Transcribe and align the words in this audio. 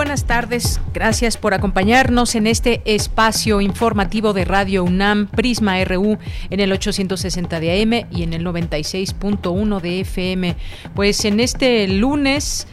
Buenas 0.00 0.24
tardes. 0.24 0.80
Gracias 0.94 1.36
por 1.36 1.52
acompañarnos 1.52 2.34
en 2.34 2.46
este 2.46 2.80
espacio 2.86 3.60
informativo 3.60 4.32
de 4.32 4.46
Radio 4.46 4.82
UNAM 4.82 5.26
Prisma 5.26 5.84
RU 5.84 6.16
en 6.48 6.60
el 6.60 6.72
860 6.72 7.60
de 7.60 7.82
AM 7.82 8.08
y 8.10 8.22
en 8.22 8.32
el 8.32 8.42
96.1 8.42 9.80
de 9.82 10.00
FM. 10.00 10.56
Pues 10.94 11.26
en 11.26 11.38
este 11.38 11.86
lunes 11.86 12.66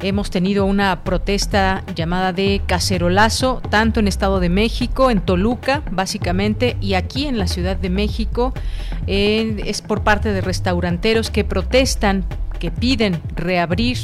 hemos 0.00 0.30
tenido 0.30 0.64
una 0.64 1.04
protesta 1.04 1.84
llamada 1.94 2.32
de 2.32 2.60
cacerolazo, 2.66 3.62
tanto 3.70 4.00
en 4.00 4.08
Estado 4.08 4.40
de 4.40 4.48
México, 4.48 5.12
en 5.12 5.20
Toluca, 5.20 5.84
básicamente, 5.92 6.76
y 6.80 6.94
aquí 6.94 7.26
en 7.26 7.38
la 7.38 7.46
Ciudad 7.46 7.76
de 7.76 7.90
México. 7.90 8.54
Eh, 9.06 9.62
es 9.66 9.82
por 9.82 10.02
parte 10.02 10.32
de 10.32 10.40
restauranteros 10.40 11.30
que 11.30 11.44
protestan 11.44 12.24
que 12.62 12.70
piden 12.70 13.20
reabrir 13.34 13.98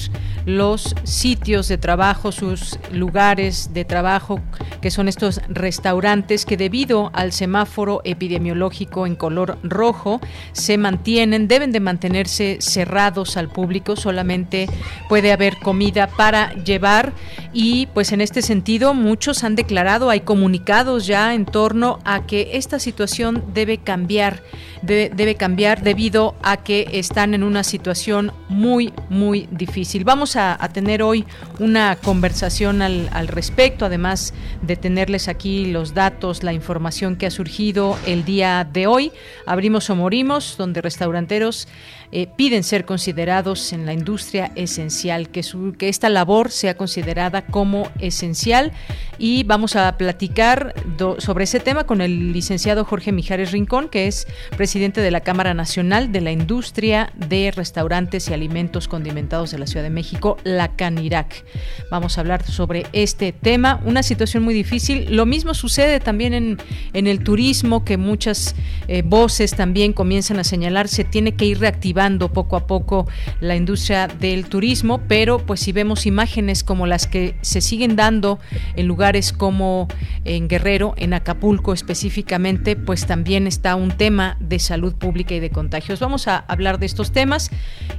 los 0.44 0.96
sitios 1.04 1.68
de 1.68 1.78
trabajo, 1.78 2.32
sus 2.32 2.76
lugares 2.90 3.72
de 3.72 3.84
trabajo, 3.84 4.40
que 4.80 4.90
son 4.90 5.06
estos 5.06 5.40
restaurantes 5.48 6.44
que 6.44 6.56
debido 6.56 7.12
al 7.14 7.30
semáforo 7.30 8.00
epidemiológico 8.02 9.06
en 9.06 9.14
color 9.14 9.58
rojo 9.62 10.20
se 10.50 10.76
mantienen, 10.76 11.46
deben 11.46 11.70
de 11.70 11.78
mantenerse 11.78 12.58
cerrados 12.60 13.36
al 13.36 13.48
público, 13.48 13.94
solamente 13.94 14.66
puede 15.08 15.30
haber 15.30 15.58
comida 15.58 16.08
para 16.08 16.52
llevar. 16.54 17.12
Y 17.52 17.86
pues 17.94 18.10
en 18.10 18.20
este 18.20 18.42
sentido 18.42 18.92
muchos 18.92 19.44
han 19.44 19.54
declarado, 19.54 20.10
hay 20.10 20.22
comunicados 20.22 21.06
ya 21.06 21.32
en 21.32 21.44
torno 21.44 22.00
a 22.04 22.26
que 22.26 22.50
esta 22.54 22.80
situación 22.80 23.44
debe 23.54 23.78
cambiar 23.78 24.42
debe, 24.82 25.34
cambiar 25.34 25.82
debido 25.82 26.34
a 26.42 26.58
que 26.58 26.88
están 26.92 27.34
en 27.34 27.42
una 27.42 27.64
situación 27.64 28.32
muy, 28.48 28.92
muy 29.08 29.48
difícil. 29.50 30.04
Vamos 30.04 30.36
a, 30.36 30.56
tener 30.72 31.02
hoy 31.02 31.24
una 31.58 31.96
conversación 31.96 32.82
al, 32.82 33.28
respecto, 33.28 33.86
además 33.86 34.34
de 34.62 34.76
tenerles 34.76 35.28
aquí 35.28 35.66
los 35.66 35.94
datos, 35.94 36.42
la 36.42 36.52
información 36.52 37.16
que 37.16 37.26
ha 37.26 37.30
surgido 37.30 37.96
el 38.06 38.24
día 38.24 38.68
de 38.70 38.86
hoy. 38.86 39.12
Abrimos 39.46 39.88
o 39.90 39.96
morimos, 39.96 40.56
donde 40.56 40.82
restauranteros 40.82 41.68
eh, 42.10 42.26
piden 42.26 42.62
ser 42.62 42.86
considerados 42.86 43.72
en 43.72 43.84
la 43.84 43.92
industria 43.92 44.50
esencial, 44.54 45.28
que, 45.28 45.42
que 45.76 45.88
esta 45.88 46.08
labor 46.08 46.50
sea 46.50 46.74
considerada 46.74 47.44
como 47.46 47.90
esencial. 47.98 48.72
Y 49.18 49.42
vamos 49.42 49.76
a 49.76 49.96
platicar 49.98 50.74
sobre 51.18 51.44
ese 51.44 51.60
tema 51.60 51.84
con 51.84 52.00
el 52.00 52.32
licenciado 52.32 52.84
Jorge 52.84 53.12
Mijares 53.12 53.50
Rincón, 53.50 53.88
que 53.88 54.06
es 54.06 54.26
presidente 54.56 55.00
de 55.00 55.10
la 55.10 55.20
Cámara 55.20 55.54
Nacional 55.54 56.12
de 56.12 56.20
la 56.20 56.30
Industria 56.30 57.12
de 57.16 57.50
Restaurantes 57.50 58.28
y 58.28 58.32
Alimentos 58.32 58.86
Condimentados 58.86 59.50
de 59.50 59.58
la 59.58 59.66
Ciudad 59.66 59.82
de 59.82 59.90
México, 59.90 60.36
la 60.44 60.76
CANIRAC. 60.76 61.44
Vamos 61.90 62.16
a 62.16 62.20
hablar 62.20 62.46
sobre 62.46 62.86
este 62.92 63.32
tema, 63.32 63.82
una 63.84 64.02
situación 64.02 64.44
muy 64.44 64.54
difícil. 64.54 65.14
Lo 65.14 65.26
mismo 65.26 65.52
sucede 65.52 65.98
también 66.00 66.32
en, 66.32 66.58
en 66.92 67.06
el 67.06 67.24
turismo, 67.24 67.84
que 67.84 67.96
muchas 67.96 68.54
eh, 68.86 69.02
voces 69.04 69.54
también 69.54 69.92
comienzan 69.92 70.38
a 70.38 70.44
señalar, 70.44 70.86
se 70.86 71.02
tiene 71.02 71.32
que 71.32 71.44
ir 71.44 71.58
reactivando 71.58 71.97
poco 72.32 72.56
a 72.56 72.66
poco 72.66 73.08
la 73.40 73.56
industria 73.56 74.06
del 74.06 74.48
turismo, 74.48 75.00
pero 75.08 75.38
pues 75.38 75.60
si 75.60 75.72
vemos 75.72 76.06
imágenes 76.06 76.62
como 76.62 76.86
las 76.86 77.08
que 77.08 77.34
se 77.40 77.60
siguen 77.60 77.96
dando 77.96 78.38
en 78.76 78.86
lugares 78.86 79.32
como 79.32 79.88
en 80.24 80.48
Guerrero, 80.48 80.94
en 80.96 81.12
Acapulco 81.12 81.72
específicamente, 81.72 82.76
pues 82.76 83.06
también 83.06 83.48
está 83.48 83.74
un 83.74 83.90
tema 83.90 84.36
de 84.38 84.60
salud 84.60 84.94
pública 84.94 85.34
y 85.34 85.40
de 85.40 85.50
contagios. 85.50 85.98
Vamos 85.98 86.28
a 86.28 86.38
hablar 86.38 86.78
de 86.78 86.86
estos 86.86 87.10
temas 87.10 87.50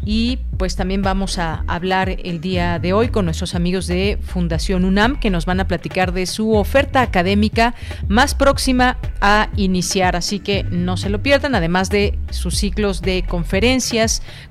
y 0.05 0.39
pues 0.57 0.77
también 0.77 1.01
vamos 1.01 1.38
a 1.38 1.65
hablar 1.67 2.09
el 2.09 2.39
día 2.39 2.79
de 2.79 2.93
hoy 2.93 3.09
con 3.09 3.25
nuestros 3.25 3.53
amigos 3.53 3.88
de 3.88 4.17
Fundación 4.21 4.85
UNAM 4.85 5.19
que 5.19 5.29
nos 5.29 5.45
van 5.45 5.59
a 5.59 5.67
platicar 5.67 6.13
de 6.13 6.25
su 6.25 6.53
oferta 6.53 7.01
académica 7.01 7.75
más 8.07 8.33
próxima 8.33 8.97
a 9.19 9.49
iniciar, 9.57 10.15
así 10.15 10.39
que 10.39 10.63
no 10.63 10.95
se 10.95 11.09
lo 11.09 11.21
pierdan, 11.21 11.53
además 11.53 11.89
de 11.89 12.17
sus 12.29 12.55
ciclos 12.55 13.01
de 13.01 13.23
conferencias 13.23 13.88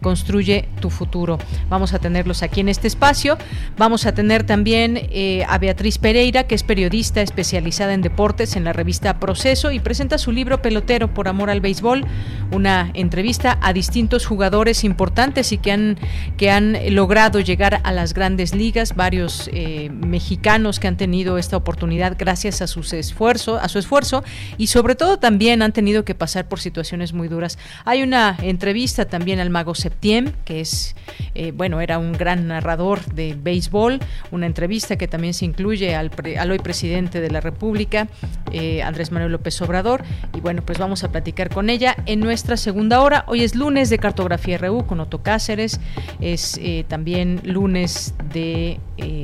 Construye 0.03 0.69
tu 0.81 0.91
futuro. 0.91 1.39
Vamos 1.69 1.95
a 1.95 1.99
tenerlos 1.99 2.43
aquí 2.43 2.61
en 2.61 2.69
este 2.69 2.89
espacio. 2.89 3.39
Vamos 3.77 4.07
a 4.07 4.13
tener 4.13 4.45
también 4.45 4.97
eh, 4.97 5.45
a 5.49 5.59
Beatriz 5.59 5.99
Pereira, 5.99 6.47
que 6.47 6.55
es 6.55 6.63
periodista 6.63 7.23
especializada 7.23 7.95
en 7.95 8.03
deportes 8.03 8.57
en 8.57 8.65
la 8.65 8.73
revista 8.73 9.21
Proceso 9.21 9.71
y 9.71 9.81
presenta 9.81 10.19
su 10.19 10.33
libro 10.33 10.61
Pelotero 10.63 11.13
por 11.15 11.29
amor 11.29 11.51
al 11.51 11.61
béisbol, 11.61 12.05
una 12.51 12.91
entrevista 12.95 13.59
a 13.63 13.73
distintos 13.73 14.27
jugadores 14.27 14.83
importantes 14.85 15.53
y 15.53 15.59
que 15.59 15.73
han, 15.73 15.99
que 16.37 16.51
han 16.51 16.77
logrado 16.95 17.41
llegar 17.41 17.81
a 17.85 17.93
las 17.93 18.15
grandes 18.15 18.55
ligas, 18.55 18.97
varios 18.97 19.51
eh, 19.53 19.91
mexicanos 19.91 20.81
que 20.81 20.89
han 20.89 20.97
tenido 20.97 21.39
esta 21.39 21.57
oportunidad 21.57 22.17
gracias 22.19 22.63
a 22.63 22.67
sus 22.67 22.93
esfuerzos, 22.93 23.61
a 23.63 23.69
su 23.69 23.79
esfuerzo 23.79 24.25
y 24.57 24.69
sobre 24.69 24.95
todo 24.95 25.19
también 25.19 25.63
han 25.63 25.73
tenido 25.73 26.05
que 26.05 26.15
pasar 26.15 26.49
por 26.49 26.61
situaciones 26.61 27.13
muy 27.13 27.29
duras. 27.29 27.59
Hay 27.85 28.03
una 28.03 28.37
entrevista 28.43 29.05
también 29.05 29.28
al 29.37 29.51
mago 29.51 29.75
Septiem, 29.75 30.33
que 30.45 30.61
es, 30.61 30.97
eh, 31.35 31.53
bueno, 31.53 31.81
era 31.81 31.99
un 31.99 32.13
gran 32.13 32.49
narrador 32.49 33.05
de 33.05 33.37
béisbol, 33.41 34.01
una 34.31 34.47
entrevista 34.47 34.97
que 34.97 35.07
también 35.07 35.35
se 35.35 35.45
incluye 35.45 35.95
al, 35.95 36.11
hoy 36.51 36.59
presidente 36.59 37.21
de 37.21 37.31
la 37.31 37.41
República, 37.41 38.09
eh, 38.53 38.83
Andrés 38.83 39.13
Manuel 39.13 39.33
López 39.33 39.61
Obrador, 39.61 40.03
y 40.35 40.41
bueno, 40.41 40.63
pues 40.65 40.79
vamos 40.79 41.05
a 41.05 41.13
platicar 41.13 41.51
con 41.51 41.69
ella 41.69 41.97
en 42.07 42.21
nuestra 42.21 42.57
segunda 42.57 43.03
hora. 43.03 43.25
Hoy 43.27 43.45
es 43.45 43.55
lunes 43.55 43.91
de 43.91 43.99
Cartografía 43.99 44.57
RU 44.57 44.87
con 44.87 45.01
Otto 45.01 45.23
Cáceres, 45.23 45.79
es 46.21 46.59
eh, 46.63 46.85
también 46.89 47.41
lunes 47.45 48.15
de 48.33 48.81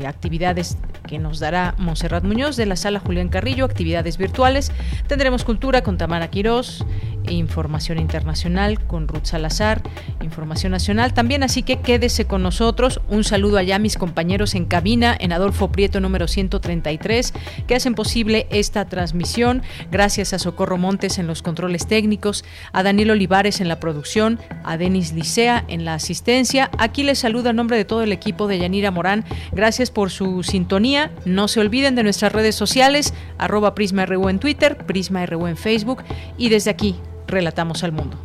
actividades 0.06 0.76
que 1.06 1.18
nos 1.18 1.38
dará 1.38 1.74
Monserrat 1.78 2.24
Muñoz 2.24 2.56
de 2.56 2.66
la 2.66 2.76
Sala 2.76 3.00
Julián 3.00 3.28
Carrillo, 3.28 3.64
actividades 3.64 4.18
virtuales. 4.18 4.72
Tendremos 5.06 5.44
cultura 5.44 5.82
con 5.82 5.98
Tamara 5.98 6.28
Quirós, 6.28 6.84
información 7.28 7.98
internacional 7.98 8.84
con 8.86 9.08
Ruth 9.08 9.24
Salazar, 9.24 9.82
información 10.22 10.72
nacional 10.72 11.14
también, 11.14 11.42
así 11.42 11.62
que 11.62 11.80
quédese 11.80 12.26
con 12.26 12.42
nosotros. 12.42 13.00
Un 13.08 13.24
saludo 13.24 13.58
allá 13.58 13.76
a 13.76 13.78
mis 13.78 13.96
compañeros 13.96 14.54
en 14.54 14.64
cabina, 14.64 15.16
en 15.18 15.32
Adolfo 15.32 15.70
Prieto 15.70 16.00
número 16.00 16.28
133, 16.28 17.32
que 17.66 17.74
hacen 17.74 17.94
posible 17.94 18.46
esta 18.50 18.84
transmisión. 18.86 19.62
Gracias 19.90 20.32
a 20.32 20.38
Socorro 20.38 20.78
Montes 20.78 21.18
en 21.18 21.26
los 21.26 21.42
controles 21.42 21.86
técnicos, 21.86 22.44
a 22.72 22.82
Daniel 22.82 23.12
Olivares 23.12 23.60
en 23.60 23.68
la 23.68 23.80
producción, 23.80 24.38
a 24.64 24.76
Denis 24.76 25.12
Licea 25.12 25.64
en 25.68 25.84
la 25.84 25.94
asistencia. 25.94 26.70
Aquí 26.78 27.02
les 27.02 27.18
saluda 27.18 27.50
en 27.50 27.56
nombre 27.56 27.76
de 27.76 27.84
todo 27.84 28.02
el 28.02 28.12
equipo 28.12 28.46
de 28.46 28.58
Yanira 28.58 28.90
Morán. 28.90 29.24
Gracias 29.52 29.90
por 29.90 30.10
su 30.10 30.42
sintonía. 30.42 31.10
No 31.24 31.48
se 31.48 31.60
olviden 31.60 31.94
de 31.94 32.02
nuestras 32.02 32.32
redes 32.32 32.54
sociales, 32.54 33.14
arroba 33.38 33.74
Prisma 33.74 34.06
RU 34.06 34.28
en 34.28 34.38
Twitter, 34.38 34.76
Prisma 34.86 35.24
RU 35.26 35.46
en 35.46 35.56
Facebook 35.56 36.02
y 36.36 36.48
desde 36.48 36.70
aquí 36.70 36.96
Relatamos 37.26 37.82
al 37.82 37.92
mundo. 37.92 38.18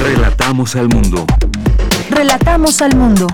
Relatamos 0.00 0.76
al 0.76 0.88
mundo. 0.88 1.24
Relatamos 2.10 2.80
al 2.82 2.94
mundo. 2.94 3.26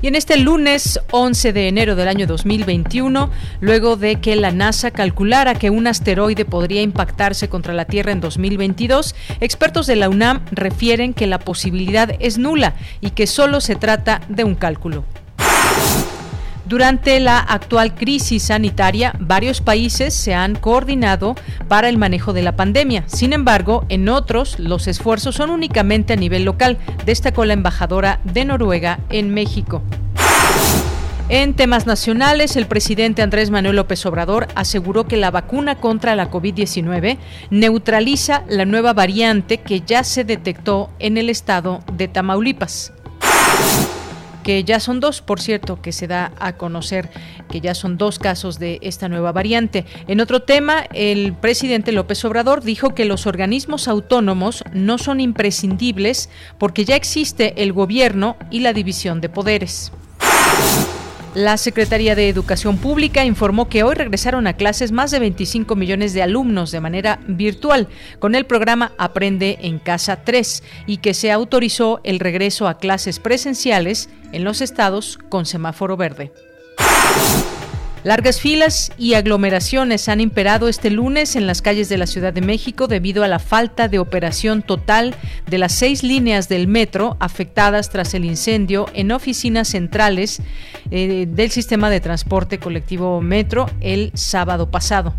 Y 0.00 0.08
en 0.08 0.16
este 0.16 0.36
lunes 0.36 1.00
11 1.12 1.54
de 1.54 1.68
enero 1.68 1.96
del 1.96 2.08
año 2.08 2.26
2021, 2.26 3.30
luego 3.60 3.96
de 3.96 4.16
que 4.16 4.36
la 4.36 4.50
NASA 4.50 4.90
calculara 4.90 5.54
que 5.54 5.70
un 5.70 5.86
asteroide 5.86 6.44
podría 6.44 6.82
impactarse 6.82 7.48
contra 7.48 7.72
la 7.72 7.86
Tierra 7.86 8.12
en 8.12 8.20
2022, 8.20 9.14
expertos 9.40 9.86
de 9.86 9.96
la 9.96 10.10
UNAM 10.10 10.42
refieren 10.50 11.14
que 11.14 11.26
la 11.26 11.38
posibilidad 11.38 12.14
es 12.18 12.36
nula 12.36 12.74
y 13.00 13.10
que 13.10 13.26
solo 13.26 13.62
se 13.62 13.76
trata 13.76 14.20
de 14.28 14.44
un 14.44 14.54
cálculo. 14.54 15.04
Durante 16.66 17.20
la 17.20 17.38
actual 17.38 17.94
crisis 17.94 18.44
sanitaria, 18.44 19.14
varios 19.20 19.60
países 19.60 20.14
se 20.14 20.34
han 20.34 20.54
coordinado 20.54 21.34
para 21.68 21.90
el 21.90 21.98
manejo 21.98 22.32
de 22.32 22.40
la 22.40 22.56
pandemia. 22.56 23.04
Sin 23.06 23.34
embargo, 23.34 23.84
en 23.90 24.08
otros, 24.08 24.58
los 24.58 24.86
esfuerzos 24.86 25.34
son 25.34 25.50
únicamente 25.50 26.14
a 26.14 26.16
nivel 26.16 26.44
local, 26.44 26.78
destacó 27.04 27.44
la 27.44 27.52
embajadora 27.52 28.20
de 28.24 28.46
Noruega 28.46 29.00
en 29.10 29.34
México. 29.34 29.82
En 31.28 31.54
temas 31.54 31.86
nacionales, 31.86 32.56
el 32.56 32.66
presidente 32.66 33.22
Andrés 33.22 33.50
Manuel 33.50 33.76
López 33.76 34.04
Obrador 34.06 34.46
aseguró 34.54 35.04
que 35.04 35.16
la 35.16 35.30
vacuna 35.30 35.74
contra 35.74 36.16
la 36.16 36.30
COVID-19 36.30 37.18
neutraliza 37.50 38.44
la 38.48 38.64
nueva 38.64 38.94
variante 38.94 39.58
que 39.58 39.80
ya 39.80 40.04
se 40.04 40.24
detectó 40.24 40.90
en 40.98 41.18
el 41.18 41.28
estado 41.28 41.80
de 41.92 42.08
Tamaulipas 42.08 42.92
que 44.44 44.62
ya 44.62 44.78
son 44.78 45.00
dos, 45.00 45.22
por 45.22 45.40
cierto, 45.40 45.82
que 45.82 45.90
se 45.90 46.06
da 46.06 46.30
a 46.38 46.56
conocer 46.56 47.10
que 47.50 47.60
ya 47.60 47.74
son 47.74 47.98
dos 47.98 48.20
casos 48.20 48.60
de 48.60 48.78
esta 48.82 49.08
nueva 49.08 49.32
variante. 49.32 49.84
En 50.06 50.20
otro 50.20 50.42
tema, 50.42 50.84
el 50.92 51.32
presidente 51.32 51.90
López 51.90 52.24
Obrador 52.24 52.62
dijo 52.62 52.94
que 52.94 53.04
los 53.04 53.26
organismos 53.26 53.88
autónomos 53.88 54.62
no 54.72 54.98
son 54.98 55.18
imprescindibles 55.18 56.30
porque 56.58 56.84
ya 56.84 56.94
existe 56.94 57.62
el 57.62 57.72
gobierno 57.72 58.36
y 58.50 58.60
la 58.60 58.72
división 58.72 59.20
de 59.20 59.28
poderes. 59.28 59.90
La 61.34 61.56
Secretaría 61.56 62.14
de 62.14 62.28
Educación 62.28 62.78
Pública 62.78 63.24
informó 63.24 63.68
que 63.68 63.82
hoy 63.82 63.96
regresaron 63.96 64.46
a 64.46 64.52
clases 64.52 64.92
más 64.92 65.10
de 65.10 65.18
25 65.18 65.74
millones 65.74 66.14
de 66.14 66.22
alumnos 66.22 66.70
de 66.70 66.80
manera 66.80 67.18
virtual 67.26 67.88
con 68.20 68.36
el 68.36 68.46
programa 68.46 68.92
Aprende 68.98 69.58
en 69.62 69.80
Casa 69.80 70.22
3 70.22 70.62
y 70.86 70.98
que 70.98 71.12
se 71.12 71.32
autorizó 71.32 72.00
el 72.04 72.20
regreso 72.20 72.68
a 72.68 72.78
clases 72.78 73.18
presenciales 73.18 74.08
en 74.30 74.44
los 74.44 74.60
estados 74.60 75.18
con 75.28 75.44
semáforo 75.44 75.96
verde. 75.96 76.30
Largas 78.04 78.38
filas 78.38 78.92
y 78.98 79.14
aglomeraciones 79.14 80.10
han 80.10 80.20
imperado 80.20 80.68
este 80.68 80.90
lunes 80.90 81.36
en 81.36 81.46
las 81.46 81.62
calles 81.62 81.88
de 81.88 81.96
la 81.96 82.06
Ciudad 82.06 82.34
de 82.34 82.42
México 82.42 82.86
debido 82.86 83.24
a 83.24 83.28
la 83.28 83.38
falta 83.38 83.88
de 83.88 83.98
operación 83.98 84.60
total 84.60 85.14
de 85.46 85.56
las 85.56 85.72
seis 85.72 86.02
líneas 86.02 86.50
del 86.50 86.68
metro 86.68 87.16
afectadas 87.18 87.88
tras 87.88 88.12
el 88.12 88.26
incendio 88.26 88.86
en 88.92 89.10
oficinas 89.10 89.68
centrales 89.68 90.42
eh, 90.90 91.24
del 91.26 91.50
sistema 91.50 91.88
de 91.88 92.00
transporte 92.00 92.58
colectivo 92.58 93.22
Metro 93.22 93.70
el 93.80 94.10
sábado 94.12 94.70
pasado 94.70 95.14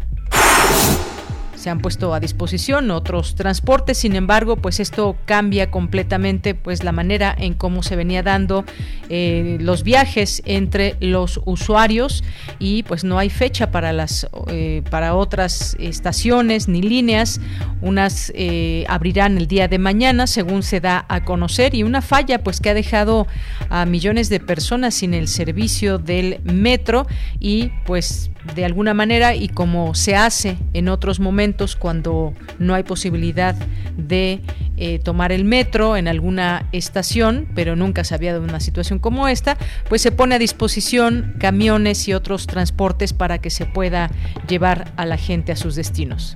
se 1.66 1.72
han 1.72 1.80
puesto 1.80 2.14
a 2.14 2.20
disposición 2.20 2.92
otros 2.92 3.34
transportes, 3.34 3.98
sin 3.98 4.16
embargo, 4.16 4.56
pues 4.56 4.80
esto 4.80 5.18
cambia 5.26 5.72
completamente 5.72 6.54
pues 6.54 6.84
la 6.84 6.92
manera 6.92 7.36
en 7.36 7.56
cómo 7.56 7.82
se 7.82 7.96
venía 7.96 8.22
dando 8.22 8.66
eh, 9.10 9.58
los 9.60 9.82
viajes 9.82 10.44
entre 10.46 10.96
los 11.00 11.42
usuarios 11.46 12.24
y 12.60 12.84
pues 12.84 13.04
no 13.04 13.18
hay 13.18 13.32
fecha 13.32 13.72
para 13.72 13.94
las 13.94 14.28
eh, 14.52 14.84
para 14.92 15.16
otras 15.16 15.76
estaciones 15.80 16.68
ni 16.68 16.84
líneas, 16.84 17.42
unas 17.82 18.32
eh, 18.36 18.86
abrirán 18.88 19.36
el 19.40 19.48
día 19.48 19.68
de 19.68 19.80
mañana 19.80 20.28
según 20.28 20.62
se 20.62 20.82
da 20.82 21.04
a 21.10 21.24
conocer 21.24 21.74
y 21.74 21.82
una 21.82 22.04
falla 22.04 22.44
pues 22.44 22.60
que 22.62 22.70
ha 22.70 22.76
dejado 22.76 23.26
a 23.72 23.88
millones 23.88 24.30
de 24.30 24.40
personas 24.40 24.94
sin 24.94 25.16
el 25.16 25.28
servicio 25.28 25.98
del 25.98 26.42
metro 26.44 27.08
y 27.40 27.72
pues 27.88 28.30
de 28.54 28.66
alguna 28.66 28.94
manera 28.94 29.34
y 29.34 29.48
como 29.48 29.96
se 29.96 30.16
hace 30.16 30.58
en 30.74 30.90
otros 30.90 31.20
momentos 31.20 31.55
cuando 31.80 32.34
no 32.60 32.74
hay 32.74 32.84
posibilidad 32.84 33.56
de 33.98 34.42
eh, 34.78 35.00
tomar 35.00 35.32
el 35.32 35.46
metro 35.46 35.96
en 35.96 36.08
alguna 36.08 36.68
estación, 36.72 37.48
pero 37.56 37.76
nunca 37.76 38.04
se 38.04 38.14
había 38.14 38.34
dado 38.34 38.44
una 38.44 38.60
situación 38.60 39.00
como 39.00 39.28
esta, 39.28 39.58
pues 39.88 40.02
se 40.02 40.12
pone 40.12 40.36
a 40.36 40.40
disposición 40.40 41.36
camiones 41.40 42.08
y 42.08 42.14
otros 42.14 42.46
transportes 42.46 43.14
para 43.14 43.40
que 43.40 43.50
se 43.50 43.66
pueda 43.66 44.12
llevar 44.48 44.92
a 44.98 45.06
la 45.06 45.18
gente 45.18 45.52
a 45.52 45.56
sus 45.56 45.76
destinos. 45.76 46.36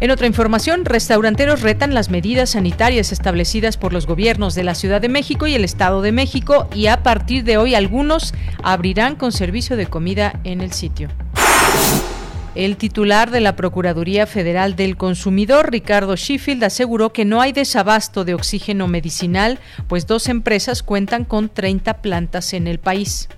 En 0.00 0.12
otra 0.12 0.28
información, 0.28 0.84
restauranteros 0.84 1.60
retan 1.60 1.92
las 1.92 2.08
medidas 2.08 2.50
sanitarias 2.50 3.10
establecidas 3.10 3.76
por 3.76 3.92
los 3.92 4.06
gobiernos 4.06 4.54
de 4.54 4.62
la 4.62 4.76
Ciudad 4.76 5.00
de 5.00 5.08
México 5.08 5.48
y 5.48 5.54
el 5.54 5.64
Estado 5.64 6.02
de 6.02 6.12
México 6.12 6.68
y 6.72 6.86
a 6.86 7.02
partir 7.02 7.42
de 7.42 7.56
hoy 7.56 7.74
algunos 7.74 8.32
abrirán 8.62 9.16
con 9.16 9.32
servicio 9.32 9.76
de 9.76 9.86
comida 9.86 10.38
en 10.44 10.60
el 10.60 10.72
sitio. 10.72 11.08
El 12.54 12.76
titular 12.76 13.30
de 13.30 13.40
la 13.40 13.56
Procuraduría 13.56 14.26
Federal 14.26 14.74
del 14.74 14.96
Consumidor, 14.96 15.70
Ricardo 15.70 16.16
Sheffield, 16.16 16.64
aseguró 16.64 17.12
que 17.12 17.24
no 17.24 17.40
hay 17.40 17.52
desabasto 17.52 18.24
de 18.24 18.34
oxígeno 18.34 18.88
medicinal, 18.88 19.58
pues 19.86 20.06
dos 20.06 20.28
empresas 20.28 20.82
cuentan 20.82 21.24
con 21.24 21.48
30 21.48 22.02
plantas 22.02 22.52
en 22.54 22.66
el 22.66 22.78
país. 22.78 23.28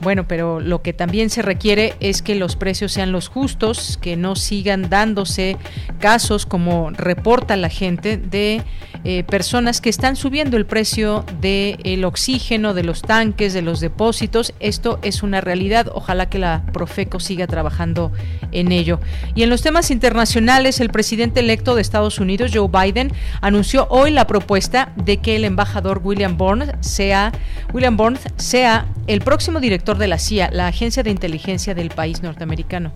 Bueno, 0.00 0.28
pero 0.28 0.60
lo 0.60 0.80
que 0.80 0.92
también 0.92 1.28
se 1.28 1.42
requiere 1.42 1.94
es 1.98 2.22
que 2.22 2.36
los 2.36 2.54
precios 2.54 2.92
sean 2.92 3.10
los 3.10 3.28
justos, 3.28 3.98
que 4.00 4.16
no 4.16 4.36
sigan 4.36 4.88
dándose 4.88 5.56
casos 5.98 6.46
como 6.46 6.90
reporta 6.90 7.56
la 7.56 7.68
gente 7.68 8.16
de 8.16 8.62
eh, 9.04 9.24
personas 9.24 9.80
que 9.80 9.90
están 9.90 10.14
subiendo 10.14 10.56
el 10.56 10.66
precio 10.66 11.24
del 11.40 12.04
oxígeno, 12.04 12.74
de 12.74 12.84
los 12.84 13.02
tanques, 13.02 13.52
de 13.54 13.62
los 13.62 13.80
depósitos. 13.80 14.54
Esto 14.60 15.00
es 15.02 15.22
una 15.22 15.40
realidad. 15.40 15.88
Ojalá 15.92 16.28
que 16.28 16.38
la 16.38 16.62
Profeco 16.72 17.18
siga 17.18 17.46
trabajando 17.46 18.12
en 18.52 18.70
ello. 18.70 19.00
Y 19.34 19.42
en 19.42 19.50
los 19.50 19.62
temas 19.62 19.90
internacionales, 19.90 20.80
el 20.80 20.90
presidente 20.90 21.40
electo 21.40 21.74
de 21.74 21.82
Estados 21.82 22.18
Unidos, 22.18 22.52
Joe 22.54 22.68
Biden, 22.68 23.12
anunció 23.40 23.86
hoy 23.90 24.10
la 24.10 24.26
propuesta 24.26 24.92
de 24.96 25.18
que 25.18 25.36
el 25.36 25.44
embajador 25.44 26.00
William 26.04 26.36
Burns 26.36 26.70
sea, 26.80 27.32
William 27.72 27.96
Burns 27.96 28.20
sea 28.36 28.86
el 29.06 29.20
próximo 29.20 29.58
director 29.60 29.87
de 29.96 30.08
la 30.08 30.18
CIA, 30.18 30.50
la 30.52 30.66
agencia 30.66 31.02
de 31.02 31.10
inteligencia 31.10 31.74
del 31.74 31.88
país 31.88 32.22
norteamericano. 32.22 32.92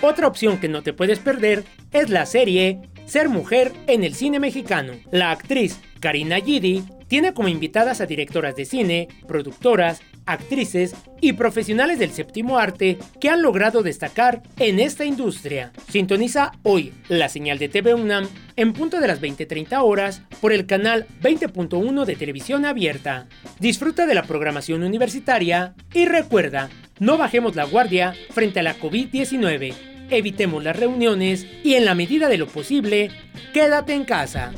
Otra 0.00 0.26
opción 0.26 0.58
que 0.58 0.68
no 0.68 0.82
te 0.82 0.94
puedes 0.94 1.18
perder 1.18 1.62
es 1.92 2.10
la 2.10 2.26
serie 2.26 2.80
Ser 3.06 3.28
mujer 3.28 3.72
en 3.86 4.04
el 4.04 4.14
cine 4.14 4.40
mexicano. 4.40 4.94
La 5.10 5.30
actriz 5.30 5.80
Karina 6.00 6.40
Gidi 6.40 6.82
tiene 7.08 7.34
como 7.34 7.48
invitadas 7.48 8.00
a 8.00 8.06
directoras 8.06 8.56
de 8.56 8.64
cine, 8.64 9.08
productoras, 9.28 10.00
actrices 10.24 10.94
y 11.20 11.34
profesionales 11.34 11.98
del 11.98 12.10
séptimo 12.12 12.58
arte 12.58 12.96
que 13.20 13.28
han 13.28 13.42
logrado 13.42 13.82
destacar 13.82 14.42
en 14.58 14.80
esta 14.80 15.04
industria. 15.04 15.72
Sintoniza 15.90 16.52
hoy 16.62 16.94
la 17.08 17.28
señal 17.28 17.58
de 17.58 17.68
TV 17.68 17.92
UNAM 17.94 18.28
en 18.56 18.72
punto 18.72 18.98
de 18.98 19.08
las 19.08 19.20
20:30 19.20 19.82
horas 19.82 20.22
por 20.40 20.52
el 20.52 20.64
canal 20.64 21.06
20.1 21.20 22.06
de 22.06 22.16
televisión 22.16 22.64
abierta. 22.64 23.26
Disfruta 23.60 24.06
de 24.06 24.14
la 24.14 24.22
programación 24.22 24.82
universitaria 24.82 25.74
y 25.92 26.06
recuerda, 26.06 26.70
no 26.98 27.18
bajemos 27.18 27.56
la 27.56 27.64
guardia 27.64 28.14
frente 28.30 28.60
a 28.60 28.62
la 28.62 28.78
COVID-19. 28.78 29.91
Evitemos 30.10 30.62
las 30.62 30.76
reuniones 30.76 31.46
y 31.64 31.74
en 31.74 31.84
la 31.84 31.94
medida 31.94 32.28
de 32.28 32.38
lo 32.38 32.46
posible, 32.46 33.10
quédate 33.52 33.94
en 33.94 34.04
casa. 34.04 34.52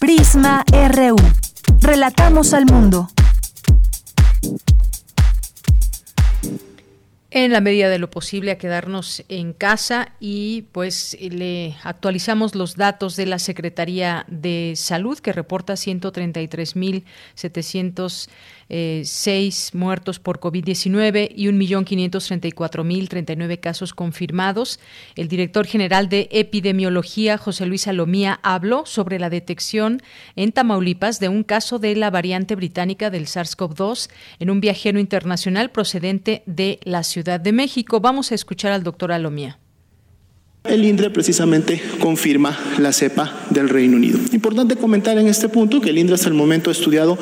Prisma 0.00 0.64
RU. 0.70 1.16
Relatamos 1.80 2.54
al 2.54 2.66
mundo. 2.66 3.08
En 7.30 7.52
la 7.52 7.60
medida 7.60 7.90
de 7.90 7.98
lo 7.98 8.10
posible 8.10 8.52
a 8.52 8.58
quedarnos 8.58 9.22
en 9.28 9.52
casa 9.52 10.12
y 10.18 10.62
pues 10.72 11.14
le 11.20 11.76
actualizamos 11.82 12.54
los 12.54 12.76
datos 12.76 13.16
de 13.16 13.26
la 13.26 13.38
Secretaría 13.38 14.24
de 14.28 14.72
Salud 14.76 15.18
que 15.18 15.32
reporta 15.32 15.74
133.700 15.74 18.30
eh, 18.68 19.02
seis 19.04 19.70
muertos 19.74 20.18
por 20.18 20.40
COVID-19 20.40 21.30
y 21.34 21.46
1.534.039 21.46 23.60
casos 23.60 23.94
confirmados. 23.94 24.80
El 25.16 25.28
director 25.28 25.66
general 25.66 26.08
de 26.08 26.28
epidemiología, 26.32 27.38
José 27.38 27.66
Luis 27.66 27.82
Salomía, 27.82 28.40
habló 28.42 28.86
sobre 28.86 29.18
la 29.18 29.30
detección 29.30 30.02
en 30.36 30.52
Tamaulipas 30.52 31.20
de 31.20 31.28
un 31.28 31.44
caso 31.44 31.78
de 31.78 31.94
la 31.96 32.10
variante 32.10 32.54
británica 32.54 33.10
del 33.10 33.26
SARS-CoV-2 33.26 34.10
en 34.38 34.50
un 34.50 34.60
viajero 34.60 34.98
internacional 34.98 35.70
procedente 35.70 36.42
de 36.46 36.80
la 36.82 37.02
Ciudad 37.02 37.40
de 37.40 37.52
México. 37.52 38.00
Vamos 38.00 38.32
a 38.32 38.34
escuchar 38.34 38.72
al 38.72 38.82
doctor 38.82 39.12
Alomía. 39.12 39.58
El 40.64 40.84
INDRE 40.84 41.10
precisamente 41.10 41.80
confirma 42.00 42.58
la 42.78 42.92
cepa 42.92 43.46
del 43.50 43.68
Reino 43.68 43.96
Unido. 43.96 44.18
Importante 44.32 44.76
comentar 44.76 45.16
en 45.16 45.26
este 45.26 45.48
punto 45.48 45.80
que 45.80 45.90
el 45.90 45.98
INDRE 45.98 46.16
hasta 46.16 46.28
el 46.28 46.34
momento 46.34 46.70
ha 46.70 46.72
estudiado 46.72 47.16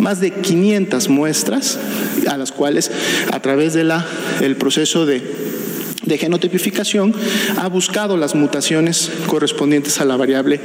más 0.00 0.20
de 0.20 0.32
500 0.32 1.08
muestras 1.08 1.78
a 2.28 2.36
las 2.36 2.50
cuales 2.50 2.90
a 3.30 3.40
través 3.40 3.74
del 3.74 3.92
el 4.40 4.56
proceso 4.56 5.06
de 5.06 5.22
de 6.08 6.18
genotipificación 6.18 7.14
ha 7.56 7.68
buscado 7.68 8.16
las 8.16 8.34
mutaciones 8.34 9.10
correspondientes 9.26 10.00
a 10.00 10.04
la 10.04 10.16
variable 10.16 10.60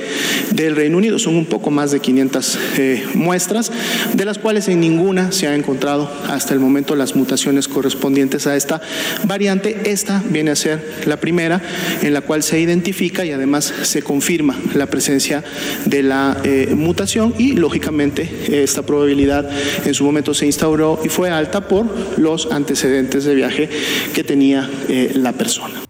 del 0.51 0.75
Reino 0.75 0.97
Unido. 0.97 1.19
Son 1.19 1.35
un 1.35 1.45
poco 1.45 1.69
más 1.69 1.91
de 1.91 1.99
500 1.99 2.59
eh, 2.77 3.05
muestras, 3.13 3.71
de 4.13 4.25
las 4.25 4.37
cuales 4.39 4.67
en 4.67 4.79
ninguna 4.79 5.31
se 5.31 5.47
ha 5.47 5.55
encontrado 5.55 6.09
hasta 6.29 6.53
el 6.53 6.59
momento 6.59 6.95
las 6.95 7.15
mutaciones 7.15 7.67
correspondientes 7.67 8.47
a 8.47 8.55
esta 8.55 8.81
variante. 9.25 9.81
Esta 9.85 10.23
viene 10.29 10.51
a 10.51 10.55
ser 10.55 11.03
la 11.05 11.17
primera 11.17 11.61
en 12.01 12.13
la 12.13 12.21
cual 12.21 12.43
se 12.43 12.59
identifica 12.59 13.25
y 13.25 13.31
además 13.31 13.73
se 13.83 14.01
confirma 14.01 14.57
la 14.73 14.87
presencia 14.87 15.43
de 15.85 16.03
la 16.03 16.37
eh, 16.43 16.73
mutación 16.75 17.33
y 17.37 17.53
lógicamente 17.53 18.63
esta 18.63 18.83
probabilidad 18.83 19.49
en 19.85 19.93
su 19.93 20.03
momento 20.03 20.33
se 20.33 20.45
instauró 20.45 20.99
y 21.03 21.09
fue 21.09 21.29
alta 21.29 21.67
por 21.67 21.85
los 22.17 22.51
antecedentes 22.51 23.25
de 23.25 23.35
viaje 23.35 23.69
que 24.13 24.23
tenía 24.23 24.69
eh, 24.87 25.11
la 25.15 25.32
persona. 25.33 25.83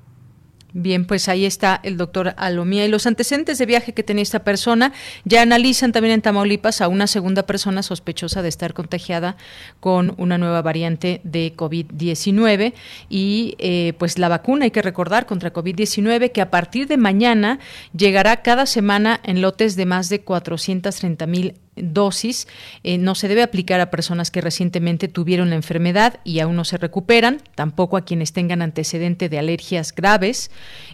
Bien, 0.75 1.05
pues 1.05 1.29
ahí 1.29 1.45
está 1.45 1.79
el 1.83 1.97
doctor 1.97 2.33
Alomía. 2.35 2.83
Y 2.83 2.87
los 2.87 3.05
antecedentes 3.05 3.59
de 3.59 3.67
viaje 3.67 3.93
que 3.93 4.01
tenía 4.01 4.23
esta 4.23 4.43
persona 4.43 4.91
ya 5.23 5.43
analizan 5.43 5.91
también 5.91 6.15
en 6.15 6.21
Tamaulipas 6.23 6.81
a 6.81 6.87
una 6.87 7.05
segunda 7.05 7.43
persona 7.45 7.83
sospechosa 7.83 8.41
de 8.41 8.49
estar 8.49 8.73
contagiada 8.73 9.37
con 9.79 10.15
una 10.17 10.39
nueva 10.39 10.63
variante 10.63 11.21
de 11.23 11.53
COVID-19. 11.55 12.73
Y 13.07 13.55
eh, 13.59 13.93
pues 13.99 14.17
la 14.17 14.29
vacuna, 14.29 14.65
hay 14.65 14.71
que 14.71 14.81
recordar, 14.81 15.27
contra 15.27 15.53
COVID-19, 15.53 16.31
que 16.31 16.41
a 16.41 16.49
partir 16.49 16.87
de 16.87 16.97
mañana 16.97 17.59
llegará 17.95 18.41
cada 18.41 18.65
semana 18.65 19.19
en 19.23 19.43
lotes 19.43 19.75
de 19.75 19.85
más 19.85 20.09
de 20.09 20.21
430 20.21 21.27
mil 21.27 21.53
dosis 21.75 22.47
eh, 22.83 22.97
no 22.97 23.15
se 23.15 23.27
debe 23.27 23.43
aplicar 23.43 23.79
a 23.79 23.89
personas 23.89 24.31
que 24.31 24.41
recientemente 24.41 25.07
tuvieron 25.07 25.49
la 25.49 25.55
enfermedad 25.55 26.19
y 26.23 26.39
aún 26.39 26.55
no 26.55 26.65
se 26.65 26.77
recuperan, 26.77 27.41
tampoco 27.55 27.97
a 27.97 28.05
quienes 28.05 28.33
tengan 28.33 28.61
antecedente 28.61 29.29
de 29.29 29.39
alergias 29.39 29.93
graves, 29.93 30.51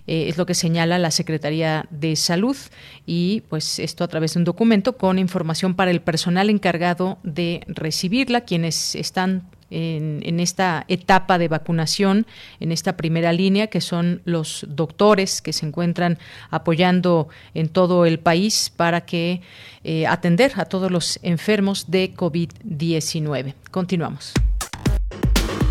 eh, 0.07 0.27
es 0.29 0.37
lo 0.37 0.45
que 0.45 0.53
señala 0.53 0.99
la 0.99 1.11
Secretaría 1.11 1.85
de 1.89 2.15
Salud 2.15 2.57
y 3.05 3.41
pues 3.49 3.79
esto 3.79 4.03
a 4.03 4.07
través 4.07 4.33
de 4.33 4.39
un 4.39 4.45
documento 4.45 4.97
con 4.97 5.19
información 5.19 5.75
para 5.75 5.91
el 5.91 6.01
personal 6.01 6.49
encargado 6.49 7.17
de 7.23 7.61
recibirla, 7.67 8.41
quienes 8.41 8.95
están 8.95 9.43
en, 9.71 10.39
esta 10.39 10.85
etapa 10.87 11.37
de 11.37 11.47
vacunación, 11.47 12.25
en 12.59 12.71
esta 12.71 12.97
primera 12.97 13.33
línea, 13.33 13.67
que 13.67 13.81
son 13.81 14.21
los 14.25 14.65
doctores 14.69 15.41
que 15.41 15.53
se 15.53 15.65
encuentran 15.65 16.17
apoyando 16.49 17.29
en 17.53 17.69
todo 17.69 18.05
el 18.05 18.19
país 18.19 18.71
para 18.75 19.01
que 19.01 19.41
eh, 19.83 20.07
atender 20.07 20.53
a 20.55 20.65
todos 20.65 20.91
los 20.91 21.19
enfermos 21.23 21.89
de 21.89 22.13
COVID-19. 22.15 23.53
Continuamos. 23.71 24.33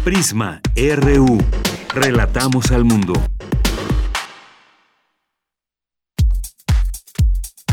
Prisma 0.04 0.60
RU. 0.76 1.38
Relatamos 1.94 2.70
al 2.70 2.84
mundo. 2.84 3.14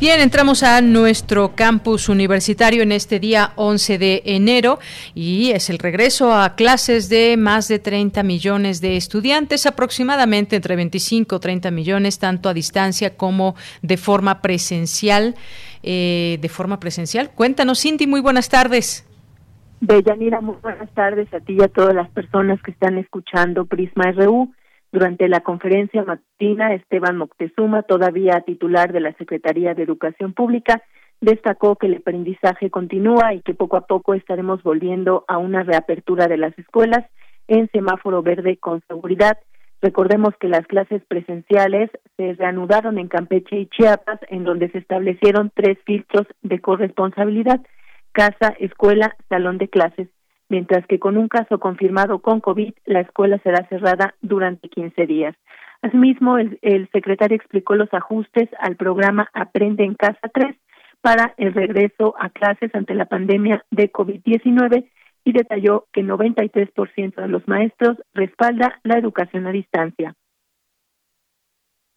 Bien, 0.00 0.20
entramos 0.20 0.62
a 0.62 0.80
nuestro 0.80 1.56
campus 1.56 2.08
universitario 2.08 2.84
en 2.84 2.92
este 2.92 3.18
día 3.18 3.50
11 3.56 3.98
de 3.98 4.22
enero 4.26 4.78
y 5.12 5.50
es 5.50 5.70
el 5.70 5.80
regreso 5.80 6.32
a 6.32 6.54
clases 6.54 7.08
de 7.08 7.36
más 7.36 7.66
de 7.66 7.80
30 7.80 8.22
millones 8.22 8.80
de 8.80 8.96
estudiantes, 8.96 9.66
aproximadamente 9.66 10.54
entre 10.54 10.76
25 10.76 11.34
y 11.34 11.40
30 11.40 11.72
millones, 11.72 12.20
tanto 12.20 12.48
a 12.48 12.54
distancia 12.54 13.16
como 13.16 13.56
de 13.82 13.96
forma 13.96 14.40
presencial. 14.40 15.34
Eh, 15.82 16.38
de 16.40 16.48
forma 16.48 16.80
presencial. 16.80 17.30
Cuéntanos, 17.30 17.80
Cindy, 17.80 18.08
muy 18.08 18.20
buenas 18.20 18.48
tardes. 18.48 19.06
Bellanira, 19.80 20.40
muy 20.40 20.56
buenas 20.60 20.90
tardes 20.90 21.32
a 21.32 21.38
ti 21.38 21.56
y 21.58 21.62
a 21.62 21.68
todas 21.68 21.94
las 21.94 22.08
personas 22.10 22.60
que 22.62 22.72
están 22.72 22.98
escuchando 22.98 23.64
Prisma 23.64 24.10
RU. 24.10 24.52
Durante 24.90 25.28
la 25.28 25.40
conferencia 25.40 26.02
matutina, 26.02 26.72
Esteban 26.72 27.18
Moctezuma, 27.18 27.82
todavía 27.82 28.40
titular 28.40 28.92
de 28.92 29.00
la 29.00 29.12
Secretaría 29.14 29.74
de 29.74 29.82
Educación 29.82 30.32
Pública, 30.32 30.82
destacó 31.20 31.76
que 31.76 31.88
el 31.88 31.96
aprendizaje 31.96 32.70
continúa 32.70 33.34
y 33.34 33.42
que 33.42 33.54
poco 33.54 33.76
a 33.76 33.86
poco 33.86 34.14
estaremos 34.14 34.62
volviendo 34.62 35.24
a 35.28 35.36
una 35.36 35.62
reapertura 35.62 36.26
de 36.26 36.38
las 36.38 36.58
escuelas 36.58 37.04
en 37.48 37.68
semáforo 37.70 38.22
verde 38.22 38.56
con 38.56 38.82
seguridad. 38.88 39.38
Recordemos 39.82 40.34
que 40.40 40.48
las 40.48 40.66
clases 40.66 41.02
presenciales 41.06 41.90
se 42.16 42.32
reanudaron 42.34 42.98
en 42.98 43.08
Campeche 43.08 43.56
y 43.56 43.66
Chiapas, 43.66 44.20
en 44.28 44.44
donde 44.44 44.70
se 44.70 44.78
establecieron 44.78 45.52
tres 45.54 45.78
filtros 45.84 46.26
de 46.42 46.60
corresponsabilidad, 46.60 47.60
casa, 48.12 48.54
escuela, 48.58 49.16
salón 49.28 49.58
de 49.58 49.68
clases 49.68 50.08
mientras 50.48 50.86
que 50.86 50.98
con 50.98 51.16
un 51.16 51.28
caso 51.28 51.58
confirmado 51.58 52.20
con 52.20 52.40
COVID, 52.40 52.72
la 52.86 53.00
escuela 53.00 53.38
será 53.42 53.66
cerrada 53.68 54.14
durante 54.20 54.68
15 54.68 55.06
días. 55.06 55.36
Asimismo, 55.82 56.38
el, 56.38 56.88
secretario 56.92 57.36
explicó 57.36 57.74
los 57.74 57.92
ajustes 57.92 58.48
al 58.58 58.76
programa 58.76 59.28
Aprende 59.32 59.84
en 59.84 59.94
Casa 59.94 60.28
3 60.32 60.56
para 61.00 61.34
el 61.36 61.54
regreso 61.54 62.14
a 62.18 62.30
clases 62.30 62.74
ante 62.74 62.94
la 62.94 63.06
pandemia 63.06 63.64
de 63.70 63.92
COVID-19 63.92 64.88
y 65.24 65.32
detalló 65.32 65.86
que 65.92 66.02
93% 66.02 67.14
de 67.14 67.28
los 67.28 67.46
maestros 67.46 67.96
respalda 68.14 68.80
la 68.82 68.98
educación 68.98 69.46
a 69.46 69.52
distancia. 69.52 70.14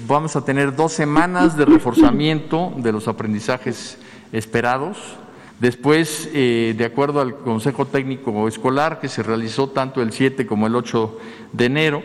Vamos 0.08 0.36
a 0.36 0.43
tener 0.43 0.75
dos 0.75 0.93
semanas 0.93 1.58
de 1.58 1.65
reforzamiento 1.65 2.74
de 2.77 2.91
los 2.91 3.08
aprendizajes 3.08 4.00
esperados 4.31 5.17
Después, 5.61 6.27
eh, 6.33 6.73
de 6.75 6.85
acuerdo 6.85 7.21
al 7.21 7.35
Consejo 7.35 7.85
Técnico 7.85 8.47
Escolar, 8.47 8.99
que 8.99 9.07
se 9.07 9.21
realizó 9.21 9.69
tanto 9.69 10.01
el 10.01 10.11
7 10.11 10.47
como 10.47 10.65
el 10.65 10.75
8 10.75 11.19
de 11.53 11.65
enero, 11.65 12.01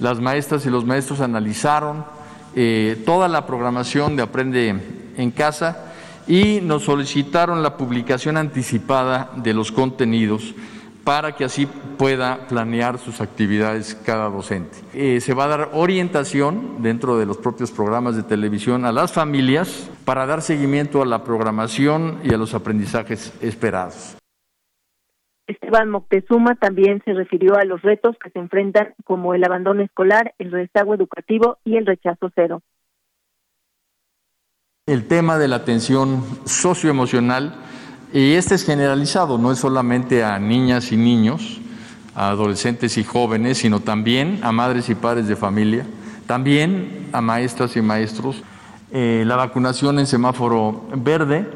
las 0.00 0.20
maestras 0.20 0.66
y 0.66 0.68
los 0.68 0.84
maestros 0.84 1.22
analizaron 1.22 2.04
eh, 2.54 3.02
toda 3.06 3.26
la 3.28 3.46
programación 3.46 4.16
de 4.16 4.22
Aprende 4.22 4.74
en 5.16 5.30
Casa 5.30 5.94
y 6.28 6.60
nos 6.60 6.84
solicitaron 6.84 7.62
la 7.62 7.78
publicación 7.78 8.36
anticipada 8.36 9.30
de 9.34 9.54
los 9.54 9.72
contenidos 9.72 10.52
para 11.04 11.32
que 11.32 11.44
así 11.44 11.66
pueda 11.66 12.46
planear 12.48 12.98
sus 12.98 13.20
actividades 13.20 13.94
cada 13.94 14.28
docente. 14.28 14.78
Eh, 14.94 15.20
se 15.20 15.34
va 15.34 15.44
a 15.44 15.48
dar 15.48 15.70
orientación 15.72 16.82
dentro 16.82 17.18
de 17.18 17.26
los 17.26 17.38
propios 17.38 17.70
programas 17.70 18.16
de 18.16 18.22
televisión 18.22 18.84
a 18.84 18.92
las 18.92 19.12
familias 19.12 19.90
para 20.04 20.26
dar 20.26 20.42
seguimiento 20.42 21.02
a 21.02 21.06
la 21.06 21.24
programación 21.24 22.20
y 22.24 22.34
a 22.34 22.38
los 22.38 22.54
aprendizajes 22.54 23.32
esperados. 23.40 24.16
Esteban 25.46 25.90
Moctezuma 25.90 26.54
también 26.54 27.02
se 27.04 27.12
refirió 27.12 27.56
a 27.56 27.64
los 27.64 27.82
retos 27.82 28.16
que 28.22 28.30
se 28.30 28.38
enfrentan 28.38 28.94
como 29.04 29.34
el 29.34 29.42
abandono 29.44 29.82
escolar, 29.82 30.34
el 30.38 30.52
rezago 30.52 30.94
educativo 30.94 31.58
y 31.64 31.76
el 31.76 31.86
rechazo 31.86 32.30
cero. 32.34 32.62
El 34.86 35.06
tema 35.06 35.38
de 35.38 35.48
la 35.48 35.56
atención 35.56 36.22
socioemocional 36.44 37.54
y 38.12 38.32
este 38.32 38.56
es 38.56 38.64
generalizado, 38.64 39.38
no 39.38 39.52
es 39.52 39.58
solamente 39.58 40.24
a 40.24 40.38
niñas 40.38 40.90
y 40.90 40.96
niños, 40.96 41.60
a 42.14 42.30
adolescentes 42.30 42.98
y 42.98 43.04
jóvenes, 43.04 43.58
sino 43.58 43.80
también 43.80 44.40
a 44.42 44.50
madres 44.50 44.88
y 44.88 44.94
padres 44.94 45.28
de 45.28 45.36
familia, 45.36 45.86
también 46.26 47.08
a 47.12 47.20
maestras 47.20 47.76
y 47.76 47.82
maestros, 47.82 48.42
eh, 48.92 49.22
la 49.26 49.36
vacunación 49.36 50.00
en 50.00 50.06
semáforo 50.06 50.88
verde 50.96 51.48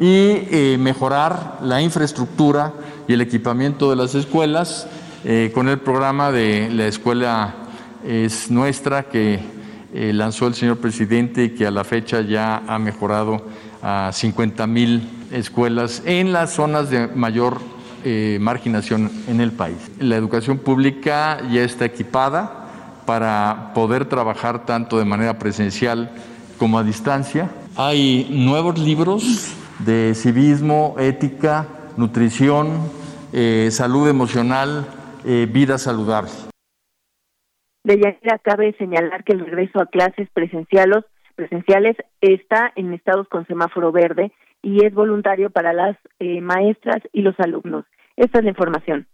y 0.00 0.48
eh, 0.50 0.76
mejorar 0.80 1.58
la 1.62 1.82
infraestructura 1.82 2.72
y 3.06 3.12
el 3.12 3.20
equipamiento 3.20 3.90
de 3.90 3.96
las 3.96 4.14
escuelas 4.14 4.86
eh, 5.24 5.50
con 5.54 5.68
el 5.68 5.78
programa 5.78 6.32
de 6.32 6.70
la 6.70 6.86
escuela 6.86 7.54
es 8.06 8.50
nuestra 8.50 9.02
que 9.04 9.40
lanzó 9.92 10.46
el 10.46 10.54
señor 10.54 10.78
presidente 10.78 11.44
y 11.44 11.50
que 11.50 11.66
a 11.66 11.70
la 11.70 11.82
fecha 11.82 12.20
ya 12.20 12.62
ha 12.66 12.78
mejorado 12.78 13.42
a 13.82 14.10
50 14.12 14.66
mil 14.66 15.17
escuelas 15.32 16.02
en 16.06 16.32
las 16.32 16.52
zonas 16.52 16.90
de 16.90 17.08
mayor 17.08 17.58
eh, 18.04 18.38
marginación 18.40 19.10
en 19.26 19.40
el 19.40 19.52
país. 19.52 19.90
La 19.98 20.16
educación 20.16 20.58
pública 20.58 21.40
ya 21.50 21.62
está 21.62 21.84
equipada 21.84 22.68
para 23.06 23.72
poder 23.74 24.04
trabajar 24.04 24.66
tanto 24.66 24.98
de 24.98 25.04
manera 25.04 25.38
presencial 25.38 26.10
como 26.58 26.78
a 26.78 26.84
distancia. 26.84 27.50
Hay 27.76 28.28
nuevos 28.30 28.78
libros 28.78 29.54
de 29.78 30.14
civismo, 30.14 30.96
ética, 30.98 31.66
nutrición, 31.96 32.90
eh, 33.32 33.68
salud 33.70 34.08
emocional, 34.08 34.86
eh, 35.24 35.48
vida 35.50 35.78
saludable. 35.78 36.30
De 37.84 38.18
ya 38.22 38.38
cabe 38.38 38.74
señalar 38.78 39.24
que 39.24 39.32
el 39.32 39.40
regreso 39.40 39.80
a 39.80 39.86
clases 39.86 40.28
presenciales, 40.32 41.04
presenciales 41.38 41.96
está 42.20 42.72
en 42.74 42.92
estados 42.92 43.28
con 43.28 43.46
semáforo 43.46 43.92
verde 43.92 44.32
y 44.60 44.84
es 44.84 44.92
voluntario 44.92 45.50
para 45.50 45.72
las 45.72 45.96
eh, 46.18 46.40
maestras 46.40 47.00
y 47.12 47.22
los 47.22 47.38
alumnos. 47.38 47.84
Esta 48.16 48.38
es 48.38 48.44
la 48.44 48.50
información. 48.50 49.06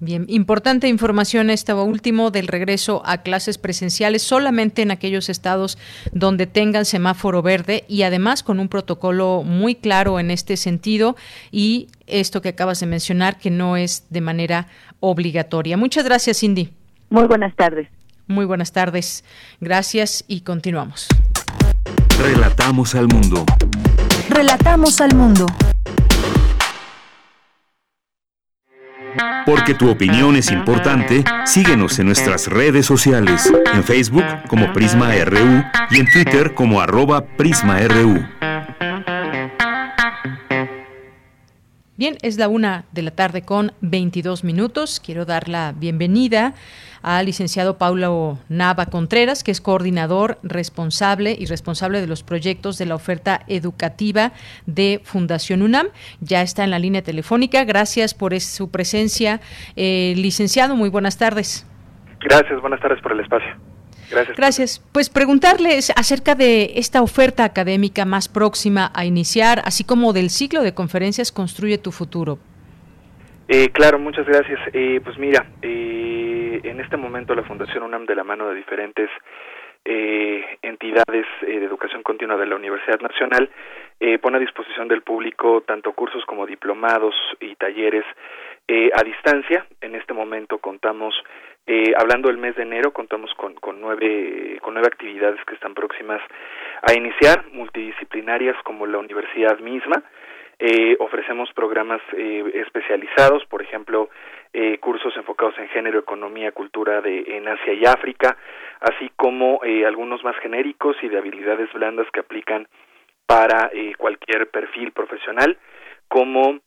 Bien, 0.00 0.24
importante 0.28 0.88
información 0.88 1.50
esta 1.50 1.76
último 1.76 2.30
del 2.30 2.48
regreso 2.48 3.02
a 3.04 3.22
clases 3.22 3.58
presenciales 3.58 4.22
solamente 4.22 4.82
en 4.82 4.90
aquellos 4.90 5.28
estados 5.28 5.78
donde 6.12 6.46
tengan 6.46 6.86
semáforo 6.86 7.42
verde 7.42 7.84
y 7.86 8.02
además 8.02 8.42
con 8.42 8.58
un 8.58 8.68
protocolo 8.68 9.42
muy 9.44 9.74
claro 9.74 10.18
en 10.18 10.30
este 10.30 10.56
sentido 10.56 11.16
y 11.52 11.88
esto 12.06 12.40
que 12.40 12.48
acabas 12.48 12.80
de 12.80 12.86
mencionar 12.86 13.38
que 13.38 13.50
no 13.50 13.76
es 13.76 14.06
de 14.10 14.22
manera 14.22 14.66
obligatoria. 15.00 15.76
Muchas 15.76 16.04
gracias, 16.04 16.40
Cindy. 16.40 16.70
Muy 17.10 17.26
buenas 17.26 17.54
tardes. 17.54 17.86
Muy 18.30 18.44
buenas 18.44 18.70
tardes. 18.70 19.24
Gracias 19.60 20.24
y 20.28 20.42
continuamos. 20.42 21.08
Relatamos 22.16 22.94
al 22.94 23.08
mundo. 23.08 23.44
Relatamos 24.28 25.00
al 25.00 25.16
mundo. 25.16 25.46
Porque 29.44 29.74
tu 29.74 29.90
opinión 29.90 30.36
es 30.36 30.52
importante, 30.52 31.24
síguenos 31.44 31.98
en 31.98 32.06
nuestras 32.06 32.46
redes 32.46 32.86
sociales, 32.86 33.52
en 33.74 33.82
Facebook 33.82 34.24
como 34.46 34.72
Prisma 34.72 35.12
RU 35.24 35.64
y 35.90 35.98
en 35.98 36.06
Twitter 36.12 36.54
como 36.54 36.80
arroba 36.80 37.26
PrismaRU. 37.36 38.24
Bien, 41.96 42.16
es 42.22 42.38
la 42.38 42.48
una 42.48 42.86
de 42.92 43.02
la 43.02 43.10
tarde 43.10 43.42
con 43.42 43.72
22 43.80 44.44
minutos. 44.44 45.00
Quiero 45.04 45.26
dar 45.26 45.48
la 45.48 45.72
bienvenida 45.72 46.54
al 47.02 47.26
licenciado 47.26 47.78
Paulo 47.78 48.38
Nava 48.48 48.86
Contreras, 48.86 49.44
que 49.44 49.50
es 49.50 49.60
coordinador 49.60 50.38
responsable 50.42 51.36
y 51.38 51.46
responsable 51.46 52.00
de 52.00 52.06
los 52.06 52.22
proyectos 52.22 52.78
de 52.78 52.86
la 52.86 52.94
oferta 52.94 53.42
educativa 53.46 54.32
de 54.66 55.00
Fundación 55.04 55.62
UNAM. 55.62 55.88
Ya 56.20 56.42
está 56.42 56.64
en 56.64 56.70
la 56.70 56.78
línea 56.78 57.02
telefónica. 57.02 57.64
Gracias 57.64 58.14
por 58.14 58.38
su 58.40 58.70
presencia. 58.70 59.40
Eh, 59.76 60.14
licenciado, 60.16 60.76
muy 60.76 60.88
buenas 60.88 61.18
tardes. 61.18 61.66
Gracias, 62.20 62.60
buenas 62.60 62.80
tardes 62.80 63.00
por 63.02 63.12
el 63.12 63.20
espacio. 63.20 63.48
Gracias. 64.10 64.36
Gracias. 64.36 64.82
Pues 64.92 65.08
preguntarles 65.08 65.92
acerca 65.94 66.34
de 66.34 66.72
esta 66.76 67.00
oferta 67.00 67.44
académica 67.44 68.04
más 68.04 68.28
próxima 68.28 68.90
a 68.94 69.04
iniciar, 69.04 69.62
así 69.64 69.84
como 69.84 70.12
del 70.12 70.30
ciclo 70.30 70.62
de 70.62 70.74
conferencias 70.74 71.30
Construye 71.32 71.78
tu 71.78 71.92
futuro. 71.92 72.38
Eh, 73.52 73.70
claro, 73.72 73.98
muchas 73.98 74.24
gracias. 74.26 74.60
Eh, 74.72 75.00
pues 75.02 75.18
mira, 75.18 75.44
eh, 75.60 76.60
en 76.62 76.78
este 76.78 76.96
momento 76.96 77.34
la 77.34 77.42
Fundación 77.42 77.82
UNAM, 77.82 78.06
de 78.06 78.14
la 78.14 78.22
mano 78.22 78.48
de 78.48 78.54
diferentes 78.54 79.10
entidades 79.82 81.26
de 81.40 81.64
educación 81.64 82.02
continua 82.02 82.36
de 82.36 82.46
la 82.46 82.54
Universidad 82.54 83.00
Nacional, 83.00 83.50
pone 84.20 84.36
a 84.36 84.40
disposición 84.40 84.88
del 84.88 85.00
público 85.00 85.62
tanto 85.62 85.92
cursos 85.94 86.24
como 86.26 86.46
diplomados 86.46 87.14
y 87.40 87.56
talleres 87.56 88.04
a 88.68 89.02
distancia. 89.02 89.66
En 89.80 89.94
este 89.94 90.12
momento 90.12 90.58
contamos, 90.58 91.14
hablando 91.96 92.28
del 92.28 92.36
mes 92.36 92.56
de 92.56 92.62
enero, 92.62 92.92
contamos 92.92 93.32
con, 93.34 93.54
con, 93.54 93.80
nueve, 93.80 94.58
con 94.60 94.74
nueve 94.74 94.88
actividades 94.92 95.42
que 95.46 95.54
están 95.54 95.72
próximas 95.72 96.20
a 96.82 96.92
iniciar, 96.92 97.46
multidisciplinarias 97.52 98.62
como 98.64 98.86
la 98.86 98.98
universidad 98.98 99.58
misma, 99.60 100.04
eh, 100.62 100.94
ofrecemos 101.00 101.50
programas 101.54 102.02
eh, 102.12 102.44
especializados, 102.54 103.46
por 103.46 103.62
ejemplo, 103.62 104.10
eh, 104.52 104.76
cursos 104.78 105.16
enfocados 105.16 105.58
en 105.58 105.68
género, 105.68 106.00
economía, 106.00 106.52
cultura 106.52 107.00
de, 107.00 107.24
en 107.28 107.48
Asia 107.48 107.72
y 107.72 107.86
África, 107.86 108.36
así 108.80 109.10
como 109.16 109.64
eh, 109.64 109.86
algunos 109.86 110.22
más 110.22 110.36
genéricos 110.36 110.96
y 111.02 111.08
de 111.08 111.16
habilidades 111.16 111.72
blandas 111.72 112.06
que 112.12 112.20
aplican 112.20 112.68
para 113.26 113.70
cualquier 113.96 114.50
perfil 114.50 114.90
profesional, 114.90 115.56
como 116.08 116.58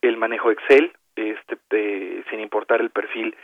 el 0.00 0.16
manejo 0.16 0.52
Excel, 0.52 0.92
este, 1.16 2.22
sin 2.30 2.38
importar 2.38 2.80
el 2.80 2.90
perfil 2.90 3.34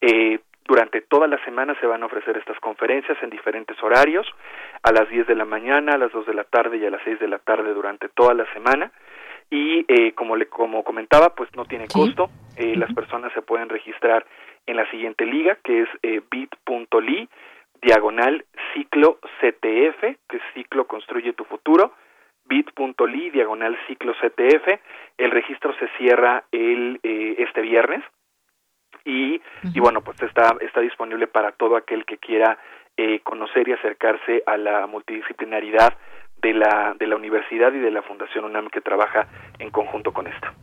Eh, 0.00 0.40
durante 0.66 1.00
toda 1.00 1.26
la 1.26 1.42
semana 1.44 1.74
se 1.80 1.86
van 1.86 2.02
a 2.02 2.06
ofrecer 2.06 2.36
estas 2.36 2.58
conferencias 2.60 3.16
en 3.22 3.30
diferentes 3.30 3.80
horarios, 3.82 4.26
a 4.82 4.92
las 4.92 5.08
10 5.08 5.26
de 5.26 5.34
la 5.34 5.44
mañana, 5.44 5.92
a 5.94 5.98
las 5.98 6.12
2 6.12 6.26
de 6.26 6.34
la 6.34 6.44
tarde 6.44 6.78
y 6.78 6.86
a 6.86 6.90
las 6.90 7.02
6 7.04 7.20
de 7.20 7.28
la 7.28 7.38
tarde 7.38 7.72
durante 7.72 8.08
toda 8.08 8.34
la 8.34 8.50
semana. 8.52 8.90
Y 9.48 9.84
eh, 9.86 10.12
como, 10.14 10.34
le, 10.34 10.46
como 10.46 10.82
comentaba, 10.82 11.34
pues 11.34 11.48
no 11.54 11.64
tiene 11.66 11.86
costo. 11.86 12.30
Eh, 12.56 12.74
Las 12.76 12.92
personas 12.92 13.32
se 13.32 13.42
pueden 13.42 13.68
registrar 13.68 14.26
en 14.66 14.76
la 14.76 14.90
siguiente 14.90 15.24
liga, 15.24 15.56
que 15.62 15.82
es 15.82 15.88
eh, 16.02 16.20
bit.ly, 16.28 17.28
diagonal 17.80 18.44
ciclo 18.74 19.20
CTF, 19.40 20.00
que 20.28 20.36
es 20.36 20.42
ciclo 20.54 20.86
construye 20.88 21.32
tu 21.32 21.44
futuro, 21.44 21.92
bit.ly, 22.46 23.30
diagonal 23.30 23.78
ciclo 23.86 24.14
CTF. 24.14 24.80
El 25.16 25.30
registro 25.30 25.72
se 25.78 25.86
cierra 25.96 26.42
el, 26.50 26.98
eh, 27.04 27.36
este 27.38 27.60
viernes 27.60 28.02
y, 29.04 29.40
y 29.74 29.80
bueno, 29.80 30.00
pues 30.00 30.20
está, 30.22 30.56
está 30.60 30.80
disponible 30.80 31.26
para 31.26 31.52
todo 31.52 31.76
aquel 31.76 32.04
que 32.04 32.18
quiera 32.18 32.58
eh, 32.96 33.20
conocer 33.20 33.68
y 33.68 33.72
acercarse 33.72 34.42
a 34.46 34.56
la 34.56 34.86
multidisciplinaridad 34.86 35.94
de 36.42 36.54
la, 36.54 36.94
de 36.98 37.06
la 37.06 37.16
universidad 37.16 37.72
y 37.72 37.78
de 37.78 37.90
la 37.90 38.02
Fundación 38.02 38.44
UNAM 38.44 38.68
que 38.68 38.80
trabaja 38.80 39.26
en 39.58 39.70
conjunto 39.70 40.12
con 40.12 40.26
esta. 40.26 40.54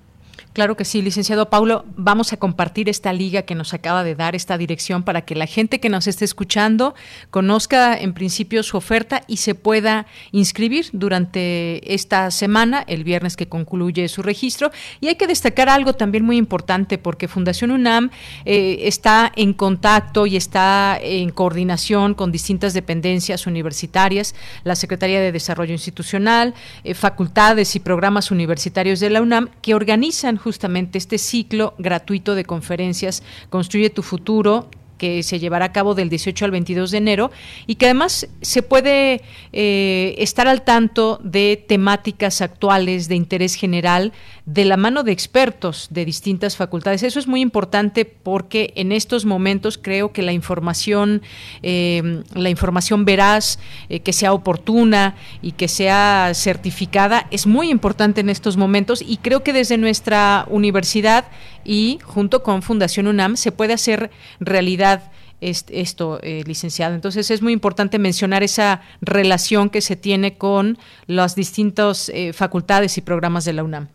Claro 0.53 0.77
que 0.77 0.85
sí, 0.85 1.01
licenciado 1.01 1.49
Paulo. 1.49 1.83
Vamos 1.97 2.31
a 2.31 2.37
compartir 2.37 2.87
esta 2.87 3.11
liga 3.11 3.41
que 3.41 3.55
nos 3.55 3.73
acaba 3.73 4.03
de 4.03 4.13
dar, 4.13 4.35
esta 4.35 4.55
dirección, 4.55 5.01
para 5.01 5.23
que 5.23 5.33
la 5.33 5.47
gente 5.47 5.79
que 5.79 5.89
nos 5.89 6.05
esté 6.05 6.25
escuchando 6.25 6.93
conozca 7.31 7.97
en 7.97 8.13
principio 8.13 8.61
su 8.61 8.77
oferta 8.77 9.23
y 9.25 9.37
se 9.37 9.55
pueda 9.55 10.05
inscribir 10.31 10.89
durante 10.93 11.95
esta 11.95 12.29
semana, 12.29 12.83
el 12.85 13.03
viernes 13.03 13.35
que 13.35 13.49
concluye 13.49 14.07
su 14.09 14.21
registro. 14.21 14.71
Y 15.01 15.07
hay 15.07 15.15
que 15.15 15.25
destacar 15.25 15.69
algo 15.69 15.93
también 15.93 16.23
muy 16.23 16.37
importante, 16.37 16.99
porque 16.99 17.27
Fundación 17.27 17.71
UNAM 17.71 18.11
eh, 18.45 18.81
está 18.81 19.31
en 19.35 19.53
contacto 19.53 20.27
y 20.27 20.35
está 20.35 20.99
en 21.01 21.31
coordinación 21.31 22.13
con 22.13 22.31
distintas 22.31 22.75
dependencias 22.75 23.47
universitarias, 23.47 24.35
la 24.63 24.75
Secretaría 24.75 25.19
de 25.19 25.31
Desarrollo 25.31 25.73
Institucional, 25.73 26.53
eh, 26.83 26.93
facultades 26.93 27.75
y 27.75 27.79
programas 27.79 28.29
universitarios 28.29 28.99
de 28.99 29.09
la 29.09 29.23
UNAM, 29.23 29.49
que 29.63 29.73
organizan 29.73 30.42
justamente 30.43 30.97
este 30.97 31.17
ciclo 31.17 31.73
gratuito 31.77 32.35
de 32.35 32.43
conferencias 32.43 33.23
Construye 33.49 33.89
tu 33.89 34.03
futuro 34.03 34.69
que 34.97 35.23
se 35.23 35.39
llevará 35.39 35.65
a 35.65 35.71
cabo 35.71 35.95
del 35.95 36.09
18 36.09 36.45
al 36.45 36.51
22 36.51 36.91
de 36.91 36.97
enero 36.97 37.31
y 37.67 37.75
que 37.75 37.85
además 37.85 38.27
se 38.41 38.61
puede 38.61 39.21
eh, 39.51 40.15
estar 40.17 40.47
al 40.47 40.63
tanto 40.63 41.19
de 41.23 41.63
temáticas 41.67 42.41
actuales 42.41 43.07
de 43.07 43.15
interés 43.15 43.55
general 43.55 44.13
de 44.45 44.65
la 44.65 44.75
mano 44.75 45.03
de 45.03 45.11
expertos 45.11 45.87
de 45.89 46.05
distintas 46.05 46.57
facultades. 46.57 47.03
Eso 47.03 47.19
es 47.19 47.27
muy 47.27 47.41
importante 47.41 48.03
porque 48.05 48.73
en 48.75 48.91
estos 48.91 49.25
momentos 49.25 49.77
creo 49.77 50.11
que 50.11 50.21
la 50.21 50.33
información, 50.33 51.21
eh, 51.61 52.23
la 52.33 52.49
información 52.49 53.05
veraz, 53.05 53.59
eh, 53.89 54.01
que 54.01 54.11
sea 54.11 54.33
oportuna 54.33 55.15
y 55.41 55.53
que 55.53 55.67
sea 55.67 56.31
certificada, 56.33 57.27
es 57.31 57.47
muy 57.47 57.69
importante 57.69 58.21
en 58.21 58.29
estos 58.29 58.57
momentos 58.57 59.01
y 59.01 59.17
creo 59.17 59.43
que 59.43 59.53
desde 59.53 59.77
nuestra 59.77 60.45
universidad 60.49 61.25
y 61.65 61.99
junto 62.03 62.43
con 62.43 62.61
Fundación 62.61 63.07
UNAM 63.07 63.35
se 63.35 63.51
puede 63.51 63.73
hacer 63.73 64.09
realidad 64.39 65.11
esto, 65.43 66.19
eh, 66.23 66.43
licenciado. 66.47 66.95
Entonces 66.95 67.29
es 67.31 67.41
muy 67.41 67.53
importante 67.53 67.99
mencionar 67.99 68.43
esa 68.43 68.81
relación 69.01 69.69
que 69.69 69.81
se 69.81 69.95
tiene 69.95 70.37
con 70.37 70.77
las 71.07 71.35
distintas 71.35 72.09
eh, 72.09 72.33
facultades 72.33 72.97
y 72.97 73.01
programas 73.01 73.45
de 73.45 73.53
la 73.53 73.63
UNAM. 73.63 73.87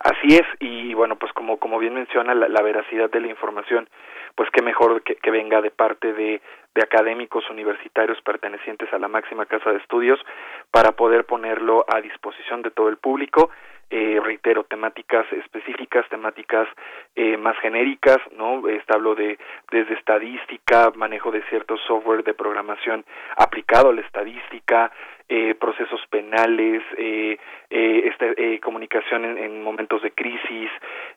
Así 0.00 0.34
es, 0.34 0.46
y 0.60 0.94
bueno, 0.94 1.16
pues 1.16 1.32
como, 1.32 1.58
como 1.58 1.78
bien 1.78 1.94
menciona, 1.94 2.34
la, 2.34 2.62
veracidad 2.62 3.10
de 3.10 3.20
la 3.20 3.26
información, 3.26 3.88
pues 4.34 4.48
qué 4.50 4.62
mejor 4.62 5.02
que, 5.02 5.16
que 5.16 5.30
venga 5.30 5.60
de 5.60 5.70
parte 5.70 6.12
de 6.14 6.40
académicos 6.82 7.44
universitarios 7.50 8.18
pertenecientes 8.22 8.90
a 8.94 8.98
la 8.98 9.08
máxima 9.08 9.44
casa 9.44 9.70
de 9.70 9.76
estudios 9.76 10.18
para 10.70 10.92
poder 10.92 11.26
ponerlo 11.26 11.84
a 11.86 12.00
disposición 12.00 12.62
de 12.62 12.70
todo 12.70 12.88
el 12.88 12.96
público 12.96 13.50
eh, 13.90 14.20
reitero, 14.22 14.64
temáticas 14.64 15.26
específicas, 15.32 16.08
temáticas 16.08 16.68
eh, 17.16 17.36
más 17.36 17.58
genéricas, 17.58 18.18
¿no? 18.36 18.68
Este, 18.68 18.94
hablo 18.94 19.14
de 19.14 19.38
desde 19.70 19.94
estadística, 19.94 20.92
manejo 20.94 21.30
de 21.30 21.42
ciertos 21.48 21.80
software 21.86 22.22
de 22.22 22.34
programación 22.34 23.04
aplicado 23.36 23.90
a 23.90 23.92
la 23.92 24.00
estadística, 24.02 24.92
eh, 25.30 25.54
procesos 25.54 26.00
penales, 26.10 26.82
eh, 26.98 27.38
eh, 27.70 28.02
este, 28.04 28.34
eh, 28.36 28.58
comunicación 28.58 29.24
en, 29.24 29.38
en, 29.38 29.62
momentos 29.62 30.02
de 30.02 30.10
crisis, 30.10 30.68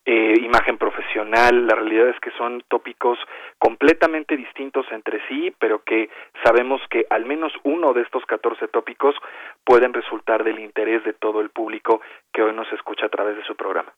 eh, 0.06 0.36
imagen 0.39 0.78
profesional. 0.78 1.65
La 1.65 1.73
realidad 1.73 2.10
es 2.10 2.19
que 2.19 2.30
son 2.38 2.63
tópicos 2.67 3.17
completamente 3.58 4.38
distintos 4.38 4.86
entre 4.91 5.19
sí, 5.28 5.52
pero 5.58 5.84
que 5.84 6.10
sabemos 6.43 6.80
que 6.91 7.08
al 7.10 7.26
menos 7.26 7.52
uno 7.63 7.91
de 7.93 8.04
estos 8.04 8.23
14 8.28 8.67
tópicos 8.67 9.15
pueden 9.65 9.93
resultar 9.93 10.43
del 10.43 10.60
interés 10.60 11.04
de 11.04 11.13
todo 11.13 11.41
el 11.41 11.49
público 11.49 11.99
que 12.32 12.43
hoy 12.43 12.54
nos 12.54 12.71
escucha 12.71 13.08
a 13.08 13.10
través 13.10 13.36
de 13.36 13.43
su 13.43 13.56
programa. 13.56 13.91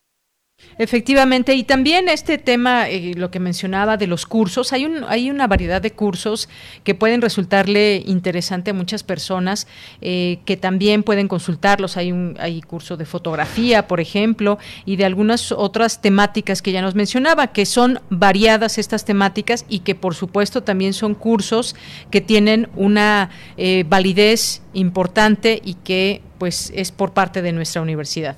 Efectivamente, 0.77 1.55
y 1.55 1.63
también 1.63 2.09
este 2.09 2.37
tema, 2.37 2.89
eh, 2.89 3.13
lo 3.15 3.31
que 3.31 3.39
mencionaba 3.39 3.95
de 3.95 4.07
los 4.07 4.25
cursos, 4.25 4.73
hay, 4.73 4.83
un, 4.83 5.05
hay 5.07 5.29
una 5.29 5.47
variedad 5.47 5.81
de 5.81 5.91
cursos 5.91 6.49
que 6.83 6.93
pueden 6.93 7.21
resultarle 7.21 8.03
interesante 8.05 8.71
a 8.71 8.73
muchas 8.73 9.01
personas, 9.01 9.67
eh, 10.01 10.39
que 10.43 10.57
también 10.57 11.03
pueden 11.03 11.29
consultarlos. 11.29 11.95
Hay 11.95 12.11
un 12.11 12.35
hay 12.39 12.61
curso 12.61 12.97
de 12.97 13.05
fotografía, 13.05 13.87
por 13.87 14.01
ejemplo, 14.01 14.57
y 14.85 14.97
de 14.97 15.05
algunas 15.05 15.53
otras 15.53 16.01
temáticas 16.01 16.61
que 16.61 16.73
ya 16.73 16.81
nos 16.81 16.93
mencionaba, 16.93 17.53
que 17.53 17.65
son 17.65 18.01
variadas 18.09 18.77
estas 18.77 19.05
temáticas 19.05 19.65
y 19.69 19.79
que 19.79 19.95
por 19.95 20.13
supuesto 20.13 20.63
también 20.63 20.93
son 20.93 21.15
cursos 21.15 21.77
que 22.11 22.19
tienen 22.19 22.67
una 22.75 23.29
eh, 23.55 23.85
validez 23.87 24.61
importante 24.73 25.61
y 25.63 25.75
que 25.75 26.21
pues 26.37 26.73
es 26.75 26.91
por 26.91 27.13
parte 27.13 27.41
de 27.41 27.53
nuestra 27.53 27.81
universidad. 27.81 28.35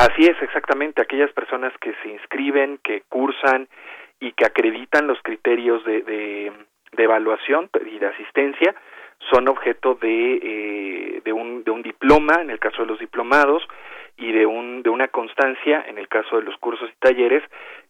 Así 0.00 0.22
es, 0.22 0.40
exactamente. 0.40 1.02
Aquellas 1.02 1.30
personas 1.32 1.74
que 1.78 1.92
se 2.02 2.08
inscriben, 2.08 2.78
que 2.82 3.02
cursan 3.10 3.68
y 4.18 4.32
que 4.32 4.46
acreditan 4.46 5.06
los 5.06 5.20
criterios 5.22 5.84
de, 5.84 6.00
de, 6.00 6.52
evaluación 6.96 7.68
y 7.84 7.98
de 7.98 8.06
asistencia 8.06 8.74
son 9.30 9.46
objeto 9.48 9.96
de, 9.96 10.40
eh, 10.42 11.20
de, 11.22 11.32
un, 11.34 11.64
de 11.64 11.70
un 11.70 11.82
diploma, 11.82 12.40
en 12.40 12.48
el 12.48 12.58
caso 12.58 12.80
de 12.80 12.88
los 12.88 12.98
diplomados, 12.98 13.62
y 14.16 14.32
de, 14.32 14.46
un, 14.46 14.82
de 14.82 14.88
una 14.88 15.08
constancia, 15.08 15.84
en 15.86 15.98
el 15.98 16.08
caso 16.08 16.36
de 16.36 16.44
los 16.44 16.56
cursos 16.56 16.88
y 16.90 16.98
talleres, 16.98 17.42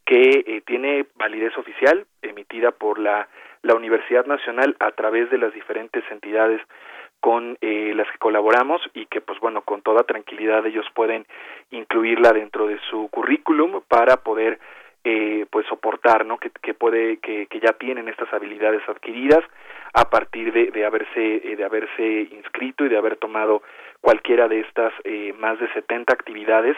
que 0.05 0.43
eh, 0.45 0.63
tiene 0.67 1.07
validez 1.15 1.57
oficial 1.59 2.07
emitida 2.23 2.73
por 2.73 2.99
la, 2.99 3.29
la 3.63 3.77
Universidad 3.77 4.27
Nacional 4.27 4.75
a 4.81 4.91
través 4.91 5.31
de 5.31 5.39
las 5.39 5.55
diferentes 5.55 6.03
entidades 6.11 6.61
con 7.21 7.59
eh, 7.61 7.93
las 7.95 8.11
que 8.11 8.19
colaboramos 8.19 8.81
y 8.95 9.07
que 9.07 9.21
pues 9.21 9.39
bueno 9.41 9.63
con 9.63 9.83
toda 9.83 10.05
tranquilidad 10.05 10.67
ellos 10.67 10.87
pueden 10.95 11.27
incluirla 11.71 12.33
dentro 12.33 12.67
de 12.67 12.79
su 12.91 13.09
currículum 13.09 13.83
para 13.89 14.19
poder 14.19 14.59
eh, 15.05 15.47
pues 15.51 15.67
soportar 15.67 16.27
no 16.27 16.37
que, 16.39 16.51
que 16.63 16.75
puede 16.75 17.19
que, 17.19 17.47
que 17.47 17.61
ya 17.61 17.73
tienen 17.73 18.09
estas 18.09 18.31
habilidades 18.35 18.83
adquiridas 18.89 19.43
a 19.95 20.11
partir 20.11 20.53
de, 20.53 20.71
de 20.71 20.85
haberse 20.85 21.37
eh, 21.37 21.57
de 21.57 21.65
haberse 21.65 22.29
inscrito 22.33 22.85
y 22.85 22.91
de 22.91 22.99
haber 22.99 23.17
tomado 23.17 23.63
cualquiera 24.03 24.47
de 24.47 24.61
estas 24.61 24.93
eh, 25.05 25.35
más 25.39 25.59
de 25.59 25.73
70 25.73 26.13
actividades 26.13 26.77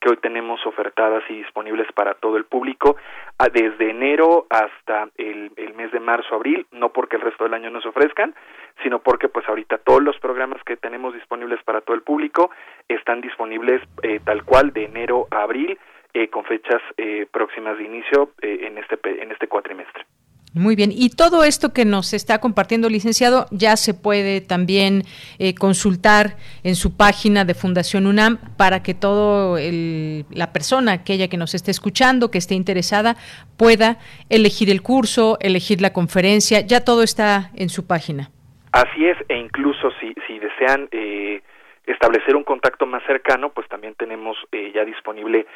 que 0.00 0.08
hoy 0.08 0.16
tenemos 0.18 0.64
ofertadas 0.66 1.24
y 1.28 1.34
disponibles 1.38 1.90
para 1.92 2.14
todo 2.14 2.36
el 2.36 2.44
público 2.44 2.96
a, 3.38 3.48
desde 3.48 3.90
enero 3.90 4.46
hasta 4.50 5.08
el, 5.18 5.50
el 5.56 5.74
mes 5.74 5.90
de 5.90 5.98
marzo 6.00 6.34
abril 6.34 6.66
no 6.70 6.90
porque 6.90 7.16
el 7.16 7.22
resto 7.22 7.42
del 7.42 7.54
año 7.54 7.70
no 7.70 7.80
se 7.80 7.88
ofrezcan 7.88 8.34
sino 8.82 8.98
porque 9.00 9.28
pues 9.28 9.48
ahorita 9.48 9.78
todos 9.78 10.02
los 10.02 10.18
programas 10.18 10.62
que 10.64 10.76
tenemos 10.76 11.14
disponibles 11.14 11.62
para 11.64 11.80
todo 11.80 11.96
el 11.96 12.02
público 12.02 12.50
están 12.88 13.20
disponibles 13.20 13.80
eh, 14.02 14.20
tal 14.24 14.44
cual 14.44 14.72
de 14.72 14.84
enero 14.84 15.26
a 15.30 15.42
abril 15.42 15.78
eh, 16.12 16.28
con 16.28 16.44
fechas 16.44 16.80
eh, 16.96 17.26
próximas 17.30 17.76
de 17.76 17.84
inicio 17.84 18.30
eh, 18.40 18.68
en 18.68 18.78
este 18.78 18.96
en 19.20 19.32
este 19.32 19.48
cuatrimestre. 19.48 20.04
Muy 20.52 20.76
bien, 20.76 20.92
y 20.94 21.10
todo 21.10 21.42
esto 21.42 21.72
que 21.72 21.84
nos 21.84 22.14
está 22.14 22.38
compartiendo, 22.38 22.88
licenciado, 22.88 23.48
ya 23.50 23.76
se 23.76 23.92
puede 23.92 24.40
también 24.40 25.02
eh, 25.40 25.56
consultar 25.56 26.36
en 26.62 26.76
su 26.76 26.96
página 26.96 27.44
de 27.44 27.54
Fundación 27.54 28.06
UNAM 28.06 28.38
para 28.56 28.80
que 28.80 28.94
todo 28.94 29.58
la 29.58 30.52
persona, 30.52 30.92
aquella 30.92 31.26
que 31.26 31.36
nos 31.36 31.54
esté 31.54 31.72
escuchando, 31.72 32.30
que 32.30 32.38
esté 32.38 32.54
interesada, 32.54 33.16
pueda 33.56 33.98
elegir 34.28 34.70
el 34.70 34.80
curso, 34.80 35.38
elegir 35.40 35.80
la 35.80 35.92
conferencia, 35.92 36.60
ya 36.60 36.84
todo 36.84 37.02
está 37.02 37.50
en 37.56 37.68
su 37.68 37.88
página. 37.88 38.30
Así 38.74 39.06
es, 39.06 39.16
e 39.28 39.36
incluso 39.36 39.92
si, 40.00 40.12
si 40.26 40.36
desean 40.40 40.88
eh, 40.90 41.42
establecer 41.86 42.34
un 42.34 42.42
contacto 42.42 42.86
más 42.86 43.04
cercano, 43.04 43.50
pues 43.50 43.68
también 43.68 43.94
tenemos 43.94 44.36
eh, 44.50 44.72
ya 44.74 44.84
disponible 44.84 45.46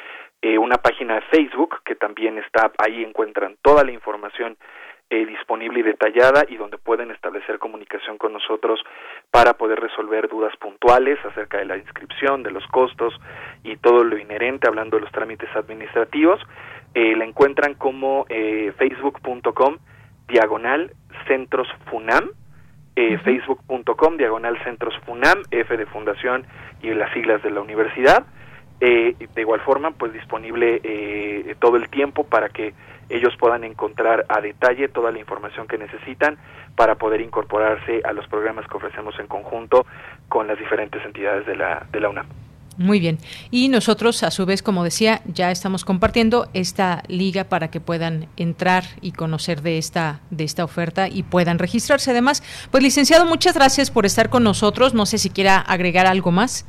eh, 0.41 0.57
una 0.57 0.77
página 0.77 1.15
de 1.15 1.21
Facebook 1.23 1.81
que 1.83 1.95
también 1.95 2.37
está 2.37 2.71
ahí 2.77 3.03
encuentran 3.03 3.57
toda 3.61 3.83
la 3.83 3.91
información 3.91 4.55
eh, 5.09 5.25
disponible 5.25 5.81
y 5.81 5.83
detallada 5.83 6.45
y 6.47 6.55
donde 6.55 6.77
pueden 6.77 7.11
establecer 7.11 7.59
comunicación 7.59 8.17
con 8.17 8.31
nosotros 8.31 8.79
para 9.31 9.55
poder 9.55 9.81
resolver 9.81 10.29
dudas 10.29 10.55
puntuales 10.55 11.19
acerca 11.25 11.57
de 11.57 11.65
la 11.65 11.75
inscripción, 11.75 12.41
de 12.41 12.51
los 12.51 12.65
costos 12.67 13.13
y 13.65 13.75
todo 13.75 14.05
lo 14.05 14.17
inherente, 14.17 14.69
hablando 14.69 14.95
de 14.95 15.01
los 15.01 15.11
trámites 15.11 15.53
administrativos. 15.57 16.39
Eh, 16.93 17.17
la 17.17 17.25
encuentran 17.25 17.73
como 17.73 18.27
eh, 18.29 18.71
facebook.com 18.77 19.79
diagonal 20.29 20.93
centros 21.27 21.67
eh, 22.99 23.17
facebook.com 23.19 24.17
diagonal 24.17 24.61
centros 24.65 24.93
funam 25.05 25.41
f 25.51 25.77
de 25.77 25.85
fundación 25.85 26.45
y 26.81 26.93
las 26.93 27.09
siglas 27.13 27.41
de 27.41 27.49
la 27.49 27.61
universidad 27.61 28.25
eh, 28.81 29.15
de 29.33 29.41
igual 29.41 29.61
forma 29.61 29.91
pues 29.91 30.11
disponible 30.11 30.81
eh, 30.83 31.55
todo 31.59 31.77
el 31.77 31.87
tiempo 31.87 32.25
para 32.25 32.49
que 32.49 32.73
ellos 33.07 33.33
puedan 33.39 33.63
encontrar 33.63 34.25
a 34.27 34.41
detalle 34.41 34.89
toda 34.89 35.13
la 35.13 35.19
información 35.19 35.65
que 35.65 35.77
necesitan 35.77 36.37
para 36.75 36.95
poder 36.95 37.21
incorporarse 37.21 38.01
a 38.03 38.11
los 38.11 38.27
programas 38.27 38.67
que 38.67 38.75
ofrecemos 38.75 39.17
en 39.17 39.27
conjunto 39.27 39.85
con 40.27 40.47
las 40.47 40.59
diferentes 40.59 41.03
entidades 41.05 41.45
de 41.45 41.55
la, 41.55 41.87
de 41.93 42.01
la 42.01 42.09
UNAM. 42.09 42.27
Muy 42.79 43.01
bien. 43.01 43.17
Y 43.51 43.67
nosotros, 43.67 44.23
a 44.23 44.31
su 44.31 44.45
vez, 44.45 44.63
como 44.63 44.85
decía, 44.85 45.19
ya 45.25 45.51
estamos 45.51 45.83
compartiendo 45.83 46.45
esta 46.53 47.03
liga 47.09 47.43
para 47.43 47.69
que 47.69 47.81
puedan 47.81 48.27
entrar 48.37 48.83
y 49.01 49.11
conocer 49.11 49.61
de 49.61 49.77
esta, 49.77 50.21
de 50.31 50.45
esta 50.45 50.63
oferta 50.63 51.09
y 51.09 51.23
puedan 51.23 51.59
registrarse. 51.59 52.11
Además, 52.11 52.41
pues 52.71 52.81
licenciado, 52.81 53.25
muchas 53.25 53.53
gracias 53.53 53.91
por 53.91 54.05
estar 54.05 54.29
con 54.29 54.45
nosotros. 54.45 54.93
No 54.93 55.05
sé 55.05 55.17
si 55.17 55.29
quiera 55.29 55.57
agregar 55.57 56.07
algo 56.07 56.31
más. 56.31 56.65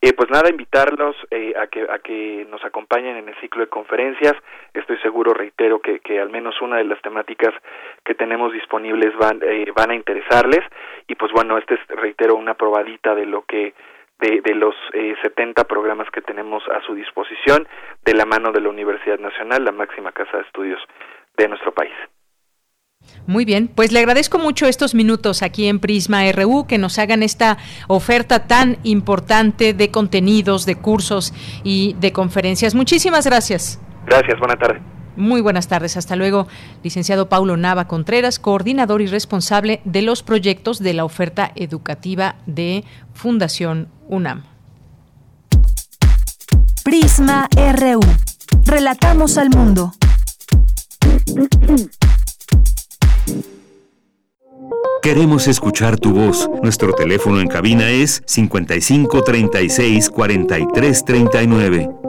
Eh, 0.00 0.14
pues 0.14 0.30
nada, 0.30 0.48
invitarlos 0.48 1.14
eh, 1.30 1.52
a, 1.60 1.66
que, 1.66 1.82
a 1.82 1.98
que 1.98 2.46
nos 2.50 2.64
acompañen 2.64 3.16
en 3.16 3.28
el 3.28 3.34
ciclo 3.38 3.60
de 3.60 3.66
conferencias. 3.66 4.32
Estoy 4.72 4.96
seguro, 4.98 5.34
reitero, 5.34 5.80
que, 5.80 6.00
que 6.00 6.20
al 6.20 6.30
menos 6.30 6.54
una 6.62 6.78
de 6.78 6.84
las 6.84 7.02
temáticas 7.02 7.52
que 8.02 8.14
tenemos 8.14 8.50
disponibles 8.54 9.14
van, 9.18 9.40
eh, 9.42 9.70
van 9.76 9.90
a 9.90 9.94
interesarles. 9.94 10.60
Y 11.06 11.16
pues 11.16 11.32
bueno, 11.32 11.58
este 11.58 11.74
es, 11.74 11.86
reitero, 11.88 12.34
una 12.34 12.54
probadita 12.54 13.14
de 13.14 13.26
lo 13.26 13.42
que 13.42 13.74
de, 14.20 14.40
de 14.42 14.54
los 14.54 14.74
eh, 14.92 15.14
70 15.22 15.64
programas 15.64 16.08
que 16.10 16.20
tenemos 16.20 16.62
a 16.68 16.84
su 16.86 16.94
disposición 16.94 17.66
de 18.04 18.14
la 18.14 18.24
mano 18.24 18.52
de 18.52 18.60
la 18.60 18.68
Universidad 18.68 19.18
Nacional, 19.18 19.64
la 19.64 19.72
máxima 19.72 20.12
casa 20.12 20.38
de 20.38 20.42
estudios 20.44 20.80
de 21.36 21.48
nuestro 21.48 21.72
país. 21.72 21.94
Muy 23.26 23.44
bien, 23.44 23.68
pues 23.68 23.92
le 23.92 24.00
agradezco 24.00 24.38
mucho 24.38 24.66
estos 24.66 24.94
minutos 24.94 25.42
aquí 25.42 25.68
en 25.68 25.80
Prisma 25.80 26.30
RU 26.32 26.66
que 26.66 26.78
nos 26.78 26.98
hagan 26.98 27.22
esta 27.22 27.58
oferta 27.86 28.46
tan 28.46 28.78
importante 28.82 29.72
de 29.72 29.90
contenidos, 29.90 30.66
de 30.66 30.76
cursos 30.76 31.32
y 31.62 31.94
de 32.00 32.12
conferencias. 32.12 32.74
Muchísimas 32.74 33.26
gracias. 33.26 33.80
Gracias, 34.06 34.38
buena 34.38 34.56
tarde. 34.56 34.97
Muy 35.18 35.40
buenas 35.40 35.66
tardes, 35.66 35.96
hasta 35.96 36.14
luego. 36.14 36.46
Licenciado 36.84 37.28
Paulo 37.28 37.56
Nava 37.56 37.88
Contreras, 37.88 38.38
coordinador 38.38 39.02
y 39.02 39.08
responsable 39.08 39.80
de 39.84 40.02
los 40.02 40.22
proyectos 40.22 40.78
de 40.78 40.94
la 40.94 41.04
oferta 41.04 41.50
educativa 41.56 42.36
de 42.46 42.84
Fundación 43.14 43.88
UNAM. 44.08 44.44
Prisma 46.84 47.48
RU. 47.52 48.00
Relatamos 48.64 49.38
al 49.38 49.50
mundo. 49.50 49.92
Queremos 55.02 55.48
escuchar 55.48 55.98
tu 55.98 56.12
voz. 56.12 56.48
Nuestro 56.62 56.92
teléfono 56.92 57.40
en 57.40 57.48
cabina 57.48 57.90
es 57.90 58.22
55 58.24 59.24
36 59.24 60.10
43 60.10 61.04
39. 61.04 62.07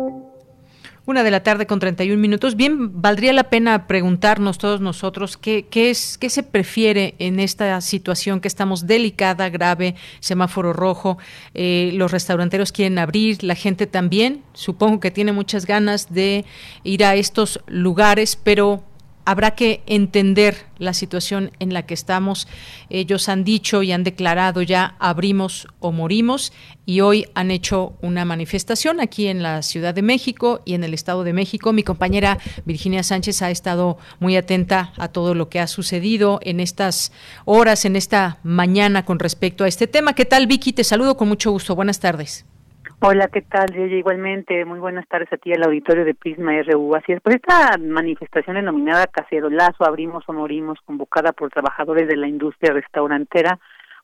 Una 1.10 1.24
de 1.24 1.32
la 1.32 1.42
tarde 1.42 1.66
con 1.66 1.80
31 1.80 2.22
minutos. 2.22 2.56
Bien, 2.56 3.02
valdría 3.02 3.34
la 3.34 3.50
pena 3.50 3.88
preguntarnos 3.88 4.60
todos 4.60 4.80
nosotros 4.80 5.38
qué, 5.38 5.66
qué, 5.68 5.90
es, 5.90 6.20
qué 6.20 6.30
se 6.30 6.44
prefiere 6.44 7.16
en 7.18 7.40
esta 7.40 7.82
situación 7.82 8.40
que 8.40 8.48
estamos 8.48 8.86
delicada, 8.86 9.50
grave, 9.50 9.96
semáforo 10.20 10.72
rojo. 10.72 11.18
Eh, 11.56 11.90
los 11.96 12.12
restauranteros 12.12 12.72
quieren 12.72 13.00
abrir, 13.00 13.44
la 13.44 13.56
gente 13.56 13.88
también. 13.88 14.44
Supongo 14.54 15.00
que 15.00 15.10
tiene 15.10 15.32
muchas 15.32 15.66
ganas 15.66 16.14
de 16.14 16.46
ir 16.84 17.04
a 17.04 17.16
estos 17.16 17.60
lugares, 17.66 18.36
pero 18.36 18.84
habrá 19.30 19.52
que 19.52 19.84
entender 19.86 20.66
la 20.80 20.96
situación 20.96 21.52
en 21.60 21.72
la 21.72 21.86
que 21.86 21.94
estamos. 21.94 22.48
Ellos 22.90 23.30
han 23.30 23.44
dicho 23.44 23.84
y 23.84 23.92
han 23.92 24.04
declarado 24.04 24.64
ya 24.64 24.96
abrimos 24.98 25.68
o 25.80 25.92
morimos 25.92 26.52
y 26.88 27.02
hoy 27.02 27.28
han 27.36 27.52
hecho 27.52 27.94
una 28.02 28.26
manifestación 28.26 29.00
aquí 29.00 29.28
en 29.28 29.44
la 29.44 29.62
Ciudad 29.62 29.94
de 29.94 30.02
México 30.02 30.64
y 30.66 30.74
en 30.74 30.84
el 30.84 30.96
Estado 30.96 31.24
de 31.24 31.34
México. 31.34 31.74
Mi 31.74 31.84
compañera 31.84 32.40
Virginia 32.66 33.04
Sánchez 33.04 33.44
ha 33.44 33.52
estado 33.52 34.00
muy 34.20 34.36
atenta 34.36 34.94
a 34.98 35.10
todo 35.10 35.36
lo 35.36 35.48
que 35.48 35.60
ha 35.60 35.68
sucedido 35.68 36.40
en 36.42 36.60
estas 36.60 37.12
horas, 37.46 37.86
en 37.86 37.98
esta 37.98 38.40
mañana 38.42 39.06
con 39.06 39.20
respecto 39.20 39.64
a 39.64 39.68
este 39.68 39.86
tema. 39.86 40.14
¿Qué 40.14 40.26
tal, 40.26 40.48
Vicky? 40.48 40.74
Te 40.74 40.84
saludo 40.84 41.18
con 41.18 41.28
mucho 41.28 41.52
gusto. 41.52 41.76
Buenas 41.76 42.00
tardes. 42.00 42.46
Hola, 43.02 43.30
¿qué 43.30 43.42
tal? 43.42 43.74
Yo 43.74 43.86
igualmente, 43.86 44.66
muy 44.66 44.78
buenas 44.78 45.08
tardes 45.08 45.32
a 45.32 45.38
ti, 45.38 45.54
al 45.54 45.64
auditorio 45.64 46.04
de 46.04 46.16
Prisma 46.16 46.52
RU. 46.64 46.96
Así 46.96 47.14
es, 47.14 47.22
pues 47.22 47.38
esta 47.38 47.78
manifestación 47.78 48.58
denominada 48.58 49.08
Cacerolazo, 49.08 49.86
Abrimos 49.86 50.26
o 50.28 50.34
Morimos, 50.34 50.80
convocada 50.84 51.32
por 51.32 51.50
trabajadores 51.50 52.10
de 52.10 52.18
la 52.18 52.28
industria 52.28 52.74
restaurantera, 52.74 53.58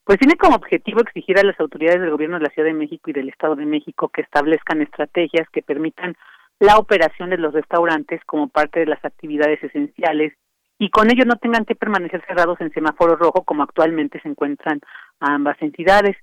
pues 0.06 0.18
tiene 0.18 0.38
como 0.38 0.56
objetivo 0.56 1.02
exigir 1.02 1.38
a 1.38 1.44
las 1.44 1.60
autoridades 1.60 2.00
del 2.00 2.12
gobierno 2.12 2.38
de 2.38 2.44
la 2.46 2.50
Ciudad 2.52 2.70
de 2.70 2.74
México 2.74 3.10
y 3.10 3.14
del 3.14 3.28
Estado 3.28 3.58
de 3.58 3.66
México 3.66 4.08
que 4.08 4.22
establezcan 4.22 4.82
estrategias 4.82 5.50
que 5.50 5.62
permitan 5.62 6.16
la 6.62 6.78
operación 6.78 7.32
de 7.32 7.38
los 7.38 7.54
restaurantes 7.54 8.24
como 8.24 8.48
parte 8.48 8.80
de 8.80 8.86
las 8.86 9.04
actividades 9.04 9.62
esenciales 9.62 10.32
y 10.80 10.90
con 10.90 11.12
ello 11.12 11.26
no 11.26 11.36
tengan 11.36 11.66
que 11.66 11.76
permanecer 11.76 12.24
cerrados 12.28 12.62
en 12.62 12.72
semáforo 12.72 13.18
rojo 13.18 13.44
como 13.44 13.64
actualmente 13.64 14.22
se 14.22 14.30
encuentran 14.30 14.80
ambas 15.20 15.62
entidades. 15.62 16.16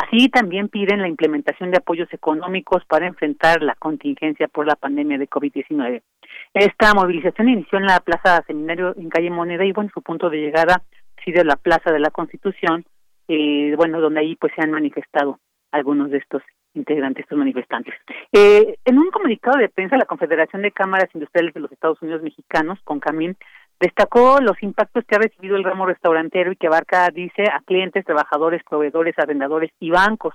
Así 0.00 0.28
también 0.28 0.68
piden 0.68 1.02
la 1.02 1.08
implementación 1.08 1.70
de 1.70 1.78
apoyos 1.78 2.10
económicos 2.12 2.84
para 2.86 3.06
enfrentar 3.06 3.62
la 3.62 3.74
contingencia 3.74 4.48
por 4.48 4.66
la 4.66 4.76
pandemia 4.76 5.18
de 5.18 5.28
COVID-19. 5.28 6.02
Esta 6.54 6.94
movilización 6.94 7.48
inició 7.48 7.78
en 7.78 7.86
la 7.86 8.00
Plaza 8.00 8.42
Seminario 8.46 8.94
en 8.96 9.10
calle 9.10 9.30
Moneda 9.30 9.64
y 9.64 9.72
bueno, 9.72 9.90
su 9.92 10.00
punto 10.00 10.30
de 10.30 10.38
llegada 10.38 10.76
ha 10.76 11.24
sido 11.24 11.44
la 11.44 11.56
Plaza 11.56 11.92
de 11.92 11.98
la 11.98 12.10
Constitución, 12.10 12.84
eh, 13.28 13.74
bueno, 13.76 14.00
donde 14.00 14.20
ahí 14.20 14.36
pues 14.36 14.52
se 14.56 14.62
han 14.62 14.70
manifestado 14.70 15.38
algunos 15.70 16.10
de 16.10 16.18
estos 16.18 16.42
integrantes, 16.72 17.24
estos 17.24 17.38
manifestantes. 17.38 17.94
Eh, 18.32 18.76
en 18.84 18.98
un 18.98 19.10
comunicado 19.10 19.58
de 19.58 19.68
prensa, 19.68 19.96
la 19.96 20.06
Confederación 20.06 20.62
de 20.62 20.72
Cámaras 20.72 21.10
Industriales 21.12 21.52
de 21.52 21.60
los 21.60 21.72
Estados 21.72 22.00
Unidos 22.00 22.22
Mexicanos, 22.22 22.78
con 22.84 23.00
CAMIN, 23.00 23.36
Destacó 23.80 24.40
los 24.42 24.62
impactos 24.62 25.04
que 25.06 25.16
ha 25.16 25.18
recibido 25.18 25.56
el 25.56 25.64
ramo 25.64 25.86
restaurantero 25.86 26.52
y 26.52 26.56
que 26.56 26.66
abarca, 26.66 27.08
dice, 27.08 27.44
a 27.44 27.60
clientes, 27.64 28.04
trabajadores, 28.04 28.62
proveedores, 28.68 29.18
arrendadores 29.18 29.70
y 29.80 29.88
bancos. 29.88 30.34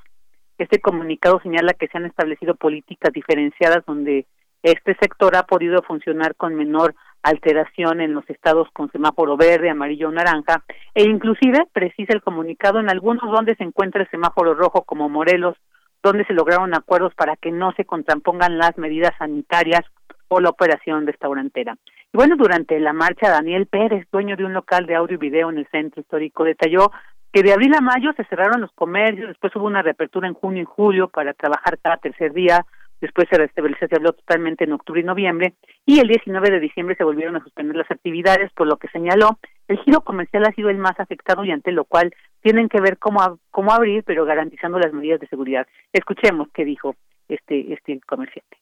Este 0.58 0.82
comunicado 0.82 1.40
señala 1.42 1.74
que 1.74 1.88
se 1.88 1.98
han 1.98 2.06
establecido 2.06 2.56
políticas 2.56 3.14
diferenciadas 3.14 3.86
donde 3.86 4.26
este 4.64 4.96
sector 5.00 5.36
ha 5.36 5.44
podido 5.44 5.84
funcionar 5.84 6.34
con 6.34 6.56
menor 6.56 6.96
alteración 7.22 8.02
en 8.02 8.16
los 8.16 8.28
estados 8.32 8.68
con 8.74 8.92
semáforo 8.92 9.38
verde, 9.38 9.70
amarillo 9.70 10.08
o 10.08 10.12
naranja, 10.12 10.64
e 10.96 11.04
inclusive 11.04 11.68
precisa 11.72 12.14
el 12.14 12.24
comunicado 12.24 12.80
en 12.80 12.90
algunos 12.90 13.30
donde 13.32 13.56
se 13.56 13.64
encuentra 13.64 14.02
el 14.02 14.10
semáforo 14.10 14.56
rojo 14.56 14.86
como 14.86 15.08
Morelos, 15.08 15.56
donde 16.02 16.26
se 16.26 16.34
lograron 16.34 16.74
acuerdos 16.74 17.14
para 17.14 17.36
que 17.36 17.52
no 17.52 17.74
se 17.74 17.86
contrapongan 17.86 18.58
las 18.58 18.76
medidas 18.78 19.12
sanitarias 19.20 19.82
o 20.30 20.40
la 20.40 20.50
operación 20.50 21.06
restaurantera. 21.06 21.78
Y 22.16 22.18
bueno, 22.18 22.38
durante 22.38 22.80
la 22.80 22.94
marcha, 22.94 23.30
Daniel 23.30 23.68
Pérez, 23.68 24.08
dueño 24.10 24.38
de 24.38 24.46
un 24.46 24.54
local 24.54 24.86
de 24.86 24.96
audio 24.96 25.16
y 25.16 25.18
video 25.18 25.50
en 25.50 25.58
el 25.58 25.68
centro 25.68 26.00
histórico, 26.00 26.46
detalló 26.46 26.94
que 27.34 27.44
de 27.44 27.52
abril 27.52 27.74
a 27.74 27.82
mayo 27.82 28.14
se 28.14 28.24
cerraron 28.24 28.62
los 28.62 28.72
comercios, 28.72 29.28
después 29.28 29.54
hubo 29.58 29.66
una 29.66 29.82
reapertura 29.82 30.26
en 30.26 30.34
junio 30.34 30.62
y 30.62 30.66
julio 30.66 31.10
para 31.10 31.34
trabajar 31.34 31.78
cada 31.78 31.98
tercer 31.98 32.32
día, 32.32 32.66
después 33.02 33.28
se 33.30 33.38
restableció, 33.38 33.90
se 33.90 33.98
habló 33.98 34.14
totalmente 34.14 34.64
en 34.64 34.72
octubre 34.72 35.02
y 35.02 35.04
noviembre, 35.04 35.56
y 35.86 36.00
el 36.00 36.08
19 36.08 36.52
de 36.52 36.62
diciembre 36.62 36.96
se 36.96 37.04
volvieron 37.04 37.36
a 37.36 37.44
suspender 37.44 37.76
las 37.76 37.92
actividades, 37.92 38.50
por 38.54 38.68
lo 38.68 38.78
que 38.78 38.88
señaló, 38.88 39.38
el 39.68 39.78
giro 39.80 40.00
comercial 40.00 40.46
ha 40.46 40.54
sido 40.54 40.70
el 40.70 40.78
más 40.78 40.98
afectado 40.98 41.44
y 41.44 41.52
ante 41.52 41.74
lo 41.74 41.84
cual 41.84 42.14
tienen 42.42 42.70
que 42.70 42.80
ver 42.80 42.98
cómo, 42.98 43.40
cómo 43.52 43.74
abrir, 43.74 44.06
pero 44.06 44.24
garantizando 44.24 44.80
las 44.80 44.94
medidas 44.94 45.20
de 45.20 45.28
seguridad. 45.28 45.68
Escuchemos 45.92 46.48
qué 46.54 46.64
dijo 46.64 46.96
este, 47.28 47.74
este 47.74 48.00
comerciante. 48.08 48.56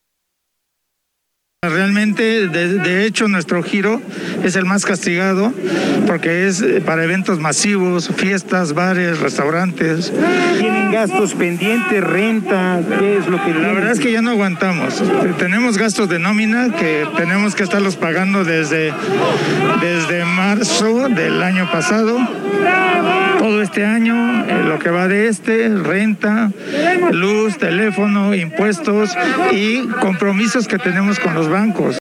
Realmente, 1.69 2.49
de, 2.49 2.79
de, 2.79 3.05
hecho, 3.05 3.29
nuestro 3.29 3.63
giro 3.63 4.01
es 4.43 4.57
el 4.57 4.65
más 4.65 4.85
castigado 4.85 5.53
porque 6.05 6.47
es 6.47 6.61
para 6.85 7.05
eventos 7.05 7.39
masivos, 7.39 8.09
fiestas, 8.17 8.73
bares, 8.73 9.19
restaurantes. 9.19 10.11
¿Tienen 10.59 10.91
gastos 10.91 11.33
pendientes, 11.33 12.03
renta? 12.03 12.81
¿Qué 12.99 13.17
es 13.17 13.27
lo 13.27 13.41
que 13.43 13.53
La 13.53 13.71
verdad 13.71 13.93
es 13.93 14.01
que 14.01 14.11
ya 14.11 14.21
no 14.21 14.31
aguantamos. 14.31 15.01
Tenemos 15.37 15.77
gastos 15.77 16.09
de 16.09 16.19
nómina 16.19 16.75
que 16.75 17.07
tenemos 17.15 17.55
que 17.55 17.63
estarlos 17.63 17.95
pagando 17.95 18.43
desde, 18.43 18.93
desde 19.79 20.25
marzo 20.25 21.07
del 21.07 21.41
año 21.41 21.71
pasado. 21.71 22.19
Este 23.61 23.85
año, 23.85 24.45
eh, 24.45 24.63
lo 24.63 24.79
que 24.79 24.89
va 24.89 25.07
de 25.07 25.27
este, 25.27 25.69
renta, 25.69 26.51
luz, 27.11 27.57
teléfono, 27.57 28.33
impuestos 28.33 29.15
y 29.51 29.87
compromisos 30.01 30.67
que 30.67 30.77
tenemos 30.77 31.19
con 31.19 31.33
los 31.33 31.49
bancos. 31.49 31.97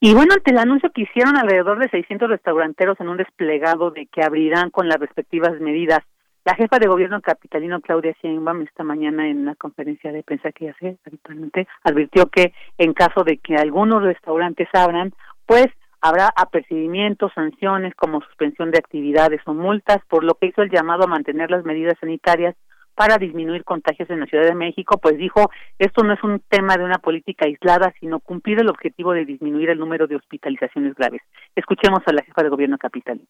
Y 0.00 0.14
bueno, 0.14 0.34
ante 0.34 0.50
el 0.50 0.58
anuncio 0.58 0.90
que 0.92 1.02
hicieron 1.02 1.36
alrededor 1.36 1.78
de 1.78 1.88
600 1.88 2.28
restauranteros 2.28 2.98
en 3.00 3.08
un 3.08 3.18
desplegado 3.18 3.90
de 3.90 4.06
que 4.06 4.22
abrirán 4.22 4.70
con 4.70 4.88
las 4.88 4.98
respectivas 4.98 5.60
medidas, 5.60 6.00
la 6.44 6.56
jefa 6.56 6.78
de 6.78 6.88
gobierno 6.88 7.20
capitalino 7.20 7.80
Claudia 7.80 8.14
Sheinbaum 8.20 8.62
esta 8.62 8.82
mañana 8.82 9.28
en 9.28 9.44
la 9.44 9.54
conferencia 9.54 10.10
de 10.10 10.24
prensa 10.24 10.50
que 10.50 10.70
hace 10.70 10.98
habitualmente 11.06 11.68
advirtió 11.84 12.26
que 12.26 12.52
en 12.78 12.94
caso 12.94 13.22
de 13.22 13.38
que 13.38 13.54
algunos 13.54 14.02
restaurantes 14.02 14.68
abran, 14.72 15.12
pues 15.46 15.66
habrá 16.02 16.32
apercibimientos, 16.36 17.32
sanciones 17.34 17.94
como 17.94 18.20
suspensión 18.20 18.72
de 18.72 18.78
actividades 18.78 19.40
o 19.46 19.54
multas, 19.54 19.98
por 20.08 20.24
lo 20.24 20.34
que 20.34 20.48
hizo 20.48 20.62
el 20.62 20.70
llamado 20.70 21.04
a 21.04 21.06
mantener 21.06 21.50
las 21.50 21.64
medidas 21.64 21.96
sanitarias 22.00 22.56
para 22.94 23.16
disminuir 23.16 23.64
contagios 23.64 24.10
en 24.10 24.20
la 24.20 24.26
Ciudad 24.26 24.44
de 24.44 24.54
México, 24.54 24.98
pues 24.98 25.16
dijo, 25.16 25.50
esto 25.78 26.02
no 26.02 26.12
es 26.12 26.22
un 26.22 26.40
tema 26.48 26.76
de 26.76 26.84
una 26.84 26.98
política 26.98 27.46
aislada, 27.46 27.94
sino 28.00 28.20
cumplir 28.20 28.60
el 28.60 28.68
objetivo 28.68 29.12
de 29.12 29.24
disminuir 29.24 29.70
el 29.70 29.78
número 29.78 30.06
de 30.06 30.16
hospitalizaciones 30.16 30.94
graves. 30.94 31.22
Escuchemos 31.56 32.00
a 32.04 32.12
la 32.12 32.22
jefa 32.22 32.42
de 32.42 32.50
gobierno 32.50 32.76
capital. 32.76 33.20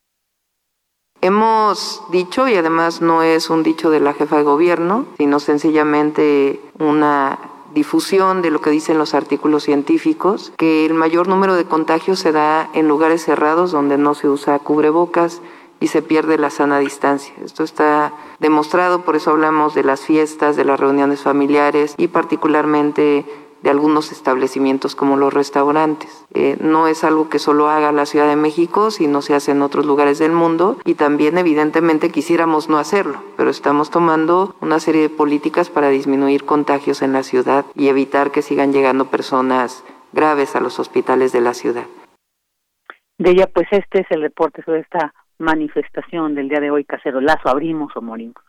Hemos 1.20 2.02
dicho, 2.11 2.48
y 2.48 2.56
además 2.56 3.00
no 3.00 3.22
es 3.22 3.48
un 3.50 3.62
dicho 3.62 3.90
de 3.90 4.00
la 4.00 4.14
jefa 4.14 4.38
de 4.38 4.42
gobierno, 4.42 5.06
sino 5.18 5.38
sencillamente 5.38 6.58
una 6.80 7.38
difusión 7.74 8.42
de 8.42 8.50
lo 8.50 8.61
que 8.61 8.70
dicen 8.70 8.98
los 8.98 9.14
artículos 9.14 9.64
científicos, 9.64 10.52
que 10.56 10.87
el 10.87 10.94
mayor 10.94 11.28
número 11.28 11.54
de 11.54 11.64
contagios 11.64 12.18
se 12.18 12.32
da 12.32 12.70
en 12.74 12.88
lugares 12.88 13.24
cerrados 13.24 13.72
donde 13.72 13.98
no 13.98 14.14
se 14.14 14.28
usa 14.28 14.58
cubrebocas, 14.58 15.40
y 15.82 15.88
se 15.88 16.00
pierde 16.00 16.38
la 16.38 16.50
sana 16.50 16.78
distancia. 16.78 17.35
Esto 17.44 17.64
está 17.64 18.12
demostrado, 18.38 19.02
por 19.02 19.16
eso 19.16 19.32
hablamos 19.32 19.74
de 19.74 19.82
las 19.82 20.02
fiestas, 20.02 20.54
de 20.54 20.64
las 20.64 20.78
reuniones 20.78 21.22
familiares 21.22 21.96
y 21.98 22.06
particularmente 22.06 23.26
de 23.62 23.70
algunos 23.70 24.12
establecimientos 24.12 24.94
como 24.94 25.16
los 25.16 25.33
restaurantes. 25.33 26.25
Eh, 26.35 26.57
no 26.61 26.88
es 26.88 27.05
algo 27.05 27.29
que 27.29 27.38
solo 27.38 27.68
haga 27.68 27.92
la 27.92 28.07
Ciudad 28.07 28.29
de 28.29 28.37
México, 28.37 28.90
sino 28.90 29.22
se 29.22 29.35
hace 29.35 29.53
en 29.53 29.62
otros 29.62 29.87
lugares 29.87 30.18
del 30.18 30.33
mundo 30.33 30.79
y 30.85 30.94
también 30.94 31.38
evidentemente 31.38 32.11
quisiéramos 32.11 32.68
no 32.68 32.79
hacerlo, 32.79 33.22
pero 33.37 33.51
estamos 33.51 33.90
tomando 33.90 34.55
una 34.61 34.81
serie 34.81 35.03
de 35.03 35.11
políticas 35.11 35.70
para 35.70 35.88
disminuir 35.88 36.44
contagios 36.44 37.03
en 37.03 37.12
la 37.12 37.22
ciudad 37.22 37.64
y 37.75 37.88
evitar 37.88 38.31
que 38.31 38.42
sigan 38.42 38.72
llegando 38.72 39.07
personas 39.07 39.85
graves 40.12 40.57
a 40.57 40.61
los 40.61 40.79
hospitales 40.79 41.33
de 41.33 41.40
la 41.40 41.55
ciudad. 41.55 41.85
De 43.18 43.31
ella, 43.31 43.46
pues 43.46 43.68
este 43.70 44.01
es 44.01 44.07
el 44.11 44.22
reporte 44.22 44.62
sobre 44.64 44.81
esta 44.81 45.14
manifestación 45.38 46.35
del 46.35 46.48
día 46.48 46.61
de 46.61 46.70
hoy, 46.70 46.85
Cacerolazo, 46.85 47.48
abrimos 47.48 47.96
o 47.96 48.03
morimos. 48.03 48.42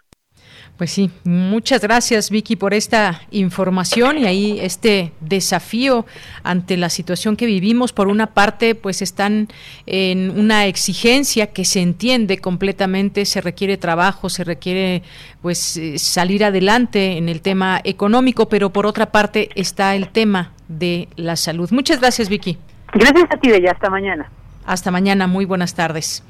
Pues 0.77 0.89
sí, 0.89 1.11
muchas 1.23 1.81
gracias 1.81 2.31
Vicky 2.31 2.55
por 2.55 2.73
esta 2.73 3.21
información 3.29 4.17
y 4.17 4.25
ahí 4.25 4.59
este 4.59 5.11
desafío 5.19 6.07
ante 6.41 6.77
la 6.77 6.89
situación 6.89 7.35
que 7.35 7.45
vivimos. 7.45 7.93
Por 7.93 8.07
una 8.07 8.33
parte, 8.33 8.73
pues 8.73 9.03
están 9.03 9.49
en 9.85 10.31
una 10.31 10.65
exigencia 10.65 11.47
que 11.47 11.63
se 11.63 11.81
entiende 11.81 12.39
completamente, 12.39 13.25
se 13.25 13.39
requiere 13.39 13.77
trabajo, 13.77 14.29
se 14.29 14.43
requiere 14.43 15.03
pues 15.43 15.77
eh, 15.77 15.99
salir 15.99 16.43
adelante 16.43 17.17
en 17.17 17.29
el 17.29 17.41
tema 17.41 17.79
económico, 17.83 18.49
pero 18.49 18.71
por 18.71 18.87
otra 18.87 19.11
parte 19.11 19.49
está 19.53 19.95
el 19.95 20.09
tema 20.09 20.53
de 20.67 21.07
la 21.17 21.35
salud. 21.35 21.69
Muchas 21.69 21.99
gracias 21.99 22.29
Vicky. 22.29 22.57
Gracias 22.93 23.25
a 23.29 23.37
ti, 23.37 23.49
de 23.49 23.61
ya 23.61 23.71
hasta 23.71 23.91
mañana. 23.91 24.31
Hasta 24.65 24.89
mañana, 24.89 25.27
muy 25.27 25.45
buenas 25.45 25.75
tardes. 25.75 26.23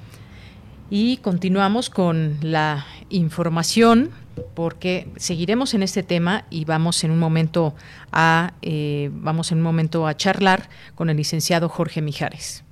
Y 0.89 1.17
continuamos 1.17 1.89
con 1.89 2.37
la 2.41 2.85
información 3.09 4.11
porque 4.53 5.07
seguiremos 5.17 5.73
en 5.73 5.83
este 5.83 6.03
tema 6.03 6.45
y 6.49 6.63
vamos 6.65 7.03
en 7.03 7.11
un 7.11 7.19
momento 7.19 7.75
a 8.11 8.53
eh, 8.61 9.09
vamos 9.13 9.51
en 9.51 9.59
un 9.59 9.63
momento 9.63 10.07
a 10.07 10.15
charlar 10.15 10.69
con 10.95 11.09
el 11.09 11.17
licenciado 11.17 11.67
Jorge 11.69 12.01
Mijares. 12.01 12.63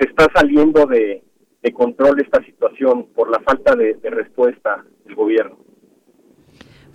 se 0.00 0.08
está 0.08 0.26
saliendo 0.34 0.86
de, 0.86 1.22
control 1.74 2.18
esta 2.18 2.42
situación 2.44 3.08
por 3.14 3.30
la 3.30 3.40
falta 3.40 3.76
de 3.76 3.98
respuesta 4.10 4.86
del 5.04 5.14
gobierno 5.14 5.67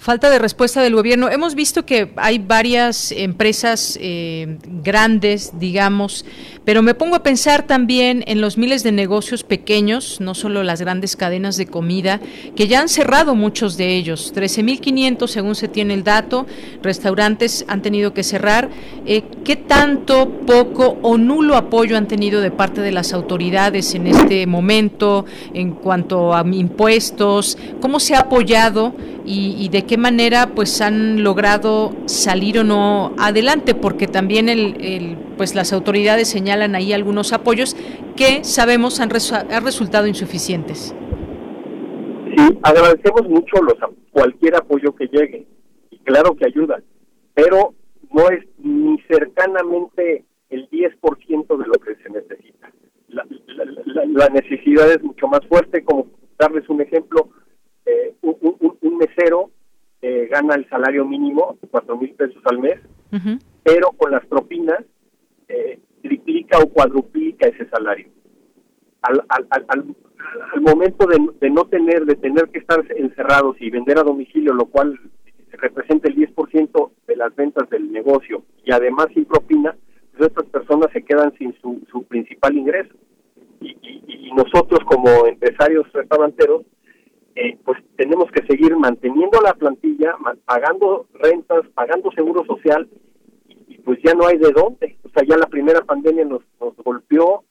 Falta 0.03 0.29
de 0.29 0.37
respuesta 0.37 0.81
del 0.81 0.95
gobierno. 0.95 1.29
Hemos 1.29 1.55
visto 1.55 1.85
que 1.85 2.11
hay 2.17 2.37
varias 2.37 3.13
empresas 3.13 3.97
eh, 4.01 4.57
grandes, 4.83 5.53
digamos, 5.59 6.25
pero 6.65 6.81
me 6.81 6.93
pongo 6.93 7.15
a 7.15 7.23
pensar 7.23 7.65
también 7.65 8.21
en 8.27 8.41
los 8.41 8.57
miles 8.57 8.83
de 8.83 8.91
negocios 8.91 9.45
pequeños, 9.45 10.19
no 10.19 10.35
solo 10.35 10.61
las 10.63 10.81
grandes 10.81 11.15
cadenas 11.15 11.55
de 11.55 11.67
comida, 11.67 12.19
que 12.53 12.67
ya 12.67 12.81
han 12.81 12.89
cerrado 12.89 13.33
muchos 13.33 13.77
de 13.77 13.95
ellos. 13.95 14.33
13.500 14.35 15.27
según 15.27 15.55
se 15.55 15.69
tiene 15.69 15.93
el 15.93 16.03
dato, 16.03 16.47
restaurantes 16.81 17.63
han 17.69 17.81
tenido 17.81 18.13
que 18.13 18.23
cerrar. 18.23 18.69
Eh, 19.05 19.23
¿Qué 19.45 19.55
tanto, 19.55 20.29
poco 20.45 20.97
o 21.01 21.17
nulo 21.17 21.55
apoyo 21.55 21.95
han 21.95 22.09
tenido 22.09 22.41
de 22.41 22.51
parte 22.51 22.81
de 22.81 22.91
las 22.91 23.13
autoridades 23.13 23.95
en 23.95 24.07
este 24.07 24.47
momento 24.47 25.23
en 25.53 25.71
cuanto 25.71 26.35
a 26.35 26.45
impuestos? 26.45 27.57
¿Cómo 27.79 28.01
se 28.01 28.15
ha 28.15 28.19
apoyado 28.19 28.93
y 29.25 29.69
de 29.69 29.83
qué 29.85 29.92
qué 29.93 29.97
manera 29.99 30.49
pues 30.55 30.81
han 30.81 31.23
logrado 31.23 31.91
salir 32.07 32.57
o 32.57 32.63
no 32.63 33.13
adelante, 33.19 33.75
porque 33.75 34.07
también 34.07 34.49
el, 34.49 35.19
pues 35.37 35.53
las 35.53 35.71
autoridades 35.71 36.27
señalan 36.27 36.73
ahí 36.73 36.93
algunos 36.93 37.31
apoyos 37.31 37.75
que 38.15 38.43
sabemos 38.43 38.99
han, 38.99 39.11
resultado 39.11 40.07
insuficientes. 40.07 40.95
y 42.25 42.57
agradecemos 42.63 43.29
mucho 43.29 43.61
los 43.61 43.75
cualquier 44.09 44.55
apoyo 44.55 44.95
que 44.95 45.05
llegue 45.09 45.45
y 45.91 45.99
claro 45.99 46.35
que 46.35 46.47
ayuda, 46.47 46.81
pero 47.35 47.75
no 48.11 48.29
es 48.31 48.43
ni 48.57 48.99
cercanamente 49.07 50.25
el 50.49 50.67
10% 50.71 51.55
de 51.55 51.67
lo 51.67 51.73
que 51.73 51.95
se 52.01 52.09
necesita. 52.09 52.71
La, 53.09 53.23
la, 54.07 54.29
necesidad 54.29 54.89
es 54.89 55.03
mucho 55.03 55.27
más 55.27 55.41
fuerte, 55.47 55.83
como 55.83 56.07
darles 56.39 56.67
un 56.67 56.81
ejemplo, 56.81 57.29
eh, 57.85 58.15
un, 58.23 58.97
mesero 58.97 59.51
eh, 60.03 60.27
gana 60.29 60.55
el 60.55 60.67
salario 60.69 61.05
mínimo, 61.05 61.57
cuatro 61.71 61.97
mil 61.97 62.13
pesos 62.13 62.43
al 62.45 62.59
mes, 62.59 62.79
pero 63.63 63.91
con 63.91 64.11
las 64.11 64.25
propinas 64.25 64.83
eh, 65.47 65.79
triplica 66.01 66.59
o 66.59 66.67
cuadruplica 66.67 67.47
ese 67.47 67.67
salario. 67.69 68.07
Al, 69.01 69.23
al, 69.29 69.47
al, 69.49 69.95
al 70.53 70.61
momento 70.61 71.07
de, 71.07 71.17
de, 71.39 71.49
no 71.49 71.63
tener, 71.65 72.05
de 72.05 72.15
tener 72.15 72.49
que 72.49 72.59
estar 72.59 72.83
encerrados 72.97 73.55
y 73.61 73.69
vender 73.69 73.97
a 73.97 74.03
domicilio, 74.03 74.53
lo 74.53 74.65
cual 74.65 74.99
representa 75.53 76.09
el 76.09 76.17
10% 76.17 76.91
de 77.07 77.15
las 77.15 77.33
ventas 77.35 77.69
del 77.69 77.89
negocio 77.89 78.43
y 78.65 78.73
además 78.73 79.07
sin 79.13 79.23
propina, 79.23 79.75
pues 80.11 80.29
estas 80.29 80.45
personas 80.47 80.91
se 80.91 81.03
quedan 81.03 81.33
sin 81.37 81.55
su, 81.61 81.81
su 81.89 82.03
principal 82.03 82.57
ingreso. 82.57 82.93
Y, 83.61 83.77
y, 83.81 84.31
nosotros 84.33 84.79
como 84.85 85.27
empresarios 85.27 85.85
restauranteros, 85.93 86.63
eh, 87.35 87.57
pues 87.63 87.79
tenemos 87.95 88.29
que 88.31 88.45
seguir 88.45 88.75
manteniendo 88.75 89.41
la 89.41 89.53
plantilla, 89.53 90.15
pagando 90.45 91.07
rentas, 91.13 91.67
pagando 91.73 92.11
seguro 92.11 92.45
social, 92.45 92.87
y, 93.47 93.77
pues 93.79 93.99
ya 94.03 94.13
no 94.13 94.27
hay 94.27 94.37
de 94.37 94.51
dónde. 94.51 94.97
O 95.03 95.09
sea, 95.09 95.23
ya 95.27 95.37
la 95.37 95.47
primera 95.47 95.81
pandemia 95.81 96.25
nos, 96.25 96.41
nos 96.59 96.75
golpeó, 96.77 97.43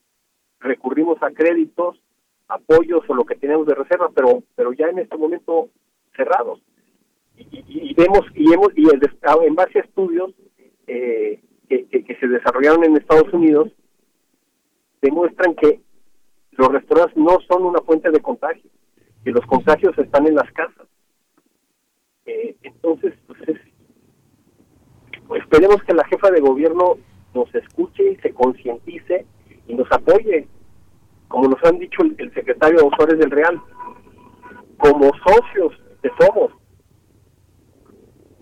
recurrimos 0.60 1.20
a 1.22 1.30
créditos, 1.30 2.00
apoyos 2.48 3.02
o 3.08 3.14
lo 3.14 3.24
que 3.24 3.34
tenemos 3.34 3.66
de 3.66 3.74
reserva, 3.74 4.10
pero 4.14 4.42
pero 4.54 4.72
ya 4.72 4.86
en 4.86 5.00
este 5.00 5.16
momento 5.16 5.68
cerrados. 6.16 6.60
Y, 7.36 7.94
vemos 7.94 8.20
y 8.34 8.52
hemos 8.52 8.68
y 8.76 8.84
en 8.88 9.54
base 9.54 9.78
a 9.78 9.82
estudios 9.82 10.32
eh, 10.86 11.40
que, 11.68 11.86
que, 11.86 12.16
se 12.16 12.28
desarrollaron 12.28 12.84
en 12.84 12.96
Estados 12.96 13.32
Unidos 13.32 13.72
demuestran 15.00 15.54
que 15.54 15.80
los 16.52 16.68
restaurantes 16.68 17.16
no 17.16 17.38
son 17.48 17.64
una 17.64 17.80
fuente 17.80 18.10
de 18.10 18.20
contagio, 18.20 18.70
que 19.24 19.30
los 19.30 19.44
contagios 19.46 19.96
están 19.98 20.26
en 20.26 20.34
las 20.34 20.50
casas. 20.52 20.86
Eh, 22.26 22.56
entonces, 22.62 23.14
pues 23.26 23.40
pues 25.28 25.42
esperemos 25.42 25.82
que 25.84 25.94
la 25.94 26.04
jefa 26.04 26.30
de 26.30 26.40
gobierno 26.40 26.98
nos 27.34 27.54
escuche 27.54 28.12
y 28.12 28.16
se 28.16 28.34
concientice 28.34 29.24
y 29.66 29.74
nos 29.74 29.90
apoye 29.90 30.46
como 31.32 31.48
nos 31.48 31.64
han 31.64 31.78
dicho 31.78 32.02
el, 32.02 32.34
secretario 32.34 32.76
de 32.76 32.84
Autores 32.84 33.18
del 33.18 33.30
Real, 33.30 33.58
como 34.76 35.10
socios 35.26 35.72
que 36.02 36.10
somos. 36.20 36.52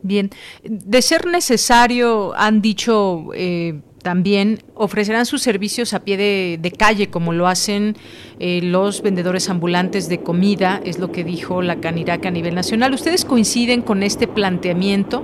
Bien, 0.02 0.28
de 0.64 1.00
ser 1.00 1.26
necesario, 1.26 2.34
han 2.34 2.60
dicho 2.60 3.28
eh, 3.32 3.80
también, 4.02 4.58
ofrecerán 4.74 5.26
sus 5.26 5.42
servicios 5.42 5.94
a 5.94 6.04
pie 6.04 6.16
de, 6.16 6.72
calle, 6.78 7.10
como 7.10 7.32
lo 7.32 7.46
hacen 7.46 7.96
eh, 8.38 8.60
los 8.62 9.02
vendedores 9.02 9.50
ambulantes 9.50 10.08
de 10.08 10.22
comida, 10.22 10.80
es 10.84 10.98
lo 10.98 11.12
que 11.12 11.24
dijo 11.24 11.62
la 11.62 11.80
Caniraca 11.80 12.28
a 12.28 12.32
nivel 12.32 12.54
nacional. 12.54 12.94
¿Ustedes 12.94 13.24
coinciden 13.24 13.82
con 13.82 14.02
este 14.02 14.26
planteamiento? 14.26 15.22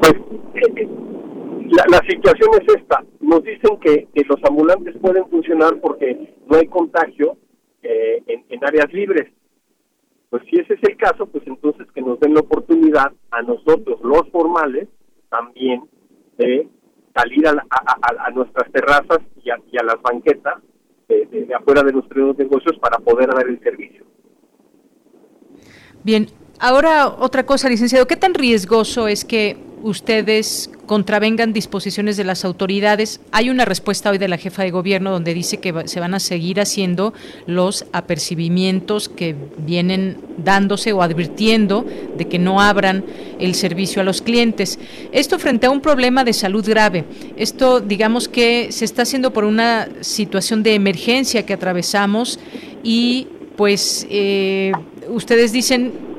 Pues 0.00 0.14
la, 1.90 2.00
situación 2.08 2.50
es 2.60 2.74
esta. 2.76 3.04
Nos 3.20 3.42
dicen 3.44 3.78
que, 3.80 4.08
los 4.28 4.38
ambulantes 4.44 4.96
pueden 5.00 5.26
funcionar 5.28 5.80
porque 5.80 6.34
no 6.46 6.56
hay 6.56 6.66
contagio 6.66 7.36
eh, 7.82 8.22
en, 8.26 8.64
áreas 8.64 8.92
libres. 8.92 9.32
Pues 10.30 10.42
si 10.50 10.56
ese 10.60 10.74
es 10.74 10.80
el 10.82 10.96
caso, 10.96 11.26
pues 11.26 11.46
entonces 11.46 11.86
que 11.94 12.00
nos 12.00 12.18
den 12.20 12.34
la 12.34 12.40
oportunidad 12.40 13.12
a 13.30 13.42
nosotros, 13.42 14.00
los 14.02 14.28
formales, 14.30 14.88
también 15.28 15.82
de 16.38 16.68
salir 17.14 17.46
a, 17.46 18.30
nuestras 18.30 18.70
terrazas 18.72 19.18
y 19.42 19.50
a, 19.50 19.82
las 19.82 20.00
banquetas 20.02 20.62
de, 21.08 21.48
afuera 21.54 21.82
de 21.82 21.92
nuestros 21.92 22.36
negocios 22.38 22.78
para 22.78 22.98
poder 22.98 23.28
dar 23.28 23.46
el 23.48 23.60
servicio. 23.60 24.04
Bien, 26.02 26.26
ahora 26.58 27.08
otra 27.08 27.44
cosa, 27.44 27.68
licenciado, 27.68 28.06
¿qué 28.06 28.16
tan 28.16 28.34
riesgoso 28.34 29.08
es 29.08 29.24
que 29.24 29.56
ustedes 29.82 30.70
contravengan 30.86 31.52
disposiciones 31.52 32.16
de 32.16 32.24
las 32.24 32.44
autoridades. 32.44 33.20
Hay 33.30 33.50
una 33.50 33.64
respuesta 33.64 34.10
hoy 34.10 34.18
de 34.18 34.28
la 34.28 34.36
jefa 34.36 34.62
de 34.62 34.70
gobierno 34.70 35.10
donde 35.10 35.34
dice 35.34 35.58
que 35.58 35.88
se 35.88 36.00
van 36.00 36.14
a 36.14 36.20
seguir 36.20 36.60
haciendo 36.60 37.14
los 37.46 37.86
apercibimientos 37.92 39.08
que 39.08 39.34
vienen 39.58 40.18
dándose 40.38 40.92
o 40.92 41.02
advirtiendo 41.02 41.86
de 42.16 42.28
que 42.28 42.38
no 42.38 42.60
abran 42.60 43.04
el 43.38 43.54
servicio 43.54 44.02
a 44.02 44.04
los 44.04 44.22
clientes. 44.22 44.78
Esto 45.12 45.38
frente 45.38 45.66
a 45.66 45.70
un 45.70 45.80
problema 45.80 46.24
de 46.24 46.32
salud 46.32 46.64
grave. 46.66 47.04
Esto 47.36 47.80
digamos 47.80 48.28
que 48.28 48.70
se 48.70 48.84
está 48.84 49.02
haciendo 49.02 49.32
por 49.32 49.44
una 49.44 49.88
situación 50.00 50.62
de 50.62 50.74
emergencia 50.74 51.46
que 51.46 51.54
atravesamos 51.54 52.38
y 52.82 53.28
pues 53.56 54.06
eh, 54.10 54.72
ustedes 55.08 55.52
dicen 55.52 56.11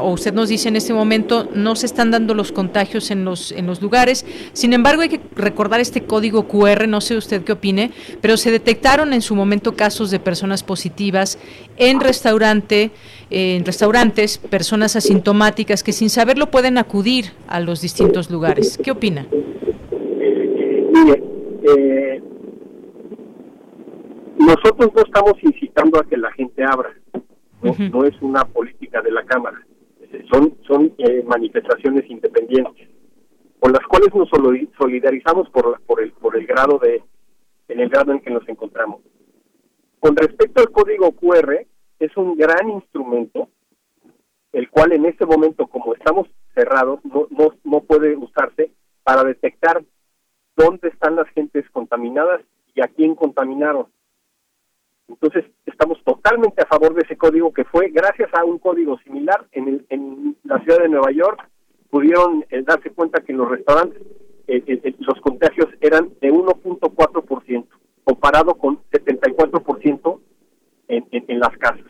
o 0.00 0.12
usted 0.12 0.32
nos 0.32 0.48
dice 0.48 0.68
en 0.68 0.76
este 0.76 0.92
momento, 0.92 1.48
no 1.54 1.74
se 1.74 1.86
están 1.86 2.10
dando 2.10 2.34
los 2.34 2.52
contagios 2.52 3.10
en 3.10 3.24
los, 3.24 3.50
en 3.52 3.66
los 3.66 3.82
lugares. 3.82 4.24
Sin 4.52 4.72
embargo, 4.72 5.02
hay 5.02 5.08
que 5.08 5.20
recordar 5.34 5.80
este 5.80 6.04
código 6.04 6.46
QR, 6.46 6.86
no 6.86 7.00
sé 7.00 7.16
usted 7.16 7.42
qué 7.42 7.52
opine, 7.52 7.90
pero 8.20 8.36
se 8.36 8.50
detectaron 8.50 9.12
en 9.12 9.22
su 9.22 9.34
momento 9.34 9.74
casos 9.74 10.10
de 10.10 10.20
personas 10.20 10.62
positivas 10.62 11.38
en 11.76 12.00
restaurante, 12.00 12.92
en 13.30 13.64
restaurantes, 13.64 14.38
personas 14.38 14.94
asintomáticas 14.94 15.82
que 15.82 15.92
sin 15.92 16.10
saberlo 16.10 16.50
pueden 16.50 16.78
acudir 16.78 17.32
a 17.48 17.60
los 17.60 17.80
distintos 17.80 18.30
lugares. 18.30 18.78
¿Qué 18.82 18.92
opina? 18.92 19.26
Mire, 20.92 21.22
eh, 21.68 22.22
nosotros 24.38 24.92
no 24.94 25.02
estamos 25.02 25.34
incitando 25.42 25.98
a 25.98 26.04
que 26.04 26.16
la 26.16 26.30
gente 26.32 26.62
abra 26.64 26.94
no, 27.62 28.04
es 28.04 28.20
una 28.22 28.44
política 28.44 29.00
de 29.02 29.10
la 29.10 29.24
Cámara, 29.24 29.60
son, 30.30 30.56
son 30.66 30.94
eh, 30.98 31.22
manifestaciones 31.26 32.08
independientes, 32.10 32.88
con 33.58 33.72
las 33.72 33.82
cuales 33.86 34.14
nos 34.14 34.28
solidarizamos 34.78 35.48
por, 35.50 35.80
por, 35.82 36.02
el, 36.02 36.12
por 36.12 36.36
el 36.36 36.46
grado 36.46 36.78
de, 36.78 37.02
en 37.68 37.80
el 37.80 37.88
grado 37.88 38.12
en 38.12 38.20
que 38.20 38.30
nos 38.30 38.48
encontramos. 38.48 39.00
Con 39.98 40.14
respecto 40.16 40.60
al 40.60 40.70
código 40.70 41.12
QR, 41.12 41.66
es 41.98 42.16
un 42.16 42.36
gran 42.36 42.70
instrumento, 42.70 43.48
el 44.52 44.70
cual 44.70 44.92
en 44.92 45.06
este 45.06 45.26
momento, 45.26 45.66
como 45.66 45.94
estamos 45.94 46.28
cerrados, 46.54 47.00
no, 47.04 47.26
no, 47.30 47.54
no 47.64 47.80
puede 47.80 48.16
usarse 48.16 48.70
para 49.02 49.24
detectar 49.24 49.82
dónde 50.56 50.88
están 50.88 51.16
las 51.16 51.28
gentes 51.30 51.68
contaminadas 51.70 52.42
y 52.74 52.82
a 52.82 52.88
quién 52.88 53.14
contaminaron. 53.14 53.86
Entonces, 55.08 55.44
estamos 55.66 56.02
totalmente 56.04 56.62
a 56.62 56.66
favor 56.66 56.94
de 56.94 57.02
ese 57.02 57.16
código 57.16 57.52
que 57.52 57.64
fue 57.64 57.90
gracias 57.90 58.28
a 58.34 58.44
un 58.44 58.58
código 58.58 58.98
similar 58.98 59.46
en, 59.52 59.84
en 59.88 60.36
la 60.44 60.58
ciudad 60.60 60.80
de 60.80 60.88
Nueva 60.88 61.12
York, 61.12 61.48
pudieron 61.90 62.44
eh, 62.50 62.62
darse 62.62 62.90
cuenta 62.90 63.20
que 63.20 63.32
en 63.32 63.38
los 63.38 63.48
restaurantes 63.48 64.02
eh, 64.48 64.62
eh, 64.66 64.94
los 64.98 65.20
contagios 65.20 65.68
eran 65.80 66.10
de 66.20 66.32
1.4%, 66.32 67.66
comparado 68.04 68.54
con 68.56 68.78
74% 68.90 70.20
en, 70.88 71.06
en, 71.10 71.24
en 71.28 71.40
las 71.40 71.56
casas. 71.58 71.86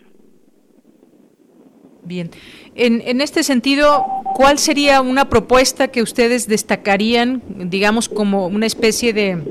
Bien. 2.02 2.30
En, 2.76 3.02
en, 3.04 3.20
este 3.20 3.42
sentido, 3.42 4.06
¿cuál 4.36 4.58
sería 4.58 5.00
una 5.00 5.28
propuesta 5.28 5.88
que 5.88 6.02
ustedes 6.02 6.46
destacarían, 6.46 7.42
digamos, 7.68 8.08
como 8.08 8.46
una 8.46 8.66
especie 8.66 9.12
de 9.12 9.42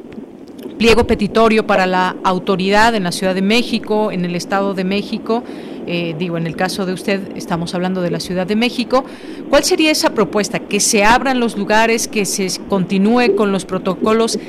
pliego 0.78 1.06
petitorio 1.06 1.66
para 1.66 1.86
la 1.86 2.16
autoridad 2.24 2.96
en 2.96 3.04
la 3.04 3.12
Ciudad 3.12 3.36
de 3.36 3.42
México, 3.42 4.12
en 4.12 4.26
el 4.26 4.36
Estado 4.36 4.74
de 4.74 4.84
México, 4.84 5.44
eh, 5.88 6.16
digo, 6.18 6.38
en 6.38 6.48
el 6.48 6.56
caso 6.56 6.86
de 6.86 6.94
usted 6.94 7.36
estamos 7.36 7.76
hablando 7.76 8.02
de 8.02 8.10
la 8.10 8.20
Ciudad 8.20 8.48
de 8.48 8.56
México, 8.56 9.06
¿cuál 9.50 9.64
sería 9.64 9.92
esa 9.92 10.14
propuesta? 10.14 10.60
¿Que 10.60 10.80
se 10.80 11.04
abran 11.04 11.40
los 11.40 11.58
lugares, 11.58 12.08
que 12.08 12.26
se 12.26 12.48
continúe 12.68 13.36
con 13.36 13.52
los 13.52 13.66
protocolos 13.66 14.40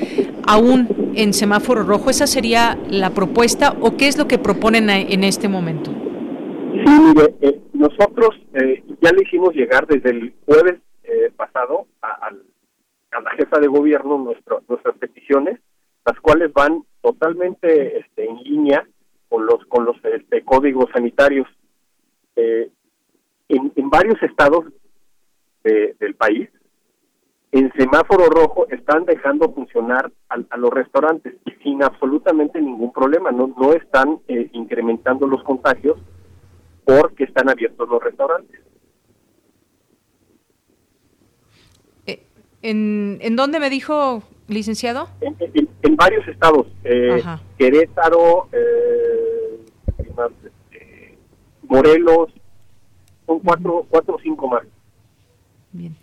aún 0.47 1.13
en 1.15 1.35
semáforo 1.35 1.83
rojo? 1.83 2.09
¿Esa 2.09 2.27
sería 2.27 2.79
la 2.89 3.11
propuesta 3.11 3.77
o 3.81 3.97
qué 3.97 4.09
es 4.09 4.17
lo 4.17 4.27
que 4.27 4.39
proponen 4.39 4.89
en 4.89 5.25
este 5.25 5.49
momento? 5.49 5.91
Sí, 5.91 6.93
mire, 7.01 7.35
eh, 7.43 7.61
nosotros 7.75 8.31
eh, 8.55 8.83
ya 9.03 9.13
le 9.13 9.23
hicimos 9.23 9.55
llegar 9.55 9.87
desde 9.87 10.11
el 10.11 10.35
jueves 10.47 10.81
pasado 11.37 11.87
a, 12.03 12.29
a, 12.29 13.21
la 13.21 13.31
jefa 13.37 13.59
de 13.59 13.67
gobierno 13.67 14.19
nuestro, 14.19 14.63
nuestras 14.69 14.97
peticiones 14.97 15.59
las 16.07 16.19
cuales 16.21 16.53
van 16.53 16.83
totalmente 17.03 17.99
este, 17.99 18.25
en 18.25 18.37
línea 18.43 18.87
con 19.29 19.45
los 19.47 19.65
con 19.67 19.85
los 19.85 19.97
este, 20.05 20.43
códigos 20.45 20.87
sanitarios 20.93 21.49
eh, 22.37 22.71
en, 23.49 23.73
en, 23.75 23.91
varios 23.91 24.23
estados 24.23 24.65
del 25.65 26.15
país 26.15 26.49
en 27.51 27.73
semáforo 27.73 28.27
rojo 28.27 28.69
están 28.69 29.05
dejando 29.05 29.53
funcionar 29.53 30.13
a, 30.29 30.57
los 30.57 30.71
restaurantes 30.71 31.35
sin 31.65 31.83
absolutamente 31.83 32.61
ningún 32.61 32.93
problema 32.93 33.33
no 33.33 33.53
no 33.59 33.73
están 33.73 34.21
eh, 34.29 34.49
incrementando 34.53 35.27
los 35.27 35.43
contagios 35.43 35.99
porque 36.87 37.25
están 37.25 37.49
abiertos 37.49 37.89
los 37.89 38.01
restaurantes. 38.01 38.61
Eh, 42.07 42.23
¿En, 42.63 43.19
¿En 43.21 43.35
dónde 43.35 43.59
me 43.59 43.69
dijo, 43.69 44.23
licenciado? 44.49 45.09
En, 45.21 45.97
varios 45.97 46.27
estados, 46.29 46.67
eh, 46.85 47.23
Querétaro, 47.59 48.49
eh, 48.53 49.61
este, 49.99 51.19
Morelos, 51.63 52.31
son 53.27 53.41
cuatro, 53.41 53.87
cuatro 53.89 54.15
o 54.17 54.21
cinco 54.21 54.49
más. 54.49 54.63
Bien. 55.73 55.97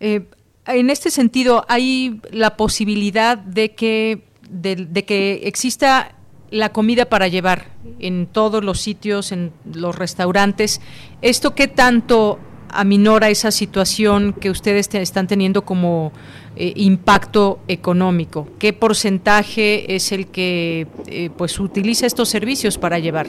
Eh, 0.00 0.26
en 0.66 0.90
este 0.90 1.10
sentido, 1.10 1.64
¿hay 1.68 2.20
la 2.30 2.56
posibilidad 2.56 3.38
de 3.38 3.74
que, 3.74 4.24
de, 4.50 5.04
que 5.04 5.42
exista 5.44 6.16
la 6.50 6.72
comida 6.72 7.04
para 7.06 7.28
llevar 7.28 7.66
en 7.98 8.26
todos 8.26 8.64
los 8.64 8.80
sitios, 8.80 9.30
en 9.30 9.52
los 9.72 9.96
restaurantes? 9.96 10.80
¿Esto 11.22 11.54
qué 11.54 11.68
tanto 11.68 12.40
aminora 12.68 13.30
esa 13.30 13.52
situación 13.52 14.32
que 14.32 14.50
ustedes 14.50 14.92
están 14.92 15.28
teniendo 15.28 15.64
como 15.64 16.12
eh, 16.56 16.72
impacto 16.76 17.60
económico? 17.68 18.48
¿Qué 18.58 18.72
porcentaje 18.72 19.94
es 19.94 20.12
el 20.12 20.28
que 20.30 20.86
eh, 21.06 21.30
pues 21.36 21.60
utiliza 21.60 22.06
estos 22.06 22.28
servicios 22.28 22.78
para 22.78 22.98
llevar? 22.98 23.26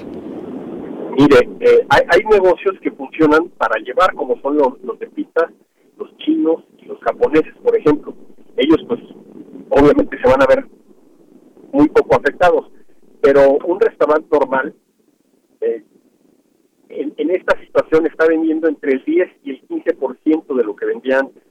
Mire, 1.17 1.49
eh, 1.61 1.86
hay, 1.89 2.23
negocios 2.30 2.75
que 2.80 2.91
funcionan 2.91 3.49
para 3.57 3.82
llevar, 3.82 4.13
como 4.13 4.39
son 4.39 4.55
los, 4.55 4.80
los 4.84 4.99
de 4.99 5.07
pistas, 5.07 5.51
los 5.97 6.15
chinos 6.17 6.63
y 6.78 6.86
los 6.86 6.99
japoneses, 6.99 7.55
por 7.63 7.75
ejemplo. 7.75 8.13
Ellos, 8.55 8.78
pues, 8.88 8.99
obviamente 9.69 10.15
se 10.21 10.30
van 10.30 10.43
a 10.43 10.45
ver 10.45 10.67
muy 11.71 11.89
poco 11.89 12.17
afectados. 12.17 12.71
Pero 13.19 13.57
un 13.65 13.80
restaurante 13.80 14.28
normal, 14.32 14.75
eh, 15.61 15.84
en, 16.89 17.13
en, 17.17 17.32
esta 17.32 17.59
situación 17.61 18.05
está 18.05 18.28
vendiendo 18.28 18.67
entre 18.67 18.93
el 18.93 19.03
10 19.03 19.28
y 19.43 19.49
el 19.49 19.67
15% 19.67 20.55
de 20.55 20.63
lo 20.63 20.75
que 20.75 20.86
vendía 20.86 21.19
antes. 21.19 21.41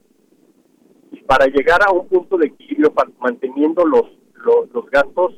Para 1.27 1.45
llegar 1.47 1.81
a 1.85 1.91
un 1.91 2.07
punto 2.07 2.37
de 2.37 2.47
equilibrio, 2.47 2.93
manteniendo 3.19 3.85
los, 3.85 4.05
los, 4.33 4.71
los 4.73 4.89
gastos, 4.89 5.35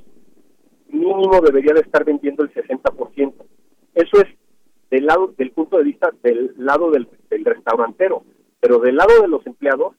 mínimo 0.88 1.42
debería 1.42 1.74
de 1.74 1.82
estar 1.82 2.06
vendiendo 2.06 2.44
el 2.44 2.54
60%. 2.54 3.34
Eso 3.96 4.22
es 4.22 4.28
del 4.90 5.06
lado 5.06 5.34
del 5.38 5.52
punto 5.52 5.78
de 5.78 5.84
vista 5.84 6.12
del 6.24 6.54
lado 6.58 6.92
del, 6.92 7.08
restaurantero, 7.44 8.24
pero 8.60 8.80
del 8.80 8.96
lado 8.96 9.22
de 9.22 9.28
los 9.28 9.46
empleados 9.46 9.96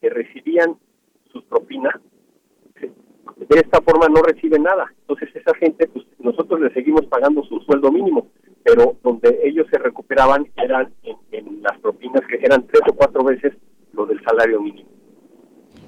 que 0.00 0.10
recibían 0.10 0.76
sus 1.32 1.44
propinas, 1.44 1.94
de 3.36 3.58
esta 3.58 3.80
forma 3.80 4.08
no 4.08 4.22
reciben 4.22 4.62
nada. 4.62 4.92
Entonces 5.00 5.34
esa 5.34 5.54
gente, 5.54 5.88
pues 5.88 6.06
nosotros 6.18 6.60
le 6.60 6.72
seguimos 6.72 7.06
pagando 7.06 7.42
su 7.44 7.58
sueldo 7.60 7.90
mínimo, 7.90 8.28
pero 8.62 8.96
donde 9.02 9.40
ellos 9.44 9.66
se 9.70 9.78
recuperaban 9.78 10.46
eran 10.56 10.92
en 11.32 11.62
las 11.62 11.78
propinas 11.80 12.22
que 12.28 12.36
eran 12.36 12.66
tres 12.66 12.82
o 12.90 12.94
cuatro 12.94 13.24
veces 13.24 13.54
lo 13.92 14.06
del 14.06 14.22
salario 14.22 14.60
mínimo. 14.60 14.88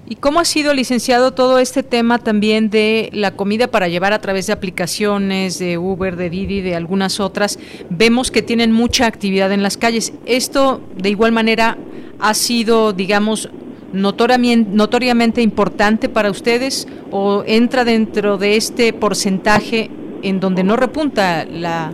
¿Y 0.09 0.15
cómo 0.17 0.39
ha 0.39 0.45
sido, 0.45 0.73
licenciado, 0.73 1.33
todo 1.33 1.59
este 1.59 1.83
tema 1.83 2.19
también 2.19 2.71
de 2.71 3.11
la 3.13 3.33
comida 3.33 3.67
para 3.67 3.89
llevar 3.89 4.13
a 4.13 4.21
través 4.21 4.47
de 4.47 4.53
aplicaciones, 4.53 5.59
de 5.59 5.79
Uber, 5.79 6.15
de 6.15 6.31
Didi, 6.31 6.61
de 6.61 6.77
algunas 6.77 7.19
otras? 7.19 7.59
Vemos 7.91 8.31
que 8.31 8.41
tienen 8.41 8.71
mucha 8.71 9.07
actividad 9.07 9.51
en 9.51 9.65
las 9.65 9.77
calles. 9.77 10.13
¿Esto 10.25 10.81
de 10.97 11.11
igual 11.11 11.33
manera 11.33 11.77
ha 12.21 12.35
sido, 12.35 12.93
digamos, 12.93 13.51
notoriamente, 13.93 15.43
importante 15.43 16.09
para 16.09 16.31
ustedes 16.31 16.87
o 17.11 17.43
entra 17.45 17.85
dentro 17.85 18.39
de 18.39 18.57
este 18.57 18.93
porcentaje 18.93 19.91
en 20.23 20.39
donde 20.39 20.63
no 20.63 20.77
repunta 20.77 21.45
la, 21.45 21.93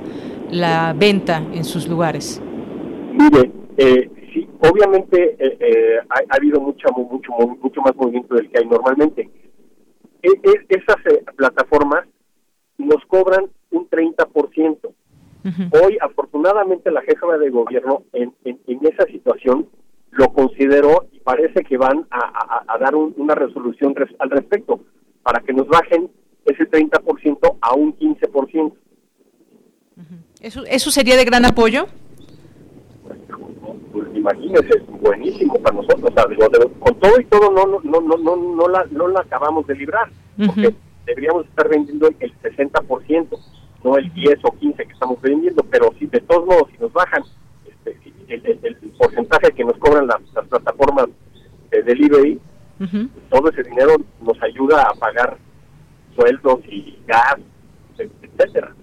la 0.50 0.94
venta 0.94 1.42
en 1.54 1.64
sus 1.64 1.88
lugares? 1.88 2.42
Mire, 3.14 3.50
eh, 3.78 4.10
obviamente 4.60 5.36
eh, 5.38 5.56
eh, 5.60 5.98
ha, 6.08 6.36
habido 6.36 6.60
mucho, 6.60 6.88
mucho, 6.92 7.32
mucho 7.32 7.80
más 7.80 7.94
movimiento 7.96 8.34
del 8.34 8.50
que 8.50 8.58
hay 8.58 8.66
normalmente. 8.66 9.30
E, 10.22 10.30
esas 10.68 10.96
eh, 11.06 11.24
plataformas 11.36 12.06
nos 12.78 13.04
cobran 13.06 13.50
un 13.70 13.88
30%. 13.88 14.78
Hoy, 15.84 15.98
afortunadamente, 16.00 16.92
la 16.92 17.02
jefa 17.02 17.36
de 17.36 17.50
gobierno 17.50 18.04
en, 18.12 18.32
en, 18.44 18.60
esa 18.86 19.04
situación 19.06 19.66
lo 20.12 20.32
consideró 20.32 21.08
y 21.10 21.18
parece 21.18 21.64
que 21.64 21.76
van 21.76 22.06
a, 22.12 22.78
dar 22.78 22.94
una 22.94 23.34
resolución 23.34 23.92
al 24.20 24.30
respecto 24.30 24.84
para 25.24 25.40
que 25.40 25.52
nos 25.52 25.66
bajen 25.66 26.08
ese 26.44 26.70
30% 26.70 27.56
a 27.60 27.74
un 27.74 27.98
15%. 27.98 28.72
¿Eso, 30.40 30.64
¿Eso 30.66 30.90
sería 30.92 31.16
de 31.16 31.24
gran 31.24 31.44
apoyo? 31.44 31.86
Pues 33.92 34.08
imagínese, 34.14 34.80
buenísimo 35.00 35.54
para 35.54 35.76
nosotros. 35.76 36.10
con 36.78 36.94
todo 37.00 37.20
y 37.20 37.24
todo 37.26 37.50
no, 37.50 37.66
no, 37.66 38.00
no, 38.00 38.16
no, 38.18 38.36
no, 38.36 38.68
la, 38.68 38.86
no 38.90 39.08
la 39.08 39.20
acabamos 39.20 39.66
de 39.66 39.74
librar, 39.74 40.10
porque 40.36 40.74
deberíamos 41.06 41.46
estar 41.46 41.68
vendiendo 41.68 42.08
el 42.18 42.32
60%, 42.40 43.38
no 43.84 43.96
el 43.96 44.12
10 44.12 44.38
o 44.44 44.52
15 44.52 44.84
que 44.84 44.92
estamos 44.92 45.20
vendiendo, 45.20 45.62
pero 45.64 45.92
si 45.98 46.06
de 46.06 46.20
todos 46.20 46.46
modos, 46.46 46.68
si 46.72 46.78
nos 46.78 46.92
bajan 46.92 47.22
este, 47.66 47.96
el, 48.28 48.76
porcentaje 48.98 49.52
que 49.52 49.64
nos 49.64 49.76
cobran 49.78 50.06
las, 50.06 50.20
plataformas 50.48 51.06
de 51.70 51.82
delivery, 51.82 52.40
todo 53.30 53.48
ese 53.50 53.62
dinero 53.62 53.96
nos 54.20 54.42
ayuda 54.42 54.82
a 54.82 54.94
pagar 54.94 55.38
sueldos 56.16 56.60
y 56.68 56.98
gas, 57.06 57.36
etcétera. 57.98 58.74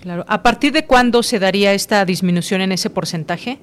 Claro. 0.00 0.24
¿A 0.28 0.42
partir 0.42 0.72
de 0.72 0.86
cuándo 0.86 1.22
se 1.22 1.38
daría 1.38 1.72
esta 1.72 2.04
disminución 2.04 2.60
en 2.60 2.72
ese 2.72 2.88
porcentaje? 2.88 3.58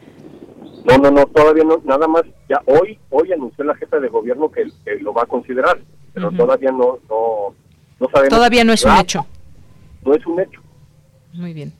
No, 0.85 0.97
no, 0.99 1.09
no, 1.09 1.25
todavía 1.25 1.63
no, 1.63 1.81
nada 1.83 2.07
más, 2.07 2.23
ya 2.47 2.61
hoy, 2.65 2.99
hoy 3.09 3.33
anunció 3.33 3.63
la 3.63 3.75
jefa 3.75 3.99
de 3.99 4.07
gobierno 4.07 4.51
que, 4.51 4.65
lo 5.01 5.13
va 5.13 5.23
a 5.23 5.25
considerar, 5.25 5.79
pero 6.13 6.31
todavía 6.31 6.71
no, 6.71 6.99
no, 7.09 7.55
no 7.99 8.09
sabemos. 8.11 8.29
Todavía 8.29 8.63
no 8.63 8.71
es 8.71 8.85
un 8.85 8.95
hecho. 8.97 9.25
No 10.05 10.13
es 10.13 10.25
un 10.27 10.39
hecho. 10.39 10.61
Muy 11.33 11.53
bien. 11.53 11.73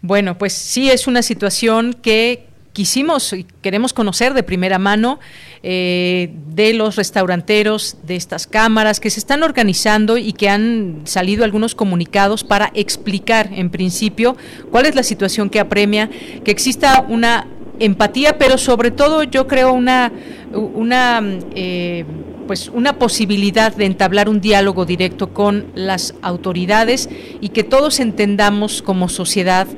Bueno, 0.00 0.38
pues 0.38 0.52
sí 0.52 0.90
es 0.90 1.08
una 1.08 1.22
situación 1.22 1.92
que 1.92 2.46
quisimos 2.72 3.32
y 3.32 3.44
queremos 3.62 3.92
conocer 3.92 4.32
de 4.32 4.42
primera 4.42 4.78
mano 4.78 5.18
eh, 5.62 6.32
de 6.54 6.72
los 6.72 6.96
restauranteros, 6.96 7.96
de 8.04 8.16
estas 8.16 8.46
cámaras 8.46 9.00
que 9.00 9.10
se 9.10 9.18
están 9.18 9.42
organizando 9.42 10.16
y 10.16 10.32
que 10.32 10.48
han 10.48 11.02
salido 11.04 11.44
algunos 11.44 11.74
comunicados 11.74 12.44
para 12.44 12.70
explicar 12.74 13.50
en 13.52 13.70
principio 13.70 14.36
cuál 14.70 14.86
es 14.86 14.94
la 14.94 15.02
situación 15.02 15.50
que 15.50 15.58
apremia, 15.58 16.08
que 16.44 16.50
exista 16.50 17.04
una 17.08 17.46
empatía, 17.80 18.38
pero 18.38 18.58
sobre 18.58 18.90
todo 18.90 19.24
yo 19.24 19.48
creo 19.48 19.72
una, 19.72 20.12
una 20.52 21.20
eh, 21.54 22.04
pues 22.50 22.68
una 22.68 22.98
posibilidad 22.98 23.76
de 23.76 23.84
entablar 23.84 24.28
un 24.28 24.40
diálogo 24.40 24.84
directo 24.84 25.32
con 25.32 25.66
las 25.76 26.16
autoridades 26.20 27.08
y 27.40 27.50
que 27.50 27.62
todos 27.62 28.00
entendamos 28.00 28.82
como 28.82 29.08
sociedad 29.08 29.68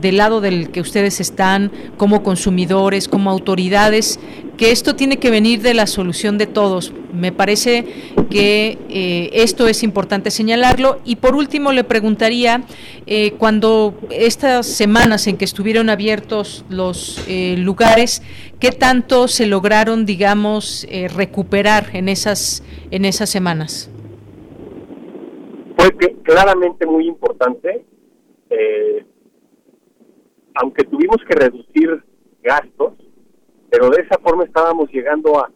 del 0.00 0.16
lado 0.16 0.40
del 0.40 0.70
que 0.70 0.80
ustedes 0.80 1.20
están, 1.20 1.70
como 1.98 2.22
consumidores, 2.22 3.06
como 3.06 3.30
autoridades, 3.30 4.18
que 4.56 4.70
esto 4.70 4.96
tiene 4.96 5.18
que 5.18 5.30
venir 5.30 5.62
de 5.62 5.74
la 5.74 5.86
solución 5.86 6.38
de 6.38 6.46
todos. 6.46 6.92
Me 7.12 7.32
parece 7.32 7.84
que 8.30 8.78
eh, 8.88 9.30
esto 9.32 9.68
es 9.68 9.82
importante 9.82 10.30
señalarlo. 10.30 11.00
Y 11.04 11.16
por 11.16 11.34
último 11.34 11.72
le 11.72 11.84
preguntaría, 11.84 12.62
eh, 13.06 13.32
cuando 13.38 13.94
estas 14.10 14.66
semanas 14.66 15.26
en 15.26 15.36
que 15.36 15.44
estuvieron 15.44 15.90
abiertos 15.90 16.64
los 16.68 17.24
eh, 17.28 17.56
lugares, 17.58 18.22
¿Qué 18.62 18.70
tanto 18.70 19.26
se 19.26 19.46
lograron, 19.46 20.06
digamos, 20.06 20.86
eh, 20.88 21.08
recuperar 21.08 21.86
en 21.94 22.08
esas, 22.08 22.62
en 22.92 23.04
esas 23.04 23.28
semanas? 23.28 23.90
Fue 25.76 25.90
claramente 26.22 26.86
muy 26.86 27.08
importante, 27.08 27.84
eh, 28.50 29.04
aunque 30.54 30.84
tuvimos 30.84 31.16
que 31.28 31.34
reducir 31.34 32.04
gastos, 32.40 32.92
pero 33.72 33.88
de 33.88 34.02
esa 34.02 34.18
forma 34.18 34.44
estábamos 34.44 34.90
llegando 34.92 35.38
a, 35.38 35.50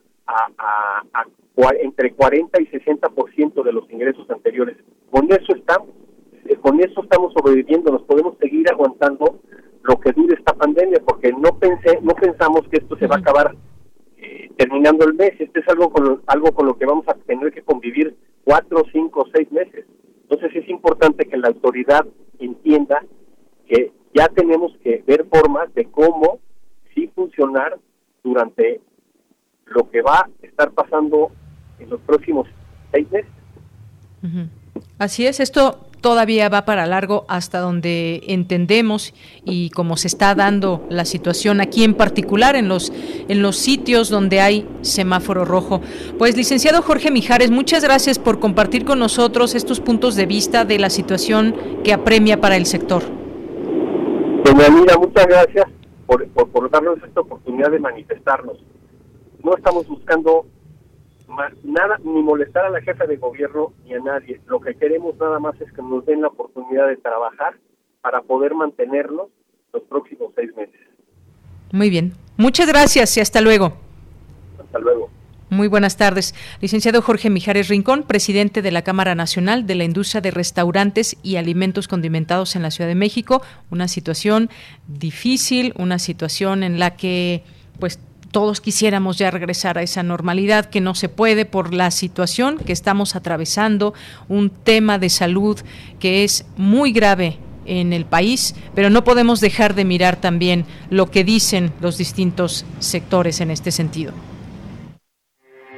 entre 1.83 2.15
40 2.15 2.63
y 2.63 2.67
60% 2.67 3.63
de 3.63 3.73
los 3.73 3.91
ingresos 3.91 4.29
anteriores. 4.31 4.79
Con 5.11 5.31
eso 5.31 5.55
estamos, 5.55 5.89
eh, 6.47 6.57
con 6.57 6.81
eso 6.81 7.03
estamos 7.03 7.35
sobreviviendo, 7.35 7.93
nos 7.93 8.03
podemos 8.03 8.37
seguir 8.39 8.71
aguantando 8.71 9.41
lo 9.83 10.01
que 10.01 10.13
dure 10.13 10.35
esta 10.35 10.55
pandemia, 10.55 11.01
porque 11.07 11.31
no 11.33 11.59
pensé, 11.59 12.01
no 12.01 12.15
pensamos 12.15 12.63
que 12.71 12.79
esto 12.79 12.97
se 12.97 13.07
va 13.07 13.17
a 13.17 13.19
acabar 13.19 13.55
eh, 14.17 14.51
terminando 14.57 15.05
el 15.05 15.15
mes. 15.15 15.33
Este 15.39 15.61
es 15.61 15.69
algo 15.69 15.91
con 15.91 16.05
lo, 16.05 16.21
algo 16.27 16.53
con 16.53 16.67
lo 16.67 16.79
que 16.79 16.87
vamos 16.87 17.07
a 17.09 17.15
tener 17.15 17.53
que 17.53 17.63
convivir 17.63 18.17
cuatro, 18.45 18.83
cinco, 18.93 19.27
seis 19.35 19.53
meses. 19.53 19.85
Entonces 20.23 20.57
es 20.57 20.69
importante 20.71 21.27
que 21.27 21.37
la 21.37 21.49
autoridad 21.49 22.07
entienda 22.39 23.05
que 23.69 23.93
ya 24.15 24.29
tenemos 24.29 24.73
que 24.83 25.05
ver 25.07 25.27
formas 25.27 25.73
de 25.75 25.85
cómo 25.85 26.41
sí 26.95 27.11
funcionar 27.15 27.79
durante 28.27 28.81
lo 29.67 29.89
que 29.89 30.03
va 30.03 30.19
a 30.19 30.29
estar 30.43 30.71
pasando 30.73 31.31
en 31.79 31.91
los 31.91 32.01
próximos 32.01 32.49
seis 32.93 33.11
meses. 33.11 33.31
Así 34.99 35.27
es, 35.27 35.39
esto 35.41 35.89
todavía 36.01 36.49
va 36.49 36.65
para 36.65 36.87
largo 36.87 37.25
hasta 37.29 37.61
donde 37.61 38.23
entendemos 38.27 39.15
y 39.45 39.71
como 39.71 39.97
se 39.97 40.09
está 40.09 40.35
dando 40.35 40.85
la 40.89 41.05
situación 41.05 41.61
aquí 41.61 41.85
en 41.85 41.95
particular 41.95 42.57
en 42.57 42.69
los 42.69 42.93
en 43.29 43.43
los 43.43 43.57
sitios 43.57 44.09
donde 44.09 44.41
hay 44.41 44.69
semáforo 44.83 45.45
rojo. 45.45 45.81
Pues 46.19 46.37
licenciado 46.37 46.83
Jorge 46.83 47.11
Mijares, 47.11 47.51
muchas 47.51 47.85
gracias 47.85 48.19
por 48.19 48.41
compartir 48.41 48.85
con 48.85 48.99
nosotros 48.99 49.55
estos 49.55 49.81
puntos 49.81 50.17
de 50.17 50.27
vista 50.27 50.65
de 50.65 50.79
la 50.79 50.91
situación 50.91 51.55
que 51.85 51.93
apremia 51.93 52.41
para 52.41 52.57
el 52.57 52.67
sector. 52.67 53.03
Doña 54.45 54.69
Mira, 54.71 54.97
muchas 54.99 55.27
gracias 55.27 55.76
por, 56.07 56.27
por 56.29 56.71
darnos 56.71 57.03
esta 57.03 57.21
oportunidad 57.21 57.71
de 57.71 57.79
manifestarnos. 57.79 58.59
No 59.43 59.57
estamos 59.57 59.87
buscando 59.87 60.47
nada, 61.65 61.99
ni 62.03 62.23
molestar 62.23 62.67
a 62.67 62.71
la 62.71 62.81
jefa 62.81 63.07
de 63.07 63.17
gobierno 63.17 63.73
ni 63.85 63.95
a 63.95 64.01
nadie. 64.01 64.41
Lo 64.47 64.61
que 64.61 64.75
queremos 64.75 65.17
nada 65.19 65.39
más 65.39 65.61
es 65.61 65.73
que 65.73 65.83
nos 65.83 66.05
den 66.07 66.23
la 66.23 66.29
oportunidad 66.29 66.89
de 66.89 66.97
trabajar 66.97 67.57
para 68.01 68.23
poder 68.23 68.55
mantenernos 68.55 69.29
los 69.73 69.83
próximos 69.85 70.33
seis 70.35 70.55
meses. 70.57 70.81
Muy 71.73 71.91
bien. 71.91 72.13
Muchas 72.37 72.69
gracias 72.69 73.17
y 73.17 73.21
hasta 73.21 73.41
luego. 73.41 73.73
Hasta 74.59 74.79
luego. 74.79 75.11
Muy 75.49 75.69
buenas 75.69 75.97
tardes. 75.97 76.35
Licenciado 76.61 77.03
Jorge 77.03 77.31
Mijares 77.31 77.69
Rincón, 77.69 78.03
presidente 78.03 78.63
de 78.63 78.73
la 78.73 78.83
Cámara 78.83 79.15
Nacional 79.15 79.65
de 79.65 79.77
la 79.77 79.85
Industria 79.85 80.21
de 80.21 80.33
Restaurantes 80.33 81.17
y 81.23 81.37
Alimentos 81.37 81.87
Condimentados 81.87 82.57
en 82.57 82.63
la 82.63 82.73
Ciudad 82.73 82.89
de 82.89 82.97
México. 82.97 83.43
Una 83.71 83.87
situación 83.87 84.51
difícil, 84.89 85.73
una 85.77 86.01
situación 86.01 86.65
en 86.65 86.81
la 86.81 86.97
que 86.97 87.45
pues 87.79 88.01
todos 88.33 88.61
quisiéramos 88.61 89.19
ya 89.19 89.31
regresar 89.31 89.79
a 89.79 89.83
esa 89.83 90.03
normalidad 90.03 90.67
que 90.67 90.81
no 90.81 90.97
se 90.97 91.09
puede 91.09 91.45
por 91.45 91.73
la 91.73 91.93
situación 91.93 92.59
que 92.59 92.73
estamos 92.73 93.15
atravesando, 93.15 93.95
un 94.29 94.51
tema 94.51 94.99
de 94.99 95.11
salud 95.11 95.61
que 96.01 96.25
es 96.25 96.45
muy 96.57 96.91
grave 96.91 97.39
en 97.67 97.93
el 97.93 98.05
país, 98.05 98.57
pero 98.75 98.91
no 98.91 99.05
podemos 99.05 99.41
dejar 99.41 99.77
de 99.77 99.85
mirar 99.85 100.17
también 100.17 100.65
lo 100.91 101.09
que 101.09 101.23
dicen 101.23 101.73
los 101.81 101.99
distintos 101.99 102.65
sectores 102.81 103.41
en 103.41 103.53
este 103.53 103.71
sentido. 103.71 104.13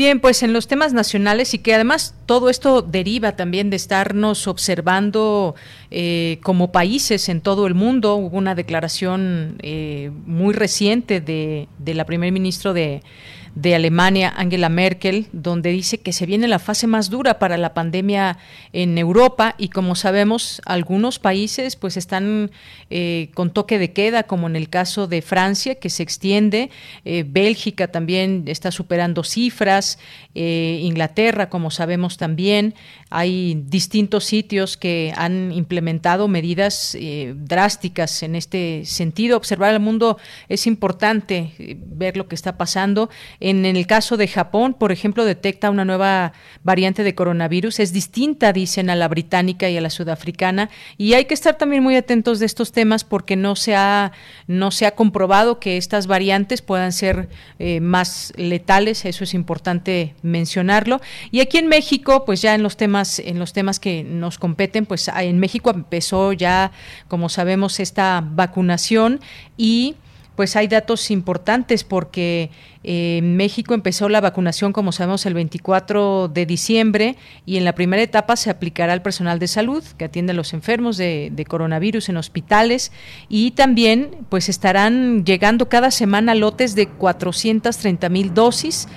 Bien, 0.00 0.18
pues 0.18 0.42
en 0.42 0.54
los 0.54 0.66
temas 0.66 0.94
nacionales 0.94 1.52
y 1.52 1.58
que 1.58 1.74
además 1.74 2.14
todo 2.24 2.48
esto 2.48 2.80
deriva 2.80 3.36
también 3.36 3.68
de 3.68 3.76
estarnos 3.76 4.46
observando 4.46 5.54
eh, 5.90 6.38
como 6.42 6.72
países 6.72 7.28
en 7.28 7.42
todo 7.42 7.66
el 7.66 7.74
mundo. 7.74 8.14
Hubo 8.14 8.38
una 8.38 8.54
declaración 8.54 9.58
eh, 9.60 10.10
muy 10.24 10.54
reciente 10.54 11.20
de, 11.20 11.68
de 11.76 11.92
la 11.92 12.06
primer 12.06 12.32
ministro 12.32 12.72
de, 12.72 13.02
de 13.54 13.74
Alemania, 13.74 14.32
Angela 14.36 14.68
Merkel, 14.68 15.26
donde 15.32 15.70
dice 15.70 15.98
que 15.98 16.12
se 16.12 16.26
viene 16.26 16.46
la 16.46 16.58
fase 16.58 16.86
más 16.86 17.10
dura 17.10 17.38
para 17.38 17.56
la 17.56 17.74
pandemia 17.74 18.38
en 18.72 18.96
Europa 18.96 19.54
y 19.58 19.68
como 19.68 19.94
sabemos, 19.96 20.62
algunos 20.64 21.18
países 21.18 21.76
pues 21.76 21.96
están 21.96 22.50
eh, 22.90 23.30
con 23.34 23.50
toque 23.50 23.78
de 23.78 23.92
queda, 23.92 24.22
como 24.22 24.46
en 24.46 24.56
el 24.56 24.68
caso 24.68 25.06
de 25.06 25.22
Francia, 25.22 25.74
que 25.74 25.90
se 25.90 26.02
extiende, 26.02 26.70
eh, 27.04 27.24
Bélgica 27.26 27.88
también 27.88 28.44
está 28.46 28.70
superando 28.70 29.24
cifras, 29.24 29.98
eh, 30.34 30.80
Inglaterra, 30.82 31.48
como 31.48 31.70
sabemos 31.70 32.16
también, 32.16 32.74
hay 33.10 33.60
distintos 33.66 34.24
sitios 34.24 34.76
que 34.76 35.12
han 35.16 35.50
implementado 35.50 36.28
medidas 36.28 36.96
drásticas 37.34 38.22
en 38.22 38.36
este 38.36 38.84
sentido. 38.84 39.36
Observar 39.36 39.74
el 39.74 39.80
mundo 39.80 40.16
es 40.48 40.68
importante, 40.68 41.76
ver 41.86 42.16
lo 42.16 42.28
que 42.28 42.36
está 42.36 42.56
pasando 42.56 43.10
el 43.64 43.86
caso 43.86 44.16
de 44.16 44.28
Japón, 44.28 44.74
por 44.74 44.92
ejemplo, 44.92 45.24
detecta 45.24 45.70
una 45.70 45.84
nueva 45.84 46.32
variante 46.62 47.02
de 47.02 47.14
coronavirus. 47.14 47.80
Es 47.80 47.92
distinta, 47.92 48.52
dicen, 48.52 48.90
a 48.90 48.96
la 48.96 49.08
británica 49.08 49.68
y 49.68 49.76
a 49.76 49.80
la 49.80 49.90
sudafricana. 49.90 50.70
Y 50.96 51.14
hay 51.14 51.24
que 51.24 51.34
estar 51.34 51.58
también 51.58 51.82
muy 51.82 51.96
atentos 51.96 52.38
de 52.38 52.46
estos 52.46 52.72
temas 52.72 53.04
porque 53.04 53.36
no 53.36 53.56
se 53.56 53.74
ha, 53.74 54.12
no 54.46 54.70
se 54.70 54.86
ha 54.86 54.94
comprobado 54.94 55.58
que 55.58 55.76
estas 55.76 56.06
variantes 56.06 56.62
puedan 56.62 56.92
ser 56.92 57.28
eh, 57.58 57.80
más 57.80 58.32
letales. 58.36 59.04
Eso 59.04 59.24
es 59.24 59.34
importante 59.34 60.14
mencionarlo. 60.22 61.00
Y 61.30 61.40
aquí 61.40 61.58
en 61.58 61.66
México, 61.66 62.24
pues 62.24 62.42
ya 62.42 62.54
en 62.54 62.62
los 62.62 62.76
temas, 62.76 63.18
en 63.18 63.38
los 63.38 63.52
temas 63.52 63.80
que 63.80 64.04
nos 64.04 64.38
competen, 64.38 64.86
pues 64.86 65.08
en 65.08 65.38
México 65.38 65.70
empezó 65.70 66.32
ya, 66.32 66.72
como 67.08 67.28
sabemos, 67.28 67.80
esta 67.80 68.22
vacunación 68.24 69.20
y 69.56 69.96
pues 70.40 70.56
hay 70.56 70.68
datos 70.68 71.10
importantes 71.10 71.84
porque 71.84 72.48
eh, 72.82 73.20
México 73.22 73.74
empezó 73.74 74.08
la 74.08 74.22
vacunación, 74.22 74.72
como 74.72 74.90
sabemos, 74.90 75.26
el 75.26 75.34
24 75.34 76.28
de 76.28 76.46
diciembre 76.46 77.16
y 77.44 77.58
en 77.58 77.66
la 77.66 77.74
primera 77.74 78.02
etapa 78.02 78.36
se 78.36 78.48
aplicará 78.48 78.94
al 78.94 79.02
personal 79.02 79.38
de 79.38 79.48
salud 79.48 79.84
que 79.98 80.06
atiende 80.06 80.32
a 80.32 80.34
los 80.34 80.54
enfermos 80.54 80.96
de, 80.96 81.28
de 81.30 81.44
coronavirus 81.44 82.08
en 82.08 82.16
hospitales 82.16 82.90
y 83.28 83.50
también 83.50 84.16
pues 84.30 84.48
estarán 84.48 85.26
llegando 85.26 85.68
cada 85.68 85.90
semana 85.90 86.34
lotes 86.34 86.74
de 86.74 86.86
430 86.86 88.08
mil 88.08 88.32
dosis 88.32 88.88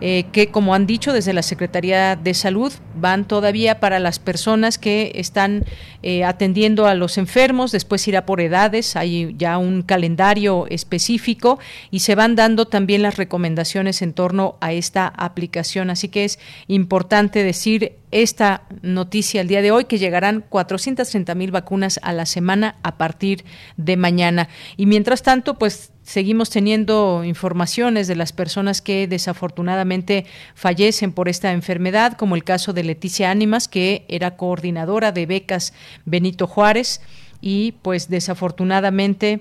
eh, 0.00 0.26
que, 0.32 0.48
como 0.48 0.74
han 0.74 0.86
dicho 0.86 1.12
desde 1.12 1.32
la 1.32 1.42
Secretaría 1.42 2.14
de 2.16 2.34
Salud, 2.34 2.72
van 2.94 3.26
todavía 3.26 3.80
para 3.80 3.98
las 3.98 4.18
personas 4.18 4.78
que 4.78 5.12
están 5.16 5.64
eh, 6.02 6.24
atendiendo 6.24 6.86
a 6.86 6.94
los 6.94 7.18
enfermos, 7.18 7.72
después 7.72 8.06
irá 8.06 8.24
por 8.24 8.40
edades, 8.40 8.94
hay 8.96 9.34
ya 9.36 9.58
un 9.58 9.82
calendario 9.82 10.66
específico 10.68 11.58
y 11.90 12.00
se 12.00 12.14
van 12.14 12.36
dando 12.36 12.66
también 12.66 13.02
las 13.02 13.16
recomendaciones 13.16 14.02
en 14.02 14.12
torno 14.12 14.56
a 14.60 14.72
esta 14.72 15.08
aplicación. 15.08 15.90
Así 15.90 16.08
que 16.08 16.24
es 16.24 16.38
importante 16.68 17.42
decir 17.42 17.96
esta 18.10 18.62
noticia 18.82 19.40
el 19.40 19.48
día 19.48 19.62
de 19.62 19.70
hoy 19.70 19.84
que 19.84 19.98
llegarán 19.98 20.44
430 20.48 21.34
mil 21.34 21.50
vacunas 21.50 22.00
a 22.02 22.12
la 22.12 22.26
semana 22.26 22.76
a 22.82 22.96
partir 22.96 23.44
de 23.76 23.96
mañana. 23.96 24.48
Y 24.76 24.86
mientras 24.86 25.22
tanto, 25.22 25.58
pues 25.58 25.92
seguimos 26.02 26.50
teniendo 26.50 27.22
informaciones 27.24 28.06
de 28.08 28.16
las 28.16 28.32
personas 28.32 28.80
que 28.80 29.06
desafortunadamente 29.06 30.24
fallecen 30.54 31.12
por 31.12 31.28
esta 31.28 31.52
enfermedad, 31.52 32.14
como 32.14 32.34
el 32.34 32.44
caso 32.44 32.72
de 32.72 32.84
Leticia 32.84 33.30
Ánimas, 33.30 33.68
que 33.68 34.06
era 34.08 34.36
coordinadora 34.36 35.12
de 35.12 35.26
becas 35.26 35.74
Benito 36.06 36.46
Juárez 36.46 37.00
y 37.40 37.72
pues 37.82 38.08
desafortunadamente 38.08 39.40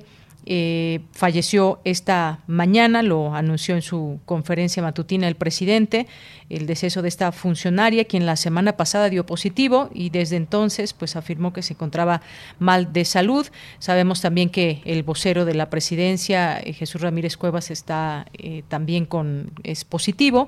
eh, 0.49 1.01
falleció 1.11 1.81
esta 1.83 2.39
mañana, 2.47 3.03
lo 3.03 3.35
anunció 3.35 3.75
en 3.75 3.81
su 3.81 4.21
conferencia 4.23 4.81
matutina 4.81 5.27
el 5.27 5.35
presidente, 5.35 6.07
el 6.49 6.65
deceso 6.67 7.01
de 7.01 7.09
esta 7.09 7.33
funcionaria, 7.33 8.05
quien 8.05 8.25
la 8.25 8.37
semana 8.37 8.77
pasada 8.77 9.09
dio 9.09 9.25
positivo 9.25 9.89
y 9.93 10.09
desde 10.09 10.37
entonces 10.37 10.93
pues 10.93 11.17
afirmó 11.17 11.51
que 11.51 11.63
se 11.63 11.73
encontraba 11.73 12.21
mal 12.59 12.93
de 12.93 13.03
salud. 13.03 13.45
Sabemos 13.79 14.21
también 14.21 14.49
que 14.49 14.81
el 14.85 15.03
vocero 15.03 15.43
de 15.43 15.53
la 15.53 15.69
presidencia, 15.69 16.57
eh, 16.59 16.71
Jesús 16.71 17.01
Ramírez 17.01 17.35
Cuevas, 17.35 17.69
está 17.69 18.25
eh, 18.37 18.63
también 18.69 19.05
con 19.05 19.51
es 19.63 19.83
positivo. 19.83 20.47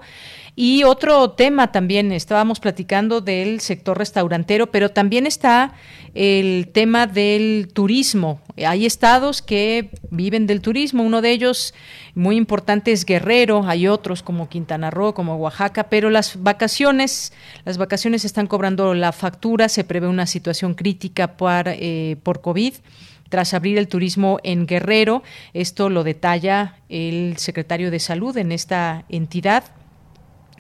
Y 0.56 0.86
otro 0.86 1.32
tema 1.32 1.74
también, 1.74 2.14
estábamos 2.14 2.62
platicando 2.62 3.20
del 3.20 3.60
sector 3.60 3.98
restaurantero, 3.98 4.72
pero 4.72 4.92
también 4.92 5.28
está 5.28 5.74
el 6.14 6.70
tema 6.72 7.06
del 7.06 7.68
turismo. 7.74 8.40
Hay 8.66 8.86
estados 8.86 9.42
que 9.42 9.89
viven 10.12 10.48
del 10.48 10.62
turismo, 10.62 11.04
uno 11.04 11.22
de 11.22 11.32
ellos 11.32 11.74
muy 12.16 12.36
importante 12.36 12.92
es 12.92 13.06
Guerrero, 13.06 13.64
hay 13.68 13.88
otros 13.88 14.24
como 14.24 14.50
Quintana 14.50 14.90
Roo, 14.90 15.14
como 15.14 15.38
Oaxaca, 15.38 15.86
pero 15.90 16.10
las 16.10 16.42
vacaciones, 16.42 17.34
las 17.66 17.78
vacaciones 17.78 18.26
están 18.26 18.48
cobrando 18.48 18.94
la 18.94 19.12
factura, 19.12 19.70
se 19.70 19.84
prevé 19.84 20.08
una 20.08 20.26
situación 20.26 20.74
crítica 20.74 21.38
por, 21.38 21.68
eh, 21.68 22.18
por 22.24 22.42
COVID 22.42 22.74
tras 23.30 23.54
abrir 23.54 23.78
el 23.78 23.88
turismo 23.88 24.40
en 24.44 24.66
Guerrero. 24.66 25.24
Esto 25.54 25.90
lo 25.90 26.04
detalla 26.04 26.78
el 26.90 27.38
secretario 27.38 27.92
de 27.92 28.00
Salud 28.00 28.36
en 28.38 28.52
esta 28.52 29.06
entidad 29.10 29.64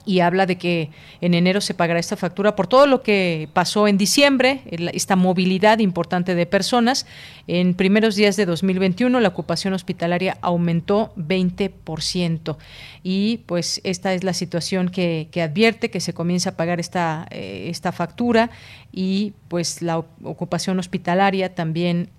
y 0.10 0.22
habla 0.22 0.47
de 0.47 0.57
que 0.57 0.89
en 1.22 1.36
enero 1.36 1.62
se 1.62 1.76
pagará 1.76 1.99
esta 1.99 2.18
factura 2.18 2.55
por 2.55 2.66
todo 2.66 2.88
lo 2.88 3.03
que 3.03 3.47
pasó 3.53 3.88
en 3.88 3.99
diciembre, 3.99 4.62
esta 4.91 5.16
movilidad 5.16 5.78
importante 5.78 6.34
de 6.34 6.47
personas. 6.47 7.05
En 7.45 7.76
primeros 7.76 8.16
días 8.16 8.36
de 8.36 8.47
2021 8.47 9.20
la 9.20 9.28
ocupación 9.28 9.74
hospitalaria 9.74 10.39
aumentó 10.41 11.14
20% 11.16 12.57
y 13.03 13.38
pues 13.45 13.82
esta 13.84 14.16
es 14.16 14.24
la 14.24 14.34
situación 14.34 14.89
que, 14.89 15.30
advierte 15.43 15.91
que 15.91 15.99
se 15.99 16.14
comienza 16.14 16.51
a 16.51 16.57
pagar 16.57 16.80
esta, 16.80 17.28
eh, 17.30 17.68
esta 17.70 17.91
factura 17.91 18.49
y 18.92 19.34
pues 19.48 19.82
la 19.82 19.98
ocupación 19.98 20.80
hospitalaria 20.80 21.56
también 21.56 22.10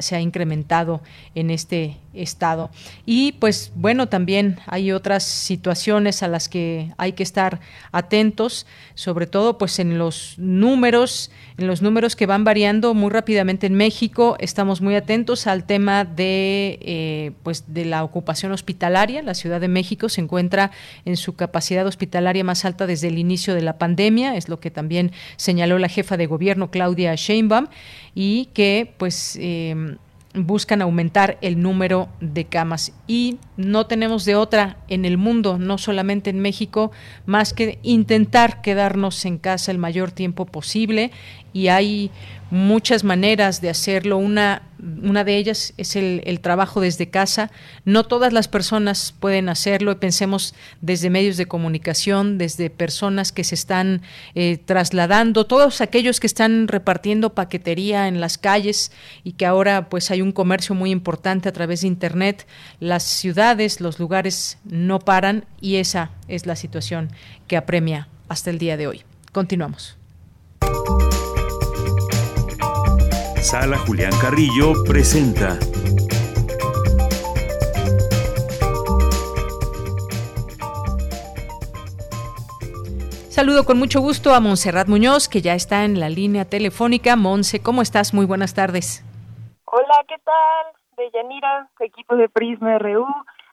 se 0.00 0.16
ha 0.16 0.20
incrementado 0.20 1.00
en 1.36 1.50
este 1.50 1.96
estado. 2.12 2.70
Y 3.06 3.32
pues 3.32 3.70
bueno, 3.76 4.08
también 4.08 4.58
hay 4.66 4.90
otras 4.90 5.22
situaciones 5.22 6.24
a 6.24 6.28
las 6.28 6.48
que 6.48 6.92
hay 6.98 7.12
que 7.12 7.22
estar 7.22 7.60
atentos, 7.92 8.66
sobre 8.94 9.28
todo 9.28 9.58
pues 9.58 9.78
en 9.78 9.96
los 9.96 10.34
números, 10.38 11.30
en 11.56 11.68
los 11.68 11.82
números 11.82 12.16
que 12.16 12.26
van 12.26 12.42
variando 12.42 12.94
muy 12.94 13.10
rápidamente 13.10 13.68
en 13.68 13.74
México. 13.74 14.36
Estamos 14.40 14.80
muy 14.80 14.96
atentos 14.96 15.46
al 15.46 15.62
tema 15.64 16.04
de 16.04 16.80
eh, 16.82 17.32
pues 17.44 17.72
de 17.72 17.84
la 17.84 18.02
ocupación 18.02 18.50
hospitalaria. 18.50 19.22
La 19.22 19.34
Ciudad 19.34 19.60
de 19.60 19.68
México 19.68 20.08
se 20.08 20.20
encuentra 20.20 20.72
en 21.04 21.16
su 21.16 21.36
capacidad 21.36 21.86
hospitalaria 21.86 22.42
más 22.42 22.64
alta 22.64 22.88
desde 22.88 23.06
el 23.06 23.18
inicio 23.18 23.54
de 23.54 23.62
la 23.62 23.78
pandemia, 23.78 24.34
es 24.34 24.48
lo 24.48 24.58
que 24.58 24.72
también 24.72 25.12
señaló 25.36 25.78
la 25.78 25.88
jefa 25.88 26.16
de 26.20 26.26
gobierno 26.26 26.70
Claudia 26.70 27.16
Sheinbaum 27.16 27.66
y 28.14 28.46
que 28.54 28.94
pues 28.96 29.36
eh, 29.40 29.96
buscan 30.34 30.80
aumentar 30.82 31.38
el 31.40 31.60
número 31.60 32.08
de 32.20 32.44
camas. 32.44 32.92
Y 33.06 33.38
no 33.56 33.86
tenemos 33.86 34.24
de 34.24 34.36
otra 34.36 34.76
en 34.88 35.04
el 35.04 35.18
mundo, 35.18 35.58
no 35.58 35.78
solamente 35.78 36.30
en 36.30 36.40
México, 36.40 36.92
más 37.26 37.52
que 37.52 37.78
intentar 37.82 38.62
quedarnos 38.62 39.24
en 39.24 39.38
casa 39.38 39.72
el 39.72 39.78
mayor 39.78 40.12
tiempo 40.12 40.46
posible. 40.46 41.10
Y 41.52 41.68
hay 41.68 42.10
muchas 42.50 43.04
maneras 43.04 43.60
de 43.60 43.70
hacerlo. 43.70 44.18
Una, 44.18 44.62
una 45.02 45.24
de 45.24 45.36
ellas 45.36 45.72
es 45.76 45.96
el, 45.96 46.40
trabajo 46.40 46.80
desde 46.80 47.08
casa. 47.08 47.50
No 47.84 48.04
todas 48.04 48.32
las 48.32 48.48
personas 48.48 49.14
pueden 49.18 49.48
hacerlo. 49.48 49.98
Pensemos 50.00 50.54
desde 50.80 51.10
medios 51.10 51.36
de 51.36 51.46
comunicación, 51.46 52.38
desde 52.38 52.70
personas 52.70 53.32
que 53.32 53.44
se 53.44 53.54
están 53.54 54.02
eh, 54.34 54.58
trasladando, 54.64 55.46
todos 55.46 55.80
aquellos 55.80 56.20
que 56.20 56.26
están 56.26 56.68
repartiendo 56.68 57.34
paquetería 57.34 58.08
en 58.08 58.20
las 58.20 58.38
calles 58.38 58.92
y 59.24 59.32
que 59.32 59.46
ahora 59.46 59.88
pues 59.88 60.10
hay 60.10 60.22
un 60.22 60.32
comercio 60.32 60.74
muy 60.74 60.90
importante 60.90 61.48
a 61.48 61.52
través 61.52 61.82
de 61.82 61.88
Internet. 61.88 62.46
Las 62.80 63.04
ciudades, 63.04 63.80
los 63.80 63.98
lugares 63.98 64.58
no 64.64 64.98
paran 64.98 65.46
y 65.60 65.76
esa 65.76 66.10
es 66.28 66.46
la 66.46 66.56
situación 66.56 67.10
que 67.46 67.56
apremia 67.56 68.08
hasta 68.28 68.50
el 68.50 68.58
día 68.58 68.76
de 68.76 68.86
hoy. 68.86 69.02
Continuamos. 69.32 69.96
Sala 73.50 73.78
Julián 73.78 74.12
Carrillo 74.20 74.74
presenta. 74.86 75.58
Saludo 83.28 83.64
con 83.64 83.76
mucho 83.76 84.00
gusto 84.00 84.34
a 84.34 84.38
Montserrat 84.38 84.86
Muñoz, 84.86 85.28
que 85.28 85.40
ya 85.40 85.54
está 85.54 85.84
en 85.84 85.98
la 85.98 86.08
línea 86.08 86.44
telefónica. 86.44 87.16
Monse, 87.16 87.60
¿cómo 87.60 87.82
estás? 87.82 88.14
Muy 88.14 88.24
buenas 88.24 88.54
tardes. 88.54 89.04
Hola, 89.64 90.04
¿qué 90.06 90.14
tal? 90.24 90.66
De 90.96 91.10
Yanira, 91.12 91.68
equipo 91.80 92.14
de 92.14 92.28
Prisma 92.28 92.78
RU, 92.78 93.04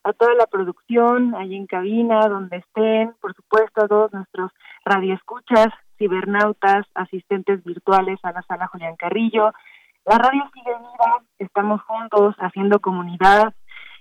a 0.04 0.12
toda 0.12 0.32
la 0.34 0.46
producción, 0.46 1.34
ahí 1.34 1.56
en 1.56 1.66
cabina, 1.66 2.28
donde 2.28 2.58
estén, 2.58 3.14
por 3.20 3.34
supuesto, 3.34 3.84
a 3.84 3.88
todos 3.88 4.12
nuestros 4.12 4.52
radioescuchas, 4.84 5.74
cibernautas, 5.98 6.86
asistentes 6.94 7.64
virtuales 7.64 8.20
a 8.22 8.30
la 8.30 8.42
sala 8.42 8.68
Julián 8.68 8.94
Carrillo, 8.94 9.52
la 10.08 10.16
radio 10.16 10.42
sigue 10.54 10.70
viva, 10.70 11.22
estamos 11.38 11.82
juntos 11.82 12.34
haciendo 12.38 12.80
comunidad 12.80 13.52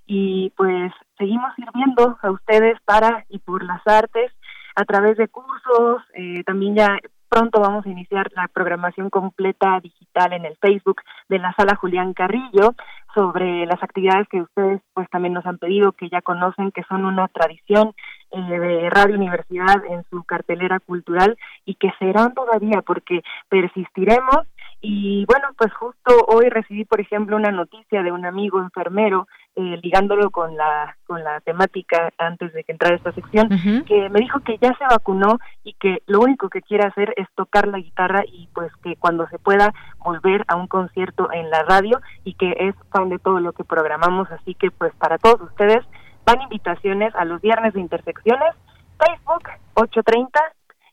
y 0.05 0.51
pues 0.55 0.93
seguimos 1.18 1.53
sirviendo 1.55 2.18
a 2.22 2.32
ustedes 2.32 2.80
para 2.86 3.26
y 3.30 3.39
por 3.39 3.64
las 3.64 3.86
artes 3.86 4.32
a 4.76 4.86
través 4.86 5.18
de 5.18 5.28
cursos, 5.28 6.03
eh, 6.14 6.43
también 6.45 6.76
ya 6.76 6.97
pronto 7.30 7.60
vamos 7.60 7.86
a 7.86 7.89
iniciar 7.89 8.32
la 8.36 8.47
programación 8.47 9.10
completa 9.10 9.80
digital 9.82 10.32
en 10.32 10.45
el 10.45 10.55
Facebook 10.58 11.01
de 11.28 11.39
la 11.39 11.53
sala 11.55 11.76
Julián 11.76 12.14
Carrillo 12.14 12.74
sobre 13.14 13.66
las 13.66 13.82
actividades 13.84 14.28
que 14.30 14.41
ustedes 14.41 14.82
pues 14.93 15.10
también 15.10 15.34
nos 15.34 15.45
han 15.45 15.58
pedido, 15.58 15.91
que 15.91 16.10
ya 16.10 16.22
conocen, 16.22 16.72
que 16.72 16.84
son 16.84 17.03
una 17.03 17.28
tradición 17.28 17.93
eh, 18.32 18.60
de 18.60 18.89
Radio 18.89 19.16
Universidad 19.16 19.84
en 19.89 20.05
su 20.10 20.24
cartelera 20.24 20.80
cultural 20.80 21.38
y 21.66 21.76
que 21.76 21.91
serán 21.99 22.34
todavía 22.34 22.82
porque 22.82 23.24
persistiremos 23.49 24.47
y 24.80 25.25
bueno, 25.25 25.47
pues 25.57 25.73
justo 25.73 26.25
hoy 26.28 26.49
recibí, 26.49 26.86
por 26.86 27.01
ejemplo, 27.01 27.36
una 27.36 27.51
noticia 27.51 28.03
de 28.03 28.11
un 28.11 28.25
amigo 28.25 28.59
enfermero, 28.61 29.28
eh, 29.55 29.80
ligándolo 29.82 30.30
con 30.30 30.55
la, 30.55 30.95
con 31.07 31.23
la 31.23 31.41
temática 31.41 32.11
antes 32.19 32.53
de 32.53 32.63
que 32.63 32.73
entrara 32.73 32.95
esta 32.95 33.11
sección, 33.11 33.49
que 33.86 34.09
me 34.09 34.19
dijo 34.19 34.39
que 34.41 34.59
ya 34.59 34.78
se 34.78 34.86
vacunó 34.86 35.39
y 35.63 35.73
que 35.73 36.03
lo 36.05 36.19
único 36.19 36.49
que 36.49 36.61
quiere 36.61 36.86
hacer 36.86 37.11
es 37.17 37.28
tocar 37.34 37.67
la 37.67 37.80
guitarra 37.80 38.23
y 38.28 38.49
pues 38.53 38.71
que 38.84 38.95
cuando 38.97 39.28
se 39.30 39.39
pueda 39.39 39.73
volver 39.97 40.43
a 40.47 40.55
un 40.55 40.67
concierto 40.67 41.32
en 41.34 41.49
la 41.49 41.63
radio 41.63 41.99
y 42.23 42.36
que 42.36 42.53
es 42.59 42.75
fan 42.91 43.09
de 43.09 43.17
todo 43.17 43.39
lo 43.39 43.53
que 43.53 43.63
programamos. 43.63 44.30
Así 44.32 44.53
que 44.53 44.69
pues 44.69 44.93
para 44.95 45.17
todos 45.17 45.41
ustedes 45.41 45.84
van 46.23 46.41
invitaciones 46.41 47.15
a 47.15 47.25
los 47.25 47.41
viernes 47.41 47.73
de 47.73 47.80
intersecciones, 47.80 48.53
Facebook 48.99 49.49
830 49.73 50.39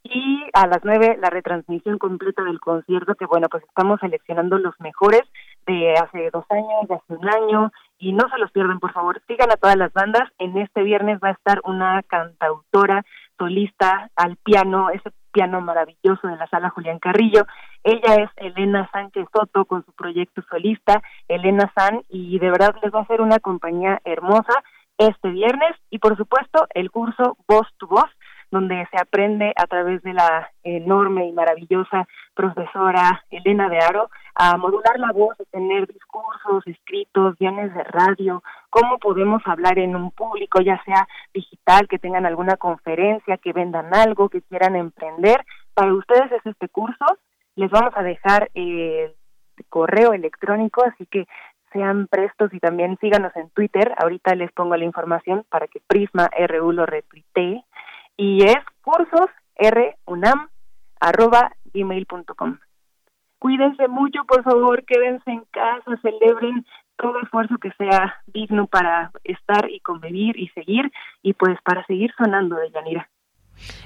y 0.05 0.45
a 0.53 0.67
las 0.67 0.85
nueve 0.85 1.17
la 1.21 1.31
retransmisión 1.31 1.99
completa 1.99 2.45
del 2.45 2.61
concierto 2.61 3.15
que 3.15 3.25
bueno 3.27 3.49
pues 3.49 3.65
estamos 3.65 3.99
seleccionando 4.01 4.59
los 4.59 4.79
mejores 4.79 5.23
de 5.67 5.95
hace 5.95 6.31
dos 6.31 6.45
años 6.51 6.89
de 6.89 6.95
hace 6.95 7.15
un 7.15 7.29
año. 7.29 7.73
Y 7.99 8.13
no 8.13 8.29
se 8.29 8.39
los 8.39 8.53
pierdan 8.53 8.81
por 8.81 8.93
favor. 8.93 9.23
Sigan 9.27 9.51
a 9.51 9.57
todas 9.57 9.77
las 9.77 9.93
bandas. 9.93 10.31
En 10.39 10.57
este 10.59 10.83
viernes 10.83 11.19
va 11.25 11.29
a 11.29 11.33
estar 11.33 11.61
una 11.65 12.03
cantautora 12.03 13.03
solista 13.39 14.11
al 14.15 14.37
piano 14.37 14.91
ese 14.91 15.11
piano 15.33 15.61
maravilloso 15.61 16.29
de 16.29 16.37
la 16.37 16.47
sala 16.49 16.71
Julián 16.71 16.99
Carrillo. 16.99 17.47
Ella 17.83 18.15
es 18.17 18.31
Elena 18.37 18.89
Sánchez 18.93 19.27
Soto 19.33 19.65
con 19.65 19.85
su 19.85 19.93
proyecto 19.93 20.43
solista 20.49 21.03
Elena 21.29 21.73
San 21.75 22.03
y 22.09 22.39
de 22.39 22.51
verdad 22.51 22.77
les 22.83 22.93
va 22.93 23.01
a 23.01 23.03
hacer 23.03 23.21
una 23.21 23.39
compañía 23.39 24.01
hermosa 24.05 24.63
este 24.99 25.31
viernes. 25.31 25.75
Y 25.91 25.99
por 25.99 26.17
supuesto 26.17 26.67
el 26.75 26.91
curso 26.91 27.37
Voz 27.49 27.67
to 27.79 27.87
Voz 27.87 28.11
donde 28.55 28.87
se 28.93 28.97
aprende 28.97 29.53
a 29.57 29.67
través 29.67 30.01
de 30.03 30.13
la 30.13 30.49
enorme 30.63 31.27
y 31.27 31.33
maravillosa 31.33 32.07
profesora 32.35 33.25
Elena 33.29 33.69
de 33.69 33.79
Aro 33.79 34.11
a 34.37 34.57
modular 34.57 34.97
la 34.99 35.11
voz, 35.11 35.39
a 35.41 35.45
tener 35.51 35.89
discursos, 35.89 36.65
escritos, 36.67 37.37
guiones 37.37 37.75
de 37.75 37.83
radio, 37.83 38.45
cómo 38.71 38.99
podemos 38.99 39.43
hablar 39.45 39.81
en 39.81 39.97
un 39.97 40.13
público, 40.13 40.61
ya 40.61 40.81
sea 40.85 41.09
digital, 41.33 41.89
que 41.89 41.99
tengan 41.99 42.27
alguna 42.27 42.57
conferencia, 42.57 43.39
que 43.39 43.53
vendan 43.53 43.93
algo, 43.93 44.29
que 44.29 44.43
quieran 44.43 44.77
emprender. 44.77 45.45
Para 45.75 45.93
ustedes 45.93 46.31
es 46.31 46.47
este 46.47 46.69
curso. 46.69 47.05
Les 47.57 47.71
vamos 47.73 47.93
a 47.97 48.05
dejar 48.05 48.51
el 48.55 49.15
correo 49.69 50.13
electrónico, 50.13 50.85
así 50.85 51.07
que 51.07 51.27
sean 51.73 52.07
prestos 52.07 52.55
y 52.55 52.61
también 52.61 52.99
síganos 53.01 53.35
en 53.35 53.51
Twitter. 53.51 53.93
Ahorita 53.99 54.37
les 54.37 54.53
pongo 54.53 54.77
la 54.77 54.85
información 54.85 55.45
para 55.49 55.67
que 55.67 55.81
Prisma 55.89 56.31
RU 56.49 56.71
lo 56.71 56.87
retuitee 56.87 57.65
y 58.17 58.45
es 58.45 58.57
cursos 58.83 59.31
runam 60.07 60.49
arroba 61.01 61.53
gmail.com. 61.73 62.59
Cuídense 63.39 63.89
mucho, 63.89 64.25
por 64.25 64.43
favor, 64.43 64.85
quédense 64.85 65.31
en 65.31 65.45
casa, 65.51 65.99
celebren 66.01 66.65
todo 66.97 67.21
esfuerzo 67.21 67.59
que 67.59 67.73
sea 67.73 68.23
digno 68.27 68.67
para 68.67 69.11
estar 69.25 69.69
y 69.71 69.81
convivir 69.81 70.39
y 70.39 70.49
seguir 70.49 70.91
y 71.23 71.35
pues 71.35 71.59
para 71.63 71.85
seguir 71.87 72.13
sonando 72.17 72.57
de 72.57 72.71
Yanira. 72.71 73.09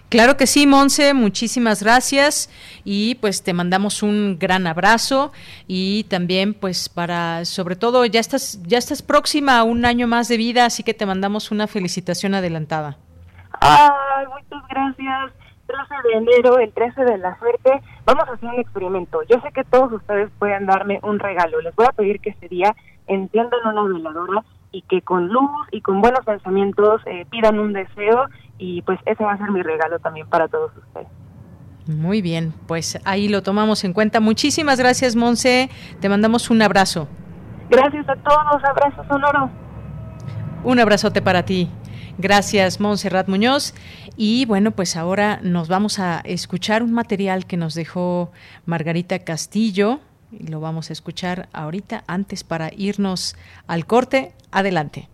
Claro 0.09 0.39
que 0.39 0.47
sí, 0.47 0.67
Monse, 0.67 1.13
muchísimas 1.13 1.83
gracias 1.83 2.51
y 2.85 3.17
pues 3.17 3.43
te 3.43 3.53
mandamos 3.53 4.03
un 4.03 4.39
gran 4.39 4.67
abrazo 4.67 5.33
y 5.67 6.05
también 6.05 6.55
pues 6.55 6.89
para 6.89 7.45
sobre 7.45 7.77
todo 7.77 8.07
ya 8.07 8.21
estás 8.21 8.63
ya 8.63 8.79
estás 8.79 9.03
próxima 9.03 9.59
a 9.59 9.65
un 9.65 9.85
año 9.85 10.07
más 10.07 10.29
de 10.29 10.39
vida, 10.39 10.65
así 10.65 10.83
que 10.83 10.95
te 10.95 11.05
mandamos 11.05 11.51
una 11.51 11.67
felicitación 11.67 12.35
adelantada. 12.35 12.97
Ay, 13.61 14.27
muchas 14.27 14.69
gracias. 14.69 15.33
13 15.69 16.09
de 16.09 16.15
enero, 16.15 16.59
el 16.59 16.73
13 16.73 17.05
de 17.05 17.19
la 17.19 17.39
suerte, 17.39 17.83
vamos 18.07 18.27
a 18.27 18.33
hacer 18.33 18.49
un 18.49 18.59
experimento. 18.59 19.23
Yo 19.29 19.39
sé 19.43 19.53
que 19.53 19.65
todos 19.65 19.93
ustedes 19.93 20.31
pueden 20.39 20.67
darme 20.67 20.99
un 21.03 21.19
regalo. 21.19 21.61
Les 21.61 21.77
voy 21.77 21.87
a 21.87 21.93
pedir 21.93 22.21
que 22.21 22.31
ese 22.31 22.49
día 22.49 22.75
entiendan 23.07 23.61
una 23.67 23.83
veladora 23.83 24.45
y 24.73 24.83
que 24.83 25.03
con 25.03 25.29
luz 25.29 25.51
y 25.71 25.83
con 25.83 26.01
buenos 26.01 26.25
pensamientos 26.25 27.03
eh, 27.07 27.27
pidan 27.31 27.59
un 27.59 27.75
deseo 27.75 28.27
y 28.59 28.83
pues 28.83 28.99
ese 29.07 29.25
va 29.25 29.33
a 29.33 29.39
ser 29.39 29.51
mi 29.51 29.63
regalo 29.63 29.99
también 29.99 30.27
para 30.29 30.49
todos 30.49 30.71
ustedes. 30.77 31.09
Muy 31.87 32.21
bien, 32.21 32.53
pues 32.67 32.99
ahí 33.05 33.29
lo 33.29 33.43
tomamos 33.43 33.85
en 33.85 33.93
cuenta. 33.95 34.21
Muchísimas 34.21 34.79
gracias, 34.79 35.17
Monse. 35.17 35.71
Te 36.01 36.09
mandamos 36.09 36.51
un 36.51 36.61
abrazo. 36.61 37.09
Gracias 37.71 38.09
a 38.09 38.17
todos, 38.17 38.65
abrazo 38.65 39.05
sonoro. 39.09 39.51
Un 40.65 40.81
abrazote 40.81 41.23
para 41.23 41.45
ti. 41.45 41.71
Gracias, 42.19 42.81
Montserrat 42.81 43.29
Muñoz. 43.29 43.75
Y 44.17 44.45
bueno, 44.47 44.73
pues 44.73 44.97
ahora 44.97 45.39
nos 45.43 45.69
vamos 45.69 46.01
a 46.01 46.19
escuchar 46.25 46.83
un 46.83 46.93
material 46.93 47.47
que 47.47 47.57
nos 47.57 47.75
dejó 47.75 48.33
Margarita 48.67 49.21
Castillo 49.21 50.01
y 50.33 50.49
lo 50.49 50.59
vamos 50.59 50.91
a 50.91 50.93
escuchar 50.93 51.49
ahorita 51.53 52.03
antes 52.09 52.43
para 52.43 52.73
irnos 52.77 53.37
al 53.69 53.87
corte. 53.87 54.33
Adelante. 54.51 55.09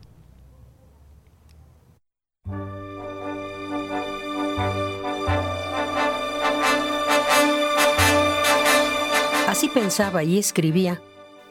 Así 9.46 9.68
pensaba 9.68 10.24
y 10.24 10.38
escribía 10.38 11.00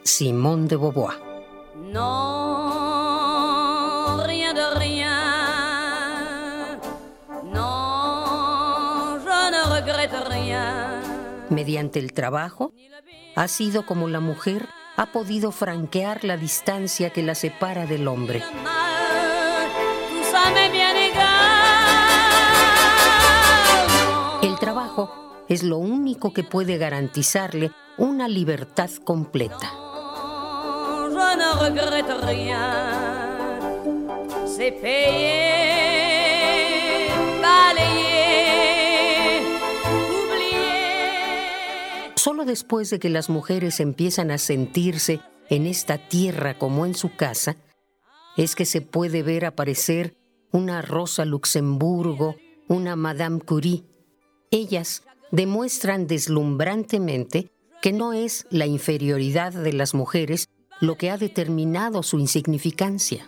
Simón 0.02 0.68
de 0.68 0.76
Beauvoir. 0.76 1.14
No, 1.90 2.53
Mediante 11.50 11.98
el 11.98 12.12
trabajo, 12.12 12.72
ha 13.36 13.48
sido 13.48 13.84
como 13.86 14.08
la 14.08 14.20
mujer 14.20 14.68
ha 14.96 15.06
podido 15.06 15.50
franquear 15.50 16.24
la 16.24 16.36
distancia 16.36 17.10
que 17.10 17.22
la 17.22 17.34
separa 17.34 17.86
del 17.86 18.06
hombre. 18.08 18.42
El 24.42 24.58
trabajo 24.58 25.44
es 25.48 25.62
lo 25.62 25.78
único 25.78 26.32
que 26.32 26.44
puede 26.44 26.78
garantizarle 26.78 27.72
una 27.98 28.28
libertad 28.28 28.90
completa. 29.04 29.72
Solo 42.44 42.50
después 42.50 42.90
de 42.90 42.98
que 42.98 43.08
las 43.08 43.30
mujeres 43.30 43.80
empiezan 43.80 44.30
a 44.30 44.36
sentirse 44.36 45.22
en 45.48 45.66
esta 45.66 45.96
tierra 45.96 46.58
como 46.58 46.84
en 46.84 46.94
su 46.94 47.16
casa, 47.16 47.56
es 48.36 48.54
que 48.54 48.66
se 48.66 48.82
puede 48.82 49.22
ver 49.22 49.46
aparecer 49.46 50.18
una 50.52 50.82
Rosa 50.82 51.24
Luxemburgo, 51.24 52.36
una 52.68 52.96
Madame 52.96 53.40
Curie. 53.40 53.84
Ellas 54.50 55.04
demuestran 55.30 56.06
deslumbrantemente 56.06 57.50
que 57.80 57.94
no 57.94 58.12
es 58.12 58.46
la 58.50 58.66
inferioridad 58.66 59.54
de 59.54 59.72
las 59.72 59.94
mujeres 59.94 60.50
lo 60.82 60.98
que 60.98 61.10
ha 61.10 61.16
determinado 61.16 62.02
su 62.02 62.18
insignificancia. 62.18 63.26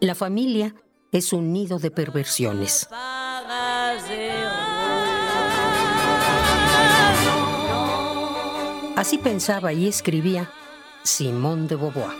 La 0.00 0.14
familia 0.16 0.74
es 1.12 1.32
un 1.32 1.52
nido 1.52 1.78
de 1.78 1.92
perversiones. 1.92 2.88
Así 8.96 9.18
pensaba 9.18 9.72
y 9.72 9.88
escribía 9.88 10.50
Simón 11.02 11.66
de 11.66 11.74
Beauvoir. 11.74 12.16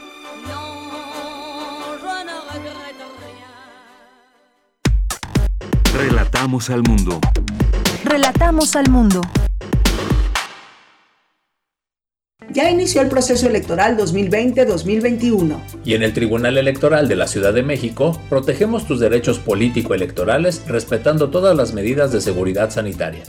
Relatamos 5.97 6.71
al 6.71 6.83
mundo. 6.83 7.21
Relatamos 8.05 8.75
al 8.75 8.91
mundo. 8.91 9.21
Ya 12.51 12.69
inició 12.71 13.03
el 13.03 13.09
proceso 13.09 13.47
electoral 13.47 13.97
2020-2021. 13.97 15.59
Y 15.85 15.95
en 15.95 16.03
el 16.03 16.13
Tribunal 16.13 16.59
Electoral 16.59 17.07
de 17.07 17.17
la 17.17 17.29
Ciudad 17.29 17.55
de 17.55 17.63
México 17.63 18.21
protegemos 18.29 18.85
tus 18.87 18.99
derechos 18.99 19.39
político-electorales 19.39 20.67
respetando 20.67 21.31
todas 21.31 21.57
las 21.57 21.73
medidas 21.73 22.11
de 22.13 22.21
seguridad 22.21 22.71
sanitaria. 22.71 23.23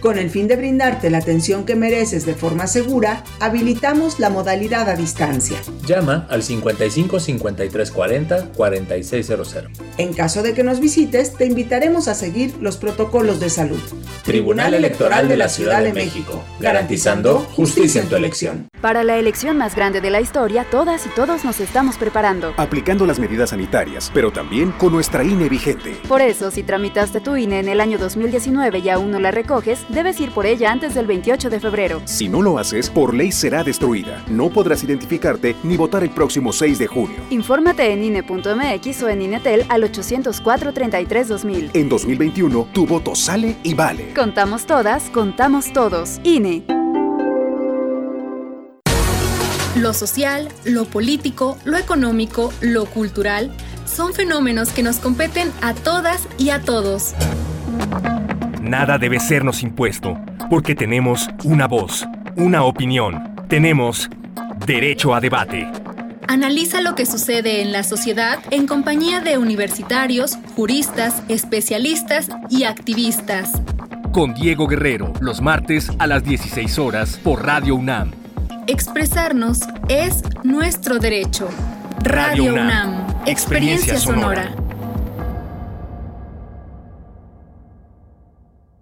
Con 0.00 0.18
el 0.18 0.30
fin 0.30 0.46
de 0.46 0.56
brindarte 0.56 1.10
la 1.10 1.18
atención 1.18 1.64
que 1.64 1.74
mereces 1.74 2.26
de 2.26 2.34
forma 2.34 2.66
segura, 2.66 3.24
habilitamos 3.40 4.20
la 4.20 4.30
modalidad 4.30 4.88
a 4.88 4.96
distancia. 4.96 5.58
Llama 5.86 6.26
al 6.30 6.42
55 6.42 7.18
53 7.18 7.90
40 7.90 8.52
4600. 8.52 9.56
En 9.98 10.12
caso 10.12 10.42
de 10.42 10.54
que 10.54 10.62
nos 10.62 10.80
visites, 10.80 11.34
te 11.34 11.46
invitaremos 11.46 12.08
a 12.08 12.14
seguir 12.14 12.54
los 12.60 12.76
protocolos 12.76 13.40
de 13.40 13.50
salud. 13.50 13.80
Tribunal 14.24 14.74
Electoral 14.74 15.28
de 15.28 15.36
la 15.36 15.48
Ciudad 15.48 15.82
de 15.82 15.92
México, 15.92 16.42
garantizando 16.60 17.40
justicia 17.54 18.02
en 18.02 18.08
tu 18.08 18.16
elección. 18.16 18.68
Para 18.80 19.04
la 19.04 19.16
elección 19.16 19.56
más 19.56 19.74
grande 19.74 20.00
de 20.00 20.10
la 20.10 20.20
historia, 20.20 20.66
todas 20.70 21.06
y 21.06 21.08
todos 21.10 21.44
nos 21.44 21.60
estamos 21.60 21.96
preparando. 21.96 22.52
Aplicando 22.56 23.06
las 23.06 23.18
medidas 23.18 23.50
sanitarias, 23.50 24.10
pero 24.12 24.30
también 24.30 24.72
con 24.72 24.92
nuestra 24.92 25.24
INE 25.24 25.48
vigente. 25.48 25.96
Por 26.08 26.20
eso, 26.20 26.50
si 26.50 26.62
tramitaste 26.62 27.20
tu 27.20 27.36
INE 27.36 27.60
en 27.60 27.68
el 27.68 27.80
año 27.80 27.98
2019 27.98 28.78
y 28.80 28.88
aún 28.90 29.10
no 29.10 29.18
la 29.18 29.30
recoges, 29.30 29.86
debes 29.96 30.20
ir 30.20 30.30
por 30.30 30.46
ella 30.46 30.70
antes 30.70 30.94
del 30.94 31.06
28 31.06 31.48
de 31.50 31.58
febrero. 31.58 32.02
Si 32.04 32.28
no 32.28 32.42
lo 32.42 32.58
haces, 32.58 32.90
por 32.90 33.14
ley 33.14 33.32
será 33.32 33.64
destruida. 33.64 34.22
No 34.28 34.50
podrás 34.50 34.84
identificarte 34.84 35.56
ni 35.62 35.78
votar 35.78 36.04
el 36.04 36.10
próximo 36.10 36.52
6 36.52 36.78
de 36.78 36.86
junio. 36.86 37.16
Infórmate 37.30 37.92
en 37.92 38.04
INE.mx 38.04 39.02
o 39.02 39.08
en 39.08 39.22
INETEL 39.22 39.64
al 39.70 39.82
804-33-2000. 39.90 41.70
En 41.72 41.88
2021, 41.88 42.68
tu 42.72 42.86
voto 42.86 43.14
sale 43.14 43.56
y 43.62 43.72
vale. 43.72 44.12
Contamos 44.14 44.66
todas, 44.66 45.04
contamos 45.10 45.72
todos. 45.72 46.20
INE. 46.24 46.64
Lo 49.76 49.94
social, 49.94 50.48
lo 50.64 50.84
político, 50.84 51.56
lo 51.64 51.78
económico, 51.78 52.52
lo 52.60 52.84
cultural 52.84 53.50
son 53.86 54.12
fenómenos 54.12 54.70
que 54.70 54.82
nos 54.82 54.96
competen 54.96 55.50
a 55.62 55.72
todas 55.72 56.28
y 56.38 56.50
a 56.50 56.60
todos. 56.60 57.14
Nada 58.66 58.98
debe 58.98 59.20
sernos 59.20 59.62
impuesto, 59.62 60.18
porque 60.50 60.74
tenemos 60.74 61.28
una 61.44 61.68
voz, 61.68 62.04
una 62.34 62.64
opinión, 62.64 63.36
tenemos 63.48 64.10
derecho 64.66 65.14
a 65.14 65.20
debate. 65.20 65.68
Analiza 66.26 66.80
lo 66.80 66.96
que 66.96 67.06
sucede 67.06 67.62
en 67.62 67.70
la 67.70 67.84
sociedad 67.84 68.40
en 68.50 68.66
compañía 68.66 69.20
de 69.20 69.38
universitarios, 69.38 70.36
juristas, 70.56 71.22
especialistas 71.28 72.28
y 72.50 72.64
activistas. 72.64 73.52
Con 74.12 74.34
Diego 74.34 74.66
Guerrero, 74.66 75.12
los 75.20 75.40
martes 75.40 75.92
a 76.00 76.08
las 76.08 76.24
16 76.24 76.76
horas 76.80 77.20
por 77.22 77.46
Radio 77.46 77.76
UNAM. 77.76 78.10
Expresarnos 78.66 79.60
es 79.88 80.24
nuestro 80.42 80.98
derecho. 80.98 81.48
Radio, 82.02 82.54
UNAM, 82.54 83.06
Experiencia, 83.26 83.96
sonora. 83.96 84.65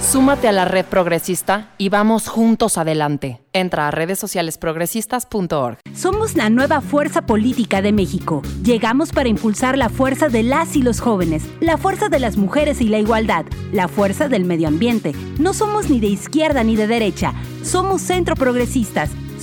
Súmate 0.00 0.48
a 0.48 0.52
la 0.52 0.64
red 0.64 0.84
progresista 0.84 1.74
y 1.78 1.88
vamos 1.88 2.28
juntos 2.28 2.78
adelante. 2.78 3.40
Entra 3.52 3.88
a 3.88 3.90
redes 3.90 4.18
sociales 4.18 4.58
progresistas.org. 4.58 5.78
Somos 5.94 6.36
la 6.36 6.50
nueva 6.50 6.80
fuerza 6.80 7.22
política 7.22 7.82
de 7.82 7.92
México. 7.92 8.42
Llegamos 8.62 9.12
para 9.12 9.28
impulsar 9.28 9.76
la 9.76 9.88
fuerza 9.88 10.28
de 10.28 10.42
las 10.42 10.76
y 10.76 10.82
los 10.82 11.00
jóvenes, 11.00 11.44
la 11.60 11.78
fuerza 11.78 12.08
de 12.08 12.20
las 12.20 12.36
mujeres 12.36 12.80
y 12.80 12.88
la 12.88 12.98
igualdad, 12.98 13.46
la 13.72 13.88
fuerza 13.88 14.28
del 14.28 14.44
medio 14.44 14.68
ambiente. 14.68 15.12
No 15.38 15.52
somos 15.52 15.90
ni 15.90 16.00
de 16.00 16.08
izquierda 16.08 16.62
ni 16.64 16.76
de 16.76 16.86
derecha, 16.86 17.34
somos 17.62 18.02
centro 18.02 18.36
progresistas 18.36 19.10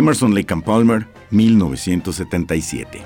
Emerson 0.00 0.34
Lake 0.34 0.50
and 0.54 0.64
Palmer, 0.64 1.06
1977. 1.30 3.02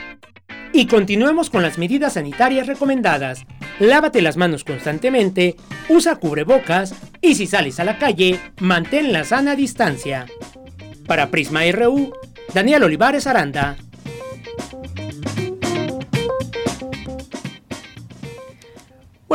Y 0.73 0.87
continuemos 0.87 1.49
con 1.49 1.61
las 1.61 1.77
medidas 1.77 2.13
sanitarias 2.13 2.67
recomendadas. 2.67 3.45
Lávate 3.79 4.21
las 4.21 4.37
manos 4.37 4.63
constantemente, 4.63 5.57
usa 5.89 6.15
cubrebocas 6.17 6.93
y 7.21 7.35
si 7.35 7.45
sales 7.47 7.79
a 7.79 7.85
la 7.85 7.97
calle, 7.97 8.39
mantén 8.59 9.11
la 9.11 9.23
sana 9.23 9.55
distancia. 9.55 10.27
Para 11.07 11.31
Prisma 11.31 11.61
RU, 11.71 12.13
Daniel 12.53 12.83
Olivares 12.83 13.25
Aranda. 13.27 13.77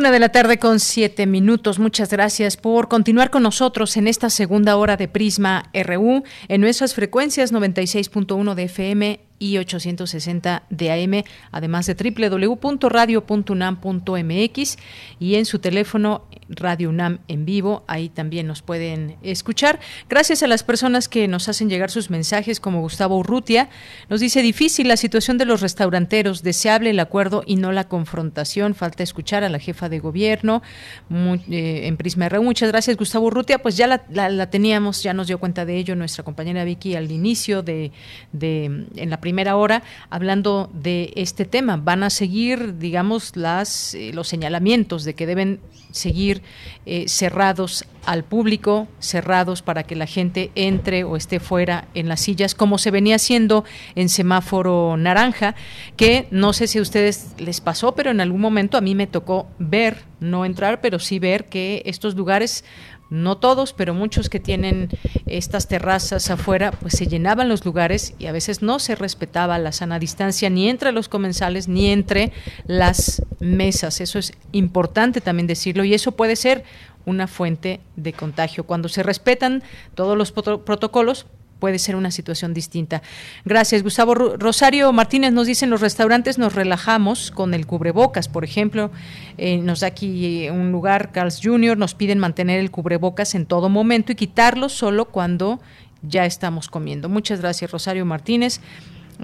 Una 0.00 0.10
de 0.10 0.18
la 0.18 0.30
tarde 0.30 0.58
con 0.58 0.80
siete 0.80 1.26
minutos. 1.26 1.78
Muchas 1.78 2.08
gracias 2.08 2.56
por 2.56 2.88
continuar 2.88 3.28
con 3.28 3.42
nosotros 3.42 3.98
en 3.98 4.08
esta 4.08 4.30
segunda 4.30 4.76
hora 4.76 4.96
de 4.96 5.08
Prisma 5.08 5.68
RU 5.74 6.24
en 6.48 6.60
nuestras 6.62 6.94
frecuencias 6.94 7.52
96.1 7.52 8.54
de 8.54 8.62
FM 8.62 9.20
y 9.38 9.58
860 9.58 10.62
de 10.70 10.90
AM, 10.90 11.22
además 11.52 11.84
de 11.84 11.94
www.radio.unam.mx 11.94 14.78
y 15.18 15.34
en 15.34 15.44
su 15.44 15.58
teléfono 15.58 16.24
Radio 16.50 16.88
UNAM 16.88 17.20
en 17.28 17.44
vivo, 17.44 17.84
ahí 17.86 18.08
también 18.08 18.46
nos 18.46 18.62
pueden 18.62 19.16
escuchar. 19.22 19.78
Gracias 20.08 20.42
a 20.42 20.46
las 20.46 20.64
personas 20.64 21.08
que 21.08 21.28
nos 21.28 21.48
hacen 21.48 21.70
llegar 21.70 21.90
sus 21.90 22.10
mensajes, 22.10 22.60
como 22.60 22.80
Gustavo 22.80 23.16
Urrutia, 23.18 23.68
nos 24.08 24.20
dice 24.20 24.42
difícil 24.42 24.88
la 24.88 24.96
situación 24.96 25.38
de 25.38 25.44
los 25.44 25.60
restauranteros, 25.60 26.42
deseable 26.42 26.90
el 26.90 27.00
acuerdo 27.00 27.42
y 27.46 27.56
no 27.56 27.72
la 27.72 27.88
confrontación, 27.88 28.74
falta 28.74 29.02
escuchar 29.02 29.44
a 29.44 29.48
la 29.48 29.58
jefa 29.58 29.88
de 29.88 30.00
gobierno 30.00 30.62
eh, 31.10 31.82
en 31.84 31.96
Prisma 31.96 32.28
RU. 32.28 32.42
Muchas 32.42 32.70
gracias, 32.70 32.96
Gustavo 32.96 33.26
Urrutia, 33.26 33.58
pues 33.58 33.76
ya 33.76 33.86
la, 33.86 34.50
teníamos, 34.50 35.02
ya 35.02 35.14
nos 35.14 35.28
dio 35.28 35.38
cuenta 35.38 35.64
de 35.64 35.76
ello 35.76 35.94
nuestra 35.94 36.24
compañera 36.24 36.64
Vicky 36.64 36.96
al 36.96 37.10
inicio 37.10 37.62
de, 37.62 37.92
de 38.32 38.64
en 38.64 39.10
la 39.10 39.20
primera 39.20 39.56
hora 39.56 39.82
hablando 40.08 40.70
de 40.74 41.12
este 41.16 41.44
tema. 41.44 41.76
Van 41.76 42.02
a 42.02 42.10
seguir, 42.10 42.78
digamos, 42.78 43.36
las, 43.36 43.94
eh, 43.94 44.12
los 44.12 44.28
señalamientos 44.28 45.04
de 45.04 45.14
que 45.14 45.26
deben 45.26 45.60
seguir 45.92 46.39
eh, 46.86 47.06
cerrados 47.08 47.84
al 48.06 48.24
público, 48.24 48.88
cerrados 48.98 49.62
para 49.62 49.82
que 49.82 49.94
la 49.94 50.06
gente 50.06 50.50
entre 50.54 51.04
o 51.04 51.16
esté 51.16 51.40
fuera 51.40 51.88
en 51.94 52.08
las 52.08 52.20
sillas, 52.20 52.54
como 52.54 52.78
se 52.78 52.90
venía 52.90 53.16
haciendo 53.16 53.64
en 53.94 54.08
semáforo 54.08 54.96
naranja, 54.96 55.54
que 55.96 56.26
no 56.30 56.52
sé 56.52 56.66
si 56.66 56.78
a 56.78 56.82
ustedes 56.82 57.34
les 57.38 57.60
pasó, 57.60 57.94
pero 57.94 58.10
en 58.10 58.20
algún 58.20 58.40
momento 58.40 58.78
a 58.78 58.80
mí 58.80 58.94
me 58.94 59.06
tocó 59.06 59.48
ver, 59.58 60.04
no 60.20 60.44
entrar, 60.44 60.80
pero 60.80 60.98
sí 60.98 61.18
ver 61.18 61.46
que 61.46 61.82
estos 61.84 62.14
lugares 62.14 62.64
no 63.10 63.36
todos, 63.36 63.72
pero 63.72 63.92
muchos 63.92 64.30
que 64.30 64.40
tienen 64.40 64.88
estas 65.26 65.68
terrazas 65.68 66.30
afuera, 66.30 66.70
pues 66.70 66.94
se 66.94 67.06
llenaban 67.06 67.48
los 67.48 67.64
lugares 67.64 68.14
y 68.18 68.26
a 68.26 68.32
veces 68.32 68.62
no 68.62 68.78
se 68.78 68.94
respetaba 68.94 69.58
la 69.58 69.72
sana 69.72 69.98
distancia 69.98 70.48
ni 70.48 70.68
entre 70.68 70.92
los 70.92 71.08
comensales 71.08 71.68
ni 71.68 71.90
entre 71.90 72.32
las 72.66 73.22
mesas. 73.40 74.00
Eso 74.00 74.18
es 74.18 74.32
importante 74.52 75.20
también 75.20 75.46
decirlo 75.46 75.84
y 75.84 75.92
eso 75.92 76.12
puede 76.12 76.36
ser 76.36 76.64
una 77.04 77.26
fuente 77.26 77.80
de 77.96 78.12
contagio. 78.12 78.64
Cuando 78.64 78.88
se 78.88 79.02
respetan 79.02 79.62
todos 79.94 80.16
los 80.16 80.32
protocolos, 80.32 81.26
puede 81.60 81.78
ser 81.78 81.94
una 81.94 82.10
situación 82.10 82.54
distinta. 82.54 83.02
Gracias, 83.44 83.82
Gustavo 83.82 84.14
Rosario 84.14 84.92
Martínez 84.92 85.32
nos 85.32 85.46
dice 85.46 85.66
en 85.66 85.70
los 85.70 85.80
restaurantes 85.80 86.38
nos 86.38 86.54
relajamos 86.54 87.30
con 87.30 87.54
el 87.54 87.66
cubrebocas, 87.66 88.28
por 88.28 88.44
ejemplo, 88.44 88.90
eh, 89.38 89.58
nos 89.58 89.80
da 89.80 89.88
aquí 89.88 90.48
un 90.48 90.72
lugar, 90.72 91.12
Carl's 91.12 91.40
Jr., 91.42 91.76
nos 91.76 91.94
piden 91.94 92.18
mantener 92.18 92.58
el 92.58 92.70
cubrebocas 92.70 93.34
en 93.34 93.46
todo 93.46 93.68
momento 93.68 94.12
y 94.12 94.16
quitarlo 94.16 94.68
solo 94.68 95.04
cuando 95.04 95.60
ya 96.02 96.24
estamos 96.24 96.68
comiendo. 96.68 97.08
Muchas 97.08 97.40
gracias, 97.40 97.70
Rosario 97.70 98.04
Martínez. 98.06 98.60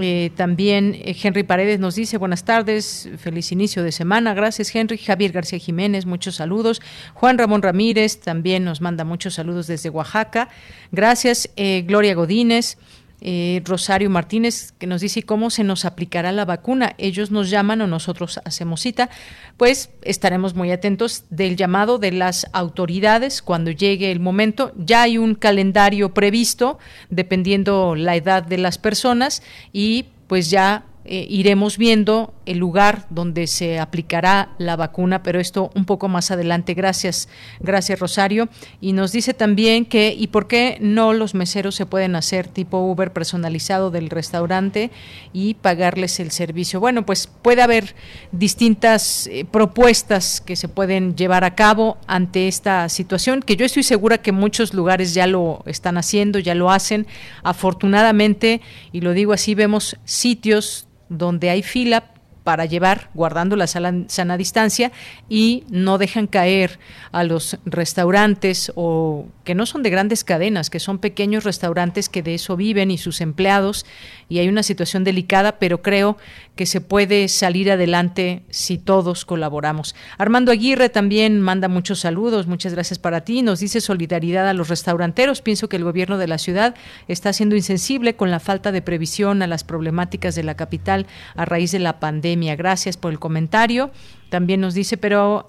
Eh, 0.01 0.30
también 0.36 0.94
eh, 0.94 1.16
Henry 1.22 1.42
Paredes 1.42 1.80
nos 1.80 1.94
dice 1.94 2.18
buenas 2.18 2.44
tardes, 2.44 3.09
feliz 3.18 3.53
inicio 3.53 3.82
de 3.82 3.92
semana. 3.92 4.34
Gracias 4.34 4.74
Henry. 4.74 4.99
Javier 4.99 5.32
García 5.32 5.59
Jiménez, 5.59 6.07
muchos 6.07 6.36
saludos. 6.36 6.82
Juan 7.14 7.38
Ramón 7.38 7.62
Ramírez 7.62 8.20
también 8.20 8.64
nos 8.64 8.80
manda 8.80 9.05
muchos 9.05 9.34
saludos 9.34 9.66
desde 9.66 9.90
Oaxaca. 9.90 10.49
Gracias 10.92 11.51
eh, 11.57 11.82
Gloria 11.86 12.14
Godínez. 12.14 12.78
Eh, 13.21 13.62
Rosario 13.64 14.11
Martínez, 14.11 14.73
que 14.79 14.87
nos 14.87 15.01
dice 15.01 15.23
cómo 15.23 15.51
se 15.51 15.64
nos 15.64 15.85
aplicará 15.85 16.33
la 16.33 16.45
vacuna. 16.45 16.95
Ellos 16.99 17.31
nos 17.31 17.51
llaman 17.51 17.81
o 17.81 17.87
nosotros 17.87 18.41
hacemos 18.45 18.81
cita. 18.83 19.09
Pues 19.57 19.91
estaremos 20.03 20.55
muy 20.55 20.71
atentos 20.71 21.25
del 21.31 21.57
llamado 21.57 21.99
de 21.99 22.12
las 22.12 22.47
autoridades 22.53 23.43
cuando 23.43 23.71
llegue 23.71 24.11
el 24.12 24.21
momento. 24.21 24.73
Ya 24.77 25.03
hay 25.03 25.19
un 25.19 25.35
calendario 25.35 26.12
previsto, 26.12 26.79
dependiendo 27.11 27.95
la 27.95 28.17
edad 28.17 28.43
de 28.43 28.59
las 28.59 28.79
personas, 28.79 29.43
y 29.73 30.07
pues 30.27 30.51
ya 30.51 30.85
eh, 31.05 31.27
iremos 31.29 31.79
viendo 31.79 32.35
el 32.47 32.59
lugar 32.59 33.07
donde 33.11 33.47
se 33.47 33.78
aplicará 33.78 34.51
la 34.59 34.76
vacuna, 34.76 35.22
pero 35.22 35.40
esto 35.40 35.70
un 35.74 35.84
poco 35.84 36.09
más 36.09 36.30
adelante. 36.30 36.74
Gracias, 36.74 37.28
gracias 37.61 37.99
Rosario. 37.99 38.49
Y 38.80 38.92
nos 38.92 39.12
dice 39.12 39.34
también 39.34 39.84
que, 39.84 40.14
¿y 40.16 40.28
por 40.28 40.47
qué 40.47 40.78
no 40.80 41.12
los 41.12 41.34
meseros 41.34 41.74
se 41.74 41.86
pueden 41.86 42.16
hacer 42.16 42.49
tipo 42.49 42.78
Uber 42.78 43.12
personalizado 43.12 43.90
del 43.90 44.11
restaurante 44.11 44.90
y 45.32 45.55
pagarles 45.55 46.20
el 46.20 46.30
servicio? 46.30 46.80
Bueno, 46.80 47.05
pues 47.05 47.26
puede 47.26 47.62
haber 47.62 47.94
distintas 48.32 49.26
eh, 49.26 49.44
propuestas 49.44 50.40
que 50.40 50.57
se 50.57 50.68
pueden 50.68 51.16
llevar 51.16 51.44
a 51.44 51.55
cabo 51.55 51.99
ante 52.07 52.49
esta 52.49 52.88
situación, 52.88 53.42
que 53.42 53.57
yo 53.57 53.66
estoy 53.66 53.82
segura 53.82 54.18
que 54.18 54.32
muchos 54.32 54.72
lugares 54.72 55.14
ya 55.14 55.26
lo 55.26 55.62
están 55.66 55.99
haciendo, 55.99 56.38
ya 56.38 56.55
lo 56.55 56.70
hacen. 56.70 57.07
Afortunadamente, 57.42 58.61
y 58.92 59.01
lo 59.01 59.12
digo 59.12 59.32
así, 59.32 59.55
vemos 59.55 59.97
sitios 60.05 60.88
donde 61.09 61.51
hay 61.51 61.62
fila 61.62 62.12
para 62.47 62.64
llevar, 62.64 63.11
guardando 63.12 63.57
la 63.57 63.66
sana 63.66 64.36
distancia, 64.36 64.92
y 65.28 65.64
no 65.68 65.99
dejan 65.99 66.28
caer 66.28 66.78
a 67.11 67.24
los 67.24 67.59
restaurantes 67.64 68.70
o 68.76 69.26
que 69.42 69.57
no 69.57 69.66
son 69.66 69.82
de 69.82 69.90
grandes 69.90 70.22
cadenas, 70.22 70.70
que 70.70 70.78
son 70.78 71.01
pequeños 71.01 71.42
restaurantes 71.42 72.09
que 72.09 72.22
de 72.22 72.34
eso 72.34 72.57
viven 72.57 72.92
y 72.92 72.99
sus 72.99 73.20
empleados, 73.20 73.84
y 74.29 74.39
hay 74.39 74.49
una 74.49 74.62
situación 74.62 75.05
delicada, 75.05 75.59
pero 75.59 75.83
creo 75.83 76.16
que 76.57 76.66
se 76.66 76.81
puede 76.81 77.29
salir 77.29 77.70
adelante 77.70 78.43
si 78.51 78.79
todos 78.79 79.24
colaboramos. 79.24 79.95
Armando 80.18 80.53
Aguirre 80.53 80.89
también 80.89 81.41
manda 81.41 81.68
muchos 81.68 82.01
saludos, 82.01 82.47
muchas 82.47 82.72
gracias 82.72 82.99
para 82.99 83.22
ti, 83.22 83.43
nos 83.43 83.61
dice 83.61 83.81
solidaridad 83.81 84.49
a 84.49 84.55
los 84.55 84.68
restauranteros, 84.68 85.43
pienso 85.43 85.68
que 85.68 85.77
el 85.77 85.85
gobierno 85.85 86.18
de 86.18 86.29
la 86.29 86.39
ciudad 86.39 86.74
está 87.09 87.33
siendo 87.33 87.57
insensible 87.57 88.16
con 88.16 88.31
la 88.31 88.41
falta 88.41 88.72
de 88.72 88.83
previsión 88.83 89.43
a 89.43 89.47
las 89.47 89.64
problemáticas 89.64 90.35
de 90.35 90.43
la 90.43 90.57
capital 90.57 91.07
a 91.35 91.45
raíz 91.45 91.72
de 91.72 91.79
la 91.79 92.01
pandemia 92.01 92.57
Gracias 92.57 92.97
por 92.97 93.12
el 93.12 93.18
comentario. 93.18 93.91
También 94.29 94.61
nos 94.61 94.74
dice, 94.74 94.97
pero 94.97 95.47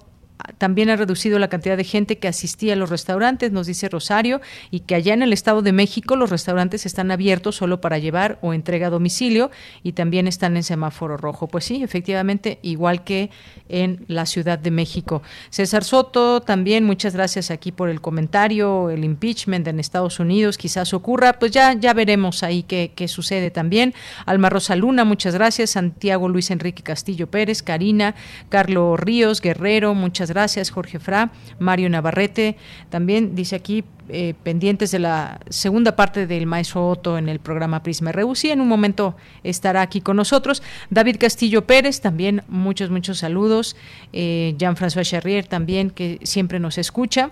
también 0.58 0.90
ha 0.90 0.96
reducido 0.96 1.38
la 1.38 1.48
cantidad 1.48 1.76
de 1.76 1.84
gente 1.84 2.18
que 2.18 2.28
asistía 2.28 2.74
a 2.74 2.76
los 2.76 2.90
restaurantes, 2.90 3.52
nos 3.52 3.66
dice 3.66 3.88
Rosario, 3.88 4.40
y 4.70 4.80
que 4.80 4.94
allá 4.94 5.14
en 5.14 5.22
el 5.22 5.32
Estado 5.32 5.62
de 5.62 5.72
México 5.72 6.16
los 6.16 6.30
restaurantes 6.30 6.86
están 6.86 7.10
abiertos 7.10 7.56
solo 7.56 7.80
para 7.80 7.98
llevar 7.98 8.38
o 8.40 8.54
entrega 8.54 8.88
a 8.88 8.90
domicilio 8.90 9.50
y 9.82 9.92
también 9.92 10.26
están 10.26 10.56
en 10.56 10.62
semáforo 10.62 11.16
rojo. 11.16 11.48
Pues 11.48 11.64
sí, 11.64 11.82
efectivamente, 11.82 12.58
igual 12.62 13.04
que 13.04 13.30
en 13.68 14.04
la 14.08 14.26
Ciudad 14.26 14.58
de 14.58 14.70
México. 14.70 15.22
César 15.50 15.84
Soto, 15.84 16.40
también 16.40 16.84
muchas 16.84 17.14
gracias 17.14 17.50
aquí 17.50 17.72
por 17.72 17.88
el 17.88 18.00
comentario, 18.00 18.90
el 18.90 19.04
impeachment 19.04 19.66
en 19.68 19.80
Estados 19.80 20.20
Unidos 20.20 20.56
quizás 20.56 20.94
ocurra, 20.94 21.34
pues 21.34 21.52
ya, 21.52 21.74
ya 21.74 21.92
veremos 21.92 22.42
ahí 22.42 22.62
qué, 22.62 22.92
qué 22.94 23.08
sucede 23.08 23.50
también. 23.50 23.94
Alma 24.26 24.50
Rosa 24.50 24.76
Luna, 24.76 25.04
muchas 25.04 25.34
gracias. 25.34 25.70
Santiago 25.70 26.28
Luis 26.28 26.50
Enrique 26.50 26.82
Castillo 26.82 27.28
Pérez, 27.30 27.62
Karina, 27.62 28.14
Carlos 28.48 28.98
Ríos, 28.98 29.40
Guerrero, 29.40 29.94
muchas 29.94 30.27
gracias, 30.30 30.70
Jorge 30.70 30.98
Fra, 30.98 31.30
Mario 31.58 31.88
Navarrete, 31.90 32.56
también 32.90 33.34
dice 33.34 33.56
aquí 33.56 33.84
eh, 34.10 34.34
pendientes 34.42 34.90
de 34.90 34.98
la 34.98 35.38
segunda 35.50 35.94
parte 35.94 36.26
del 36.26 36.46
maestro 36.46 36.88
Otto 36.88 37.18
en 37.18 37.28
el 37.28 37.40
programa 37.40 37.82
Prisma 37.82 38.10
RU. 38.12 38.34
Sí, 38.34 38.50
en 38.50 38.60
un 38.60 38.68
momento 38.68 39.16
estará 39.42 39.82
aquí 39.82 40.00
con 40.00 40.16
nosotros. 40.16 40.62
David 40.88 41.16
Castillo 41.18 41.66
Pérez, 41.66 42.00
también 42.00 42.42
muchos, 42.48 42.88
muchos 42.90 43.18
saludos. 43.18 43.76
Eh, 44.12 44.54
Jean-François 44.56 45.04
Charrier 45.04 45.46
también, 45.46 45.90
que 45.90 46.18
siempre 46.22 46.58
nos 46.58 46.78
escucha. 46.78 47.30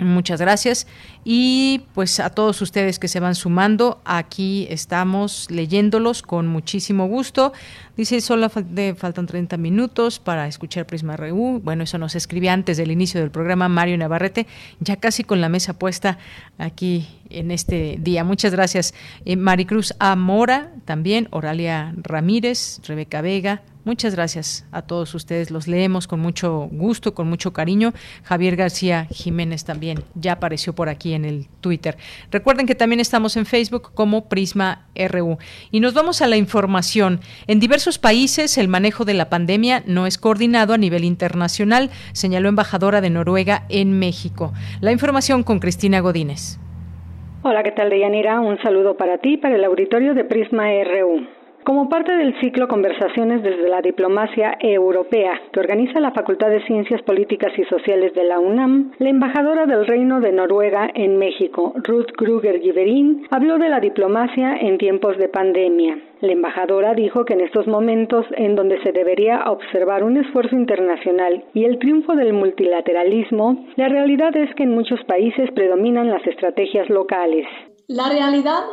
Muchas 0.00 0.40
gracias. 0.40 0.86
Y 1.24 1.82
pues 1.94 2.20
a 2.20 2.30
todos 2.30 2.62
ustedes 2.62 2.98
que 2.98 3.06
se 3.06 3.20
van 3.20 3.34
sumando, 3.34 4.00
aquí 4.06 4.66
estamos 4.70 5.46
leyéndolos 5.50 6.22
con 6.22 6.46
muchísimo 6.46 7.06
gusto. 7.06 7.52
Dice, 7.98 8.22
solo 8.22 8.48
faltan 8.48 9.26
30 9.26 9.58
minutos 9.58 10.18
para 10.18 10.46
escuchar 10.46 10.86
Prisma 10.86 11.18
RU. 11.18 11.60
Bueno, 11.62 11.84
eso 11.84 11.98
nos 11.98 12.14
escribe 12.14 12.48
antes 12.48 12.78
del 12.78 12.90
inicio 12.90 13.20
del 13.20 13.30
programa 13.30 13.68
Mario 13.68 13.98
Navarrete, 13.98 14.46
ya 14.78 14.96
casi 14.96 15.22
con 15.22 15.42
la 15.42 15.50
mesa 15.50 15.74
puesta 15.74 16.16
aquí 16.56 17.06
en 17.28 17.50
este 17.50 17.98
día. 18.00 18.24
Muchas 18.24 18.52
gracias. 18.52 18.94
Eh, 19.26 19.36
Maricruz 19.36 19.94
Amora, 19.98 20.72
también 20.86 21.28
Oralia 21.30 21.94
Ramírez, 22.02 22.80
Rebeca 22.86 23.20
Vega, 23.20 23.60
Muchas 23.84 24.14
gracias 24.14 24.66
a 24.72 24.82
todos 24.82 25.14
ustedes. 25.14 25.50
Los 25.50 25.66
leemos 25.66 26.06
con 26.06 26.20
mucho 26.20 26.68
gusto, 26.70 27.14
con 27.14 27.28
mucho 27.30 27.54
cariño. 27.54 27.92
Javier 28.24 28.56
García 28.56 29.06
Jiménez 29.06 29.64
también 29.64 30.04
ya 30.14 30.32
apareció 30.32 30.74
por 30.74 30.90
aquí 30.90 31.14
en 31.14 31.24
el 31.24 31.46
Twitter. 31.62 31.96
Recuerden 32.30 32.66
que 32.66 32.74
también 32.74 33.00
estamos 33.00 33.38
en 33.38 33.46
Facebook 33.46 33.92
como 33.94 34.28
Prisma 34.28 34.86
RU. 34.94 35.38
Y 35.70 35.80
nos 35.80 35.94
vamos 35.94 36.20
a 36.20 36.26
la 36.26 36.36
información. 36.36 37.20
En 37.46 37.58
diversos 37.58 37.98
países 37.98 38.58
el 38.58 38.68
manejo 38.68 39.06
de 39.06 39.14
la 39.14 39.30
pandemia 39.30 39.82
no 39.86 40.06
es 40.06 40.18
coordinado 40.18 40.74
a 40.74 40.78
nivel 40.78 41.04
internacional, 41.04 41.90
señaló 42.12 42.50
embajadora 42.50 43.00
de 43.00 43.08
Noruega 43.08 43.64
en 43.70 43.98
México. 43.98 44.52
La 44.82 44.92
información 44.92 45.42
con 45.42 45.58
Cristina 45.58 46.00
Godínez. 46.00 46.58
Hola, 47.42 47.62
¿qué 47.62 47.72
tal, 47.72 47.88
Deyanira? 47.88 48.40
Un 48.40 48.60
saludo 48.60 48.98
para 48.98 49.16
ti, 49.16 49.38
para 49.38 49.56
el 49.56 49.64
auditorio 49.64 50.12
de 50.12 50.24
Prisma 50.24 50.64
RU. 50.84 51.39
Como 51.70 51.88
parte 51.88 52.10
del 52.16 52.34
ciclo 52.40 52.66
Conversaciones 52.66 53.44
desde 53.44 53.68
la 53.68 53.80
Diplomacia 53.80 54.58
Europea, 54.58 55.40
que 55.52 55.60
organiza 55.60 56.00
la 56.00 56.10
Facultad 56.10 56.50
de 56.50 56.66
Ciencias 56.66 57.00
Políticas 57.02 57.52
y 57.56 57.62
Sociales 57.66 58.12
de 58.14 58.24
la 58.24 58.40
UNAM, 58.40 58.90
la 58.98 59.08
embajadora 59.08 59.66
del 59.66 59.86
Reino 59.86 60.20
de 60.20 60.32
Noruega 60.32 60.90
en 60.92 61.16
México, 61.16 61.72
Ruth 61.84 62.10
Kruger 62.16 62.60
Giverin, 62.60 63.24
habló 63.30 63.56
de 63.58 63.68
la 63.68 63.78
diplomacia 63.78 64.56
en 64.56 64.78
tiempos 64.78 65.16
de 65.16 65.28
pandemia. 65.28 65.96
La 66.22 66.32
embajadora 66.32 66.92
dijo 66.94 67.24
que 67.24 67.34
en 67.34 67.42
estos 67.42 67.68
momentos 67.68 68.26
en 68.36 68.56
donde 68.56 68.82
se 68.82 68.90
debería 68.90 69.44
observar 69.46 70.02
un 70.02 70.16
esfuerzo 70.16 70.56
internacional 70.56 71.44
y 71.54 71.66
el 71.66 71.78
triunfo 71.78 72.16
del 72.16 72.32
multilateralismo, 72.32 73.64
la 73.76 73.88
realidad 73.88 74.36
es 74.36 74.52
que 74.56 74.64
en 74.64 74.74
muchos 74.74 74.98
países 75.04 75.48
predominan 75.52 76.10
las 76.10 76.26
estrategias 76.26 76.90
locales. 76.90 77.46
La 77.86 78.08
realidad 78.08 78.64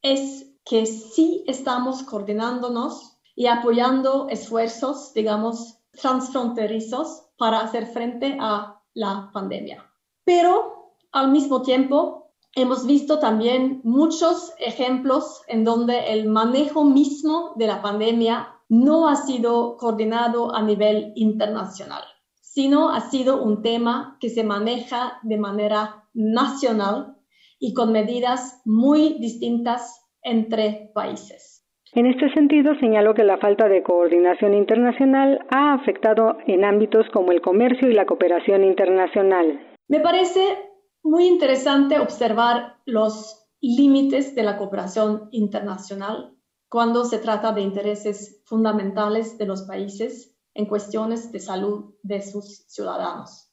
es 0.00 0.45
que 0.66 0.84
sí 0.84 1.44
estamos 1.46 2.02
coordinándonos 2.02 3.16
y 3.36 3.46
apoyando 3.46 4.26
esfuerzos, 4.28 5.14
digamos, 5.14 5.78
transfronterizos 5.92 7.28
para 7.38 7.60
hacer 7.60 7.86
frente 7.86 8.36
a 8.40 8.82
la 8.92 9.30
pandemia. 9.32 9.88
Pero 10.24 10.92
al 11.12 11.30
mismo 11.30 11.62
tiempo, 11.62 12.32
hemos 12.54 12.84
visto 12.84 13.20
también 13.20 13.80
muchos 13.84 14.52
ejemplos 14.58 15.42
en 15.46 15.62
donde 15.62 16.12
el 16.12 16.28
manejo 16.28 16.84
mismo 16.84 17.52
de 17.56 17.68
la 17.68 17.80
pandemia 17.80 18.48
no 18.68 19.08
ha 19.08 19.16
sido 19.16 19.76
coordinado 19.76 20.52
a 20.52 20.62
nivel 20.62 21.12
internacional, 21.14 22.02
sino 22.40 22.90
ha 22.90 23.08
sido 23.08 23.40
un 23.40 23.62
tema 23.62 24.16
que 24.20 24.30
se 24.30 24.42
maneja 24.42 25.20
de 25.22 25.38
manera 25.38 26.08
nacional 26.12 27.16
y 27.60 27.72
con 27.72 27.92
medidas 27.92 28.60
muy 28.64 29.18
distintas 29.20 30.05
entre 30.26 30.90
países. 30.92 31.64
En 31.92 32.06
este 32.06 32.28
sentido, 32.34 32.74
señaló 32.80 33.14
que 33.14 33.24
la 33.24 33.38
falta 33.38 33.68
de 33.68 33.82
coordinación 33.82 34.52
internacional 34.54 35.46
ha 35.50 35.72
afectado 35.72 36.36
en 36.46 36.64
ámbitos 36.64 37.06
como 37.12 37.32
el 37.32 37.40
comercio 37.40 37.88
y 37.88 37.94
la 37.94 38.04
cooperación 38.04 38.64
internacional. 38.64 39.58
Me 39.88 40.00
parece 40.00 40.58
muy 41.02 41.26
interesante 41.26 42.00
observar 42.00 42.76
los 42.84 43.48
límites 43.60 44.34
de 44.34 44.42
la 44.42 44.58
cooperación 44.58 45.28
internacional 45.30 46.34
cuando 46.68 47.04
se 47.04 47.18
trata 47.18 47.52
de 47.52 47.60
intereses 47.60 48.42
fundamentales 48.44 49.38
de 49.38 49.46
los 49.46 49.62
países 49.62 50.36
en 50.54 50.66
cuestiones 50.66 51.30
de 51.30 51.38
salud 51.38 51.94
de 52.02 52.20
sus 52.20 52.66
ciudadanos. 52.66 53.52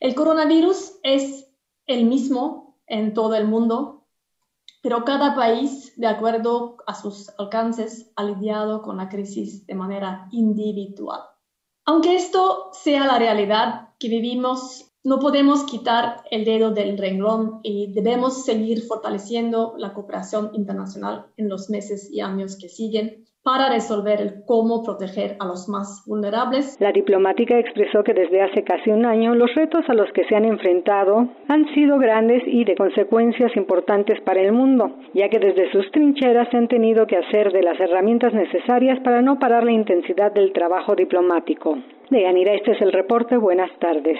El 0.00 0.14
coronavirus 0.16 0.98
es 1.04 1.54
el 1.86 2.06
mismo 2.06 2.80
en 2.86 3.14
todo 3.14 3.36
el 3.36 3.46
mundo 3.46 3.99
pero 4.82 5.04
cada 5.04 5.34
país, 5.34 5.92
de 5.96 6.06
acuerdo 6.06 6.76
a 6.86 6.94
sus 6.94 7.30
alcances, 7.38 8.10
ha 8.16 8.24
lidiado 8.24 8.82
con 8.82 8.96
la 8.96 9.08
crisis 9.08 9.66
de 9.66 9.74
manera 9.74 10.28
individual. 10.32 11.20
Aunque 11.84 12.16
esto 12.16 12.70
sea 12.72 13.06
la 13.06 13.18
realidad 13.18 13.90
que 13.98 14.08
vivimos, 14.08 14.92
no 15.02 15.18
podemos 15.18 15.64
quitar 15.64 16.22
el 16.30 16.44
dedo 16.44 16.70
del 16.70 16.98
renglón 16.98 17.60
y 17.62 17.92
debemos 17.92 18.44
seguir 18.44 18.82
fortaleciendo 18.86 19.74
la 19.76 19.92
cooperación 19.92 20.50
internacional 20.54 21.26
en 21.36 21.48
los 21.48 21.70
meses 21.70 22.10
y 22.10 22.20
años 22.20 22.56
que 22.56 22.68
siguen 22.68 23.26
para 23.50 23.68
resolver 23.68 24.20
el 24.20 24.44
cómo 24.46 24.84
proteger 24.84 25.34
a 25.40 25.44
los 25.44 25.68
más 25.68 26.04
vulnerables. 26.06 26.76
La 26.78 26.92
diplomática 26.92 27.58
expresó 27.58 28.04
que 28.04 28.14
desde 28.14 28.42
hace 28.42 28.62
casi 28.62 28.90
un 28.90 29.04
año 29.04 29.34
los 29.34 29.52
retos 29.56 29.82
a 29.88 29.94
los 29.94 30.08
que 30.12 30.24
se 30.26 30.36
han 30.36 30.44
enfrentado 30.44 31.26
han 31.48 31.66
sido 31.74 31.98
grandes 31.98 32.44
y 32.46 32.62
de 32.62 32.76
consecuencias 32.76 33.50
importantes 33.56 34.20
para 34.20 34.40
el 34.40 34.52
mundo, 34.52 34.94
ya 35.14 35.28
que 35.28 35.40
desde 35.40 35.68
sus 35.72 35.90
trincheras 35.90 36.46
se 36.52 36.58
han 36.58 36.68
tenido 36.68 37.08
que 37.08 37.16
hacer 37.16 37.50
de 37.50 37.64
las 37.64 37.80
herramientas 37.80 38.32
necesarias 38.32 39.00
para 39.02 39.20
no 39.20 39.40
parar 39.40 39.64
la 39.64 39.72
intensidad 39.72 40.30
del 40.30 40.52
trabajo 40.52 40.94
diplomático. 40.94 41.76
De 42.08 42.22
Yanira, 42.22 42.54
este 42.54 42.70
es 42.70 42.80
el 42.80 42.92
reporte. 42.92 43.36
Buenas 43.36 43.76
tardes. 43.80 44.18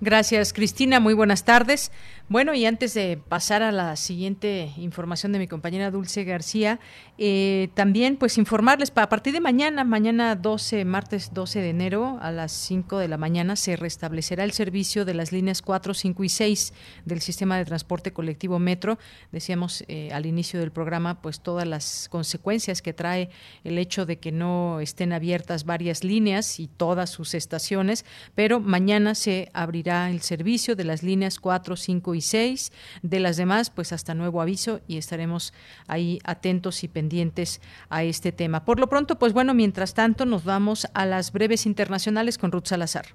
Gracias, 0.00 0.52
Cristina. 0.52 0.98
Muy 0.98 1.14
buenas 1.14 1.44
tardes. 1.44 1.92
Bueno, 2.26 2.54
y 2.54 2.64
antes 2.64 2.94
de 2.94 3.18
pasar 3.18 3.62
a 3.62 3.70
la 3.70 3.96
siguiente 3.96 4.72
información 4.78 5.32
de 5.32 5.38
mi 5.38 5.46
compañera 5.46 5.90
Dulce 5.90 6.24
García, 6.24 6.80
eh, 7.18 7.68
también 7.74 8.16
pues 8.16 8.38
informarles, 8.38 8.90
a 8.94 9.08
partir 9.10 9.34
de 9.34 9.40
mañana, 9.42 9.84
mañana 9.84 10.34
12, 10.34 10.86
martes 10.86 11.34
12 11.34 11.60
de 11.60 11.68
enero 11.68 12.18
a 12.22 12.32
las 12.32 12.50
5 12.52 12.96
de 12.96 13.08
la 13.08 13.18
mañana, 13.18 13.56
se 13.56 13.76
restablecerá 13.76 14.42
el 14.44 14.52
servicio 14.52 15.04
de 15.04 15.12
las 15.12 15.32
líneas 15.32 15.60
4, 15.60 15.92
5 15.92 16.24
y 16.24 16.28
6 16.30 16.72
del 17.04 17.20
sistema 17.20 17.58
de 17.58 17.66
transporte 17.66 18.14
colectivo 18.14 18.58
Metro. 18.58 18.98
Decíamos 19.30 19.84
eh, 19.88 20.08
al 20.10 20.24
inicio 20.24 20.58
del 20.60 20.72
programa, 20.72 21.20
pues 21.20 21.40
todas 21.40 21.68
las 21.68 22.08
consecuencias 22.10 22.80
que 22.80 22.94
trae 22.94 23.28
el 23.64 23.76
hecho 23.76 24.06
de 24.06 24.18
que 24.18 24.32
no 24.32 24.80
estén 24.80 25.12
abiertas 25.12 25.66
varias 25.66 26.02
líneas 26.04 26.58
y 26.58 26.68
todas 26.68 27.10
sus 27.10 27.34
estaciones, 27.34 28.06
pero 28.34 28.60
mañana 28.60 29.14
se 29.14 29.50
abrirá 29.52 30.10
el 30.10 30.22
servicio 30.22 30.74
de 30.74 30.84
las 30.84 31.02
líneas 31.02 31.38
4, 31.38 31.76
5 31.76 32.13
y 32.13 32.13
6. 32.20 32.72
De 33.02 33.20
las 33.20 33.36
demás, 33.36 33.70
pues 33.70 33.92
hasta 33.92 34.14
nuevo 34.14 34.40
aviso 34.40 34.80
y 34.86 34.96
estaremos 34.96 35.52
ahí 35.86 36.18
atentos 36.24 36.84
y 36.84 36.88
pendientes 36.88 37.60
a 37.88 38.04
este 38.04 38.32
tema. 38.32 38.64
Por 38.64 38.80
lo 38.80 38.88
pronto, 38.88 39.18
pues 39.18 39.32
bueno, 39.32 39.54
mientras 39.54 39.94
tanto, 39.94 40.26
nos 40.26 40.44
vamos 40.44 40.86
a 40.94 41.06
las 41.06 41.32
breves 41.32 41.66
internacionales 41.66 42.38
con 42.38 42.52
Ruth 42.52 42.66
Salazar. 42.66 43.06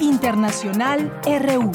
Internacional 0.00 1.12
RU. 1.24 1.72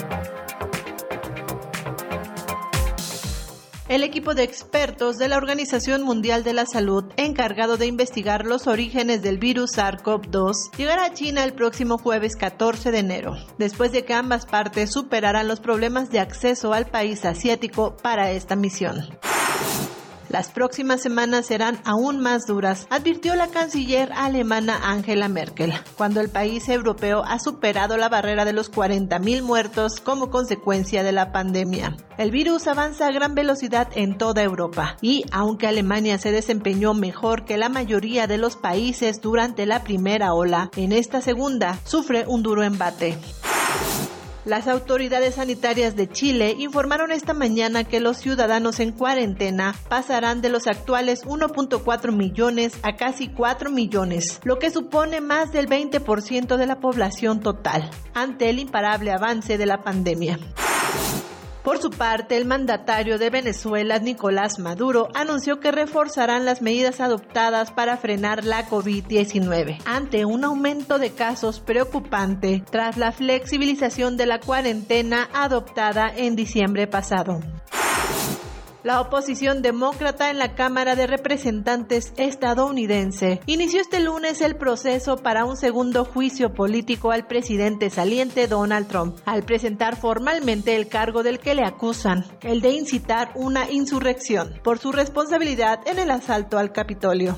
El 3.93 4.03
equipo 4.03 4.33
de 4.33 4.41
expertos 4.41 5.19
de 5.19 5.27
la 5.27 5.37
Organización 5.37 6.01
Mundial 6.01 6.43
de 6.43 6.53
la 6.53 6.65
Salud, 6.65 7.03
encargado 7.15 7.77
de 7.77 7.85
investigar 7.85 8.43
los 8.43 8.65
orígenes 8.65 9.21
del 9.21 9.37
virus 9.37 9.77
SARS-CoV-2, 9.77 10.75
llegará 10.75 11.05
a 11.05 11.13
China 11.13 11.43
el 11.43 11.53
próximo 11.53 11.99
jueves 11.99 12.35
14 12.35 12.89
de 12.89 12.97
enero, 12.97 13.35
después 13.59 13.91
de 13.91 14.03
que 14.03 14.15
ambas 14.15 14.47
partes 14.47 14.91
superaran 14.91 15.47
los 15.47 15.59
problemas 15.59 16.09
de 16.09 16.21
acceso 16.21 16.73
al 16.73 16.87
país 16.87 17.23
asiático 17.23 17.95
para 17.95 18.31
esta 18.31 18.55
misión. 18.55 19.09
Las 20.33 20.49
próximas 20.49 20.99
semanas 20.99 21.45
serán 21.45 21.77
aún 21.85 22.19
más 22.19 22.47
duras, 22.47 22.87
advirtió 22.89 23.35
la 23.35 23.49
canciller 23.49 24.11
alemana 24.13 24.79
Angela 24.81 25.27
Merkel, 25.27 25.71
cuando 25.95 26.21
el 26.21 26.29
país 26.29 26.67
europeo 26.69 27.23
ha 27.23 27.37
superado 27.37 27.97
la 27.97 28.09
barrera 28.09 28.43
de 28.43 28.51
los 28.51 28.71
40.000 28.71 29.43
muertos 29.43 29.99
como 29.99 30.31
consecuencia 30.31 31.03
de 31.03 31.11
la 31.11 31.31
pandemia. 31.31 31.97
El 32.17 32.31
virus 32.31 32.65
avanza 32.65 33.05
a 33.05 33.11
gran 33.11 33.35
velocidad 33.35 33.89
en 33.93 34.17
toda 34.17 34.41
Europa 34.41 34.97
y, 35.01 35.23
aunque 35.31 35.67
Alemania 35.67 36.17
se 36.17 36.31
desempeñó 36.31 36.95
mejor 36.95 37.45
que 37.45 37.57
la 37.57 37.69
mayoría 37.69 38.25
de 38.25 38.39
los 38.39 38.55
países 38.55 39.21
durante 39.21 39.67
la 39.67 39.83
primera 39.83 40.33
ola, 40.33 40.71
en 40.75 40.93
esta 40.93 41.21
segunda 41.21 41.77
sufre 41.85 42.25
un 42.25 42.41
duro 42.41 42.63
embate. 42.63 43.19
Las 44.45 44.67
autoridades 44.67 45.35
sanitarias 45.35 45.95
de 45.95 46.09
Chile 46.09 46.55
informaron 46.59 47.13
esta 47.13 47.33
mañana 47.33 47.85
que 47.85 48.01
los 48.01 48.17
ciudadanos 48.17 48.81
en 48.81 48.91
cuarentena 48.91 49.73
pasarán 49.87 50.41
de 50.41 50.49
los 50.49 50.67
actuales 50.67 51.25
1.4 51.25 52.11
millones 52.11 52.73
a 52.83 52.97
casi 52.97 53.29
4 53.29 53.71
millones, 53.71 54.41
lo 54.43 54.59
que 54.59 54.69
supone 54.69 55.21
más 55.21 55.53
del 55.53 55.69
20% 55.69 56.57
de 56.57 56.67
la 56.67 56.81
población 56.81 57.39
total, 57.39 57.89
ante 58.13 58.49
el 58.49 58.59
imparable 58.59 59.11
avance 59.11 59.57
de 59.57 59.65
la 59.65 59.81
pandemia. 59.81 60.37
Por 61.63 61.81
su 61.81 61.91
parte, 61.91 62.35
el 62.35 62.43
mandatario 62.43 63.17
de 63.17 63.29
Venezuela, 63.29 63.97
Nicolás 63.97 64.59
Maduro, 64.59 65.07
anunció 65.15 65.61
que 65.61 65.71
reforzarán 65.71 66.43
las 66.43 66.61
medidas 66.61 66.99
adoptadas 66.99 67.71
para 67.71 67.95
frenar 67.95 68.43
la 68.43 68.67
COVID-19 68.67 69.79
ante 69.85 70.25
un 70.25 70.43
aumento 70.43 70.99
de 70.99 71.11
casos 71.11 71.61
preocupante 71.61 72.63
tras 72.69 72.97
la 72.97 73.13
flexibilización 73.13 74.17
de 74.17 74.25
la 74.25 74.41
cuarentena 74.41 75.29
adoptada 75.33 76.11
en 76.13 76.35
diciembre 76.35 76.85
pasado. 76.85 77.39
La 78.83 78.99
oposición 78.99 79.61
demócrata 79.61 80.29
en 80.29 80.37
la 80.37 80.55
Cámara 80.55 80.97
de 80.97 81.07
Representantes 81.07 82.11
estadounidense 82.17 83.39
inició 83.45 83.79
este 83.79 84.01
lunes 84.01 84.41
el 84.41 84.57
proceso 84.57 85.15
para 85.15 85.45
un 85.45 85.55
segundo 85.55 86.03
juicio 86.03 86.53
político 86.53 87.11
al 87.11 87.25
presidente 87.25 87.89
saliente 87.89 88.47
Donald 88.49 88.89
Trump, 88.89 89.17
al 89.23 89.43
presentar 89.43 89.95
formalmente 89.95 90.75
el 90.75 90.89
cargo 90.89 91.23
del 91.23 91.39
que 91.39 91.55
le 91.55 91.63
acusan, 91.65 92.25
el 92.41 92.59
de 92.59 92.71
incitar 92.71 93.31
una 93.35 93.71
insurrección, 93.71 94.59
por 94.65 94.79
su 94.79 94.91
responsabilidad 94.91 95.79
en 95.87 95.97
el 95.97 96.11
asalto 96.11 96.57
al 96.57 96.73
Capitolio. 96.73 97.37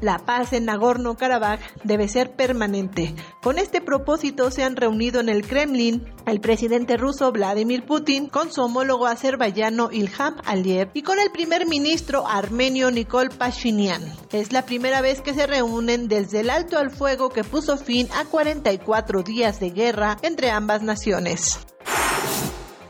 La 0.00 0.18
paz 0.18 0.52
en 0.52 0.66
Nagorno-Karabaj 0.66 1.60
debe 1.84 2.08
ser 2.08 2.32
permanente. 2.32 3.14
Con 3.42 3.58
este 3.58 3.80
propósito 3.80 4.50
se 4.50 4.62
han 4.62 4.76
reunido 4.76 5.20
en 5.20 5.28
el 5.28 5.46
Kremlin 5.46 6.04
el 6.26 6.40
presidente 6.40 6.96
ruso 6.96 7.32
Vladimir 7.32 7.84
Putin 7.84 8.28
con 8.28 8.52
su 8.52 8.62
homólogo 8.62 9.06
azerbaiyano 9.06 9.90
Ilham 9.92 10.36
Aliyev 10.44 10.90
y 10.94 11.02
con 11.02 11.18
el 11.18 11.30
primer 11.30 11.66
ministro 11.66 12.26
armenio 12.26 12.90
Nikol 12.90 13.28
Pashinyan. 13.30 14.02
Es 14.32 14.52
la 14.52 14.64
primera 14.64 15.00
vez 15.00 15.20
que 15.20 15.34
se 15.34 15.46
reúnen 15.46 16.08
desde 16.08 16.40
el 16.40 16.50
alto 16.50 16.78
al 16.78 16.90
fuego 16.90 17.30
que 17.30 17.44
puso 17.44 17.76
fin 17.76 18.08
a 18.18 18.24
44 18.24 19.22
días 19.22 19.60
de 19.60 19.70
guerra 19.70 20.16
entre 20.22 20.50
ambas 20.50 20.82
naciones. 20.82 21.58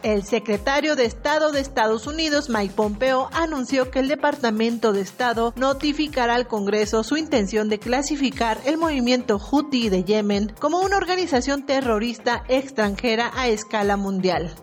El 0.02 0.24
secretario 0.24 0.96
de 0.96 1.04
Estado 1.04 1.52
de 1.52 1.60
Estados 1.60 2.06
Unidos, 2.06 2.48
Mike 2.48 2.72
Pompeo, 2.74 3.28
anunció 3.32 3.90
que 3.90 3.98
el 3.98 4.08
Departamento 4.08 4.94
de 4.94 5.02
Estado 5.02 5.52
notificará 5.56 6.36
al 6.36 6.48
Congreso 6.48 7.04
su 7.04 7.18
intención 7.18 7.68
de 7.68 7.78
clasificar 7.78 8.58
el 8.64 8.78
movimiento 8.78 9.38
Houthi 9.38 9.90
de 9.90 10.04
Yemen 10.04 10.54
como 10.58 10.80
una 10.80 10.96
organización 10.96 11.66
terrorista 11.66 12.44
extranjera 12.48 13.30
a 13.34 13.48
escala 13.48 13.98
mundial. 13.98 14.54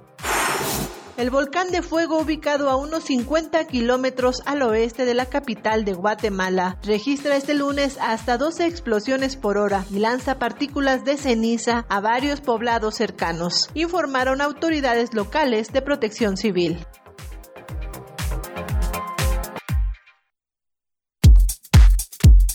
El 1.17 1.31
volcán 1.31 1.71
de 1.71 1.81
fuego, 1.81 2.19
ubicado 2.19 2.69
a 2.69 2.75
unos 2.75 3.05
50 3.05 3.65
kilómetros 3.65 4.43
al 4.45 4.61
oeste 4.61 5.03
de 5.03 5.15
la 5.15 5.25
capital 5.25 5.83
de 5.83 5.93
Guatemala, 5.93 6.77
registra 6.83 7.35
este 7.35 7.55
lunes 7.55 7.97
hasta 7.99 8.37
12 8.37 8.67
explosiones 8.67 9.35
por 9.35 9.57
hora 9.57 9.83
y 9.89 9.97
lanza 9.97 10.37
partículas 10.37 11.05
de 11.05 11.17
ceniza 11.17 11.87
a 11.89 12.01
varios 12.01 12.41
poblados 12.41 12.93
cercanos, 12.93 13.71
informaron 13.73 14.41
autoridades 14.41 15.15
locales 15.15 15.73
de 15.73 15.81
protección 15.81 16.37
civil. 16.37 16.85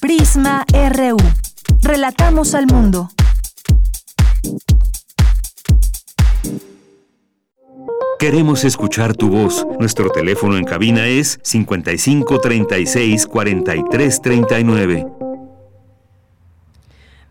Prisma 0.01 0.64
RU. 0.72 1.16
Relatamos 1.80 2.55
al 2.55 2.66
mundo. 2.68 3.09
Queremos 8.23 8.62
escuchar 8.62 9.16
tu 9.16 9.31
voz. 9.31 9.66
Nuestro 9.81 10.09
teléfono 10.09 10.57
en 10.57 10.62
cabina 10.62 11.09
es 11.09 11.40
55 11.43 12.39
36 12.39 13.27
43 13.27 14.23
39. 14.23 15.07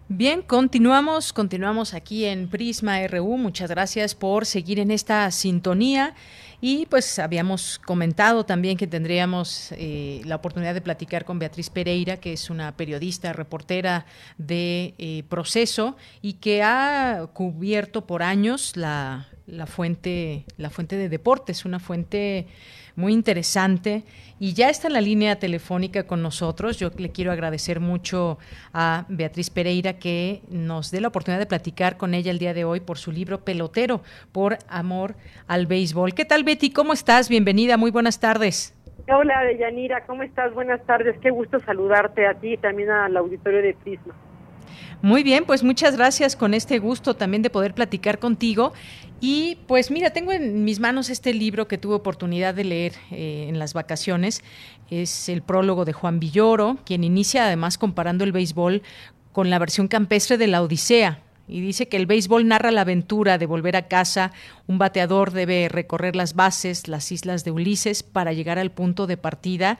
Bien, 0.09 0.41
continuamos, 0.41 1.31
continuamos 1.31 1.93
aquí 1.93 2.25
en 2.25 2.49
Prisma 2.49 3.07
RU. 3.07 3.37
Muchas 3.37 3.69
gracias 3.69 4.15
por 4.15 4.45
seguir 4.45 4.79
en 4.79 4.91
esta 4.91 5.31
sintonía. 5.31 6.13
Y 6.59 6.87
pues 6.87 7.19
habíamos 7.19 7.79
comentado 7.79 8.45
también 8.45 8.75
que 8.75 8.85
tendríamos 8.85 9.71
eh, 9.71 10.21
la 10.25 10.35
oportunidad 10.35 10.73
de 10.73 10.81
platicar 10.81 11.23
con 11.23 11.39
Beatriz 11.39 11.69
Pereira, 11.69 12.17
que 12.17 12.33
es 12.33 12.49
una 12.49 12.75
periodista, 12.75 13.31
reportera 13.31 14.05
de 14.37 14.93
eh, 14.97 15.23
proceso 15.29 15.95
y 16.21 16.33
que 16.33 16.63
ha 16.63 17.27
cubierto 17.33 18.05
por 18.05 18.23
años 18.23 18.75
la, 18.75 19.30
la 19.51 19.67
fuente, 19.67 20.45
la 20.57 20.69
fuente 20.69 20.95
de 20.95 21.09
deportes, 21.09 21.65
una 21.65 21.79
fuente 21.79 22.47
muy 22.95 23.13
interesante 23.13 24.03
y 24.39 24.53
ya 24.53 24.69
está 24.69 24.87
en 24.87 24.93
la 24.93 25.01
línea 25.01 25.37
telefónica 25.37 26.03
con 26.03 26.21
nosotros. 26.21 26.77
Yo 26.79 26.89
le 26.97 27.11
quiero 27.11 27.31
agradecer 27.31 27.79
mucho 27.79 28.37
a 28.73 29.05
Beatriz 29.09 29.49
Pereira 29.49 29.93
que 29.93 30.41
nos 30.49 30.91
dé 30.91 31.01
la 31.01 31.09
oportunidad 31.09 31.39
de 31.39 31.45
platicar 31.45 31.97
con 31.97 32.13
ella 32.13 32.31
el 32.31 32.39
día 32.39 32.53
de 32.53 32.63
hoy 32.63 32.79
por 32.79 32.97
su 32.97 33.11
libro 33.11 33.43
Pelotero 33.43 34.01
por 34.31 34.57
amor 34.67 35.15
al 35.47 35.67
béisbol. 35.67 36.13
¿Qué 36.13 36.25
tal 36.25 36.43
Betty? 36.43 36.71
¿Cómo 36.71 36.93
estás? 36.93 37.29
Bienvenida, 37.29 37.77
muy 37.77 37.91
buenas 37.91 38.19
tardes. 38.19 38.75
Hola, 39.09 39.43
Deyanira, 39.43 40.05
¿cómo 40.05 40.23
estás? 40.23 40.53
Buenas 40.53 40.81
tardes, 40.85 41.17
qué 41.21 41.31
gusto 41.31 41.59
saludarte 41.59 42.25
a 42.27 42.35
ti 42.35 42.53
y 42.53 42.57
también 42.57 42.89
al 42.91 43.17
auditorio 43.17 43.61
de 43.61 43.73
Prisma. 43.73 44.13
Muy 45.01 45.23
bien, 45.23 45.45
pues 45.45 45.63
muchas 45.63 45.97
gracias 45.97 46.35
con 46.35 46.53
este 46.53 46.79
gusto 46.79 47.15
también 47.15 47.41
de 47.41 47.49
poder 47.49 47.73
platicar 47.73 48.19
contigo. 48.19 48.73
Y 49.19 49.57
pues 49.67 49.91
mira, 49.91 50.11
tengo 50.11 50.31
en 50.31 50.63
mis 50.63 50.79
manos 50.79 51.09
este 51.09 51.33
libro 51.33 51.67
que 51.67 51.77
tuve 51.77 51.95
oportunidad 51.95 52.53
de 52.53 52.63
leer 52.63 52.93
eh, 53.11 53.45
en 53.49 53.59
las 53.59 53.73
vacaciones. 53.73 54.43
Es 54.89 55.29
el 55.29 55.41
prólogo 55.41 55.85
de 55.85 55.93
Juan 55.93 56.19
Villoro, 56.19 56.77
quien 56.85 57.03
inicia 57.03 57.45
además 57.45 57.77
comparando 57.77 58.23
el 58.23 58.31
béisbol 58.31 58.81
con 59.31 59.49
la 59.49 59.59
versión 59.59 59.87
campestre 59.87 60.37
de 60.37 60.47
la 60.47 60.61
Odisea, 60.61 61.23
y 61.47 61.59
dice 61.59 61.87
que 61.87 61.97
el 61.97 62.05
béisbol 62.05 62.47
narra 62.47 62.71
la 62.71 62.81
aventura 62.81 63.37
de 63.37 63.45
volver 63.45 63.75
a 63.75 63.87
casa. 63.87 64.31
Un 64.67 64.77
bateador 64.77 65.31
debe 65.31 65.67
recorrer 65.67 66.15
las 66.15 66.33
bases, 66.33 66.87
las 66.87 67.11
islas 67.11 67.43
de 67.43 67.51
Ulises, 67.51 68.03
para 68.03 68.31
llegar 68.31 68.57
al 68.57 68.71
punto 68.71 69.05
de 69.05 69.17
partida 69.17 69.77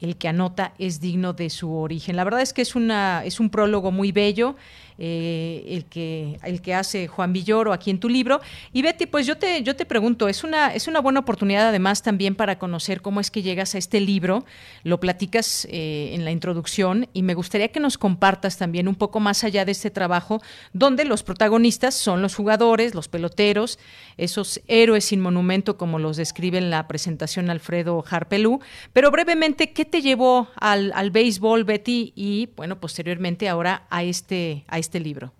el 0.00 0.16
que 0.16 0.28
anota 0.28 0.74
es 0.78 1.00
digno 1.00 1.32
de 1.32 1.50
su 1.50 1.72
origen. 1.72 2.16
La 2.16 2.24
verdad 2.24 2.40
es 2.40 2.52
que 2.52 2.62
es, 2.62 2.74
una, 2.74 3.24
es 3.24 3.40
un 3.40 3.50
prólogo 3.50 3.90
muy 3.90 4.12
bello 4.12 4.56
eh, 4.98 5.64
el, 5.68 5.84
que, 5.84 6.38
el 6.42 6.62
que 6.62 6.72
hace 6.72 7.06
Juan 7.06 7.32
Villoro 7.32 7.72
aquí 7.72 7.90
en 7.90 8.00
tu 8.00 8.08
libro. 8.08 8.40
Y 8.72 8.80
Betty, 8.80 9.06
pues 9.06 9.26
yo 9.26 9.36
te, 9.36 9.62
yo 9.62 9.76
te 9.76 9.84
pregunto, 9.84 10.28
es 10.28 10.42
una, 10.42 10.74
es 10.74 10.88
una 10.88 11.00
buena 11.00 11.20
oportunidad 11.20 11.68
además 11.68 12.02
también 12.02 12.34
para 12.34 12.58
conocer 12.58 13.02
cómo 13.02 13.20
es 13.20 13.30
que 13.30 13.42
llegas 13.42 13.74
a 13.74 13.78
este 13.78 14.00
libro, 14.00 14.46
lo 14.84 14.98
platicas 14.98 15.66
eh, 15.70 16.12
en 16.14 16.24
la 16.24 16.30
introducción 16.30 17.08
y 17.12 17.22
me 17.22 17.34
gustaría 17.34 17.68
que 17.68 17.80
nos 17.80 17.98
compartas 17.98 18.56
también 18.56 18.88
un 18.88 18.94
poco 18.94 19.20
más 19.20 19.44
allá 19.44 19.64
de 19.64 19.72
este 19.72 19.90
trabajo, 19.90 20.40
donde 20.72 21.04
los 21.04 21.22
protagonistas 21.22 21.94
son 21.94 22.22
los 22.22 22.34
jugadores, 22.34 22.94
los 22.94 23.08
peloteros, 23.08 23.78
esos 24.16 24.62
héroes 24.66 25.04
sin 25.04 25.20
monumento 25.20 25.76
como 25.76 25.98
los 25.98 26.16
describe 26.16 26.58
en 26.58 26.70
la 26.70 26.88
presentación 26.88 27.50
Alfredo 27.50 28.02
Harpelú, 28.08 28.60
pero 28.92 29.10
brevemente, 29.10 29.72
¿qué 29.72 29.84
te 29.86 30.02
llevó 30.02 30.48
al, 30.60 30.92
al 30.94 31.10
béisbol, 31.10 31.64
Betty? 31.64 32.12
Y 32.14 32.50
bueno, 32.56 32.80
posteriormente 32.80 33.48
ahora 33.48 33.86
a 33.90 34.02
este, 34.02 34.64
a 34.68 34.78
este 34.78 35.00
libro? 35.00 35.32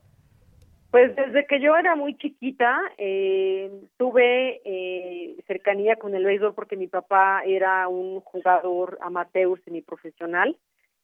Pues 0.90 1.14
desde 1.14 1.47
que 1.47 1.60
yo 1.60 1.77
era 1.77 1.94
muy 1.94 2.16
chiquita 2.16 2.81
eh, 2.97 3.70
tuve 3.98 4.62
eh, 4.64 5.36
cercanía 5.47 5.97
con 5.97 6.14
el 6.14 6.24
béisbol 6.24 6.55
porque 6.55 6.77
mi 6.77 6.86
papá 6.86 7.43
era 7.44 7.86
un 7.89 8.20
jugador 8.20 8.98
amateur 9.02 9.60
semiprofesional. 9.64 10.56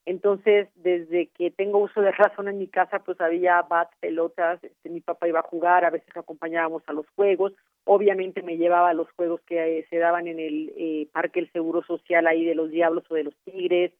Entonces, 0.04 0.68
desde 0.74 1.28
que 1.28 1.50
tengo 1.50 1.78
uso 1.78 2.00
de 2.00 2.10
razón 2.10 2.48
en 2.48 2.58
mi 2.58 2.66
casa, 2.66 2.98
pues 3.00 3.20
había 3.20 3.62
bats, 3.62 3.96
pelotas, 4.00 4.62
este, 4.64 4.88
mi 4.88 5.00
papá 5.00 5.28
iba 5.28 5.40
a 5.40 5.44
jugar, 5.44 5.84
a 5.84 5.90
veces 5.90 6.16
acompañábamos 6.16 6.82
a 6.86 6.92
los 6.92 7.06
juegos, 7.14 7.52
obviamente 7.84 8.42
me 8.42 8.56
llevaba 8.56 8.90
a 8.90 8.94
los 8.94 9.10
juegos 9.12 9.40
que 9.42 9.78
eh, 9.78 9.86
se 9.90 9.98
daban 9.98 10.26
en 10.26 10.40
el 10.40 11.08
Parque 11.12 11.40
El 11.40 11.52
Seguro 11.52 11.82
Social 11.82 12.26
ahí 12.26 12.44
de 12.44 12.56
los 12.56 12.70
Diablos 12.70 13.04
o 13.10 13.14
de 13.14 13.24
los 13.24 13.36
Tigres, 13.44 13.92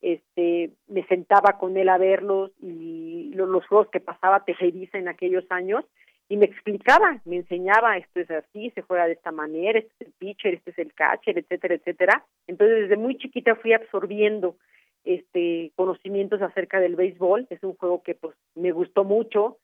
este 0.00 0.70
me 0.86 1.04
sentaba 1.06 1.58
con 1.58 1.76
él 1.76 1.88
a 1.88 1.98
verlos 1.98 2.52
y 2.60 3.32
los, 3.34 3.66
juegos 3.66 3.88
que 3.88 4.00
pasaba 4.00 4.44
Tejeriza 4.44 4.98
en 4.98 5.08
aquellos 5.08 5.44
años 5.50 5.84
y 6.28 6.36
me 6.36 6.44
explicaba, 6.44 7.20
me 7.24 7.36
enseñaba 7.36 7.96
esto 7.96 8.20
es 8.20 8.30
así, 8.30 8.70
se 8.70 8.82
juega 8.82 9.06
de 9.06 9.14
esta 9.14 9.32
manera, 9.32 9.78
este 9.78 9.92
es 9.98 10.06
el 10.06 10.12
pitcher, 10.18 10.54
este 10.54 10.70
es 10.70 10.78
el 10.78 10.92
catcher, 10.92 11.38
etcétera, 11.38 11.74
etcétera. 11.74 12.24
Entonces 12.46 12.82
desde 12.82 12.96
muy 12.96 13.16
chiquita 13.16 13.56
fui 13.56 13.72
absorbiendo 13.72 14.56
este 15.04 15.72
conocimientos 15.76 16.42
acerca 16.42 16.80
del 16.80 16.96
béisbol, 16.96 17.46
es 17.50 17.62
un 17.62 17.74
juego 17.74 18.02
que 18.02 18.14
pues 18.14 18.36
me 18.54 18.72
gustó 18.72 19.04
mucho, 19.04 19.58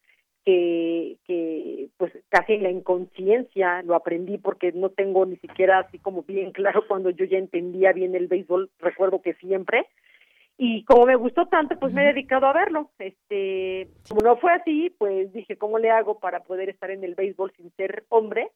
que, 0.44 1.16
que 1.27 1.89
pues 1.97 2.12
casi 2.28 2.55
en 2.55 2.62
la 2.62 2.70
inconsciencia 2.70 3.82
lo 3.82 3.94
aprendí 3.94 4.39
porque 4.39 4.73
no 4.73 4.90
tengo 4.90 5.24
ni 5.27 5.36
siquiera 5.36 5.81
así 5.81 5.98
como 5.98 6.23
bien 6.23 6.52
claro 6.52 6.86
cuando 6.86 7.11
yo 7.11 7.24
ya 7.24 7.39
entendía 7.39 7.93
bien 7.93 8.15
el 8.15 8.28
béisbol, 8.28 8.70
recuerdo 8.78 9.23
que 9.23 9.35
siempre, 9.35 9.86
y 10.56 10.85
como 10.85 11.06
me 11.06 11.16
gustó 11.16 11.47
tanto 11.47 11.78
pues 11.78 11.93
me 11.93 12.02
he 12.02 12.12
dedicado 12.12 12.47
a 12.47 12.52
verlo. 12.52 12.90
Este 12.98 13.89
como 14.09 14.20
no 14.23 14.36
fue 14.36 14.52
así 14.52 14.94
pues 14.98 15.32
dije 15.32 15.56
cómo 15.56 15.78
le 15.78 15.90
hago 15.90 16.19
para 16.19 16.40
poder 16.44 16.69
estar 16.69 16.90
en 16.90 17.05
el 17.05 17.15
béisbol 17.15 17.52
sin 17.56 17.70
ser 17.73 18.05
hombre 18.09 18.51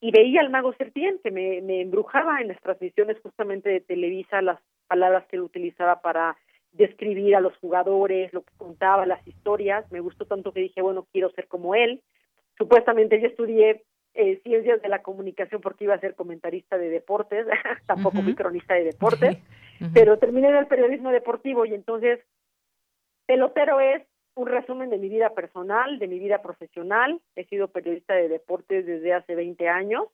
y 0.00 0.10
veía 0.10 0.40
al 0.40 0.50
mago 0.50 0.72
Sertien 0.74 1.18
que 1.22 1.30
me, 1.30 1.60
me 1.62 1.80
embrujaba 1.80 2.40
en 2.40 2.48
las 2.48 2.60
transmisiones 2.60 3.18
justamente 3.20 3.68
de 3.68 3.80
Televisa 3.80 4.42
las 4.42 4.60
palabras 4.86 5.26
que 5.26 5.36
él 5.36 5.42
utilizaba 5.42 6.00
para 6.00 6.36
describir 6.72 7.34
a 7.34 7.40
los 7.40 7.56
jugadores 7.58 8.32
lo 8.32 8.42
que 8.42 8.52
contaba 8.56 9.06
las 9.06 9.26
historias. 9.26 9.90
Me 9.90 10.00
gustó 10.00 10.26
tanto 10.26 10.52
que 10.52 10.60
dije 10.60 10.82
bueno 10.82 11.06
quiero 11.12 11.30
ser 11.30 11.48
como 11.48 11.74
él 11.74 12.02
supuestamente 12.58 13.20
yo 13.20 13.28
estudié 13.28 13.84
eh, 14.14 14.40
ciencias 14.42 14.82
de 14.82 14.88
la 14.88 15.02
comunicación 15.02 15.60
porque 15.60 15.84
iba 15.84 15.94
a 15.94 16.00
ser 16.00 16.14
comentarista 16.14 16.76
de 16.76 16.90
deportes 16.90 17.46
tampoco 17.86 18.20
fui 18.20 18.34
cronista 18.34 18.74
de 18.74 18.84
deportes 18.84 19.38
pero 19.94 20.18
terminé 20.18 20.48
en 20.48 20.56
el 20.56 20.66
periodismo 20.66 21.10
deportivo 21.10 21.64
y 21.64 21.74
entonces 21.74 22.20
pelotero 23.26 23.80
es 23.80 24.02
un 24.38 24.46
resumen 24.46 24.88
de 24.88 24.98
mi 24.98 25.08
vida 25.08 25.30
personal, 25.30 25.98
de 25.98 26.06
mi 26.06 26.20
vida 26.20 26.40
profesional. 26.40 27.20
He 27.34 27.44
sido 27.46 27.68
periodista 27.68 28.14
de 28.14 28.28
deportes 28.28 28.86
desde 28.86 29.12
hace 29.12 29.34
20 29.34 29.68
años, 29.68 30.04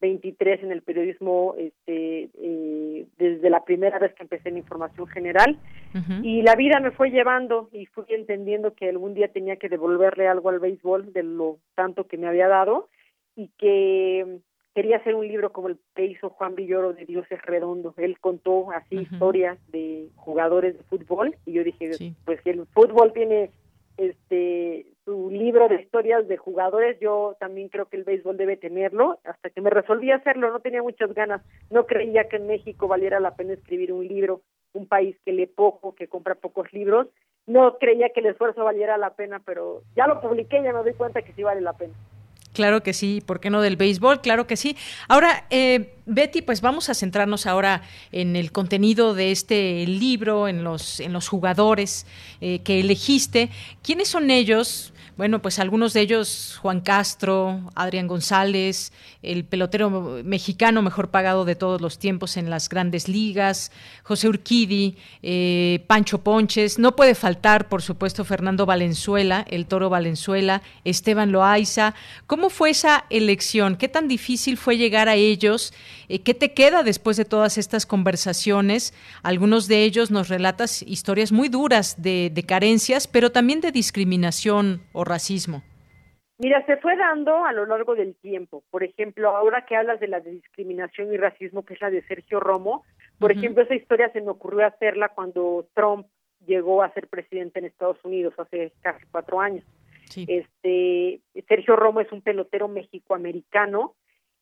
23 0.00 0.62
en 0.62 0.72
el 0.72 0.80
periodismo 0.80 1.54
este, 1.58 2.30
eh, 2.40 3.06
desde 3.18 3.50
la 3.50 3.64
primera 3.64 3.98
vez 3.98 4.14
que 4.14 4.22
empecé 4.22 4.48
en 4.48 4.56
información 4.56 5.06
general. 5.06 5.58
Y 6.22 6.42
la 6.42 6.54
vida 6.56 6.78
me 6.80 6.90
fue 6.90 7.10
llevando 7.10 7.70
y 7.72 7.86
fui 7.86 8.04
entendiendo 8.08 8.74
que 8.74 8.88
algún 8.88 9.14
día 9.14 9.28
tenía 9.28 9.56
que 9.56 9.70
devolverle 9.70 10.28
algo 10.28 10.50
al 10.50 10.58
béisbol 10.58 11.12
de 11.12 11.22
lo 11.22 11.58
tanto 11.74 12.06
que 12.06 12.18
me 12.18 12.26
había 12.26 12.48
dado 12.48 12.88
y 13.34 13.48
que 13.58 14.40
quería 14.74 14.98
hacer 14.98 15.14
un 15.14 15.26
libro 15.26 15.52
como 15.52 15.68
el 15.68 15.78
que 15.94 16.04
hizo 16.04 16.28
Juan 16.28 16.54
Villoro 16.54 16.92
de 16.92 17.06
Dios 17.06 17.26
es 17.30 17.40
Redondo. 17.42 17.94
Él 17.96 18.18
contó 18.20 18.70
así 18.72 18.96
historias 18.96 19.58
de 19.68 20.10
jugadores 20.16 20.76
de 20.76 20.84
fútbol 20.84 21.34
y 21.46 21.52
yo 21.52 21.64
dije, 21.64 22.14
pues 22.26 22.40
si 22.44 22.50
el 22.50 22.66
fútbol 22.66 23.14
tiene 23.14 23.50
este 23.96 24.86
su 25.04 25.30
libro 25.30 25.68
de 25.68 25.82
historias 25.82 26.26
de 26.26 26.36
jugadores, 26.36 26.98
yo 27.00 27.36
también 27.38 27.68
creo 27.68 27.86
que 27.86 27.96
el 27.96 28.02
béisbol 28.02 28.36
debe 28.36 28.56
tenerlo. 28.56 29.20
Hasta 29.24 29.50
que 29.50 29.60
me 29.60 29.70
resolví 29.70 30.10
hacerlo, 30.10 30.50
no 30.50 30.58
tenía 30.58 30.82
muchas 30.82 31.14
ganas. 31.14 31.42
No 31.70 31.86
creía 31.86 32.28
que 32.28 32.36
en 32.36 32.48
México 32.48 32.88
valiera 32.88 33.20
la 33.20 33.36
pena 33.36 33.52
escribir 33.52 33.92
un 33.92 34.06
libro, 34.06 34.42
un 34.72 34.86
país 34.86 35.16
que 35.24 35.32
lee 35.32 35.46
poco, 35.46 35.94
que 35.94 36.08
compra 36.08 36.34
pocos 36.34 36.72
libros. 36.72 37.06
No 37.46 37.78
creía 37.78 38.08
que 38.12 38.18
el 38.18 38.26
esfuerzo 38.26 38.64
valiera 38.64 38.98
la 38.98 39.10
pena, 39.10 39.40
pero 39.44 39.82
ya 39.94 40.08
lo 40.08 40.20
publiqué, 40.20 40.60
ya 40.60 40.72
me 40.72 40.82
doy 40.82 40.94
cuenta 40.94 41.22
que 41.22 41.32
sí 41.34 41.44
vale 41.44 41.60
la 41.60 41.74
pena. 41.74 41.94
Claro 42.52 42.82
que 42.82 42.92
sí, 42.92 43.22
¿por 43.24 43.38
qué 43.38 43.48
no 43.48 43.60
del 43.60 43.76
béisbol? 43.76 44.20
Claro 44.22 44.48
que 44.48 44.56
sí. 44.56 44.76
Ahora, 45.08 45.46
eh, 45.50 45.95
Betty, 46.06 46.40
pues 46.40 46.60
vamos 46.60 46.88
a 46.88 46.94
centrarnos 46.94 47.46
ahora 47.46 47.82
en 48.12 48.36
el 48.36 48.52
contenido 48.52 49.12
de 49.12 49.32
este 49.32 49.84
libro, 49.88 50.46
en 50.46 50.62
los, 50.62 51.00
en 51.00 51.12
los 51.12 51.28
jugadores 51.28 52.06
eh, 52.40 52.60
que 52.60 52.78
elegiste. 52.78 53.50
¿Quiénes 53.82 54.08
son 54.08 54.30
ellos? 54.30 54.92
Bueno, 55.16 55.40
pues 55.40 55.58
algunos 55.58 55.94
de 55.94 56.02
ellos, 56.02 56.58
Juan 56.60 56.82
Castro, 56.82 57.72
Adrián 57.74 58.06
González, 58.06 58.92
el 59.22 59.46
pelotero 59.46 60.20
mexicano 60.22 60.82
mejor 60.82 61.08
pagado 61.10 61.46
de 61.46 61.54
todos 61.54 61.80
los 61.80 61.98
tiempos 61.98 62.36
en 62.36 62.50
las 62.50 62.68
grandes 62.68 63.08
ligas, 63.08 63.72
José 64.02 64.28
Urquidi, 64.28 64.98
eh, 65.22 65.82
Pancho 65.86 66.22
Ponches, 66.22 66.78
no 66.78 66.94
puede 66.96 67.14
faltar, 67.14 67.66
por 67.70 67.80
supuesto, 67.80 68.26
Fernando 68.26 68.66
Valenzuela, 68.66 69.46
el 69.48 69.64
toro 69.64 69.88
Valenzuela, 69.88 70.60
Esteban 70.84 71.32
Loaiza. 71.32 71.94
¿Cómo 72.26 72.50
fue 72.50 72.68
esa 72.68 73.06
elección? 73.08 73.76
¿Qué 73.76 73.88
tan 73.88 74.08
difícil 74.08 74.58
fue 74.58 74.76
llegar 74.76 75.08
a 75.08 75.14
ellos? 75.14 75.72
Eh, 76.08 76.22
¿Qué 76.22 76.34
te 76.34 76.52
queda 76.52 76.82
después 76.82 77.16
de 77.16 77.24
todas 77.24 77.58
estas 77.58 77.86
conversaciones? 77.86 78.94
Algunos 79.22 79.68
de 79.68 79.84
ellos 79.84 80.10
nos 80.10 80.28
relatas 80.28 80.82
historias 80.82 81.32
muy 81.32 81.48
duras 81.48 82.02
de, 82.02 82.30
de 82.32 82.42
carencias, 82.42 83.06
pero 83.06 83.30
también 83.30 83.60
de 83.60 83.72
discriminación 83.72 84.82
o 84.92 85.04
racismo? 85.04 85.62
Mira, 86.38 86.64
se 86.66 86.76
fue 86.76 86.96
dando 86.96 87.44
a 87.46 87.52
lo 87.52 87.64
largo 87.64 87.94
del 87.94 88.14
tiempo. 88.16 88.62
Por 88.70 88.84
ejemplo, 88.84 89.34
ahora 89.34 89.64
que 89.64 89.74
hablas 89.74 90.00
de 90.00 90.08
la 90.08 90.20
discriminación 90.20 91.12
y 91.12 91.16
racismo, 91.16 91.64
que 91.64 91.74
es 91.74 91.80
la 91.80 91.90
de 91.90 92.02
Sergio 92.02 92.40
Romo, 92.40 92.84
por 93.18 93.32
ejemplo, 93.32 93.62
esa 93.62 93.74
historia 93.74 94.10
se 94.12 94.20
me 94.20 94.30
ocurrió 94.30 94.66
hacerla 94.66 95.08
cuando 95.08 95.66
Trump 95.74 96.06
llegó 96.46 96.82
a 96.82 96.92
ser 96.92 97.08
presidente 97.08 97.58
en 97.58 97.64
Estados 97.64 97.98
Unidos 98.04 98.34
hace 98.38 98.72
casi 98.82 99.06
cuatro 99.10 99.40
años. 99.40 99.64
Este 100.14 101.20
Sergio 101.48 101.76
Romo 101.76 102.00
es 102.00 102.12
un 102.12 102.22
pelotero 102.22 102.68
mexicoamericano 102.68 103.94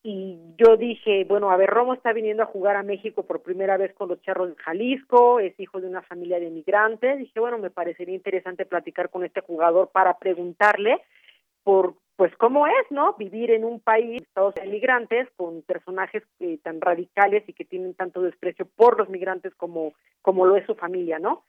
y 0.07 0.39
yo 0.59 0.77
dije, 0.77 1.25
bueno, 1.25 1.51
a 1.51 1.57
ver, 1.57 1.71
Romo 1.71 1.95
está 1.95 2.13
viniendo 2.13 2.43
a 2.43 2.47
jugar 2.47 2.77
a 2.77 2.83
México 2.83 3.23
por 3.23 3.41
primera 3.41 3.79
vez 3.79 3.95
con 3.95 4.11
los 4.11 4.21
Charros 4.21 4.51
de 4.51 4.63
Jalisco, 4.63 5.41
es 5.41 5.59
hijo 5.59 5.81
de 5.81 5.89
una 5.89 6.03
familia 6.03 6.39
de 6.39 6.51
migrantes, 6.51 7.19
dije, 7.19 7.41
bueno, 7.41 7.57
me 7.57 7.71
parecería 7.71 8.15
interesante 8.15 8.67
platicar 8.67 9.09
con 9.09 9.25
este 9.25 9.41
jugador 9.41 9.89
para 9.93 10.19
preguntarle 10.19 11.01
por 11.63 11.95
pues 12.17 12.37
cómo 12.37 12.67
es, 12.67 12.91
¿no? 12.91 13.15
Vivir 13.15 13.51
en 13.51 13.65
un 13.65 13.81
país 13.81 14.21
estados 14.21 14.55
migrantes 14.67 15.27
con 15.37 15.63
personajes 15.63 16.23
eh, 16.39 16.59
tan 16.63 16.83
radicales 16.83 17.43
y 17.49 17.55
que 17.55 17.65
tienen 17.65 17.95
tanto 17.95 18.21
desprecio 18.21 18.67
por 18.77 18.99
los 18.99 19.09
migrantes 19.09 19.55
como 19.55 19.95
como 20.21 20.45
lo 20.45 20.57
es 20.57 20.67
su 20.67 20.75
familia, 20.75 21.19
¿no? 21.19 21.45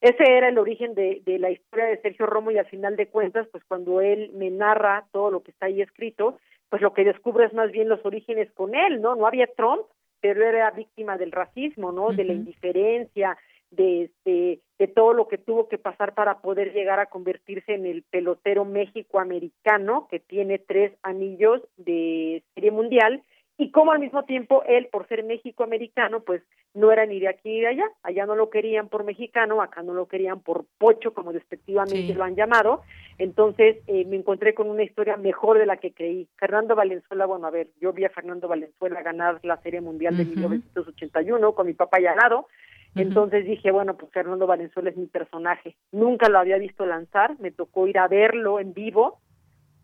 Ese 0.00 0.24
era 0.24 0.48
el 0.48 0.58
origen 0.58 0.94
de, 0.94 1.20
de 1.26 1.38
la 1.38 1.50
historia 1.50 1.86
de 1.86 2.00
Sergio 2.00 2.24
Romo 2.24 2.50
y 2.50 2.58
al 2.58 2.66
final 2.66 2.96
de 2.96 3.08
cuentas, 3.08 3.46
pues 3.52 3.62
cuando 3.64 4.00
él 4.00 4.30
me 4.32 4.50
narra 4.50 5.06
todo 5.12 5.30
lo 5.30 5.42
que 5.42 5.50
está 5.50 5.66
ahí 5.66 5.82
escrito, 5.82 6.38
pues 6.70 6.82
lo 6.82 6.92
que 6.92 7.04
descubre 7.04 7.46
es 7.46 7.52
más 7.52 7.70
bien 7.70 7.88
los 7.88 8.04
orígenes 8.04 8.50
con 8.52 8.74
él, 8.74 9.00
¿no? 9.00 9.14
No 9.14 9.26
había 9.26 9.46
Trump, 9.56 9.82
pero 10.20 10.44
era 10.44 10.70
víctima 10.70 11.16
del 11.16 11.32
racismo, 11.32 11.92
¿no? 11.92 12.12
De 12.12 12.24
la 12.24 12.32
indiferencia, 12.32 13.36
de 13.70 14.04
este 14.04 14.60
de 14.78 14.86
todo 14.86 15.12
lo 15.12 15.26
que 15.26 15.38
tuvo 15.38 15.68
que 15.68 15.76
pasar 15.76 16.14
para 16.14 16.38
poder 16.40 16.72
llegar 16.72 17.00
a 17.00 17.06
convertirse 17.06 17.74
en 17.74 17.84
el 17.84 18.04
pelotero 18.04 18.64
México-americano 18.64 20.06
que 20.08 20.20
tiene 20.20 20.58
tres 20.58 20.92
anillos 21.02 21.62
de 21.76 22.44
serie 22.54 22.70
mundial 22.70 23.22
y 23.60 23.72
como 23.72 23.90
al 23.90 23.98
mismo 23.98 24.22
tiempo 24.22 24.62
él, 24.68 24.86
por 24.86 25.08
ser 25.08 25.24
México-americano, 25.24 26.20
pues 26.20 26.42
no 26.74 26.92
era 26.92 27.06
ni 27.06 27.18
de 27.18 27.26
aquí 27.26 27.48
ni 27.48 27.60
de 27.60 27.66
allá. 27.66 27.84
Allá 28.04 28.24
no 28.24 28.36
lo 28.36 28.50
querían 28.50 28.88
por 28.88 29.02
mexicano, 29.02 29.60
acá 29.60 29.82
no 29.82 29.94
lo 29.94 30.06
querían 30.06 30.38
por 30.38 30.64
pocho, 30.78 31.12
como 31.12 31.32
despectivamente 31.32 32.14
lo 32.14 32.22
han 32.22 32.36
llamado. 32.36 32.82
Entonces 33.18 33.78
eh, 33.88 34.04
me 34.04 34.14
encontré 34.14 34.54
con 34.54 34.70
una 34.70 34.84
historia 34.84 35.16
mejor 35.16 35.58
de 35.58 35.66
la 35.66 35.78
que 35.78 35.92
creí. 35.92 36.28
Fernando 36.36 36.76
Valenzuela, 36.76 37.26
bueno, 37.26 37.48
a 37.48 37.50
ver, 37.50 37.70
yo 37.80 37.92
vi 37.92 38.04
a 38.04 38.10
Fernando 38.10 38.46
Valenzuela 38.46 39.02
ganar 39.02 39.40
la 39.42 39.60
Serie 39.60 39.80
Mundial 39.80 40.16
de 40.16 40.24
1981 40.24 41.52
con 41.52 41.66
mi 41.66 41.74
papá 41.74 41.96
al 41.96 42.16
lado. 42.16 42.46
Entonces 42.94 43.44
dije, 43.44 43.72
bueno, 43.72 43.96
pues 43.96 44.12
Fernando 44.12 44.46
Valenzuela 44.46 44.90
es 44.90 44.96
mi 44.96 45.06
personaje. 45.06 45.74
Nunca 45.90 46.28
lo 46.28 46.38
había 46.38 46.58
visto 46.58 46.86
lanzar, 46.86 47.38
me 47.40 47.50
tocó 47.50 47.88
ir 47.88 47.98
a 47.98 48.06
verlo 48.06 48.60
en 48.60 48.72
vivo 48.72 49.18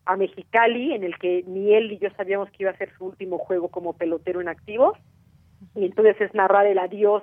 a 0.06 0.16
Mexicali, 0.16 0.92
en 0.92 1.04
el 1.04 1.18
que 1.18 1.44
ni 1.46 1.74
él 1.74 1.88
ni 1.88 1.98
yo 1.98 2.08
sabíamos 2.16 2.50
que 2.50 2.64
iba 2.64 2.70
a 2.70 2.76
ser 2.76 2.92
su 2.96 3.06
último 3.06 3.38
juego 3.38 3.68
como 3.68 3.94
pelotero 3.94 4.40
en 4.40 4.48
activo. 4.48 4.96
Y 5.74 5.86
entonces 5.86 6.20
es 6.20 6.34
narrar 6.34 6.66
el 6.66 6.78
adiós, 6.78 7.22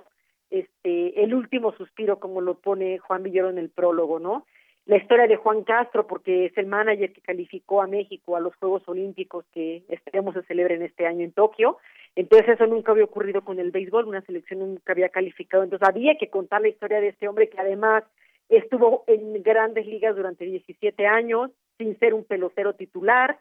este, 0.49 1.23
el 1.23 1.33
último 1.33 1.71
suspiro, 1.73 2.19
como 2.19 2.41
lo 2.41 2.55
pone 2.55 2.97
Juan 2.99 3.23
Villero 3.23 3.49
en 3.49 3.57
el 3.57 3.69
prólogo, 3.69 4.19
¿no? 4.19 4.45
La 4.85 4.97
historia 4.97 5.27
de 5.27 5.35
Juan 5.35 5.63
Castro, 5.63 6.07
porque 6.07 6.45
es 6.45 6.57
el 6.57 6.65
manager 6.65 7.13
que 7.13 7.21
calificó 7.21 7.81
a 7.81 7.87
México 7.87 8.35
a 8.35 8.39
los 8.39 8.55
Juegos 8.55 8.81
Olímpicos 8.87 9.45
que 9.53 9.83
esperemos 9.89 10.33
se 10.33 10.41
celebren 10.43 10.81
este 10.81 11.05
año 11.05 11.23
en 11.23 11.31
Tokio. 11.31 11.77
Entonces 12.15 12.49
eso 12.49 12.65
nunca 12.65 12.91
había 12.91 13.05
ocurrido 13.05 13.41
con 13.41 13.59
el 13.59 13.71
béisbol, 13.71 14.07
una 14.07 14.21
selección 14.21 14.59
nunca 14.59 14.91
había 14.91 15.09
calificado. 15.09 15.63
Entonces 15.63 15.87
había 15.87 16.17
que 16.17 16.29
contar 16.29 16.61
la 16.61 16.69
historia 16.69 16.99
de 16.99 17.09
este 17.09 17.27
hombre 17.27 17.49
que 17.49 17.59
además 17.59 18.03
estuvo 18.49 19.03
en 19.07 19.41
grandes 19.43 19.85
ligas 19.85 20.15
durante 20.15 20.45
17 20.45 21.07
años, 21.07 21.51
sin 21.81 21.97
ser 21.97 22.13
un 22.13 22.23
pelotero 22.23 22.73
titular, 22.73 23.39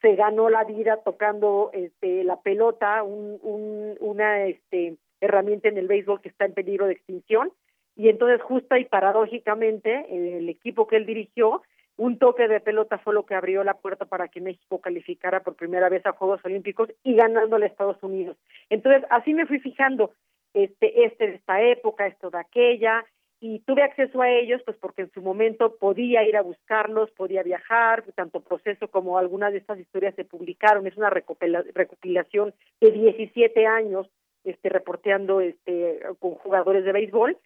se 0.00 0.16
ganó 0.16 0.50
la 0.50 0.64
vida 0.64 0.96
tocando 1.04 1.70
este, 1.72 2.24
la 2.24 2.40
pelota, 2.40 3.04
un, 3.04 3.38
un, 3.40 3.96
una 4.00 4.46
este, 4.46 4.96
herramienta 5.20 5.68
en 5.68 5.78
el 5.78 5.86
béisbol 5.86 6.20
que 6.20 6.28
está 6.28 6.44
en 6.44 6.54
peligro 6.54 6.86
de 6.86 6.94
extinción, 6.94 7.52
y 7.94 8.08
entonces 8.08 8.42
justa 8.42 8.80
y 8.80 8.84
paradójicamente 8.86 10.06
el 10.10 10.48
equipo 10.48 10.88
que 10.88 10.96
él 10.96 11.06
dirigió, 11.06 11.62
un 11.96 12.18
toque 12.18 12.48
de 12.48 12.58
pelota 12.58 12.98
fue 12.98 13.14
lo 13.14 13.26
que 13.26 13.36
abrió 13.36 13.62
la 13.62 13.74
puerta 13.74 14.06
para 14.06 14.26
que 14.26 14.40
México 14.40 14.80
calificara 14.80 15.44
por 15.44 15.54
primera 15.54 15.88
vez 15.88 16.04
a 16.04 16.12
Juegos 16.12 16.44
Olímpicos 16.44 16.88
y 17.04 17.14
ganándole 17.14 17.66
a 17.66 17.68
Estados 17.68 18.02
Unidos. 18.02 18.36
Entonces 18.70 19.04
así 19.10 19.34
me 19.34 19.46
fui 19.46 19.60
fijando, 19.60 20.12
este, 20.52 21.04
este 21.04 21.28
de 21.28 21.34
esta 21.36 21.62
época, 21.62 22.08
esto 22.08 22.30
de 22.30 22.38
aquella, 22.38 23.04
y 23.42 23.58
tuve 23.58 23.82
acceso 23.82 24.22
a 24.22 24.30
ellos 24.30 24.62
pues 24.64 24.76
porque 24.76 25.02
en 25.02 25.10
su 25.10 25.20
momento 25.20 25.74
podía 25.74 26.22
ir 26.22 26.36
a 26.36 26.42
buscarlos, 26.42 27.10
podía 27.10 27.42
viajar, 27.42 28.04
tanto 28.14 28.40
proceso 28.40 28.86
como 28.86 29.18
algunas 29.18 29.50
de 29.50 29.58
estas 29.58 29.80
historias 29.80 30.14
se 30.14 30.24
publicaron, 30.24 30.86
es 30.86 30.96
una 30.96 31.10
recopilación 31.10 32.54
de 32.80 32.92
17 32.92 33.66
años 33.66 34.08
este 34.44 34.68
reporteando 34.68 35.40
este 35.40 36.00
con 36.20 36.34
jugadores 36.36 36.84
de 36.84 36.92
béisbol 36.92 37.36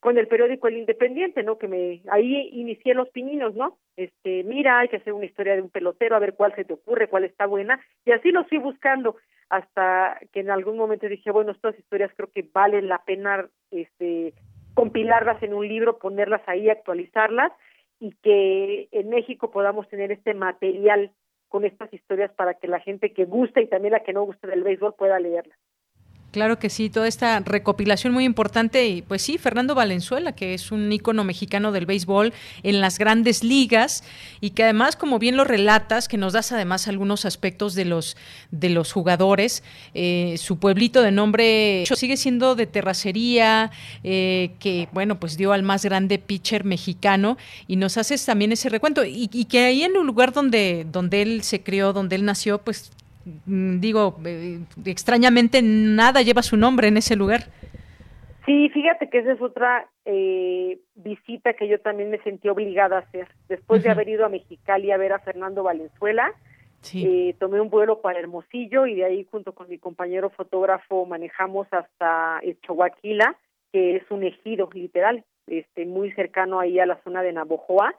con 0.00 0.18
el 0.18 0.26
periódico 0.26 0.66
El 0.66 0.76
Independiente, 0.76 1.44
¿no? 1.44 1.56
Que 1.56 1.68
me 1.68 2.02
ahí 2.10 2.50
inicié 2.52 2.92
los 2.92 3.08
pininos, 3.10 3.54
¿no? 3.54 3.78
Este, 3.96 4.42
mira, 4.42 4.80
hay 4.80 4.88
que 4.88 4.96
hacer 4.96 5.12
una 5.12 5.24
historia 5.24 5.54
de 5.54 5.62
un 5.62 5.70
pelotero, 5.70 6.16
a 6.16 6.18
ver 6.18 6.34
cuál 6.34 6.52
se 6.56 6.64
te 6.64 6.74
ocurre, 6.74 7.08
cuál 7.08 7.24
está 7.24 7.46
buena, 7.46 7.80
y 8.04 8.10
así 8.10 8.32
los 8.32 8.46
fui 8.48 8.58
buscando 8.58 9.16
hasta 9.48 10.18
que 10.32 10.40
en 10.40 10.50
algún 10.50 10.76
momento 10.76 11.08
dije, 11.08 11.30
bueno, 11.30 11.52
estas 11.52 11.78
historias 11.78 12.10
creo 12.16 12.28
que 12.30 12.44
valen 12.52 12.88
la 12.88 13.04
pena 13.04 13.48
este 13.70 14.34
compilarlas 14.74 15.42
en 15.42 15.54
un 15.54 15.66
libro, 15.66 15.98
ponerlas 15.98 16.42
ahí, 16.46 16.68
actualizarlas 16.68 17.52
y 18.00 18.12
que 18.22 18.88
en 18.92 19.08
México 19.08 19.50
podamos 19.50 19.88
tener 19.88 20.12
este 20.12 20.34
material 20.34 21.12
con 21.48 21.64
estas 21.64 21.92
historias 21.92 22.32
para 22.32 22.54
que 22.54 22.66
la 22.66 22.80
gente 22.80 23.12
que 23.12 23.24
gusta 23.24 23.60
y 23.60 23.68
también 23.68 23.92
la 23.92 24.02
que 24.02 24.12
no 24.12 24.24
guste 24.24 24.46
del 24.46 24.64
béisbol 24.64 24.94
pueda 24.94 25.20
leerlas. 25.20 25.58
Claro 26.34 26.58
que 26.58 26.68
sí, 26.68 26.90
toda 26.90 27.06
esta 27.06 27.38
recopilación 27.38 28.12
muy 28.12 28.24
importante 28.24 28.88
y 28.88 29.02
pues 29.02 29.22
sí, 29.22 29.38
Fernando 29.38 29.76
Valenzuela, 29.76 30.32
que 30.32 30.52
es 30.52 30.72
un 30.72 30.90
ícono 30.90 31.22
mexicano 31.22 31.70
del 31.70 31.86
béisbol 31.86 32.32
en 32.64 32.80
las 32.80 32.98
grandes 32.98 33.44
ligas 33.44 34.02
y 34.40 34.50
que 34.50 34.64
además, 34.64 34.96
como 34.96 35.20
bien 35.20 35.36
lo 35.36 35.44
relatas, 35.44 36.08
que 36.08 36.16
nos 36.16 36.32
das 36.32 36.50
además 36.50 36.88
algunos 36.88 37.24
aspectos 37.24 37.76
de 37.76 37.84
los 37.84 38.16
de 38.50 38.68
los 38.68 38.90
jugadores, 38.90 39.62
eh, 39.94 40.34
su 40.36 40.58
pueblito 40.58 41.02
de 41.02 41.12
nombre 41.12 41.84
sigue 41.94 42.16
siendo 42.16 42.56
de 42.56 42.66
terracería, 42.66 43.70
eh, 44.02 44.56
que 44.58 44.88
bueno, 44.90 45.20
pues 45.20 45.36
dio 45.36 45.52
al 45.52 45.62
más 45.62 45.84
grande 45.84 46.18
pitcher 46.18 46.64
mexicano 46.64 47.38
y 47.68 47.76
nos 47.76 47.96
haces 47.96 48.26
también 48.26 48.50
ese 48.50 48.70
recuento 48.70 49.04
y, 49.04 49.30
y 49.32 49.44
que 49.44 49.66
ahí 49.66 49.84
en 49.84 49.96
un 49.96 50.04
lugar 50.04 50.32
donde 50.32 50.84
donde 50.90 51.22
él 51.22 51.44
se 51.44 51.62
crió, 51.62 51.92
donde 51.92 52.16
él 52.16 52.24
nació, 52.24 52.58
pues 52.58 52.90
digo, 53.46 54.16
eh, 54.24 54.60
extrañamente 54.84 55.60
nada 55.62 56.22
lleva 56.22 56.42
su 56.42 56.56
nombre 56.56 56.88
en 56.88 56.96
ese 56.96 57.16
lugar. 57.16 57.44
Sí, 58.46 58.68
fíjate 58.70 59.08
que 59.08 59.18
esa 59.18 59.32
es 59.32 59.40
otra 59.40 59.88
eh, 60.04 60.78
visita 60.94 61.54
que 61.54 61.66
yo 61.66 61.80
también 61.80 62.10
me 62.10 62.18
sentí 62.18 62.48
obligada 62.48 62.96
a 62.96 63.00
hacer. 63.00 63.28
Después 63.48 63.82
de 63.82 63.90
haber 63.90 64.08
ido 64.08 64.26
a 64.26 64.28
Mexicali 64.28 64.90
a 64.90 64.98
ver 64.98 65.12
a 65.12 65.18
Fernando 65.18 65.62
Valenzuela, 65.62 66.32
eh, 66.92 67.34
tomé 67.38 67.60
un 67.62 67.70
vuelo 67.70 68.02
para 68.02 68.18
Hermosillo 68.18 68.86
y 68.86 68.96
de 68.96 69.04
ahí 69.06 69.26
junto 69.30 69.54
con 69.54 69.70
mi 69.70 69.78
compañero 69.78 70.28
fotógrafo 70.28 71.06
manejamos 71.06 71.66
hasta 71.70 72.42
Choaquila, 72.62 73.36
que 73.72 73.96
es 73.96 74.10
un 74.10 74.22
ejido 74.22 74.68
literal, 74.74 75.24
este 75.46 75.86
muy 75.86 76.12
cercano 76.12 76.60
ahí 76.60 76.78
a 76.78 76.86
la 76.86 77.00
zona 77.02 77.22
de 77.22 77.32
Navojoa, 77.32 77.94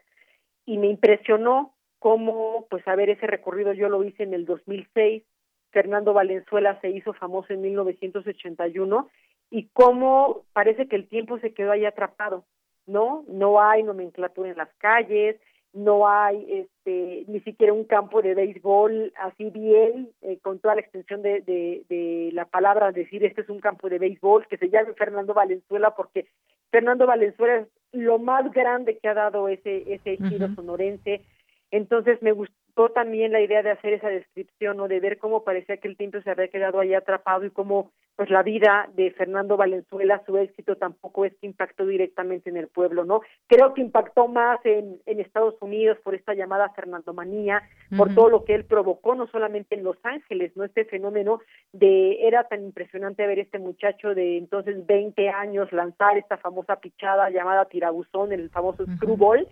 y 0.68 0.78
me 0.78 0.88
impresionó 0.88 1.75
cómo, 2.00 2.68
pues 2.70 2.88
a 2.88 2.96
ver, 2.96 3.10
ese 3.10 3.28
recorrido 3.28 3.74
yo 3.74 3.90
lo 3.90 4.04
hice 4.04 4.24
en 4.24 4.34
el 4.34 4.46
2006, 4.46 5.24
Fernando 5.72 6.14
Valenzuela 6.14 6.80
se 6.82 6.90
hizo 6.90 7.14
famoso 7.14 7.54
en 7.54 7.62
1981 7.62 9.10
y 9.50 9.68
cómo 9.74 10.46
parece 10.54 10.88
que 10.88 10.96
el 10.96 11.08
tiempo 11.08 11.38
se 11.40 11.54
quedó 11.54 11.72
ahí 11.72 11.86
atrapado, 11.86 12.46
¿no? 12.86 13.26
No 13.28 13.62
hay 13.62 13.84
nomenclatura 13.84 14.50
en 14.50 14.58
las 14.58 14.74
calles, 14.78 15.38
no 15.76 16.08
hay 16.08 16.46
este 16.50 17.26
ni 17.28 17.42
siquiera 17.42 17.74
un 17.74 17.84
campo 17.84 18.22
de 18.22 18.34
béisbol 18.34 19.12
así 19.18 19.50
bien 19.50 20.10
eh, 20.22 20.40
con 20.42 20.60
toda 20.60 20.76
la 20.76 20.82
extensión 20.82 21.22
de, 21.22 21.42
de, 21.42 21.84
de, 21.90 22.30
la 22.32 22.46
palabra 22.46 22.94
decir 22.94 23.26
este 23.26 23.42
es 23.42 23.50
un 23.50 23.60
campo 23.60 23.90
de 23.90 24.00
béisbol 24.00 24.48
que 24.48 24.58
se 24.58 24.70
llame 24.70 24.94
Fernando 24.94 25.34
Valenzuela 25.34 25.94
porque 25.94 26.28
Fernando 26.72 27.06
Valenzuela 27.06 27.58
es 27.58 27.68
lo 27.92 28.20
más 28.20 28.50
grande 28.54 28.98
que 29.00 29.10
ha 29.10 29.14
dado 29.14 29.50
ese 29.50 29.94
ese 29.94 30.16
giro 30.16 30.48
sonorense 30.56 31.22
entonces 31.72 32.22
me 32.22 32.32
gustó 32.32 32.90
también 32.94 33.32
la 33.32 33.42
idea 33.42 33.64
de 33.64 33.72
hacer 33.72 33.94
esa 33.94 34.10
descripción 34.10 34.80
o 34.80 34.88
de 34.88 35.00
ver 35.00 35.18
cómo 35.18 35.44
parecía 35.44 35.78
que 35.78 35.88
el 35.88 35.98
tiempo 35.98 36.22
se 36.22 36.30
había 36.30 36.50
quedado 36.50 36.80
ahí 36.80 36.94
atrapado 36.94 37.46
y 37.46 37.52
cómo 37.52 37.92
pues 38.16 38.30
la 38.30 38.44
vida 38.44 38.90
de 38.96 39.12
Fernando 39.12 39.58
Valenzuela, 39.58 40.22
su 40.26 40.38
éxito 40.38 40.78
tampoco 40.78 41.26
es 41.26 41.34
que 41.36 41.48
impactó 41.48 41.86
directamente 41.86 42.50
en 42.50 42.56
el 42.56 42.70
pueblo, 42.70 43.04
¿no? 43.04 43.22
Creo 43.48 43.74
que 43.74 43.82
impactó 43.82 44.30
más 44.30 44.60
en, 44.64 45.02
en 45.06 45.20
Estados 45.20 45.56
Unidos 45.60 45.98
por 46.02 46.16
esta 46.16 46.34
llamada 46.34 46.70
Fernandomanía, 46.70 47.64
por 47.98 48.16
todo 48.16 48.30
lo 48.30 48.46
que 48.46 48.56
él 48.56 48.64
provocó, 48.64 49.16
no 49.16 49.28
solamente 49.28 49.76
en 49.76 49.84
Los 49.84 49.98
Ángeles, 50.04 50.56
¿no? 50.56 50.64
Este 50.64 50.86
fenómeno 50.86 51.42
de, 51.74 52.26
era 52.26 52.46
tan 52.46 52.64
impresionante 52.64 53.28
ver 53.28 53.40
este 53.40 53.60
muchacho 53.60 54.16
de 54.16 54.38
entonces 54.38 54.86
20 54.86 55.30
años 55.30 55.72
lanzar 55.74 56.18
esta 56.18 56.38
famosa 56.38 56.78
pichada 56.78 57.30
llamada 57.30 57.66
tirabuzón, 57.66 58.32
el 58.32 58.50
famoso 58.50 58.86
screwball, 58.96 59.46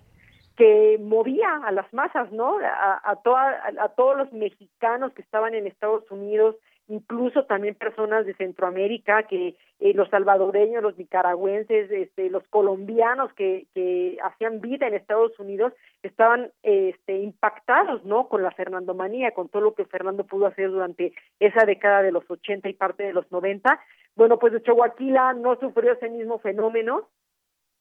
que 0.55 0.99
movía 1.01 1.61
a 1.65 1.71
las 1.71 1.91
masas, 1.93 2.31
¿no? 2.31 2.59
A, 2.59 3.01
a, 3.03 3.11
a, 3.11 3.89
todos 3.89 4.17
los 4.17 4.31
mexicanos 4.33 5.11
que 5.13 5.21
estaban 5.21 5.55
en 5.55 5.65
Estados 5.65 6.09
Unidos, 6.11 6.55
incluso 6.87 7.45
también 7.45 7.75
personas 7.75 8.25
de 8.25 8.35
Centroamérica, 8.35 9.23
que 9.23 9.55
eh, 9.79 9.93
los 9.93 10.09
salvadoreños, 10.09 10.83
los 10.83 10.97
nicaragüenses, 10.97 11.89
este, 11.89 12.29
los 12.29 12.47
colombianos 12.49 13.33
que, 13.33 13.65
que 13.73 14.17
hacían 14.23 14.61
vida 14.61 14.87
en 14.87 14.93
Estados 14.93 15.37
Unidos, 15.39 15.73
estaban 16.03 16.51
este, 16.61 17.17
impactados, 17.17 18.03
¿no? 18.05 18.27
Con 18.27 18.43
la 18.43 18.51
Fernandomanía, 18.51 19.31
con 19.31 19.49
todo 19.49 19.63
lo 19.63 19.73
que 19.73 19.85
Fernando 19.85 20.23
pudo 20.25 20.45
hacer 20.45 20.69
durante 20.69 21.13
esa 21.39 21.65
década 21.65 22.03
de 22.03 22.11
los 22.11 22.29
80 22.29 22.69
y 22.69 22.73
parte 22.73 23.03
de 23.03 23.13
los 23.13 23.31
90. 23.31 23.79
Bueno, 24.15 24.37
pues 24.37 24.53
de 24.53 24.61
Chihuahua 24.61 25.33
no 25.33 25.55
sufrió 25.55 25.93
ese 25.93 26.09
mismo 26.09 26.37
fenómeno, 26.37 27.07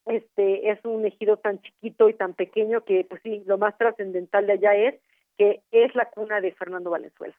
este 0.07 0.71
es 0.71 0.85
un 0.85 1.05
ejido 1.07 1.37
tan 1.37 1.61
chiquito 1.61 2.09
y 2.09 2.15
tan 2.15 2.35
pequeño 2.35 2.85
que 2.85 3.05
pues 3.09 3.21
sí, 3.23 3.43
lo 3.47 3.59
más 3.59 3.77
trascendental 3.79 4.47
de 4.47 4.53
allá 4.55 4.75
es 4.75 4.95
que 5.39 5.63
es 5.71 5.95
la 5.95 6.07
cuna 6.11 6.41
de 6.41 6.53
Fernando 6.53 6.91
Valenzuela. 6.91 7.35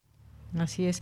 Así 0.60 0.86
es. 0.86 1.02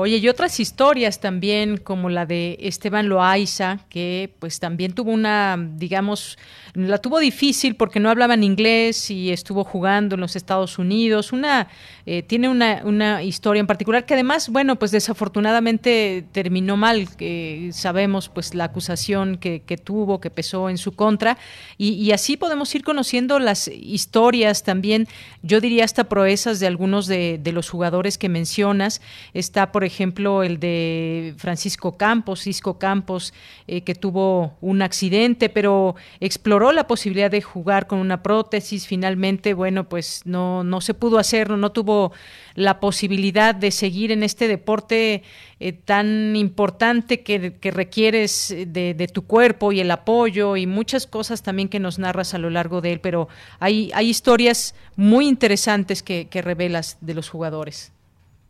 Oye, 0.00 0.18
y 0.18 0.28
otras 0.28 0.60
historias 0.60 1.18
también, 1.18 1.76
como 1.76 2.08
la 2.08 2.24
de 2.24 2.56
Esteban 2.60 3.08
Loaiza, 3.08 3.80
que 3.88 4.32
pues 4.38 4.60
también 4.60 4.92
tuvo 4.92 5.10
una, 5.10 5.56
digamos, 5.74 6.38
la 6.74 6.98
tuvo 6.98 7.18
difícil 7.18 7.74
porque 7.74 7.98
no 7.98 8.08
hablaba 8.08 8.34
en 8.34 8.44
inglés 8.44 9.10
y 9.10 9.32
estuvo 9.32 9.64
jugando 9.64 10.14
en 10.14 10.20
los 10.20 10.36
Estados 10.36 10.78
Unidos. 10.78 11.32
Una, 11.32 11.66
eh, 12.06 12.22
tiene 12.22 12.48
una, 12.48 12.82
una, 12.84 13.22
historia 13.24 13.58
en 13.58 13.66
particular 13.66 14.06
que 14.06 14.14
además, 14.14 14.48
bueno, 14.50 14.76
pues 14.76 14.92
desafortunadamente 14.92 16.24
terminó 16.30 16.76
mal. 16.76 17.08
que 17.16 17.70
sabemos 17.72 18.28
pues 18.28 18.54
la 18.54 18.64
acusación 18.64 19.36
que, 19.36 19.62
que, 19.62 19.76
tuvo, 19.76 20.20
que 20.20 20.30
pesó 20.30 20.70
en 20.70 20.78
su 20.78 20.92
contra. 20.92 21.38
Y, 21.76 21.94
y 21.94 22.12
así 22.12 22.36
podemos 22.36 22.72
ir 22.74 22.84
conociendo 22.84 23.40
las 23.40 23.66
historias 23.66 24.62
también, 24.62 25.08
yo 25.42 25.60
diría 25.60 25.84
hasta 25.84 26.04
proezas 26.04 26.60
de 26.60 26.68
algunos 26.68 27.08
de, 27.08 27.38
de 27.42 27.52
los 27.52 27.68
jugadores 27.68 28.16
que 28.16 28.28
mencionas. 28.28 28.87
Está, 29.34 29.72
por 29.72 29.84
ejemplo, 29.84 30.42
el 30.42 30.58
de 30.58 31.34
Francisco 31.38 31.96
Campos, 31.96 32.42
Cisco 32.42 32.78
Campos, 32.78 33.32
eh, 33.66 33.82
que 33.82 33.94
tuvo 33.94 34.56
un 34.60 34.82
accidente, 34.82 35.48
pero 35.48 35.96
exploró 36.20 36.72
la 36.72 36.86
posibilidad 36.86 37.30
de 37.30 37.42
jugar 37.42 37.86
con 37.86 37.98
una 37.98 38.22
prótesis. 38.22 38.86
Finalmente, 38.86 39.54
bueno, 39.54 39.88
pues 39.88 40.22
no, 40.24 40.64
no 40.64 40.80
se 40.80 40.94
pudo 40.94 41.18
hacerlo, 41.18 41.56
no 41.56 41.72
tuvo 41.72 42.12
la 42.54 42.80
posibilidad 42.80 43.54
de 43.54 43.70
seguir 43.70 44.10
en 44.10 44.22
este 44.22 44.48
deporte 44.48 45.22
eh, 45.60 45.72
tan 45.72 46.34
importante 46.36 47.22
que, 47.22 47.56
requieres 47.70 48.54
de, 48.66 48.94
de, 48.94 49.08
tu 49.08 49.22
cuerpo 49.22 49.72
y 49.72 49.80
el 49.80 49.90
apoyo 49.90 50.56
y 50.56 50.66
muchas 50.66 51.06
cosas 51.06 51.42
también 51.42 51.68
que 51.68 51.80
nos 51.80 51.98
narras 51.98 52.34
a 52.34 52.38
lo 52.38 52.50
largo 52.50 52.80
de 52.80 52.92
él, 52.92 53.00
pero 53.00 53.28
hay, 53.58 53.90
hay 53.94 54.08
historias 54.08 54.74
muy 54.96 55.26
interesantes 55.28 56.02
que 56.02 56.42
revelas 56.42 56.98
de 57.00 57.14
los 57.14 57.28
jugadores. 57.28 57.92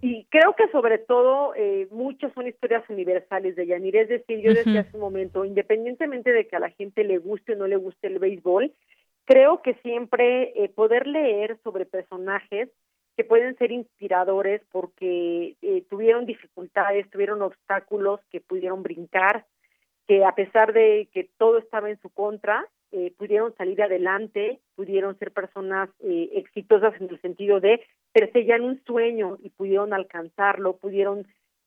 Y 0.01 0.27
creo 0.27 0.55
que 0.55 0.69
sobre 0.69 0.99
todo 0.99 1.55
eh, 1.57 1.89
muchas 1.91 2.33
son 2.33 2.47
historias 2.47 2.89
universales 2.89 3.57
de 3.57 3.67
Yanir. 3.67 3.97
Es 3.97 4.09
decir, 4.09 4.41
yo 4.41 4.55
decía 4.55 4.81
hace 4.81 4.97
un 4.97 5.01
momento, 5.01 5.45
independientemente 5.45 6.31
de 6.31 6.47
que 6.47 6.57
a 6.57 6.61
la 6.61 6.71
gente 6.71 7.03
le 7.03 7.19
guste 7.19 7.55
o 7.55 7.57
no 7.57 7.67
le 7.67 7.77
guste 7.77 8.07
el 8.07 8.21
béisbol, 8.21 8.73
creo 9.25 9.61
que 9.61 9.75
siempre 9.83 10.53
eh, 10.55 10.69
poder 10.69 11.07
leer 11.07 11.59
sobre 11.65 11.85
personajes 11.85 12.71
que 13.17 13.25
pueden 13.25 13.59
ser 13.59 13.73
inspiradores 13.73 14.63
porque 14.71 15.57
eh, 15.61 15.83
tuvieron 15.91 16.25
dificultades, 16.25 17.11
tuvieron 17.11 17.43
obstáculos 17.43 18.21
que 18.31 18.41
pudieron 18.41 18.85
brincar, 18.85 19.45
que 20.07 20.25
a 20.25 20.37
pesar 20.37 20.73
de 20.73 21.09
que 21.13 21.29
todo 21.37 21.59
estaba 21.59 21.91
en 21.91 22.01
su 22.01 22.11
contra, 22.11 22.65
eh, 22.93 23.13
pudieron 23.17 23.55
salir 23.57 23.83
adelante, 23.83 24.61
pudieron 24.75 25.19
ser 25.19 25.33
personas 25.33 25.91
eh, 26.01 26.31
exitosas 26.35 26.99
en 27.01 27.11
el 27.11 27.21
sentido 27.21 27.61
de 27.61 27.83
perseguían 28.13 28.63
un 28.63 28.83
sueño 28.85 29.37
y 29.43 29.51
pudieron 29.51 29.93
alcanzarlo, 29.93 30.77
pudieron 30.77 31.27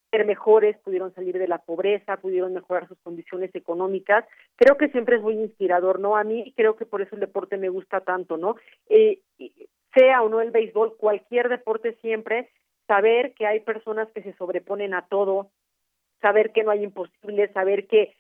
ser 0.10 0.26
mejores, 0.26 0.78
pudieron 0.80 1.14
salir 1.14 1.38
de 1.38 1.48
la 1.48 1.60
pobreza, 1.60 2.18
pudieron 2.18 2.54
mejorar 2.54 2.88
sus 2.88 2.98
condiciones 3.00 3.54
económicas. 3.54 4.26
Creo 4.56 4.78
que 4.78 4.90
siempre 4.90 5.18
es 5.18 5.22
muy 5.22 5.36
inspirador, 5.36 6.00
¿no? 6.00 6.18
A 6.18 6.24
mí 6.24 6.54
creo 6.58 6.76
que 6.76 6.86
por 6.86 7.02
eso 7.02 7.16
el 7.16 7.22
deporte 7.22 7.58
me 7.58 7.70
gusta 7.70 8.02
tanto, 8.02 8.38
¿no? 8.38 8.56
Eh, 8.90 9.20
sea 9.94 10.24
o 10.24 10.30
no 10.30 10.42
el 10.42 10.52
béisbol, 10.52 10.98
cualquier 10.98 11.50
deporte 11.50 11.98
siempre, 12.02 12.50
saber 12.88 13.34
que 13.34 13.46
hay 13.46 13.62
personas 13.62 14.10
que 14.12 14.22
se 14.22 14.34
sobreponen 14.34 14.94
a 14.94 15.06
todo, 15.08 15.50
saber 16.22 16.52
que 16.52 16.64
no 16.64 16.72
hay 16.72 16.84
imposibles, 16.84 17.52
saber 17.52 17.88
que 17.88 18.16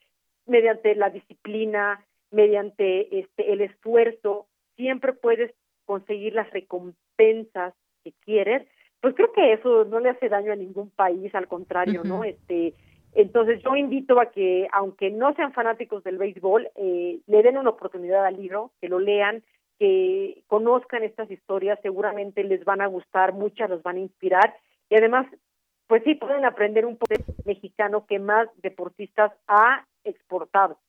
mediante 0.45 0.95
la 0.95 1.09
disciplina, 1.09 2.03
mediante 2.31 3.19
este 3.19 3.53
el 3.53 3.61
esfuerzo 3.61 4.47
siempre 4.75 5.13
puedes 5.13 5.53
conseguir 5.85 6.33
las 6.33 6.49
recompensas 6.51 7.73
que 8.03 8.13
quieres 8.23 8.67
pues 9.01 9.15
creo 9.15 9.31
que 9.33 9.53
eso 9.53 9.85
no 9.85 9.99
le 9.99 10.09
hace 10.09 10.29
daño 10.29 10.51
a 10.51 10.55
ningún 10.55 10.89
país 10.91 11.33
al 11.35 11.47
contrario 11.47 12.03
no 12.03 12.23
este 12.23 12.73
entonces 13.13 13.61
yo 13.63 13.75
invito 13.75 14.19
a 14.19 14.31
que 14.31 14.67
aunque 14.71 15.11
no 15.11 15.33
sean 15.35 15.53
fanáticos 15.53 16.03
del 16.03 16.17
béisbol 16.17 16.69
eh, 16.75 17.19
le 17.27 17.43
den 17.43 17.57
una 17.57 17.71
oportunidad 17.71 18.25
al 18.25 18.37
libro 18.37 18.71
que 18.79 18.89
lo 18.89 18.99
lean 18.99 19.43
que 19.77 20.43
conozcan 20.47 21.03
estas 21.03 21.29
historias 21.29 21.79
seguramente 21.81 22.43
les 22.43 22.63
van 22.63 22.81
a 22.81 22.87
gustar 22.87 23.33
muchas 23.33 23.69
los 23.69 23.83
van 23.83 23.97
a 23.97 24.01
inspirar 24.01 24.55
y 24.89 24.95
además 24.95 25.27
pues 25.91 26.05
sí 26.05 26.15
pueden 26.15 26.45
aprender 26.45 26.85
un 26.85 26.95
poco 26.95 27.15
mexicano 27.43 28.05
que 28.05 28.17
más 28.17 28.47
deportistas 28.61 29.33
ha 29.45 29.85
exportado. 30.05 30.79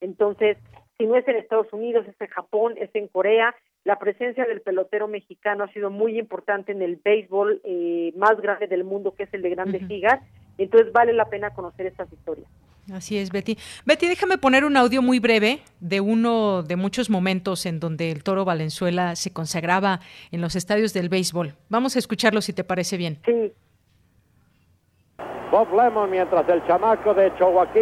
Entonces 0.00 0.58
si 0.98 1.06
no 1.06 1.16
es 1.16 1.26
en 1.26 1.36
Estados 1.36 1.72
Unidos, 1.72 2.06
es 2.08 2.20
en 2.20 2.28
Japón, 2.28 2.74
es 2.76 2.90
en 2.94 3.08
Corea. 3.08 3.54
La 3.84 3.98
presencia 3.98 4.44
del 4.46 4.60
pelotero 4.60 5.08
mexicano 5.08 5.64
ha 5.64 5.72
sido 5.72 5.90
muy 5.90 6.18
importante 6.18 6.72
en 6.72 6.82
el 6.82 6.96
béisbol 6.96 7.60
eh, 7.64 8.12
más 8.16 8.40
grande 8.40 8.66
del 8.66 8.84
mundo, 8.84 9.14
que 9.14 9.24
es 9.24 9.34
el 9.34 9.42
de 9.42 9.50
Grandes 9.50 9.82
uh 9.82 9.86
Ligas. 9.86 10.20
Entonces 10.56 10.92
vale 10.92 11.12
la 11.12 11.24
pena 11.26 11.50
conocer 11.50 11.86
estas 11.86 12.12
historias. 12.12 12.46
Así 12.92 13.18
es, 13.18 13.30
Betty. 13.30 13.56
Betty, 13.86 14.08
déjame 14.08 14.38
poner 14.38 14.64
un 14.64 14.76
audio 14.76 15.00
muy 15.00 15.18
breve 15.18 15.60
de 15.80 16.00
uno 16.00 16.62
de 16.62 16.76
muchos 16.76 17.08
momentos 17.08 17.64
en 17.66 17.80
donde 17.80 18.10
el 18.10 18.22
Toro 18.22 18.44
Valenzuela 18.44 19.16
se 19.16 19.32
consagraba 19.32 20.00
en 20.30 20.42
los 20.42 20.54
estadios 20.54 20.92
del 20.92 21.08
béisbol. 21.08 21.54
Vamos 21.70 21.96
a 21.96 21.98
escucharlo 21.98 22.42
si 22.42 22.52
te 22.52 22.62
parece 22.62 22.96
bien. 22.96 23.18
Sí. 23.24 23.52
Bob 25.50 25.68
Lemon, 25.74 26.10
mientras 26.10 26.48
el 26.48 26.64
chamaco 26.66 27.14
de 27.14 27.32
Chihuahua 27.36 27.72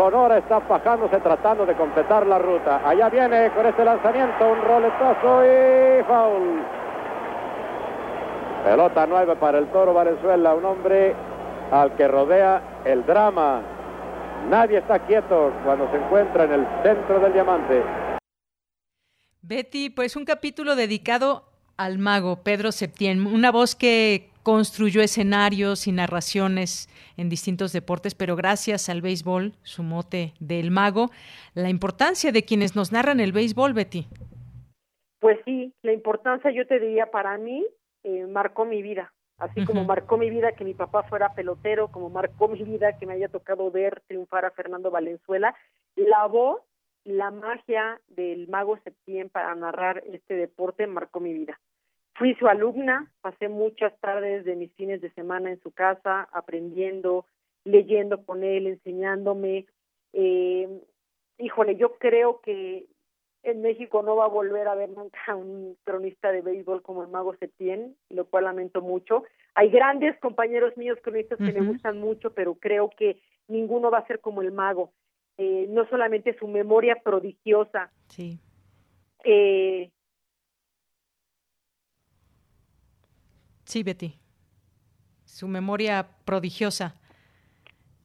Sonora 0.00 0.38
está 0.38 0.62
fajándose 0.62 1.18
tratando 1.18 1.66
de 1.66 1.74
completar 1.74 2.26
la 2.26 2.38
ruta. 2.38 2.80
Allá 2.88 3.10
viene 3.10 3.50
con 3.50 3.66
este 3.66 3.84
lanzamiento 3.84 4.50
un 4.50 4.62
roletazo 4.62 5.44
y 5.44 6.02
foul. 6.04 6.62
Pelota 8.64 9.06
nueve 9.06 9.36
para 9.36 9.58
el 9.58 9.66
Toro 9.66 9.92
Valenzuela, 9.92 10.54
un 10.54 10.64
hombre 10.64 11.14
al 11.70 11.94
que 11.96 12.08
rodea 12.08 12.80
el 12.86 13.04
drama. 13.04 13.60
Nadie 14.48 14.78
está 14.78 15.00
quieto 15.00 15.52
cuando 15.66 15.86
se 15.90 15.98
encuentra 15.98 16.44
en 16.44 16.52
el 16.52 16.66
centro 16.82 17.20
del 17.20 17.34
diamante. 17.34 17.82
Betty, 19.42 19.90
pues 19.90 20.16
un 20.16 20.24
capítulo 20.24 20.76
dedicado 20.76 21.44
al 21.76 21.98
mago 21.98 22.36
Pedro 22.42 22.72
Septién, 22.72 23.26
una 23.26 23.52
voz 23.52 23.76
que 23.76 24.29
construyó 24.42 25.02
escenarios 25.02 25.86
y 25.86 25.92
narraciones 25.92 26.88
en 27.16 27.28
distintos 27.28 27.72
deportes, 27.72 28.14
pero 28.14 28.36
gracias 28.36 28.88
al 28.88 29.02
béisbol, 29.02 29.52
su 29.62 29.82
mote 29.82 30.32
del 30.40 30.70
mago, 30.70 31.10
la 31.54 31.68
importancia 31.68 32.32
de 32.32 32.44
quienes 32.44 32.76
nos 32.76 32.92
narran 32.92 33.20
el 33.20 33.32
béisbol, 33.32 33.72
Betty. 33.72 34.06
Pues 35.20 35.38
sí, 35.44 35.72
la 35.82 35.92
importancia 35.92 36.50
yo 36.50 36.66
te 36.66 36.80
diría 36.80 37.10
para 37.10 37.36
mí 37.36 37.66
eh, 38.04 38.26
marcó 38.26 38.64
mi 38.64 38.80
vida, 38.80 39.12
así 39.36 39.60
uh 39.60 39.62
-huh. 39.62 39.66
como 39.66 39.84
marcó 39.84 40.16
mi 40.16 40.30
vida 40.30 40.52
que 40.52 40.64
mi 40.64 40.72
papá 40.72 41.02
fuera 41.02 41.34
pelotero, 41.34 41.88
como 41.88 42.08
marcó 42.08 42.48
mi 42.48 42.62
vida 42.62 42.96
que 42.98 43.06
me 43.06 43.12
haya 43.12 43.28
tocado 43.28 43.70
ver 43.70 44.02
triunfar 44.06 44.46
a 44.46 44.50
Fernando 44.50 44.90
Valenzuela, 44.90 45.54
la 45.96 46.26
voz, 46.26 46.62
la 47.04 47.30
magia 47.30 48.00
del 48.08 48.48
mago 48.48 48.78
Septién 48.84 49.28
para 49.28 49.54
narrar 49.54 50.02
este 50.12 50.34
deporte 50.34 50.86
marcó 50.86 51.20
mi 51.20 51.34
vida. 51.34 51.60
Fui 52.14 52.34
su 52.34 52.46
alumna, 52.48 53.10
pasé 53.20 53.48
muchas 53.48 53.98
tardes 54.00 54.44
de 54.44 54.56
mis 54.56 54.72
fines 54.74 55.00
de 55.00 55.10
semana 55.12 55.50
en 55.50 55.60
su 55.62 55.70
casa 55.72 56.28
aprendiendo, 56.32 57.26
leyendo 57.64 58.24
con 58.24 58.44
él, 58.44 58.66
enseñándome. 58.66 59.66
Eh, 60.12 60.68
híjole, 61.38 61.76
yo 61.76 61.94
creo 61.98 62.40
que 62.40 62.86
en 63.42 63.62
México 63.62 64.02
no 64.02 64.16
va 64.16 64.26
a 64.26 64.28
volver 64.28 64.68
a 64.68 64.74
ver 64.74 64.90
nunca 64.90 65.18
un 65.36 65.76
cronista 65.84 66.32
de 66.32 66.42
béisbol 66.42 66.82
como 66.82 67.02
el 67.02 67.08
Mago 67.08 67.34
Septién, 67.36 67.96
lo 68.10 68.26
cual 68.26 68.44
lamento 68.44 68.82
mucho. 68.82 69.24
Hay 69.54 69.70
grandes 69.70 70.18
compañeros 70.20 70.76
míos 70.76 70.98
cronistas 71.02 71.40
uh 71.40 71.42
-huh. 71.42 71.52
que 71.52 71.60
me 71.60 71.66
gustan 71.66 71.98
mucho, 71.98 72.32
pero 72.34 72.54
creo 72.54 72.90
que 72.90 73.20
ninguno 73.48 73.90
va 73.90 73.98
a 73.98 74.06
ser 74.06 74.20
como 74.20 74.42
el 74.42 74.52
Mago. 74.52 74.92
Eh, 75.38 75.66
no 75.70 75.88
solamente 75.88 76.36
su 76.38 76.46
memoria 76.46 76.96
prodigiosa, 77.02 77.90
sí. 78.08 78.38
eh, 79.24 79.90
Sí, 83.70 83.84
Betty. 83.84 84.18
Su 85.24 85.46
memoria 85.46 86.08
prodigiosa. 86.24 86.96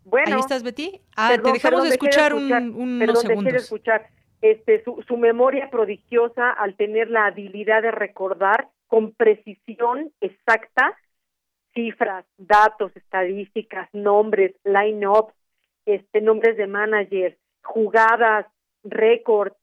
Bueno. 0.04 0.36
¿Ahí 0.36 0.40
estás, 0.40 0.62
Betty? 0.62 1.02
Ah, 1.16 1.30
perdón, 1.32 1.44
te 1.44 1.54
dejamos 1.54 1.62
perdón, 1.62 1.90
de 1.90 1.96
escuchar, 1.96 2.34
de 2.34 2.38
escuchar 2.38 2.62
un, 2.62 2.76
unos 2.76 3.00
perdón, 3.00 3.22
segundos. 3.22 3.54
De 3.54 3.60
escuchar. 3.60 4.10
Este, 4.42 4.84
su, 4.84 5.04
su 5.08 5.18
memoria 5.18 5.72
prodigiosa 5.72 6.52
al 6.52 6.76
tener 6.76 7.10
la 7.10 7.26
habilidad 7.26 7.82
de 7.82 7.90
recordar 7.90 8.70
con 8.86 9.14
precisión 9.14 10.12
exacta 10.22 10.96
cifras, 11.74 12.26
datos, 12.38 12.96
estadísticas, 12.96 13.90
nombres, 13.92 14.56
line-ups, 14.64 15.34
este, 15.88 16.22
nombres 16.22 16.58
de 16.58 16.68
managers, 16.68 17.38
jugadas, 17.64 18.46
récords, 18.84 19.56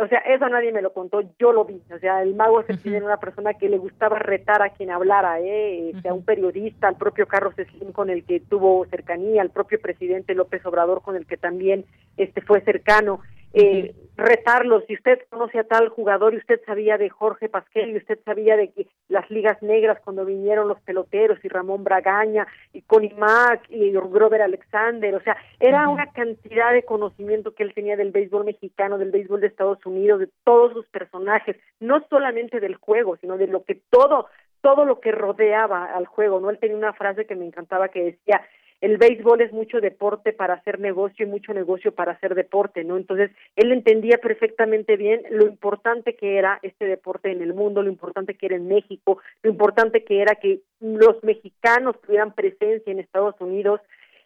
o 0.00 0.08
sea, 0.08 0.18
eso 0.20 0.48
nadie 0.48 0.72
me 0.72 0.80
lo 0.80 0.92
contó, 0.92 1.20
yo 1.38 1.52
lo 1.52 1.64
vi, 1.66 1.82
o 1.94 1.98
sea, 1.98 2.22
el 2.22 2.34
mago 2.34 2.62
se 2.62 2.72
uh 2.72 2.76
-huh. 2.76 2.96
era 2.96 3.04
una 3.04 3.18
persona 3.18 3.54
que 3.54 3.68
le 3.68 3.76
gustaba 3.76 4.18
retar 4.18 4.62
a 4.62 4.70
quien 4.70 4.90
hablara, 4.90 5.40
¿eh? 5.40 5.90
Este, 5.90 5.98
uh 5.98 6.02
-huh. 6.02 6.10
a 6.10 6.14
un 6.14 6.24
periodista, 6.24 6.88
al 6.88 6.96
propio 6.96 7.26
Carlos 7.26 7.54
Slim 7.54 7.92
con 7.92 8.08
el 8.08 8.24
que 8.24 8.40
tuvo 8.40 8.86
cercanía, 8.86 9.42
al 9.42 9.50
propio 9.50 9.78
presidente 9.78 10.34
López 10.34 10.64
Obrador 10.64 11.02
con 11.02 11.16
el 11.16 11.26
que 11.26 11.36
también 11.36 11.84
este 12.16 12.40
fue 12.40 12.62
cercano. 12.62 13.20
Eh, 13.52 13.94
retarlos. 14.16 14.84
Si 14.86 14.94
usted 14.94 15.20
conoce 15.30 15.58
a 15.58 15.64
tal 15.64 15.88
jugador 15.88 16.34
y 16.34 16.38
usted 16.38 16.60
sabía 16.66 16.98
de 16.98 17.08
Jorge 17.08 17.48
Pasquel 17.48 17.90
y 17.90 17.96
usted 17.96 18.18
sabía 18.24 18.56
de 18.56 18.70
que 18.70 18.86
las 19.08 19.28
ligas 19.30 19.60
negras 19.62 19.98
cuando 20.04 20.24
vinieron 20.24 20.68
los 20.68 20.80
peloteros 20.82 21.42
y 21.42 21.48
Ramón 21.48 21.84
Bragaña 21.84 22.46
y 22.72 22.82
Connie 22.82 23.14
Mack 23.14 23.64
y 23.70 23.90
Grover 23.90 24.42
Alexander, 24.42 25.14
o 25.14 25.20
sea, 25.22 25.36
era 25.58 25.88
una 25.88 26.12
cantidad 26.12 26.72
de 26.72 26.84
conocimiento 26.84 27.54
que 27.54 27.62
él 27.62 27.74
tenía 27.74 27.96
del 27.96 28.12
béisbol 28.12 28.44
mexicano, 28.44 28.98
del 28.98 29.10
béisbol 29.10 29.40
de 29.40 29.46
Estados 29.46 29.84
Unidos, 29.86 30.20
de 30.20 30.28
todos 30.44 30.72
sus 30.72 30.86
personajes, 30.88 31.56
no 31.80 32.04
solamente 32.10 32.60
del 32.60 32.76
juego, 32.76 33.16
sino 33.16 33.36
de 33.36 33.46
lo 33.46 33.64
que 33.64 33.80
todo 33.90 34.26
todo 34.62 34.84
lo 34.84 35.00
que 35.00 35.10
rodeaba 35.10 35.86
al 35.86 36.04
juego, 36.04 36.38
¿no? 36.38 36.50
Él 36.50 36.58
tenía 36.58 36.76
una 36.76 36.92
frase 36.92 37.24
que 37.24 37.34
me 37.34 37.46
encantaba 37.46 37.88
que 37.88 38.02
decía, 38.02 38.42
el 38.80 38.96
béisbol 38.96 39.42
es 39.42 39.52
mucho 39.52 39.80
deporte 39.80 40.32
para 40.32 40.54
hacer 40.54 40.80
negocio 40.80 41.26
y 41.26 41.28
mucho 41.28 41.52
negocio 41.52 41.92
para 41.92 42.12
hacer 42.12 42.34
deporte, 42.34 42.82
¿no? 42.82 42.96
Entonces, 42.96 43.30
él 43.56 43.72
entendía 43.72 44.18
perfectamente 44.18 44.96
bien 44.96 45.22
lo 45.30 45.46
importante 45.46 46.16
que 46.16 46.38
era 46.38 46.58
este 46.62 46.86
deporte 46.86 47.30
en 47.30 47.42
el 47.42 47.52
mundo, 47.52 47.82
lo 47.82 47.90
importante 47.90 48.34
que 48.34 48.46
era 48.46 48.56
en 48.56 48.68
México, 48.68 49.18
lo 49.42 49.50
importante 49.50 50.04
que 50.04 50.22
era 50.22 50.34
que 50.36 50.60
los 50.80 51.22
mexicanos 51.22 52.00
tuvieran 52.00 52.32
presencia 52.32 52.90
en 52.90 53.00
Estados 53.00 53.38
Unidos. 53.40 53.80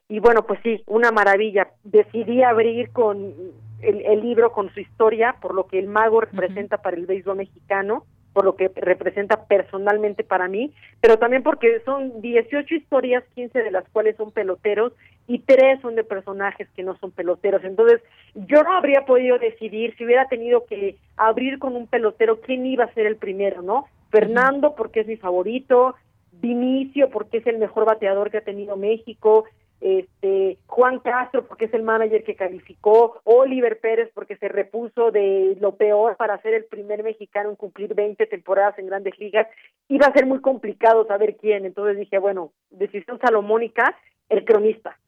Y 0.08 0.20
bueno, 0.20 0.46
pues 0.46 0.60
sí, 0.62 0.82
una 0.86 1.10
maravilla. 1.10 1.70
Decidí 1.82 2.42
abrir 2.42 2.90
con 2.92 3.34
el, 3.80 4.20
libro 4.20 4.52
con 4.52 4.72
su 4.72 4.80
historia, 4.80 5.36
por 5.40 5.54
lo 5.54 5.66
que 5.66 5.78
el 5.78 5.88
mago 5.88 6.20
representa 6.20 6.78
para 6.78 6.96
el 6.96 7.06
béisbol 7.06 7.38
mexicano 7.38 8.04
por 8.34 8.44
lo 8.44 8.56
que 8.56 8.70
representa 8.74 9.46
personalmente 9.46 10.24
para 10.24 10.48
mí, 10.48 10.74
pero 11.00 11.18
también 11.18 11.42
porque 11.42 11.80
son 11.84 12.20
18 12.20 12.74
historias, 12.74 13.24
15 13.34 13.62
de 13.62 13.70
las 13.70 13.88
cuales 13.90 14.16
son 14.16 14.32
peloteros 14.32 14.92
y 15.26 15.38
tres 15.38 15.80
son 15.80 15.94
de 15.94 16.04
personajes 16.04 16.68
que 16.76 16.82
no 16.82 16.98
son 16.98 17.12
peloteros. 17.12 17.64
Entonces, 17.64 18.02
yo 18.34 18.62
no 18.64 18.72
habría 18.72 19.06
podido 19.06 19.38
decidir 19.38 19.94
si 19.96 20.04
hubiera 20.04 20.26
tenido 20.26 20.66
que 20.66 20.96
abrir 21.16 21.58
con 21.58 21.76
un 21.76 21.86
pelotero 21.86 22.40
quién 22.40 22.66
iba 22.66 22.84
a 22.84 22.92
ser 22.92 23.06
el 23.06 23.16
primero, 23.16 23.62
¿no? 23.62 23.86
Fernando 24.10 24.74
porque 24.74 25.00
es 25.00 25.06
mi 25.06 25.16
favorito, 25.16 25.94
Vinicio 26.32 27.08
porque 27.10 27.38
es 27.38 27.46
el 27.46 27.58
mejor 27.58 27.86
bateador 27.86 28.30
que 28.30 28.38
ha 28.38 28.44
tenido 28.44 28.76
México, 28.76 29.44
este 29.80 30.58
Juan 30.66 30.98
Castro 31.00 31.46
porque 31.46 31.66
es 31.66 31.74
el 31.74 31.82
manager 31.82 32.24
que 32.24 32.36
calificó, 32.36 33.20
Oliver 33.24 33.78
Pérez 33.80 34.10
porque 34.14 34.36
se 34.36 34.48
repuso 34.48 35.10
de 35.10 35.56
lo 35.60 35.76
peor 35.76 36.16
para 36.16 36.40
ser 36.40 36.54
el 36.54 36.64
primer 36.64 37.02
mexicano 37.02 37.50
en 37.50 37.56
cumplir 37.56 37.94
20 37.94 38.26
temporadas 38.26 38.78
en 38.78 38.86
grandes 38.86 39.18
ligas, 39.18 39.46
iba 39.88 40.06
a 40.06 40.12
ser 40.12 40.26
muy 40.26 40.40
complicado 40.40 41.06
saber 41.06 41.36
quién, 41.36 41.66
entonces 41.66 41.98
dije, 41.98 42.18
bueno, 42.18 42.52
decisión 42.70 43.18
salomónica, 43.20 43.96
el 44.28 44.44
cronista, 44.44 44.98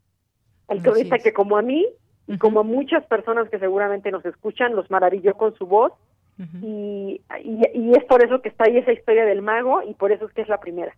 el 0.69 0.83
cronista 0.83 1.19
que 1.19 1.33
como 1.33 1.57
a 1.57 1.63
mí 1.63 1.87
y 2.27 2.39
como 2.39 2.61
a 2.61 2.65
muchas 2.65 3.05
personas 3.07 3.49
que 3.49 3.59
seguramente 3.59 4.11
nos 4.11 4.25
escuchan, 4.25 4.75
los 4.75 4.91
maravilló 4.91 5.35
con 5.35 5.55
su 5.55 5.67
voz. 5.67 5.93
Y, 6.61 7.23
y, 7.43 7.63
y 7.73 7.93
es 7.93 8.05
por 8.05 8.23
eso 8.23 8.43
que 8.43 8.51
está 8.51 8.65
ahí 8.65 8.77
esa 8.77 8.93
historia 8.93 9.25
del 9.25 9.41
mago 9.41 9.81
y 9.83 9.95
por 9.95 10.13
eso 10.13 10.27
es 10.27 10.33
que 10.35 10.43
es 10.43 10.49
la 10.49 10.61
primera. 10.61 10.95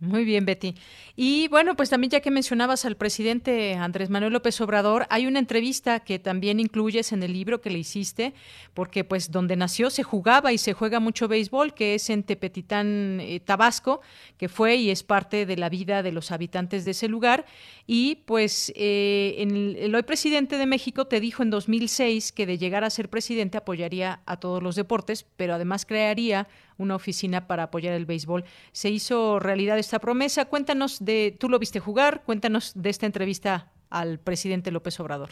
Muy 0.00 0.24
bien, 0.24 0.44
Betty. 0.44 0.76
Y 1.16 1.48
bueno, 1.48 1.74
pues 1.74 1.90
también 1.90 2.12
ya 2.12 2.20
que 2.20 2.30
mencionabas 2.30 2.84
al 2.84 2.96
presidente 2.96 3.74
Andrés 3.74 4.10
Manuel 4.10 4.32
López 4.32 4.60
Obrador, 4.60 5.08
hay 5.10 5.26
una 5.26 5.40
entrevista 5.40 5.98
que 5.98 6.20
también 6.20 6.60
incluyes 6.60 7.10
en 7.10 7.24
el 7.24 7.32
libro 7.32 7.60
que 7.60 7.70
le 7.70 7.80
hiciste, 7.80 8.32
porque 8.74 9.02
pues 9.02 9.32
donde 9.32 9.56
nació 9.56 9.90
se 9.90 10.04
jugaba 10.04 10.52
y 10.52 10.58
se 10.58 10.72
juega 10.72 11.00
mucho 11.00 11.26
béisbol, 11.26 11.74
que 11.74 11.96
es 11.96 12.10
en 12.10 12.22
Tepetitán, 12.22 13.18
eh, 13.20 13.40
Tabasco, 13.40 14.00
que 14.36 14.48
fue 14.48 14.76
y 14.76 14.90
es 14.90 15.02
parte 15.02 15.46
de 15.46 15.56
la 15.56 15.68
vida 15.68 16.04
de 16.04 16.12
los 16.12 16.30
habitantes 16.30 16.84
de 16.84 16.92
ese 16.92 17.08
lugar. 17.08 17.44
Y 17.88 18.22
pues 18.24 18.72
eh, 18.76 19.34
el, 19.80 19.92
hoy 19.92 20.02
presidente 20.04 20.58
de 20.58 20.66
México 20.66 21.08
te 21.08 21.18
dijo 21.18 21.42
en 21.42 21.50
2006 21.50 22.30
que 22.30 22.46
de 22.46 22.56
llegar 22.56 22.84
a 22.84 22.90
ser 22.90 23.10
presidente 23.10 23.58
apoyaría 23.58 24.20
a 24.26 24.36
todos 24.36 24.62
los 24.62 24.76
deportes, 24.76 25.26
pero 25.36 25.54
además 25.54 25.86
crearía 25.86 26.46
una 26.78 26.96
oficina 26.96 27.46
para 27.46 27.64
apoyar 27.64 27.94
el 27.94 28.06
béisbol. 28.06 28.44
Se 28.72 28.88
hizo 28.88 29.38
realidad 29.38 29.78
esta 29.78 29.98
promesa. 29.98 30.46
Cuéntanos 30.46 31.04
de, 31.04 31.36
tú 31.38 31.48
lo 31.48 31.58
viste 31.58 31.80
jugar, 31.80 32.22
cuéntanos 32.24 32.72
de 32.80 32.90
esta 32.90 33.06
entrevista 33.06 33.72
al 33.90 34.18
presidente 34.18 34.70
López 34.70 34.98
Obrador. 35.00 35.30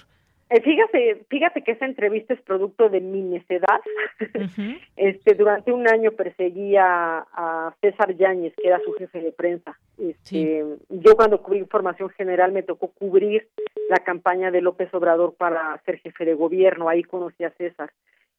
Eh, 0.49 0.61
fíjate, 0.61 1.25
fíjate 1.29 1.63
que 1.63 1.73
esa 1.73 1.87
entrevista 1.87 2.33
es 2.33 2.41
producto 2.41 2.89
de 2.89 3.01
mi 3.01 3.21
necedad. 3.21 3.81
este, 4.97 5.35
durante 5.35 5.73
un 5.73 5.89
año 5.89 6.13
perseguía 6.13 7.27
a 7.33 7.75
César 7.81 8.17
Yáñez, 8.17 8.55
que 8.57 8.69
era 8.69 8.81
su 8.85 8.93
jefe 8.93 9.21
de 9.21 9.33
prensa. 9.33 9.77
Este, 9.99 10.65
Yo 10.89 11.17
cuando 11.17 11.43
cubrí 11.43 11.59
información 11.59 12.11
general 12.11 12.53
me 12.53 12.63
tocó 12.63 12.89
cubrir 12.89 13.49
la 13.89 13.97
campaña 13.97 14.53
de 14.53 14.61
López 14.61 14.93
Obrador 14.95 15.35
para 15.35 15.81
ser 15.85 15.99
jefe 15.99 16.25
de 16.25 16.35
gobierno. 16.35 16.89
Ahí 16.89 17.03
conocí 17.03 17.43
a 17.43 17.51
César. 17.51 17.91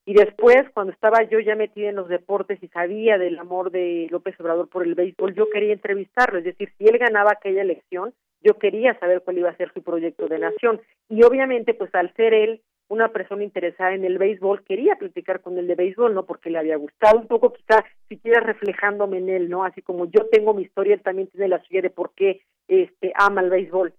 Y 0.08 0.14
después, 0.14 0.70
cuando 0.74 0.94
estaba 0.94 1.24
yo 1.24 1.42
ya 1.42 1.58
metida 1.58 1.90
en 1.90 1.98
los 1.98 2.08
deportes 2.08 2.64
y 2.64 2.70
sabía 2.70 3.18
del 3.18 3.38
amor 3.38 3.72
de 3.72 4.08
López 4.10 4.40
Obrador 4.40 4.70
por 4.70 4.84
el 4.84 4.96
béisbol, 4.96 5.36
yo 5.36 5.50
quería 5.50 5.74
entrevistarlo. 5.74 6.40
Es 6.40 6.46
decir, 6.46 6.72
si 6.78 6.86
él 6.86 6.98
ganaba 6.98 7.34
aquella 7.34 7.62
elección, 7.62 8.14
yo 8.42 8.54
quería 8.54 8.98
saber 9.00 9.22
cuál 9.22 9.40
iba 9.40 9.50
a 9.50 9.58
ser 9.58 9.70
su 9.74 9.84
proyecto 9.84 10.30
de 10.30 10.40
nación. 10.40 10.80
Y 11.10 11.24
obviamente, 11.24 11.74
pues 11.74 11.94
al 11.94 12.14
ser 12.14 12.34
él 12.34 12.62
una 12.88 13.10
persona 13.10 13.44
interesada 13.44 13.96
en 13.96 14.06
el 14.06 14.18
béisbol, 14.18 14.64
quería 14.64 14.96
platicar 14.96 15.42
con 15.42 15.58
él 15.58 15.68
de 15.68 15.76
béisbol, 15.76 16.14
¿no? 16.14 16.26
Porque 16.26 16.52
le 16.52 16.60
había 16.60 16.78
gustado 16.78 17.20
un 17.20 17.28
poco, 17.28 17.52
quizá, 17.52 17.84
siquiera 18.08 18.40
reflejándome 18.40 19.18
en 19.18 19.28
él, 19.28 19.50
¿no? 19.50 19.66
Así 19.66 19.82
como 19.82 20.06
yo 20.06 20.28
tengo 20.32 20.54
mi 20.54 20.62
historia, 20.62 20.94
él 20.94 21.02
también 21.02 21.28
tiene 21.28 21.50
la 21.50 21.62
suya 21.64 21.82
de 21.82 21.90
por 21.90 22.12
qué 22.16 22.44
este, 22.70 23.12
ama 23.14 23.42
el 23.42 23.50
béisbol 23.50 23.94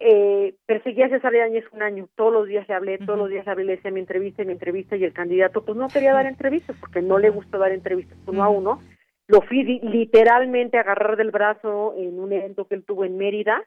eh, 0.00 0.54
perseguí 0.66 1.02
a 1.02 1.08
César 1.08 1.34
Yáñez 1.34 1.64
un 1.72 1.82
año, 1.82 2.08
todos 2.14 2.32
los 2.32 2.46
días 2.46 2.68
le 2.68 2.74
hablé, 2.74 2.98
todos 2.98 3.18
los 3.18 3.28
días 3.28 3.44
le 3.46 3.52
hablé, 3.52 3.64
le 3.64 3.76
decía 3.76 3.90
mi 3.90 4.00
entrevista, 4.00 4.44
mi 4.44 4.52
entrevista, 4.52 4.96
y 4.96 5.04
el 5.04 5.12
candidato 5.12 5.64
pues 5.64 5.76
no 5.76 5.88
quería 5.88 6.14
dar 6.14 6.26
entrevistas, 6.26 6.76
porque 6.78 7.02
no 7.02 7.18
le 7.18 7.30
gusta 7.30 7.58
dar 7.58 7.72
entrevistas 7.72 8.16
uno 8.26 8.44
a 8.44 8.48
uno. 8.48 8.80
Lo 9.26 9.42
fui 9.42 9.64
literalmente 9.64 10.78
a 10.78 10.82
agarrar 10.82 11.16
del 11.16 11.30
brazo 11.30 11.94
en 11.96 12.18
un 12.18 12.32
evento 12.32 12.66
que 12.66 12.76
él 12.76 12.84
tuvo 12.84 13.04
en 13.04 13.18
Mérida, 13.18 13.64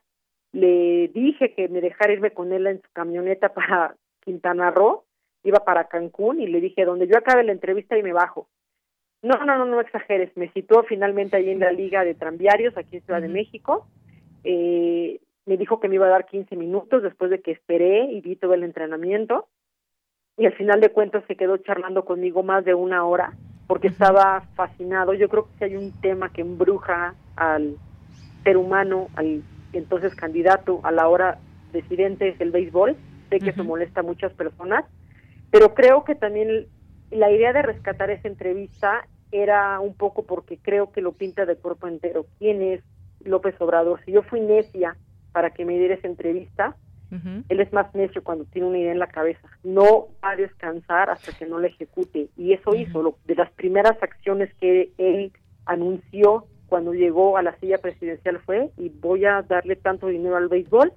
le 0.54 1.10
dije 1.10 1.54
que 1.54 1.68
me 1.70 1.82
dejara 1.82 2.14
irme 2.14 2.32
con 2.32 2.52
él 2.52 2.68
en 2.68 2.82
su 2.82 2.92
camioneta 2.94 3.54
para 3.54 3.96
Quintana 4.22 4.72
Roo, 4.72 5.06
iba 5.44 5.60
para 5.60 5.86
Cancún, 5.86 6.40
y 6.40 6.48
le 6.48 6.62
dije, 6.62 6.86
donde 6.86 7.08
yo 7.08 7.18
acabe 7.18 7.44
la 7.44 7.52
entrevista 7.52 7.98
y 7.98 8.04
me 8.04 8.14
bajo. 8.14 8.48
No, 9.22 9.38
no, 9.46 9.58
no, 9.58 9.66
no 9.66 9.80
exageres, 9.82 10.36
me 10.36 10.50
citó 10.50 10.84
finalmente 10.84 11.38
ahí 11.38 11.50
en 11.50 11.60
la 11.60 11.72
Liga 11.72 12.04
de 12.04 12.16
Tranviarios, 12.16 12.76
aquí 12.78 12.98
en 12.98 13.04
Ciudad 13.04 13.22
de 13.22 13.28
México, 13.28 13.88
eh, 14.44 15.20
me 15.46 15.58
dijo 15.58 15.80
que 15.80 15.90
me 15.90 15.96
iba 15.96 16.06
a 16.06 16.10
dar 16.10 16.26
15 16.26 16.56
minutos 16.56 17.04
después 17.04 17.32
de 17.32 17.42
que 17.42 17.52
esperé 17.52 18.06
y 18.12 18.22
vi 18.22 18.36
todo 18.36 18.54
el 18.54 18.64
entrenamiento 18.64 19.48
y 20.38 20.46
al 20.46 20.54
final 20.54 20.82
de 20.82 20.90
cuentas 20.90 21.24
se 21.28 21.36
quedó 21.36 21.58
charlando 21.58 22.06
conmigo 22.06 22.44
más 22.44 22.66
de 22.66 22.74
una 22.74 23.06
hora 23.06 23.34
porque 23.68 23.88
estaba 23.88 24.42
fascinado. 24.56 25.14
Yo 25.14 25.30
creo 25.30 25.46
que 25.46 25.58
si 25.58 25.64
hay 25.64 25.76
un 25.78 25.92
tema 26.02 26.32
que 26.32 26.42
embruja 26.42 27.16
al 27.36 27.78
ser 28.44 28.58
humano, 28.58 29.08
al 29.16 29.44
entonces 29.74 30.14
candidato, 30.16 30.82
a 30.84 30.92
la 30.92 31.08
hora 31.08 31.40
presidente 31.72 32.30
es 32.30 32.42
el 32.42 32.52
béisbol. 32.52 32.96
Sé 33.30 33.40
que 33.40 33.52
eso 33.52 33.64
molesta 33.64 34.02
a 34.02 34.04
muchas 34.04 34.34
personas, 34.34 34.84
pero 35.52 35.74
creo 35.74 36.04
que 36.04 36.16
también 36.16 36.68
la 37.12 37.32
idea 37.32 37.54
de 37.54 37.62
rescatar 37.62 38.10
esa 38.10 38.28
entrevista 38.28 39.08
era 39.32 39.80
un 39.80 39.94
poco 39.94 40.24
porque 40.24 40.58
creo 40.58 40.92
que 40.92 41.00
lo 41.02 41.14
pinta 41.14 41.46
de 41.46 41.56
cuerpo 41.56 41.88
entero. 41.88 42.26
¿Quién 42.40 42.62
es 42.62 42.82
López 43.24 43.56
Obrador? 43.62 44.04
Si 44.04 44.12
yo 44.12 44.22
fui 44.24 44.42
necia 44.42 44.98
para 45.32 45.52
que 45.52 45.66
me 45.66 45.78
diera 45.78 45.96
esa 45.96 46.08
entrevista. 46.08 46.76
Él 47.50 47.60
es 47.60 47.74
más 47.74 47.94
necio 47.94 48.24
cuando 48.24 48.46
tiene 48.46 48.70
una 48.70 48.78
idea 48.78 48.94
en 48.94 49.00
la 49.00 49.08
cabeza. 49.08 49.46
No 49.66 50.08
va 50.24 50.32
a 50.32 50.36
descansar 50.38 51.10
hasta 51.10 51.34
que 51.34 51.46
no 51.46 51.60
la 51.60 51.68
ejecute. 51.68 52.30
Y 52.38 52.54
eso 52.54 52.74
hizo. 52.74 53.04
Lo, 53.04 53.18
de 53.26 53.36
las 53.36 53.52
primeras 53.52 54.02
acciones 54.02 54.54
que 54.62 54.94
él 54.98 55.34
anunció 55.66 56.46
cuando 56.68 56.94
llegó 56.94 57.36
a 57.36 57.44
la 57.44 57.54
silla 57.60 57.80
presidencial 57.80 58.40
fue, 58.46 58.70
y 58.78 58.88
voy 58.88 59.26
a 59.26 59.42
darle 59.42 59.76
tanto 59.76 60.08
dinero 60.08 60.38
al 60.38 60.48
béisbol, 60.48 60.94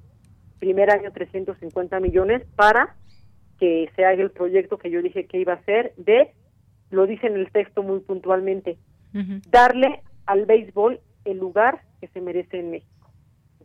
primer 0.61 0.89
año 0.89 1.11
350 1.11 1.98
millones 1.98 2.43
para 2.55 2.94
que 3.59 3.90
se 3.97 4.05
haga 4.05 4.23
el 4.23 4.31
proyecto 4.31 4.78
que 4.78 4.90
yo 4.90 5.02
dije 5.02 5.27
que 5.27 5.39
iba 5.39 5.55
a 5.55 5.56
hacer 5.56 5.93
de, 5.97 6.32
lo 6.90 7.09
dice 7.09 7.27
en 7.27 7.35
el 7.35 7.51
texto 7.51 7.82
muy 7.82 7.98
puntualmente, 7.98 8.78
darle 9.51 10.01
al 10.27 10.47
béisbol 10.47 11.01
el 11.24 11.39
lugar 11.39 11.81
que 12.01 12.06
se 12.06 12.20
merece 12.20 12.61
en 12.61 12.70
México. 12.70 12.94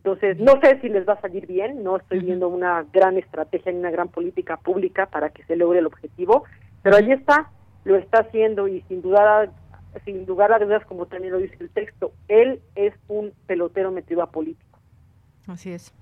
Entonces, 0.02 0.38
no 0.38 0.58
sé 0.62 0.80
si 0.80 0.88
les 0.88 1.06
va 1.06 1.12
a 1.12 1.20
salir 1.20 1.46
bien, 1.46 1.84
no 1.84 1.98
estoy 1.98 2.20
viendo 2.20 2.48
una 2.48 2.86
gran 2.90 3.18
estrategia 3.18 3.70
ni 3.70 3.80
una 3.80 3.90
gran 3.90 4.08
política 4.08 4.56
pública 4.56 5.04
para 5.04 5.28
que 5.28 5.44
se 5.44 5.56
logre 5.56 5.80
el 5.80 5.86
objetivo, 5.86 6.44
pero 6.82 6.96
allí 6.96 7.12
está, 7.12 7.50
lo 7.84 7.96
está 7.96 8.20
haciendo 8.20 8.66
y 8.66 8.80
sin 8.88 9.02
duda, 9.02 9.52
sin 10.06 10.24
lugar 10.24 10.54
a 10.54 10.58
dudas, 10.58 10.86
como 10.86 11.04
también 11.04 11.34
lo 11.34 11.38
dice 11.38 11.54
el 11.60 11.68
texto, 11.68 12.12
él 12.28 12.62
es 12.76 12.94
un 13.08 13.34
pelotero 13.46 13.90
metido 13.90 14.22
a 14.22 14.30
político. 14.30 14.78
Así 15.46 15.70
es. 15.70 15.92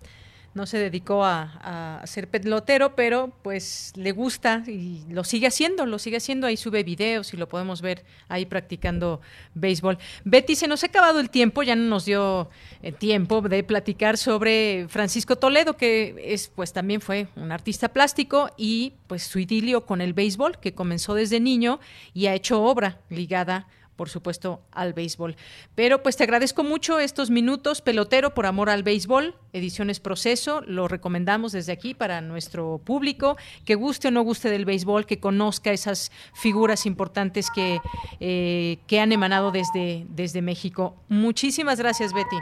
No 0.58 0.66
se 0.66 0.78
dedicó 0.78 1.24
a, 1.24 2.00
a, 2.02 2.06
ser 2.06 2.28
pelotero, 2.28 2.96
pero 2.96 3.32
pues 3.42 3.92
le 3.94 4.10
gusta 4.10 4.64
y 4.66 5.04
lo 5.08 5.22
sigue 5.22 5.46
haciendo, 5.46 5.86
lo 5.86 6.00
sigue 6.00 6.16
haciendo, 6.16 6.48
ahí 6.48 6.56
sube 6.56 6.82
videos 6.82 7.32
y 7.32 7.36
lo 7.36 7.48
podemos 7.48 7.80
ver 7.80 8.04
ahí 8.28 8.44
practicando 8.44 9.20
béisbol. 9.54 9.98
Betty, 10.24 10.56
se 10.56 10.66
nos 10.66 10.82
ha 10.82 10.88
acabado 10.88 11.20
el 11.20 11.30
tiempo, 11.30 11.62
ya 11.62 11.76
no 11.76 11.84
nos 11.84 12.04
dio 12.04 12.50
eh, 12.82 12.90
tiempo 12.90 13.40
de 13.40 13.62
platicar 13.62 14.18
sobre 14.18 14.86
Francisco 14.88 15.36
Toledo, 15.36 15.76
que 15.76 16.16
es 16.24 16.48
pues 16.48 16.72
también 16.72 17.00
fue 17.00 17.28
un 17.36 17.52
artista 17.52 17.88
plástico 17.88 18.50
y 18.56 18.94
pues 19.06 19.22
su 19.22 19.38
idilio 19.38 19.86
con 19.86 20.00
el 20.00 20.12
béisbol, 20.12 20.58
que 20.58 20.74
comenzó 20.74 21.14
desde 21.14 21.38
niño 21.38 21.78
y 22.14 22.26
ha 22.26 22.34
hecho 22.34 22.60
obra 22.62 22.98
ligada 23.10 23.68
por 23.98 24.08
supuesto, 24.08 24.62
al 24.70 24.92
béisbol. 24.92 25.34
Pero 25.74 26.04
pues 26.04 26.16
te 26.16 26.22
agradezco 26.22 26.62
mucho 26.62 27.00
estos 27.00 27.30
minutos, 27.30 27.82
pelotero 27.82 28.32
por 28.32 28.46
amor 28.46 28.70
al 28.70 28.84
béisbol, 28.84 29.34
ediciones 29.52 29.98
Proceso, 29.98 30.62
lo 30.66 30.86
recomendamos 30.86 31.50
desde 31.50 31.72
aquí 31.72 31.94
para 31.94 32.20
nuestro 32.20 32.80
público, 32.84 33.36
que 33.66 33.74
guste 33.74 34.08
o 34.08 34.10
no 34.12 34.22
guste 34.22 34.50
del 34.50 34.64
béisbol, 34.64 35.04
que 35.04 35.18
conozca 35.18 35.72
esas 35.72 36.12
figuras 36.32 36.86
importantes 36.86 37.50
que, 37.50 37.80
eh, 38.20 38.78
que 38.86 39.00
han 39.00 39.10
emanado 39.10 39.50
desde, 39.50 40.06
desde 40.10 40.42
México. 40.42 40.94
Muchísimas 41.08 41.80
gracias, 41.80 42.12
Betty. 42.14 42.36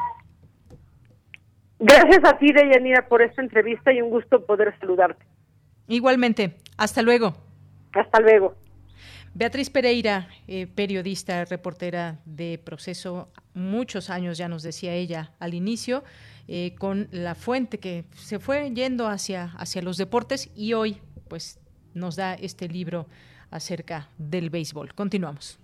Gracias 1.79 2.23
a 2.23 2.37
ti, 2.37 2.53
Deyanira, 2.53 3.09
por 3.09 3.23
esta 3.23 3.41
entrevista 3.41 3.95
y 3.95 4.03
un 4.03 4.11
gusto 4.11 4.45
poder 4.45 4.79
saludarte. 4.79 5.25
Igualmente, 5.89 6.57
hasta 6.77 7.01
luego. 7.01 7.33
Hasta 7.95 8.21
luego. 8.21 8.55
Beatriz 9.37 9.69
Pereira, 9.69 10.29
eh, 10.49 10.67
periodista, 10.67 11.45
reportera 11.45 12.19
de 12.25 12.59
Proceso, 12.65 13.29
muchos 13.53 14.09
años 14.09 14.39
ya 14.39 14.49
nos 14.49 14.63
decía 14.63 14.95
ella 14.95 15.33
al 15.39 15.53
inicio, 15.53 16.05
eh, 16.49 16.75
con 16.79 17.09
la 17.11 17.35
fuente 17.35 17.77
que 17.77 18.07
se 18.15 18.39
fue 18.39 18.73
yendo 18.73 19.09
hacia, 19.09 19.53
hacia 19.59 19.83
los 19.83 19.99
deportes 19.99 20.49
y 20.57 20.73
hoy 20.73 21.03
pues 21.29 21.59
nos 21.93 22.17
da 22.17 22.33
este 22.33 22.67
libro 22.67 23.09
acerca 23.51 24.09
del 24.17 24.49
béisbol. 24.49 24.95
Continuamos. 24.95 25.59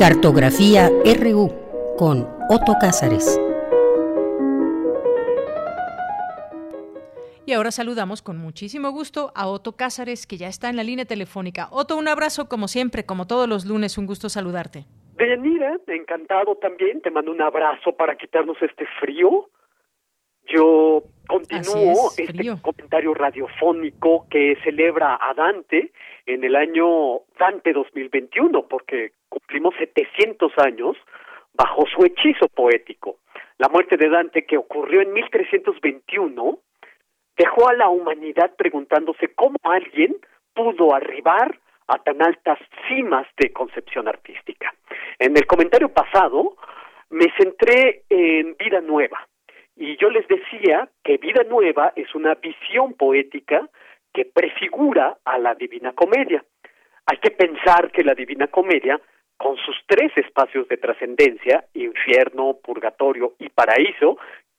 Cartografía 0.00 0.90
RU 1.20 1.94
con 1.96 2.28
Otto 2.50 2.74
Cázares. 2.80 3.38
Y 7.46 7.52
ahora 7.52 7.70
saludamos 7.70 8.22
con 8.22 8.38
muchísimo 8.38 8.90
gusto 8.90 9.30
a 9.34 9.48
Otto 9.48 9.76
Cázares, 9.76 10.26
que 10.26 10.38
ya 10.38 10.48
está 10.48 10.70
en 10.70 10.76
la 10.76 10.82
línea 10.82 11.04
telefónica. 11.04 11.68
Otto, 11.70 11.98
un 11.98 12.08
abrazo 12.08 12.48
como 12.48 12.68
siempre, 12.68 13.04
como 13.04 13.26
todos 13.26 13.46
los 13.46 13.66
lunes, 13.66 13.98
un 13.98 14.06
gusto 14.06 14.30
saludarte. 14.30 14.86
Deyanira, 15.18 15.76
encantado 15.88 16.56
también, 16.56 17.02
te 17.02 17.10
mando 17.10 17.30
un 17.30 17.42
abrazo 17.42 17.92
para 17.92 18.16
quitarnos 18.16 18.56
este 18.62 18.86
frío. 18.98 19.50
Yo 20.46 21.02
continúo 21.28 22.10
este 22.16 22.62
comentario 22.62 23.12
radiofónico 23.12 24.26
que 24.30 24.56
celebra 24.64 25.18
a 25.20 25.34
Dante 25.34 25.92
en 26.24 26.44
el 26.44 26.56
año 26.56 27.20
Dante 27.38 27.74
2021, 27.74 28.68
porque 28.68 29.12
cumplimos 29.28 29.74
700 29.78 30.50
años 30.58 30.96
bajo 31.52 31.84
su 31.94 32.04
hechizo 32.06 32.48
poético. 32.48 33.18
La 33.58 33.68
muerte 33.68 33.98
de 33.98 34.08
Dante 34.08 34.46
que 34.46 34.56
ocurrió 34.56 35.02
en 35.02 35.12
1321 35.12 36.58
dejó 37.36 37.68
a 37.68 37.74
la 37.74 37.88
humanidad 37.88 38.54
preguntándose 38.56 39.28
cómo 39.34 39.56
alguien 39.62 40.16
pudo 40.54 40.94
arribar 40.94 41.58
a 41.86 41.98
tan 41.98 42.22
altas 42.22 42.58
cimas 42.88 43.26
de 43.36 43.52
concepción 43.52 44.08
artística. 44.08 44.72
En 45.18 45.36
el 45.36 45.46
comentario 45.46 45.88
pasado 45.88 46.56
me 47.10 47.26
centré 47.36 48.04
en 48.08 48.56
Vida 48.56 48.80
Nueva 48.80 49.28
y 49.76 49.96
yo 49.96 50.08
les 50.10 50.26
decía 50.28 50.88
que 51.02 51.18
Vida 51.18 51.42
Nueva 51.48 51.92
es 51.96 52.14
una 52.14 52.34
visión 52.34 52.94
poética 52.94 53.68
que 54.12 54.24
prefigura 54.24 55.18
a 55.24 55.38
la 55.38 55.54
Divina 55.54 55.92
Comedia. 55.92 56.44
Hay 57.06 57.18
que 57.18 57.32
pensar 57.32 57.90
que 57.90 58.04
la 58.04 58.14
Divina 58.14 58.46
Comedia, 58.46 59.00
con 59.36 59.56
sus 59.56 59.76
tres 59.86 60.16
espacios 60.16 60.68
de 60.68 60.76
trascendencia, 60.76 61.66
infierno, 61.74 62.56
purgatorio 62.62 63.34
y 63.40 63.48
paraíso, 63.48 64.16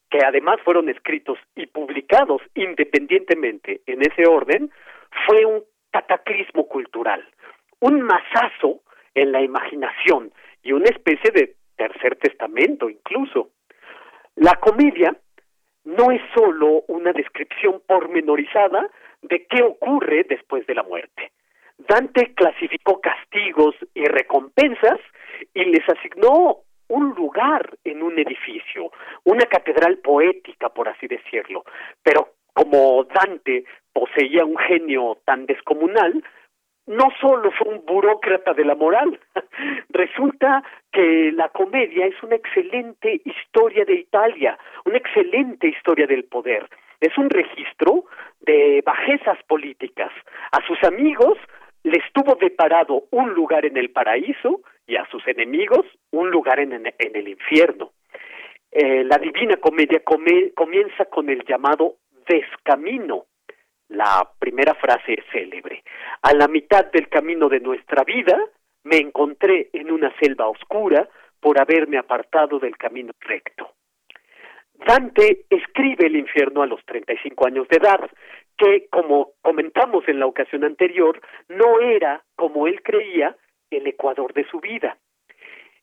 que 0.09 0.19
además 0.25 0.57
fueron 0.63 0.89
escritos 0.89 1.37
y 1.55 1.67
publicados 1.67 2.41
independientemente 2.53 3.81
en 3.85 4.01
ese 4.01 4.27
orden, 4.27 4.71
fue 5.25 5.45
un 5.45 5.63
cataclismo 5.91 6.67
cultural, 6.67 7.25
un 7.79 8.01
masazo 8.01 8.81
en 9.13 9.31
la 9.31 9.41
imaginación 9.41 10.31
y 10.61 10.73
una 10.73 10.85
especie 10.85 11.31
de 11.31 11.55
tercer 11.75 12.15
testamento 12.17 12.89
incluso. 12.89 13.49
La 14.35 14.55
comedia 14.55 15.15
no 15.85 16.11
es 16.11 16.21
sólo 16.33 16.83
una 16.87 17.13
descripción 17.13 17.81
pormenorizada 17.87 18.89
de 19.21 19.45
qué 19.47 19.63
ocurre 19.63 20.25
después 20.27 20.65
de 20.67 20.75
la 20.75 20.83
muerte. 20.83 21.31
Dante 21.77 22.33
clasificó 22.33 22.99
castigos 23.01 23.75
y 23.93 24.05
recompensas 24.05 24.99
y 25.53 25.65
les 25.65 25.87
asignó 25.87 26.64
un 26.87 27.13
lugar 27.15 27.77
en 27.83 28.03
un 28.03 28.17
edificio, 28.19 28.91
una 29.23 29.45
catedral 29.45 29.97
poética, 29.97 30.69
por 30.69 30.87
así 30.89 31.07
decirlo. 31.07 31.63
Pero 32.03 32.29
como 32.53 33.03
Dante 33.05 33.65
poseía 33.91 34.45
un 34.45 34.57
genio 34.57 35.17
tan 35.25 35.45
descomunal, 35.45 36.23
no 36.87 37.09
solo 37.19 37.51
fue 37.51 37.73
un 37.73 37.85
burócrata 37.85 38.53
de 38.53 38.65
la 38.65 38.75
moral, 38.75 39.19
resulta 39.89 40.63
que 40.91 41.31
la 41.33 41.49
comedia 41.49 42.05
es 42.05 42.21
una 42.21 42.35
excelente 42.35 43.21
historia 43.25 43.85
de 43.85 43.95
Italia, 43.95 44.57
una 44.85 44.97
excelente 44.97 45.67
historia 45.67 46.05
del 46.05 46.25
poder. 46.25 46.69
Es 47.01 47.17
un 47.17 47.29
registro 47.29 48.05
de 48.39 48.81
bajezas 48.85 49.41
políticas. 49.47 50.11
A 50.51 50.65
sus 50.65 50.81
amigos 50.83 51.37
les 51.85 52.03
tuvo 52.13 52.35
deparado 52.35 53.03
un 53.11 53.33
lugar 53.33 53.63
en 53.63 53.77
el 53.77 53.91
paraíso 53.91 54.61
y 54.87 54.95
a 54.95 55.07
sus 55.09 55.25
enemigos 55.27 55.85
un 56.11 56.31
lugar 56.31 56.59
en, 56.59 56.73
el 56.97 57.27
infierno. 57.27 57.91
Eh, 58.71 59.03
la 59.03 59.19
Divina 59.19 59.57
Comedia 59.57 60.01
comienza 60.03 61.05
con 61.05 61.29
el 61.29 61.45
llamado 61.45 61.97
descamino. 62.27 63.25
La 63.89 64.27
primera 64.39 64.73
frase 64.73 65.13
es 65.13 65.25
célebre. 65.31 65.83
A 66.23 66.33
la 66.33 66.47
mitad 66.47 66.85
del 66.91 67.07
camino 67.07 67.49
de 67.49 67.59
nuestra 67.59 68.03
vida 68.03 68.35
me 68.83 68.97
encontré 68.97 69.69
en 69.71 69.91
una 69.91 70.11
selva 70.19 70.47
oscura 70.47 71.07
por 71.39 71.61
haberme 71.61 71.99
apartado 71.99 72.57
del 72.57 72.77
camino 72.77 73.13
recto. 73.19 73.73
Dante 74.73 75.45
escribe 75.51 76.07
el 76.07 76.15
infierno 76.15 76.63
a 76.63 76.67
los 76.67 76.83
35 76.85 77.45
años 77.45 77.67
de 77.69 77.77
edad, 77.77 78.09
que, 78.57 78.87
como 78.89 79.31
comentamos 79.41 80.07
en 80.07 80.19
la 80.19 80.27
ocasión 80.27 80.63
anterior, 80.63 81.19
no 81.49 81.79
era, 81.79 82.23
como 82.35 82.67
él 82.67 82.81
creía, 82.83 83.35
el 83.69 83.87
ecuador 83.87 84.33
de 84.33 84.47
su 84.49 84.59
vida. 84.59 84.97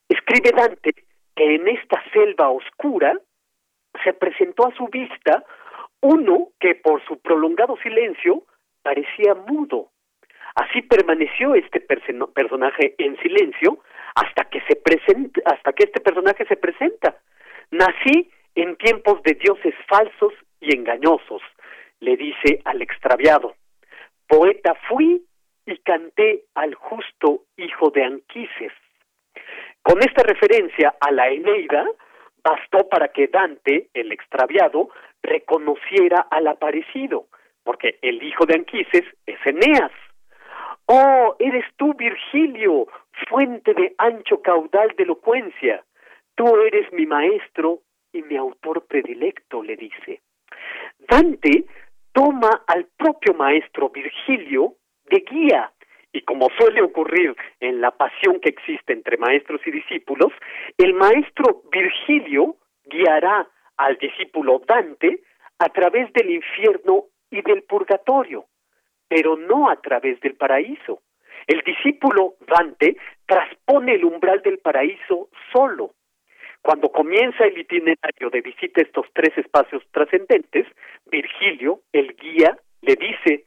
Escribe 0.08 0.50
Dante 0.56 0.94
que 1.34 1.54
en 1.54 1.68
esta 1.68 2.02
selva 2.12 2.50
oscura 2.50 3.18
se 4.04 4.12
presentó 4.12 4.66
a 4.66 4.74
su 4.74 4.88
vista 4.88 5.44
uno 6.00 6.48
que 6.58 6.74
por 6.74 7.04
su 7.06 7.18
prolongado 7.20 7.76
silencio 7.82 8.42
parecía 8.82 9.34
mudo. 9.34 9.88
Así 10.54 10.82
permaneció 10.82 11.54
este 11.54 11.80
personaje 11.80 12.94
en 12.98 13.16
silencio 13.20 13.78
hasta 14.14 14.44
que 14.44 14.60
se 14.62 14.76
presenta, 14.76 15.40
hasta 15.46 15.72
que 15.72 15.84
este 15.84 16.00
personaje 16.00 16.44
se 16.46 16.56
presenta. 16.56 17.16
Nací 17.70 18.30
en 18.54 18.76
tiempos 18.76 19.22
de 19.22 19.34
dioses 19.34 19.74
falsos 19.88 20.34
y 20.60 20.76
engañosos, 20.76 21.40
le 22.02 22.16
dice 22.16 22.60
al 22.64 22.82
extraviado. 22.82 23.54
Poeta 24.26 24.74
fui 24.88 25.22
y 25.66 25.78
canté 25.78 26.44
al 26.54 26.74
justo 26.74 27.44
hijo 27.56 27.90
de 27.90 28.02
Anquises. 28.02 28.72
Con 29.82 30.02
esta 30.02 30.24
referencia 30.24 30.94
a 31.00 31.12
la 31.12 31.28
Eneida, 31.28 31.86
bastó 32.42 32.88
para 32.88 33.08
que 33.08 33.28
Dante, 33.28 33.88
el 33.94 34.10
extraviado, 34.10 34.90
reconociera 35.22 36.26
al 36.30 36.48
aparecido, 36.48 37.26
porque 37.62 37.98
el 38.02 38.20
hijo 38.22 38.46
de 38.46 38.54
Anquises 38.54 39.04
es 39.26 39.38
Eneas. 39.46 39.92
Oh, 40.86 41.36
eres 41.38 41.64
tú, 41.76 41.94
Virgilio, 41.94 42.88
fuente 43.28 43.74
de 43.74 43.94
ancho 43.98 44.42
caudal 44.42 44.92
de 44.96 45.04
elocuencia. 45.04 45.84
Tú 46.34 46.56
eres 46.62 46.92
mi 46.92 47.06
maestro 47.06 47.78
y 48.12 48.22
mi 48.22 48.36
autor 48.36 48.86
predilecto, 48.86 49.62
le 49.62 49.76
dice. 49.76 50.20
Dante 51.08 51.64
toma 52.12 52.62
al 52.66 52.86
propio 52.96 53.34
maestro 53.34 53.90
Virgilio 53.90 54.74
de 55.10 55.20
guía. 55.20 55.72
Y 56.12 56.22
como 56.22 56.48
suele 56.58 56.82
ocurrir 56.82 57.34
en 57.60 57.80
la 57.80 57.90
pasión 57.90 58.38
que 58.40 58.50
existe 58.50 58.92
entre 58.92 59.16
maestros 59.16 59.60
y 59.66 59.70
discípulos, 59.70 60.32
el 60.76 60.92
maestro 60.92 61.62
Virgilio 61.72 62.56
guiará 62.84 63.48
al 63.78 63.96
discípulo 63.96 64.60
Dante 64.66 65.22
a 65.58 65.68
través 65.70 66.12
del 66.12 66.30
infierno 66.30 67.04
y 67.30 67.40
del 67.42 67.62
purgatorio, 67.62 68.46
pero 69.08 69.36
no 69.36 69.70
a 69.70 69.76
través 69.76 70.20
del 70.20 70.34
paraíso. 70.34 71.00
El 71.46 71.62
discípulo 71.62 72.34
Dante 72.46 72.96
traspone 73.26 73.94
el 73.94 74.04
umbral 74.04 74.42
del 74.42 74.58
paraíso 74.58 75.30
solo. 75.52 75.92
Cuando 76.62 76.90
comienza 76.90 77.44
el 77.44 77.58
itinerario 77.58 78.30
de 78.30 78.40
visita 78.40 78.80
a 78.80 78.84
estos 78.84 79.06
tres 79.12 79.36
espacios 79.36 79.82
trascendentes, 79.90 80.66
Virgilio, 81.10 81.80
el 81.92 82.14
guía, 82.14 82.56
le 82.82 82.94
dice, 82.94 83.44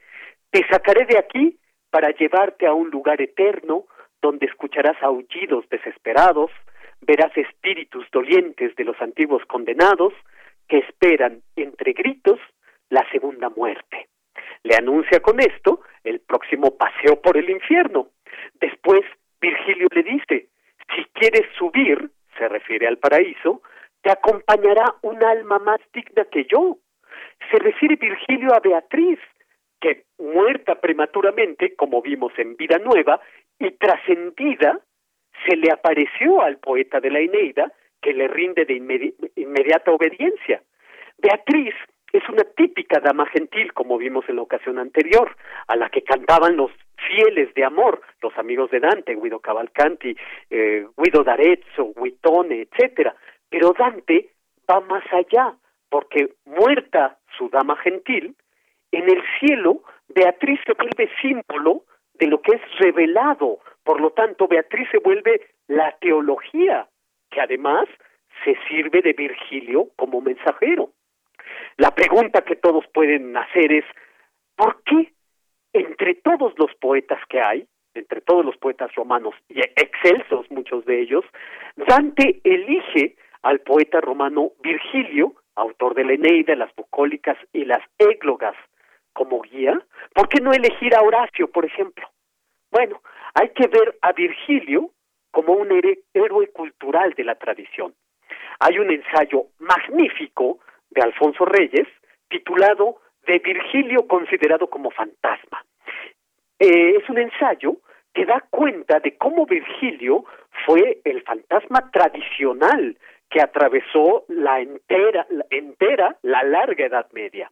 te 0.51 0.67
sacaré 0.67 1.05
de 1.05 1.17
aquí 1.17 1.57
para 1.89 2.09
llevarte 2.11 2.67
a 2.67 2.73
un 2.73 2.89
lugar 2.89 3.21
eterno 3.21 3.85
donde 4.21 4.47
escucharás 4.47 5.01
aullidos 5.01 5.67
desesperados, 5.69 6.51
verás 7.01 7.31
espíritus 7.37 8.05
dolientes 8.11 8.75
de 8.75 8.83
los 8.83 8.99
antiguos 9.01 9.45
condenados 9.45 10.13
que 10.67 10.79
esperan 10.79 11.41
entre 11.55 11.93
gritos 11.93 12.39
la 12.89 13.09
segunda 13.11 13.49
muerte. 13.49 14.09
Le 14.63 14.75
anuncia 14.75 15.21
con 15.21 15.39
esto 15.39 15.81
el 16.03 16.19
próximo 16.19 16.75
paseo 16.75 17.21
por 17.21 17.37
el 17.37 17.49
infierno. 17.49 18.09
Después, 18.59 19.03
Virgilio 19.39 19.87
le 19.91 20.03
dice, 20.03 20.49
si 20.95 21.05
quieres 21.13 21.47
subir, 21.57 22.09
se 22.37 22.47
refiere 22.47 22.87
al 22.87 22.97
paraíso, 22.97 23.61
te 24.01 24.11
acompañará 24.11 24.95
un 25.01 25.23
alma 25.23 25.59
más 25.59 25.79
digna 25.93 26.25
que 26.25 26.45
yo. 26.45 26.77
Se 27.51 27.57
refiere 27.57 27.95
Virgilio 27.95 28.53
a 28.53 28.59
Beatriz, 28.59 29.19
que 29.79 30.05
muerta 30.17 30.75
prematuramente, 30.75 31.75
como 31.75 32.01
vimos 32.01 32.31
en 32.37 32.55
Vida 32.55 32.77
Nueva, 32.77 33.19
y 33.59 33.71
trascendida, 33.71 34.79
se 35.47 35.55
le 35.55 35.71
apareció 35.71 36.41
al 36.41 36.57
poeta 36.57 36.99
de 36.99 37.09
la 37.09 37.19
Eneida, 37.19 37.71
que 38.01 38.13
le 38.13 38.27
rinde 38.27 38.65
de 38.65 38.75
inmediata 39.35 39.91
obediencia. 39.91 40.61
Beatriz 41.17 41.73
es 42.13 42.27
una 42.29 42.43
típica 42.55 42.99
dama 42.99 43.25
gentil, 43.27 43.73
como 43.73 43.97
vimos 43.97 44.25
en 44.29 44.37
la 44.37 44.43
ocasión 44.43 44.79
anterior, 44.79 45.35
a 45.67 45.75
la 45.75 45.89
que 45.89 46.03
cantaban 46.03 46.55
los 46.55 46.71
fieles 46.95 47.53
de 47.53 47.63
amor, 47.63 48.01
los 48.21 48.37
amigos 48.37 48.71
de 48.71 48.79
Dante, 48.79 49.15
Guido 49.15 49.39
Cavalcanti, 49.39 50.15
eh, 50.49 50.85
Guido 50.97 51.23
d'Arezzo, 51.23 51.93
Guitone, 51.95 52.61
etcétera. 52.61 53.15
Pero 53.49 53.73
Dante 53.77 54.29
va 54.69 54.79
más 54.81 55.03
allá, 55.11 55.55
porque 55.89 56.33
muerta 56.45 57.17
su 57.37 57.49
dama 57.49 57.75
gentil, 57.77 58.35
en 58.91 59.09
el 59.09 59.21
cielo 59.39 59.83
Beatriz 60.07 60.59
se 60.65 60.73
vuelve 60.73 61.09
símbolo 61.21 61.83
de 62.13 62.27
lo 62.27 62.41
que 62.41 62.55
es 62.55 62.61
revelado. 62.79 63.59
Por 63.83 63.99
lo 64.01 64.11
tanto, 64.11 64.47
Beatriz 64.47 64.87
se 64.91 64.99
vuelve 64.99 65.41
la 65.67 65.91
teología, 65.99 66.87
que 67.29 67.41
además 67.41 67.87
se 68.43 68.55
sirve 68.67 69.01
de 69.01 69.13
Virgilio 69.13 69.89
como 69.95 70.21
mensajero. 70.21 70.91
La 71.77 71.91
pregunta 71.91 72.43
que 72.43 72.55
todos 72.55 72.85
pueden 72.93 73.35
hacer 73.35 73.71
es, 73.71 73.85
¿por 74.55 74.81
qué 74.83 75.11
entre 75.75 76.15
todos 76.15 76.53
los 76.57 76.73
poetas 76.75 77.19
que 77.27 77.41
hay, 77.41 77.67
entre 77.93 78.21
todos 78.21 78.45
los 78.45 78.57
poetas 78.57 78.93
romanos, 78.95 79.35
y 79.49 79.59
excelsos 79.59 80.49
muchos 80.49 80.85
de 80.85 81.01
ellos, 81.01 81.25
Dante 81.75 82.39
elige 82.43 83.15
al 83.43 83.59
poeta 83.59 83.99
romano 83.99 84.51
Virgilio, 84.61 85.33
autor 85.55 85.93
de 85.95 86.05
la 86.05 86.13
Eneida, 86.13 86.55
las 86.55 86.73
bucólicas 86.75 87.37
y 87.53 87.65
las 87.65 87.81
églogas, 87.97 88.55
como 89.13 89.41
guía? 89.41 89.79
¿Por 90.13 90.29
qué 90.29 90.41
no 90.41 90.51
elegir 90.51 90.95
a 90.95 91.01
Horacio, 91.01 91.49
por 91.49 91.65
ejemplo? 91.65 92.07
Bueno, 92.71 93.01
hay 93.33 93.49
que 93.49 93.67
ver 93.67 93.97
a 94.01 94.13
Virgilio 94.13 94.91
como 95.31 95.53
un 95.53 95.69
héroe 96.13 96.47
cultural 96.51 97.13
de 97.13 97.23
la 97.25 97.35
tradición. 97.35 97.93
Hay 98.59 98.79
un 98.79 98.89
ensayo 98.89 99.47
magnífico 99.59 100.59
de 100.89 101.01
Alfonso 101.01 101.45
Reyes 101.45 101.87
titulado 102.29 103.01
De 103.25 103.39
Virgilio 103.39 104.07
considerado 104.07 104.67
como 104.67 104.91
fantasma. 104.91 105.63
Eh, 106.59 106.97
es 106.97 107.09
un 107.09 107.17
ensayo 107.17 107.77
que 108.13 108.25
da 108.25 108.41
cuenta 108.49 108.99
de 108.99 109.17
cómo 109.17 109.45
Virgilio 109.45 110.23
fue 110.65 111.01
el 111.03 111.21
fantasma 111.23 111.91
tradicional 111.91 112.97
que 113.29 113.41
atravesó 113.41 114.23
la 114.29 114.61
entera, 114.61 115.25
la 115.29 115.45
entera, 115.49 116.15
la 116.21 116.43
larga 116.43 116.85
Edad 116.85 117.07
Media. 117.11 117.51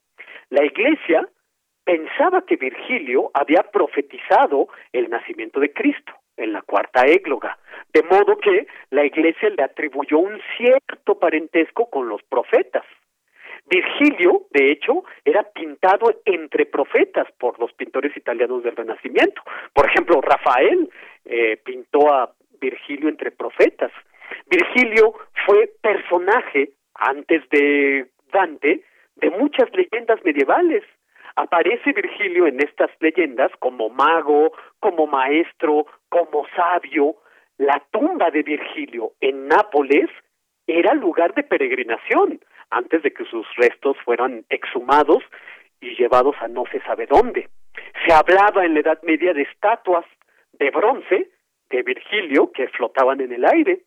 La 0.49 0.63
Iglesia 0.63 1.27
pensaba 1.83 2.43
que 2.45 2.55
Virgilio 2.55 3.31
había 3.33 3.63
profetizado 3.63 4.69
el 4.93 5.09
nacimiento 5.09 5.59
de 5.59 5.73
Cristo 5.73 6.13
en 6.37 6.53
la 6.53 6.61
cuarta 6.61 7.05
égloga, 7.05 7.57
de 7.93 8.03
modo 8.03 8.37
que 8.37 8.67
la 8.89 9.05
Iglesia 9.05 9.49
le 9.49 9.63
atribuyó 9.63 10.19
un 10.19 10.39
cierto 10.57 11.19
parentesco 11.19 11.89
con 11.89 12.07
los 12.07 12.23
profetas. 12.23 12.85
Virgilio, 13.65 14.43
de 14.51 14.71
hecho, 14.71 15.03
era 15.23 15.43
pintado 15.43 16.21
entre 16.25 16.65
profetas 16.65 17.27
por 17.39 17.59
los 17.59 17.71
pintores 17.73 18.15
italianos 18.15 18.63
del 18.63 18.75
Renacimiento. 18.75 19.41
Por 19.73 19.87
ejemplo, 19.87 20.21
Rafael 20.21 20.89
eh, 21.25 21.57
pintó 21.63 22.13
a 22.13 22.33
Virgilio 22.59 23.09
entre 23.09 23.31
profetas. 23.31 23.91
Virgilio 24.49 25.13
fue 25.45 25.71
personaje, 25.81 26.71
antes 26.95 27.47
de 27.49 28.07
Dante, 28.31 28.83
de 29.15 29.29
muchas 29.29 29.69
leyendas 29.73 30.23
medievales. 30.23 30.83
Aparece 31.35 31.93
Virgilio 31.93 32.45
en 32.47 32.61
estas 32.61 32.91
leyendas 32.99 33.51
como 33.59 33.89
mago, 33.89 34.51
como 34.79 35.07
maestro, 35.07 35.87
como 36.09 36.45
sabio. 36.55 37.15
La 37.57 37.81
tumba 37.91 38.29
de 38.29 38.43
Virgilio 38.43 39.13
en 39.21 39.47
Nápoles 39.47 40.09
era 40.67 40.93
lugar 40.93 41.33
de 41.33 41.43
peregrinación 41.43 42.39
antes 42.73 43.03
de 43.03 43.11
que 43.11 43.25
sus 43.25 43.45
restos 43.55 43.95
fueran 44.03 44.45
exhumados 44.49 45.23
y 45.79 45.95
llevados 45.95 46.35
a 46.41 46.47
no 46.47 46.63
se 46.71 46.81
sabe 46.81 47.05
dónde. 47.05 47.49
Se 48.05 48.13
hablaba 48.13 48.65
en 48.65 48.73
la 48.73 48.79
Edad 48.81 49.01
Media 49.03 49.33
de 49.33 49.43
estatuas 49.43 50.05
de 50.53 50.69
bronce 50.71 51.29
de 51.69 51.83
Virgilio 51.83 52.51
que 52.51 52.67
flotaban 52.69 53.21
en 53.21 53.31
el 53.31 53.45
aire. 53.45 53.81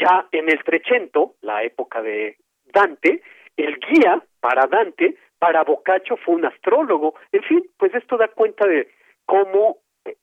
Ya 0.00 0.26
en 0.32 0.48
el 0.50 0.62
Trecento, 0.62 1.34
la 1.40 1.62
época 1.62 2.02
de 2.02 2.36
Dante, 2.66 3.22
el 3.56 3.78
guía 3.78 4.22
para 4.40 4.66
Dante, 4.66 5.16
para 5.38 5.64
Boccaccio 5.64 6.16
fue 6.18 6.36
un 6.36 6.44
astrólogo. 6.44 7.14
En 7.32 7.42
fin, 7.42 7.64
pues 7.76 7.94
esto 7.94 8.16
da 8.16 8.28
cuenta 8.28 8.66
de 8.66 8.88
cómo 9.24 9.78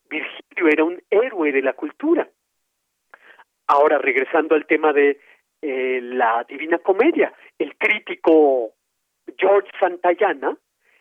Virgilio 0.09 0.67
era 0.71 0.83
un 0.83 1.01
héroe 1.09 1.51
de 1.51 1.61
la 1.61 1.73
cultura. 1.73 2.27
Ahora, 3.67 3.97
regresando 3.97 4.55
al 4.55 4.65
tema 4.67 4.93
de 4.93 5.19
eh, 5.67 5.99
la 5.99 6.45
Divina 6.47 6.77
Comedia. 6.77 7.33
El 7.57 7.75
crítico 7.75 8.73
George 9.35 9.71
Santayana 9.79 10.55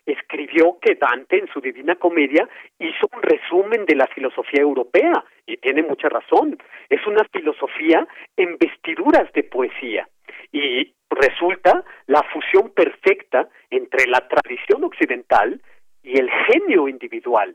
escribió 0.06 0.78
que 0.80 0.94
Dante 0.94 1.38
en 1.38 1.48
su 1.48 1.60
Divina 1.60 1.96
Comedia 1.96 2.48
hizo 2.78 3.08
un 3.14 3.20
resumen 3.20 3.84
de 3.84 3.94
la 3.94 4.06
filosofía 4.06 4.62
europea 4.62 5.22
y 5.46 5.58
tiene 5.58 5.82
mucha 5.82 6.08
razón. 6.08 6.56
Es 6.88 7.06
una 7.06 7.24
filosofía 7.24 8.08
en 8.38 8.56
vestiduras 8.56 9.30
de 9.34 9.42
poesía 9.42 10.08
y 10.50 10.94
resulta 11.10 11.84
la 12.06 12.22
fusión 12.32 12.70
perfecta 12.70 13.46
entre 13.68 14.06
la 14.06 14.26
tradición 14.26 14.82
occidental 14.84 15.60
y 16.02 16.18
el 16.18 16.30
genio 16.30 16.88
individual. 16.88 17.54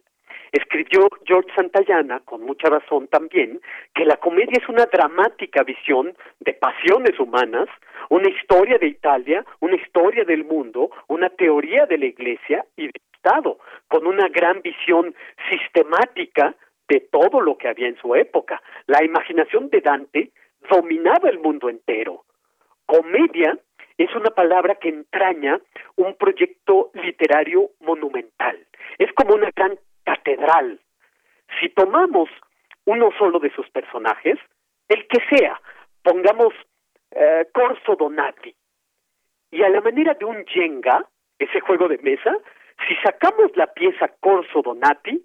Escribió 0.52 1.08
George 1.26 1.52
Santayana, 1.56 2.22
con 2.22 2.42
mucha 2.44 2.70
razón 2.70 3.08
también, 3.08 3.62
que 3.94 4.06
la 4.06 4.18
comedia 4.18 4.60
es 4.62 4.68
una 4.68 4.86
dramática 4.86 5.64
visión 5.64 6.16
de 6.40 6.54
pasiones 6.54 7.20
humanas, 7.20 7.68
una 8.10 8.30
historia 8.30 8.78
de 8.78 8.88
Italia, 8.88 9.46
una 9.60 9.76
historia 9.76 10.24
del 10.24 10.46
mundo, 10.46 10.90
una 11.08 11.30
teoría 11.30 11.86
de 11.86 11.98
la 11.98 12.06
Iglesia 12.06 12.66
y 12.76 12.84
del 12.84 13.02
Estado, 13.14 13.60
con 13.88 14.08
una 14.08 14.28
gran 14.30 14.62
visión 14.62 15.14
sistemática 15.50 16.56
de 16.88 17.02
todo 17.12 17.42
lo 17.42 17.58
que 17.58 17.68
había 17.68 17.88
en 17.88 17.98
su 17.98 18.16
época. 18.16 18.62
La 18.88 19.04
imaginación 19.04 19.70
de 19.70 19.82
Dante 19.82 20.32
dominaba 20.70 21.30
el 21.30 21.40
mundo 21.40 21.70
entero. 21.70 22.24
Comedia 22.86 23.58
es 23.98 24.16
una 24.16 24.32
palabra 24.32 24.76
que 24.76 24.90
entraña 24.90 25.60
un 25.98 26.16
proyecto 26.16 26.90
literario 26.94 27.72
monumental. 27.82 28.58
Es 28.98 29.12
como 29.14 29.36
una 29.36 29.52
gran 29.56 29.78
catedral. 30.10 30.80
Si 31.60 31.70
tomamos 31.70 32.30
uno 32.86 33.10
solo 33.18 33.40
de 33.40 33.52
sus 33.54 33.70
personajes, 33.70 34.38
el 34.88 35.08
que 35.08 35.20
sea, 35.30 35.62
pongamos 36.04 36.54
eh, 37.12 37.48
Corso 37.54 37.96
Donati, 37.96 38.56
y 39.52 39.64
a 39.64 39.70
la 39.70 39.82
manera 39.82 40.14
de 40.16 40.26
un 40.26 40.46
Jenga, 40.46 41.06
ese 41.38 41.60
juego 41.60 41.88
de 41.88 42.00
mesa, 42.00 42.36
si 42.88 42.96
sacamos 43.04 43.56
la 43.56 43.68
pieza 43.68 44.08
Corso 44.20 44.62
Donati, 44.62 45.24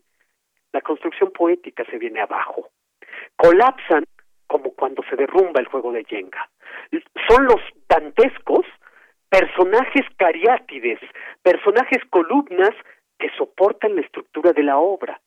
la 0.73 0.81
construcción 0.81 1.31
poética 1.31 1.85
se 1.86 1.98
viene 1.98 2.20
abajo. 2.20 2.69
Colapsan 3.36 4.05
como 4.47 4.73
cuando 4.74 5.02
se 5.09 5.16
derrumba 5.16 5.61
el 5.61 5.69
juego 5.69 5.93
de 5.93 6.05
Jenga. 6.05 6.48
Son 7.28 7.44
los 7.44 7.61
dantescos 7.89 8.66
personajes 9.31 10.05
cariátides, 10.16 11.01
personajes 11.43 12.02
columnas 12.11 12.74
que 13.19 13.31
soportan 13.36 13.95
la 13.95 14.03
estructura 14.03 14.53
de 14.53 14.62
la 14.62 14.78
obra. 14.78 15.20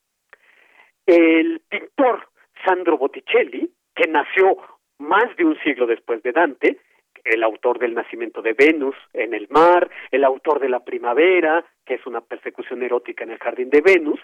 El 1.05 1.61
pintor 1.69 2.27
Sandro 2.65 2.97
Botticelli, 2.97 3.71
que 3.95 4.07
nació 4.07 4.57
más 4.99 5.35
de 5.37 5.45
un 5.45 5.57
siglo 5.59 5.87
después 5.87 6.21
de 6.23 6.31
Dante, 6.31 6.77
el 7.23 7.43
autor 7.43 7.79
del 7.79 7.93
nacimiento 7.93 8.41
de 8.41 8.53
Venus 8.53 8.95
en 9.13 9.33
el 9.33 9.47
mar, 9.49 9.89
el 10.11 10.23
autor 10.23 10.59
de 10.59 10.69
la 10.69 10.83
primavera, 10.83 11.65
que 11.85 11.95
es 11.95 12.05
una 12.05 12.21
persecución 12.21 12.83
erótica 12.83 13.23
en 13.23 13.31
el 13.31 13.39
jardín 13.39 13.69
de 13.69 13.81
Venus. 13.81 14.19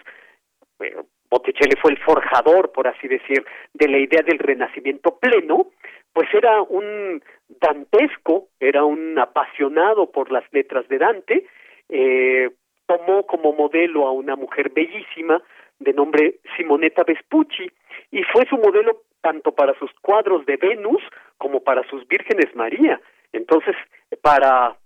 Botticelli 1.30 1.76
fue 1.80 1.92
el 1.92 1.98
forjador, 1.98 2.72
por 2.72 2.86
así 2.88 3.08
decir, 3.08 3.44
de 3.72 3.88
la 3.88 3.98
idea 3.98 4.22
del 4.22 4.38
renacimiento 4.38 5.18
pleno, 5.18 5.70
pues 6.12 6.28
era 6.32 6.62
un 6.62 7.22
dantesco, 7.48 8.48
era 8.60 8.84
un 8.84 9.18
apasionado 9.18 10.10
por 10.10 10.30
las 10.30 10.44
letras 10.52 10.86
de 10.88 10.98
Dante, 10.98 11.46
eh, 11.88 12.50
tomó 12.86 13.26
como 13.26 13.52
modelo 13.52 14.06
a 14.06 14.12
una 14.12 14.36
mujer 14.36 14.70
bellísima 14.70 15.42
de 15.78 15.92
nombre 15.92 16.36
Simonetta 16.56 17.04
Vespucci 17.04 17.70
y 18.10 18.22
fue 18.24 18.46
su 18.48 18.56
modelo 18.56 19.02
tanto 19.20 19.52
para 19.52 19.76
sus 19.78 19.90
cuadros 20.02 20.44
de 20.46 20.56
Venus 20.56 21.02
como 21.38 21.60
para 21.60 21.82
sus 21.88 22.06
vírgenes 22.06 22.54
María. 22.54 23.00
Entonces, 23.32 23.74
para 24.22 24.76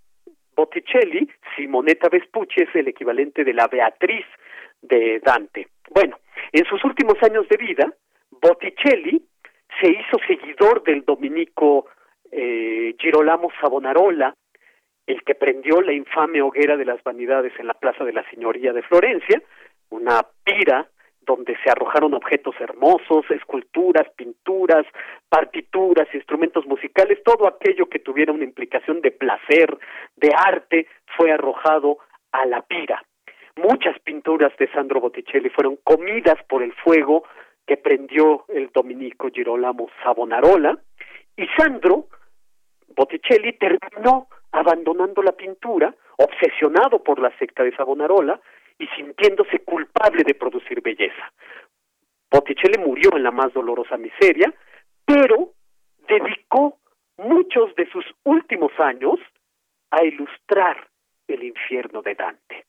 Botticelli, 0.55 1.29
Simonetta 1.57 2.09
Vespucci 2.09 2.63
es 2.63 2.75
el 2.75 2.89
equivalente 2.89 3.45
de 3.45 3.53
la 3.53 3.69
Beatriz 3.69 4.25
de 4.81 5.21
Dante. 5.21 5.69
Bueno, 5.91 6.19
en 6.53 6.65
sus 6.65 6.83
últimos 6.85 7.17
años 7.23 7.49
de 7.49 7.57
vida, 7.57 7.93
Botticelli 8.31 9.23
se 9.81 9.91
hizo 9.91 10.19
seguidor 10.27 10.83
del 10.83 11.05
dominico 11.05 11.87
eh, 12.31 12.95
Girolamo 12.99 13.51
Savonarola, 13.61 14.35
el 15.09 15.23
que 15.25 15.35
prendió 15.35 15.81
la 15.81 15.95
infame 15.95 16.43
hoguera 16.43 16.77
de 16.77 16.85
las 16.85 17.03
vanidades 17.03 17.55
en 17.59 17.67
la 17.67 17.73
Plaza 17.73 18.05
de 18.05 18.13
la 18.13 18.29
Señoría 18.29 18.75
de 18.75 18.83
Florencia, 18.83 19.43
una 19.89 20.21
pira 20.45 20.87
donde 21.23 21.57
se 21.65 21.71
arrojaron 21.71 22.13
objetos 22.13 22.55
hermosos, 22.61 23.25
esculturas, 23.31 24.07
pinturas, 24.17 24.85
partituras, 25.31 26.07
instrumentos 26.13 26.67
musicales, 26.67 27.23
todo 27.25 27.49
aquello 27.49 27.89
que 27.89 28.01
tuviera 28.01 28.33
una 28.33 28.45
implicación 28.45 29.01
de 29.01 29.11
placer, 29.11 29.79
de 30.17 30.31
arte, 30.37 30.87
fue 31.17 31.33
arrojado 31.33 31.99
a 32.33 32.45
la 32.45 32.61
pira. 32.61 33.03
Muchas 33.57 33.99
pinturas 34.01 34.53
de 34.59 34.71
Sandro 34.73 35.01
Botticelli 35.01 35.49
fueron 35.49 35.77
comidas 35.85 36.37
por 36.51 36.63
el 36.63 36.75
fuego 36.75 37.25
que 37.67 37.79
prendió 37.79 38.45
el 38.49 38.69
dominico 38.75 39.29
Girolamo 39.33 39.89
Savonarola 40.03 40.79
y 41.35 41.47
Sandro 41.57 42.09
Botticelli 42.95 43.55
terminó 43.55 44.29
abandonando 44.53 45.23
la 45.23 45.33
pintura, 45.33 45.95
obsesionado 46.17 47.03
por 47.03 47.21
la 47.21 47.37
secta 47.39 47.63
de 47.63 47.75
Savonarola 47.77 48.41
y 48.79 48.87
sintiéndose 48.89 49.61
culpable 49.61 50.23
de 50.25 50.35
producir 50.35 50.81
belleza. 50.81 51.33
Botticelli 52.31 52.79
murió 52.79 53.11
en 53.17 53.23
la 53.23 53.31
más 53.31 53.53
dolorosa 53.53 53.97
miseria, 53.97 54.53
pero 55.05 55.53
dedicó 56.09 56.79
muchos 57.17 57.75
de 57.75 57.89
sus 57.91 58.05
últimos 58.25 58.73
años 58.79 59.19
a 59.91 60.05
ilustrar 60.05 60.89
el 61.27 61.43
infierno 61.43 62.03
de 62.03 62.15
Dante. 62.15 62.65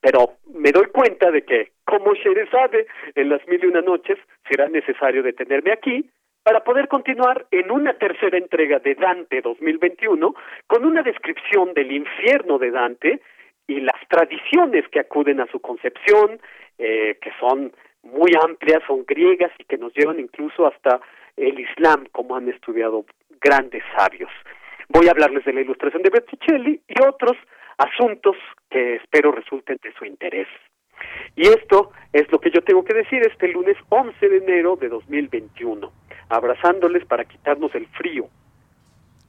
Pero 0.00 0.36
me 0.54 0.72
doy 0.72 0.86
cuenta 0.86 1.30
de 1.30 1.44
que, 1.44 1.72
como 1.84 2.14
sabe, 2.50 2.86
en 3.14 3.28
las 3.28 3.46
mil 3.48 3.62
y 3.62 3.66
una 3.66 3.82
noches 3.82 4.18
será 4.48 4.68
necesario 4.68 5.22
detenerme 5.22 5.72
aquí 5.72 6.10
para 6.42 6.64
poder 6.64 6.88
continuar 6.88 7.46
en 7.50 7.70
una 7.70 7.94
tercera 7.94 8.38
entrega 8.38 8.78
de 8.78 8.94
Dante 8.94 9.40
2021 9.40 10.34
con 10.66 10.84
una 10.84 11.02
descripción 11.02 11.74
del 11.74 11.92
infierno 11.92 12.58
de 12.58 12.70
Dante 12.70 13.20
y 13.66 13.80
las 13.80 13.96
tradiciones 14.08 14.88
que 14.88 15.00
acuden 15.00 15.40
a 15.40 15.46
su 15.46 15.60
concepción, 15.60 16.40
eh, 16.78 17.18
que 17.20 17.30
son 17.38 17.72
muy 18.02 18.32
amplias, 18.42 18.82
son 18.86 19.04
griegas 19.06 19.52
y 19.58 19.64
que 19.64 19.78
nos 19.78 19.92
llevan 19.94 20.18
incluso 20.18 20.66
hasta 20.66 21.00
el 21.36 21.60
Islam, 21.60 22.06
como 22.12 22.36
han 22.36 22.48
estudiado 22.48 23.04
grandes 23.40 23.82
sabios. 23.96 24.30
Voy 24.88 25.06
a 25.06 25.12
hablarles 25.12 25.44
de 25.44 25.52
la 25.52 25.60
ilustración 25.60 26.02
de 26.02 26.10
Botticelli 26.10 26.80
y 26.88 27.02
otros 27.06 27.36
asuntos 27.78 28.36
que 28.68 28.96
espero 28.96 29.32
resulten 29.32 29.78
de 29.82 29.92
su 29.92 30.04
interés. 30.04 30.48
Y 31.36 31.42
esto 31.42 31.92
es 32.12 32.30
lo 32.30 32.40
que 32.40 32.50
yo 32.50 32.62
tengo 32.62 32.84
que 32.84 32.94
decir 32.94 33.22
este 33.22 33.48
lunes 33.48 33.76
11 33.88 34.28
de 34.28 34.36
enero 34.38 34.76
de 34.76 34.88
2021, 34.88 35.90
abrazándoles 36.30 37.04
para 37.04 37.24
quitarnos 37.24 37.74
el 37.74 37.86
frío. 37.88 38.28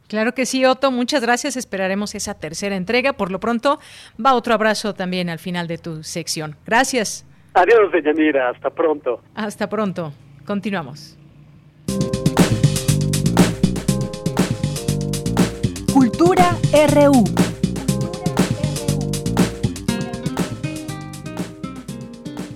Claro 0.08 0.34
que 0.34 0.46
sí, 0.46 0.66
Otto, 0.66 0.92
muchas 0.92 1.22
gracias. 1.22 1.56
Esperaremos 1.56 2.16
esa 2.16 2.34
tercera 2.34 2.76
entrega. 2.76 3.14
Por 3.14 3.32
lo 3.32 3.40
pronto, 3.40 3.80
va 4.24 4.34
otro 4.34 4.54
abrazo 4.54 4.94
también 4.94 5.30
al 5.30 5.40
final 5.40 5.68
de 5.68 5.78
tu 5.78 6.04
sección. 6.04 6.56
Gracias. 6.66 7.26
Adiós, 7.54 7.92
Deyanira. 7.92 8.50
Hasta 8.50 8.70
pronto. 8.70 9.22
Hasta 9.36 9.70
pronto. 9.70 10.14
Continuamos. 10.46 11.18
Cultura 15.94 16.58
RU. 16.94 17.24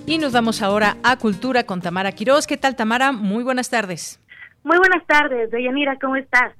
Y 0.07 0.17
nos 0.17 0.33
vamos 0.33 0.61
ahora 0.61 0.97
a 1.03 1.17
Cultura 1.17 1.63
con 1.63 1.81
Tamara 1.81 2.11
Quiroz. 2.11 2.47
¿Qué 2.47 2.57
tal, 2.57 2.75
Tamara? 2.75 3.11
Muy 3.11 3.43
buenas 3.43 3.69
tardes. 3.69 4.19
Muy 4.65 4.79
buenas 4.79 5.05
tardes, 5.05 5.51
Deyanira, 5.51 5.95
¿cómo 6.01 6.15
estás? 6.15 6.51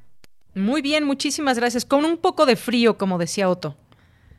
Muy 0.53 0.84
bien, 0.84 1.03
muchísimas 1.06 1.57
gracias. 1.57 1.86
Con 1.86 2.06
un 2.06 2.18
poco 2.22 2.45
de 2.45 2.56
frío, 2.56 2.99
como 2.99 3.18
decía 3.18 3.49
Otto. 3.49 3.76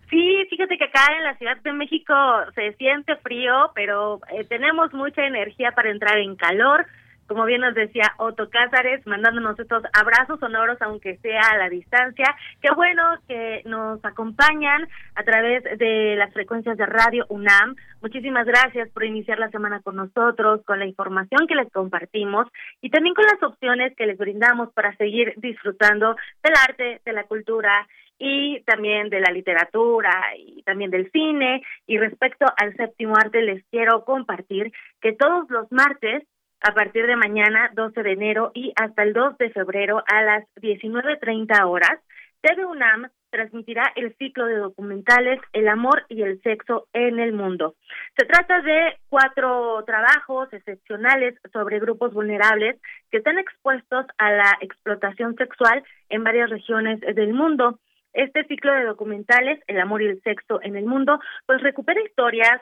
Sí, 0.09 0.47
fíjate 0.49 0.79
que 0.79 0.85
acá 0.85 1.05
en 1.19 1.25
la 1.25 1.37
Ciudad 1.37 1.57
de 1.57 1.73
México 1.73 2.15
se 2.55 2.75
siente 2.75 3.17
frío, 3.17 3.73
pero 3.75 4.21
eh, 4.33 4.45
tenemos 4.45 4.95
mucha 4.95 5.27
energía 5.27 5.73
para 5.73 5.91
entrar 5.91 6.17
en 6.19 6.37
calor 6.37 6.87
como 7.27 7.45
bien 7.45 7.61
nos 7.61 7.75
decía 7.75 8.15
Otto 8.19 8.49
Cázares, 8.51 9.07
mandándonos 9.07 9.59
estos 9.59 9.83
abrazos 9.93 10.39
sonoros, 10.41 10.81
aunque 10.81 11.17
sea 11.19 11.41
a 11.53 11.57
la 11.59 11.69
distancia. 11.69 12.35
Qué 12.61 12.69
bueno 12.75 13.03
que 13.29 13.63
nos 13.65 14.05
acompañan 14.05 14.89
a 15.15 15.23
través 15.25 15.65
de 15.79 16.17
las 16.17 16.33
frecuencias 16.33 16.77
de 16.77 16.87
Radio 16.87 17.27
UNAM. 17.29 17.77
Muchísimas 18.01 18.47
gracias 18.47 18.89
por 18.91 19.05
iniciar 19.05 19.39
la 19.39 19.51
semana 19.51 19.81
con 19.81 19.97
nosotros, 19.97 20.63
con 20.65 20.79
la 20.79 20.87
información 20.87 21.47
que 21.47 21.55
les 21.55 21.71
compartimos 21.73 22.47
y 22.81 22.91
también 22.91 23.15
con 23.15 23.25
las 23.25 23.43
opciones 23.43 23.95
que 23.97 24.07
les 24.07 24.19
brindamos 24.19 24.73
para 24.73 24.97
seguir 24.97 25.35
disfrutando 25.37 26.17
del 26.43 26.55
arte, 26.69 27.01
de 27.05 27.13
la 27.13 27.25
cultura 27.25 27.87
y 28.19 28.61
también 28.63 29.11
de 29.11 29.21
la 29.21 29.31
literatura 29.31 30.11
y 30.37 30.63
también 30.63 30.91
del 30.91 31.11
cine. 31.11 31.63
Y 31.87 31.99
respecto 31.99 32.47
al 32.57 32.75
séptimo 32.77 33.17
arte, 33.17 33.43
les 33.43 33.65
quiero 33.71 34.05
compartir 34.05 34.73
que 35.01 35.13
todos 35.13 35.49
los 35.51 35.71
martes 35.71 36.23
a 36.67 36.75
partir 36.75 37.07
de 37.07 37.15
mañana, 37.15 37.71
12 37.75 38.03
de 38.03 38.13
enero, 38.13 38.51
y 38.53 38.73
hasta 38.75 39.05
el 39.05 39.13
2 39.13 39.39
de 39.39 39.51
febrero 39.51 40.03
a 40.05 40.23
las 40.23 40.45
19.30 40.57 41.65
horas, 41.65 42.01
TV 42.41 42.65
UNAM 42.65 43.09
transmitirá 43.31 43.93
el 43.95 44.17
ciclo 44.17 44.47
de 44.47 44.57
documentales 44.57 45.41
El 45.53 45.69
amor 45.69 46.05
y 46.09 46.23
el 46.23 46.41
sexo 46.43 46.89
en 46.93 47.21
el 47.21 47.33
mundo. 47.33 47.77
Se 48.17 48.27
trata 48.27 48.63
de 48.63 48.97
cuatro 49.09 49.85
trabajos 49.87 50.53
excepcionales 50.53 51.37
sobre 51.53 51.79
grupos 51.79 52.13
vulnerables 52.13 52.81
que 53.13 53.19
están 53.19 53.39
expuestos 53.39 54.07
a 54.19 54.33
la 54.33 54.59
explotación 54.61 55.37
sexual 55.37 55.85
en 56.09 56.25
varias 56.25 56.51
regiones 56.51 57.01
del 57.01 57.33
mundo. 57.33 57.79
Este 58.13 58.45
ciclo 58.45 58.73
de 58.73 58.85
documentales, 58.85 59.61
El 59.69 59.79
amor 59.79 60.03
y 60.03 60.07
el 60.07 60.21
sexo 60.23 60.61
en 60.63 60.77
el 60.77 60.87
mundo, 60.87 61.21
pues 61.47 61.61
recupera 61.63 62.03
historias 62.03 62.61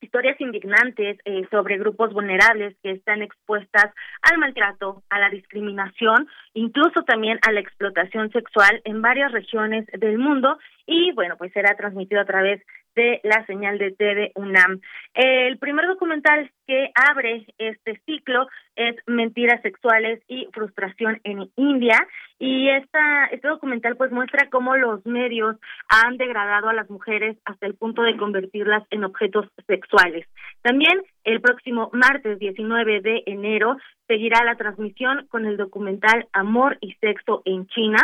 historias 0.00 0.40
indignantes 0.40 1.18
eh, 1.24 1.46
sobre 1.50 1.78
grupos 1.78 2.12
vulnerables 2.12 2.76
que 2.82 2.92
están 2.92 3.22
expuestas 3.22 3.92
al 4.22 4.38
maltrato, 4.38 5.02
a 5.10 5.18
la 5.18 5.30
discriminación, 5.30 6.28
incluso 6.54 7.02
también 7.02 7.38
a 7.46 7.52
la 7.52 7.60
explotación 7.60 8.30
sexual 8.30 8.80
en 8.84 9.02
varias 9.02 9.32
regiones 9.32 9.86
del 9.98 10.18
mundo. 10.18 10.58
Y 10.86 11.12
bueno, 11.12 11.36
pues 11.36 11.52
será 11.52 11.76
transmitido 11.76 12.20
a 12.20 12.26
través 12.26 12.62
de 12.98 13.20
la 13.22 13.46
señal 13.46 13.78
de 13.78 13.92
TV 13.92 14.32
UNAM. 14.34 14.80
El 15.14 15.56
primer 15.58 15.86
documental 15.86 16.50
que 16.66 16.90
abre 16.94 17.46
este 17.56 18.00
ciclo 18.04 18.48
es 18.74 18.96
Mentiras 19.06 19.62
sexuales 19.62 20.20
y 20.26 20.48
frustración 20.52 21.20
en 21.22 21.48
India 21.54 21.96
y 22.40 22.68
esta 22.70 23.26
este 23.26 23.46
documental 23.46 23.96
pues 23.96 24.10
muestra 24.10 24.48
cómo 24.50 24.76
los 24.76 25.06
medios 25.06 25.56
han 25.88 26.16
degradado 26.16 26.68
a 26.68 26.74
las 26.74 26.90
mujeres 26.90 27.36
hasta 27.44 27.66
el 27.66 27.74
punto 27.74 28.02
de 28.02 28.16
convertirlas 28.16 28.82
en 28.90 29.04
objetos 29.04 29.46
sexuales. 29.68 30.26
También 30.62 31.00
el 31.22 31.40
próximo 31.40 31.90
martes 31.92 32.40
19 32.40 33.00
de 33.00 33.22
enero 33.26 33.76
seguirá 34.08 34.42
la 34.42 34.56
transmisión 34.56 35.26
con 35.28 35.46
el 35.46 35.56
documental 35.56 36.26
Amor 36.32 36.78
y 36.80 36.94
sexo 36.94 37.42
en 37.44 37.68
China 37.68 37.98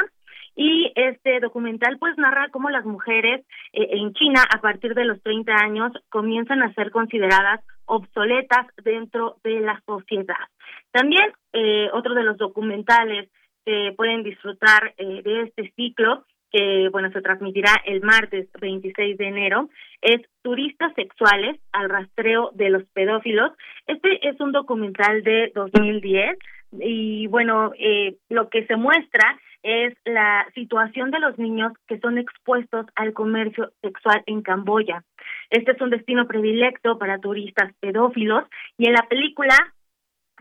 y 0.56 0.92
este 0.94 1.40
documental 1.40 1.98
pues 1.98 2.16
narra 2.16 2.48
cómo 2.50 2.70
las 2.70 2.84
mujeres 2.84 3.44
eh, 3.72 3.88
en 3.90 4.12
China 4.14 4.42
a 4.54 4.60
partir 4.60 4.94
de 4.94 5.04
los 5.04 5.22
30 5.22 5.52
años 5.52 5.92
comienzan 6.08 6.62
a 6.62 6.72
ser 6.74 6.90
consideradas 6.90 7.60
obsoletas 7.86 8.66
dentro 8.82 9.36
de 9.42 9.60
la 9.60 9.80
sociedad. 9.86 10.48
También 10.92 11.32
eh, 11.52 11.88
otro 11.92 12.14
de 12.14 12.22
los 12.22 12.38
documentales 12.38 13.28
que 13.64 13.92
pueden 13.96 14.22
disfrutar 14.22 14.94
eh, 14.96 15.22
de 15.22 15.42
este 15.42 15.72
ciclo 15.76 16.24
que 16.52 16.88
bueno 16.92 17.10
se 17.10 17.20
transmitirá 17.20 17.72
el 17.84 18.00
martes 18.02 18.48
26 18.60 19.18
de 19.18 19.26
enero 19.26 19.68
es 20.00 20.20
Turistas 20.42 20.94
sexuales 20.94 21.58
al 21.72 21.88
rastreo 21.88 22.50
de 22.54 22.70
los 22.70 22.84
pedófilos. 22.92 23.52
Este 23.86 24.28
es 24.28 24.38
un 24.40 24.52
documental 24.52 25.24
de 25.24 25.50
2010 25.54 26.38
y 26.78 27.26
bueno 27.26 27.72
eh, 27.78 28.16
lo 28.28 28.50
que 28.50 28.66
se 28.66 28.76
muestra 28.76 29.40
es 29.64 29.94
la 30.04 30.46
situación 30.54 31.10
de 31.10 31.18
los 31.18 31.38
niños 31.38 31.72
que 31.88 31.98
son 31.98 32.18
expuestos 32.18 32.86
al 32.94 33.14
comercio 33.14 33.72
sexual 33.80 34.22
en 34.26 34.42
Camboya. 34.42 35.02
Este 35.50 35.72
es 35.72 35.80
un 35.80 35.90
destino 35.90 36.28
predilecto 36.28 36.98
para 36.98 37.18
turistas 37.18 37.72
pedófilos 37.80 38.44
y 38.76 38.86
en 38.86 38.92
la 38.92 39.08
película 39.08 39.56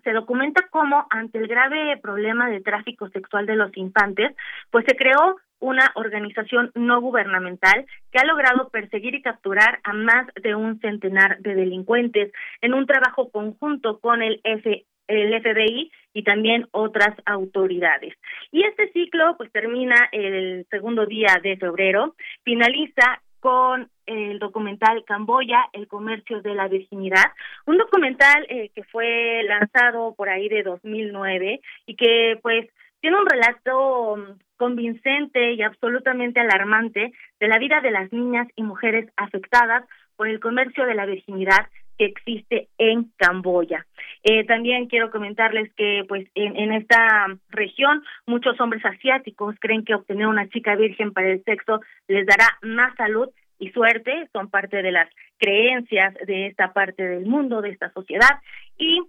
se 0.03 0.11
documenta 0.11 0.67
cómo 0.69 1.07
ante 1.09 1.37
el 1.37 1.47
grave 1.47 1.97
problema 2.01 2.49
de 2.49 2.59
tráfico 2.59 3.07
sexual 3.09 3.45
de 3.45 3.55
los 3.55 3.75
infantes, 3.77 4.35
pues 4.69 4.83
se 4.85 4.97
creó 4.97 5.37
una 5.59 5.93
organización 5.95 6.71
no 6.75 6.99
gubernamental 6.99 7.85
que 8.11 8.19
ha 8.19 8.25
logrado 8.25 8.67
perseguir 8.67 9.15
y 9.15 9.21
capturar 9.21 9.79
a 9.85 9.93
más 9.93 10.27
de 10.43 10.55
un 10.55 10.81
centenar 10.81 11.39
de 11.39 11.55
delincuentes 11.55 12.33
en 12.61 12.73
un 12.73 12.85
trabajo 12.85 13.29
conjunto 13.31 13.99
con 13.99 14.21
el 14.21 14.41
F 14.43 14.85
el 15.07 15.41
FBI 15.41 15.91
y 16.13 16.23
también 16.23 16.67
otras 16.71 17.15
autoridades. 17.25 18.13
Y 18.51 18.63
este 18.63 18.91
ciclo 18.91 19.35
pues 19.37 19.51
termina 19.51 19.95
el 20.11 20.65
segundo 20.69 21.05
día 21.05 21.39
de 21.41 21.57
febrero, 21.57 22.15
finaliza 22.43 23.21
con 23.39 23.89
el 24.05 24.39
documental 24.39 25.03
Camboya, 25.05 25.65
el 25.73 25.87
comercio 25.87 26.41
de 26.41 26.55
la 26.55 26.67
virginidad, 26.67 27.31
un 27.65 27.77
documental 27.77 28.45
eh, 28.47 28.69
que 28.73 28.83
fue 28.83 29.43
lanzado 29.43 30.13
por 30.15 30.29
ahí 30.29 30.47
de 30.47 30.63
2009 30.63 31.59
y 31.85 31.95
que 31.95 32.39
pues 32.41 32.69
tiene 33.01 33.17
un 33.17 33.25
relato 33.25 34.15
mm, 34.15 34.39
convincente 34.55 35.53
y 35.53 35.61
absolutamente 35.61 36.39
alarmante 36.39 37.11
de 37.39 37.47
la 37.49 37.59
vida 37.59 37.81
de 37.81 37.91
las 37.91 38.13
niñas 38.13 38.47
y 38.55 38.63
mujeres 38.63 39.11
afectadas 39.17 39.83
por 40.15 40.29
el 40.29 40.39
comercio 40.39 40.85
de 40.85 40.95
la 40.95 41.05
virginidad 41.05 41.67
que 41.97 42.05
existe 42.05 42.69
en 42.77 43.11
Camboya. 43.17 43.85
Eh, 44.23 44.45
también 44.45 44.87
quiero 44.87 45.11
comentarles 45.11 45.73
que 45.73 46.05
pues 46.07 46.27
en, 46.35 46.71
esta 46.71 47.27
región 47.49 48.03
muchos 48.25 48.59
hombres 48.61 48.83
asiáticos 48.85 49.55
creen 49.59 49.83
que 49.83 49.95
obtener 49.95 50.27
una 50.27 50.47
chica 50.49 50.75
virgen 50.75 51.11
para 51.11 51.29
el 51.29 51.43
sexo 51.43 51.81
les 52.07 52.25
dará 52.25 52.47
más 52.61 52.95
salud 52.95 53.29
y 53.59 53.69
suerte, 53.71 54.29
son 54.31 54.49
parte 54.49 54.81
de 54.81 54.91
las 54.91 55.09
creencias 55.37 56.13
de 56.25 56.47
esta 56.47 56.73
parte 56.73 57.03
del 57.03 57.25
mundo, 57.25 57.61
de 57.61 57.69
esta 57.69 57.91
sociedad 57.91 58.39
y 58.77 59.01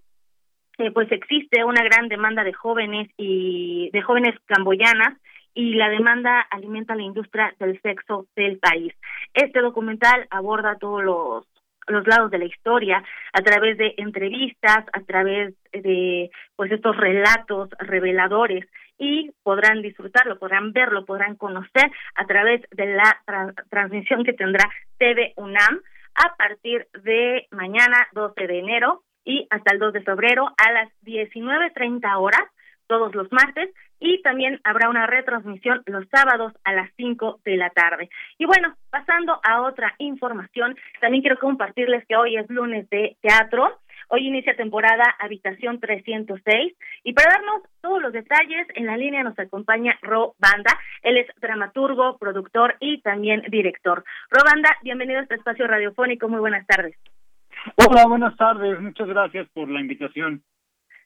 eh, 0.78 0.90
pues 0.90 1.10
existe 1.12 1.64
una 1.64 1.84
gran 1.84 2.08
demanda 2.08 2.42
de 2.42 2.52
jóvenes 2.52 3.08
y 3.16 3.90
de 3.92 4.02
jóvenes 4.02 4.34
camboyanas 4.46 5.16
y 5.54 5.74
la 5.74 5.88
demanda 5.88 6.40
alimenta 6.50 6.96
la 6.96 7.02
industria 7.02 7.54
del 7.60 7.80
sexo 7.80 8.26
del 8.34 8.58
país. 8.58 8.92
Este 9.32 9.60
documental 9.60 10.26
aborda 10.30 10.76
todos 10.78 11.04
los 11.04 11.53
los 11.86 12.06
lados 12.06 12.30
de 12.30 12.38
la 12.38 12.44
historia 12.44 13.02
a 13.32 13.42
través 13.42 13.76
de 13.78 13.94
entrevistas, 13.96 14.84
a 14.92 15.00
través 15.00 15.54
de 15.72 16.30
pues 16.56 16.72
estos 16.72 16.96
relatos 16.96 17.70
reveladores 17.78 18.66
y 18.98 19.32
podrán 19.42 19.82
disfrutarlo, 19.82 20.38
podrán 20.38 20.72
verlo, 20.72 21.04
podrán 21.04 21.36
conocer 21.36 21.90
a 22.14 22.26
través 22.26 22.62
de 22.70 22.94
la 22.94 23.22
transmisión 23.70 24.24
que 24.24 24.32
tendrá 24.32 24.64
TV 24.98 25.32
UNAM 25.36 25.80
a 26.14 26.36
partir 26.36 26.86
de 27.02 27.46
mañana 27.50 28.06
12 28.12 28.46
de 28.46 28.58
enero 28.58 29.02
y 29.24 29.46
hasta 29.50 29.72
el 29.72 29.80
2 29.80 29.94
de 29.94 30.02
febrero 30.02 30.52
a 30.56 30.72
las 30.72 30.88
19.30 31.02 32.18
horas 32.18 32.44
todos 32.86 33.14
los 33.14 33.30
martes 33.32 33.70
y 34.00 34.20
también 34.22 34.60
habrá 34.64 34.88
una 34.88 35.06
retransmisión 35.06 35.82
los 35.86 36.06
sábados 36.08 36.52
a 36.64 36.72
las 36.72 36.90
5 36.96 37.40
de 37.44 37.56
la 37.56 37.70
tarde. 37.70 38.10
Y 38.38 38.46
bueno, 38.46 38.74
pasando 38.90 39.40
a 39.42 39.62
otra 39.62 39.94
información, 39.98 40.76
también 41.00 41.22
quiero 41.22 41.38
compartirles 41.38 42.04
que 42.06 42.16
hoy 42.16 42.36
es 42.36 42.48
lunes 42.50 42.88
de 42.90 43.16
teatro. 43.20 43.80
Hoy 44.08 44.26
inicia 44.26 44.54
temporada 44.54 45.04
Habitación 45.18 45.80
306 45.80 46.76
y 47.04 47.12
para 47.14 47.36
darnos 47.36 47.62
todos 47.80 48.02
los 48.02 48.12
detalles 48.12 48.66
en 48.74 48.86
la 48.86 48.96
línea 48.96 49.22
nos 49.22 49.38
acompaña 49.38 49.98
Ro 50.02 50.34
Banda. 50.38 50.78
Él 51.02 51.16
es 51.16 51.26
dramaturgo, 51.40 52.18
productor 52.18 52.76
y 52.80 53.00
también 53.00 53.42
director. 53.48 54.04
Ro 54.30 54.42
Banda, 54.44 54.76
bienvenido 54.82 55.20
a 55.20 55.22
este 55.22 55.36
espacio 55.36 55.66
radiofónico. 55.66 56.28
Muy 56.28 56.40
buenas 56.40 56.66
tardes. 56.66 56.96
Hola, 57.76 58.06
buenas 58.06 58.36
tardes. 58.36 58.78
Muchas 58.80 59.08
gracias 59.08 59.48
por 59.54 59.70
la 59.70 59.80
invitación. 59.80 60.42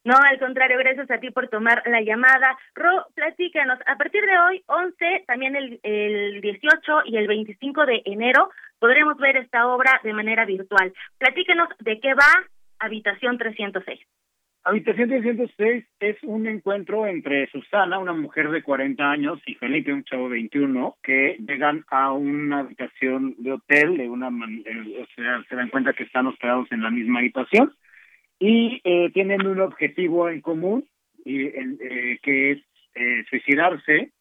No, 0.09 0.15
al 0.17 0.39
contrario, 0.39 0.79
gracias 0.79 1.11
a 1.11 1.19
ti 1.19 1.31
por 1.31 1.49
tomar 1.49 1.83
la 1.85 2.01
llamada. 2.01 2.57
Ro, 2.75 3.05
platícanos, 3.15 3.79
a 3.85 3.97
partir 3.97 4.25
de 4.25 4.39
hoy, 4.39 4.63
11, 4.65 5.25
también 5.27 5.55
el, 5.55 5.79
el 5.83 6.41
18 6.41 7.03
y 7.05 7.19
el 7.19 7.27
25 7.29 7.85
de 7.85 8.01
enero, 8.07 8.49
podremos 8.79 9.19
ver 9.19 9.37
esta 9.37 9.67
obra 9.67 10.01
de 10.03 10.15
manera 10.15 10.47
virtual. 10.47 10.95
Platícanos 11.19 11.69
de 11.81 12.01
qué 12.01 12.15
va 12.15 12.47
Habitación 12.79 13.37
306. 13.37 14.01
Habitación 14.65 15.11
306 15.11 15.85
es 16.01 16.17
un 16.23 16.47
encuentro 16.47 17.07
entre 17.07 17.47
Susana, 17.51 17.99
una 17.99 18.15
mujer 18.15 18.49
de 18.51 18.63
40 18.63 19.11
años, 19.11 19.39
y 19.45 19.57
Felipe, 19.57 19.93
un 19.93 20.05
chavo 20.05 20.31
de 20.31 20.37
21, 20.37 20.97
que 21.03 21.37
llegan 21.47 21.85
a 21.91 22.13
una 22.13 22.61
habitación 22.61 23.35
de 23.37 23.53
hotel, 23.53 23.99
de 23.99 24.09
una 24.09 24.29
o 24.29 25.07
sea, 25.15 25.45
se 25.47 25.55
dan 25.55 25.69
cuenta 25.69 25.93
que 25.93 26.05
están 26.05 26.29
hospedados 26.29 26.73
en 26.73 26.83
la 26.83 26.89
misma 26.89 27.19
habitación 27.19 27.75
y 28.39 28.81
eh, 28.85 29.11
tienen 29.13 29.47
un 29.47 29.61
objetivo 29.61 30.29
en 30.29 30.41
común 30.41 30.89
y 31.25 31.43
eh, 31.47 32.19
que 32.23 32.53
es 32.53 32.59
eh, 32.95 33.25
suicidarse 33.29 34.13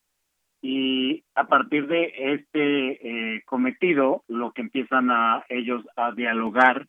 y 0.62 1.24
a 1.36 1.48
partir 1.48 1.88
de 1.88 2.14
este 2.34 3.36
eh, 3.36 3.42
cometido 3.46 4.24
lo 4.28 4.52
que 4.52 4.62
empiezan 4.62 5.12
a 5.12 5.46
ellos 5.50 5.84
a 5.96 6.12
dialogar 6.12 6.88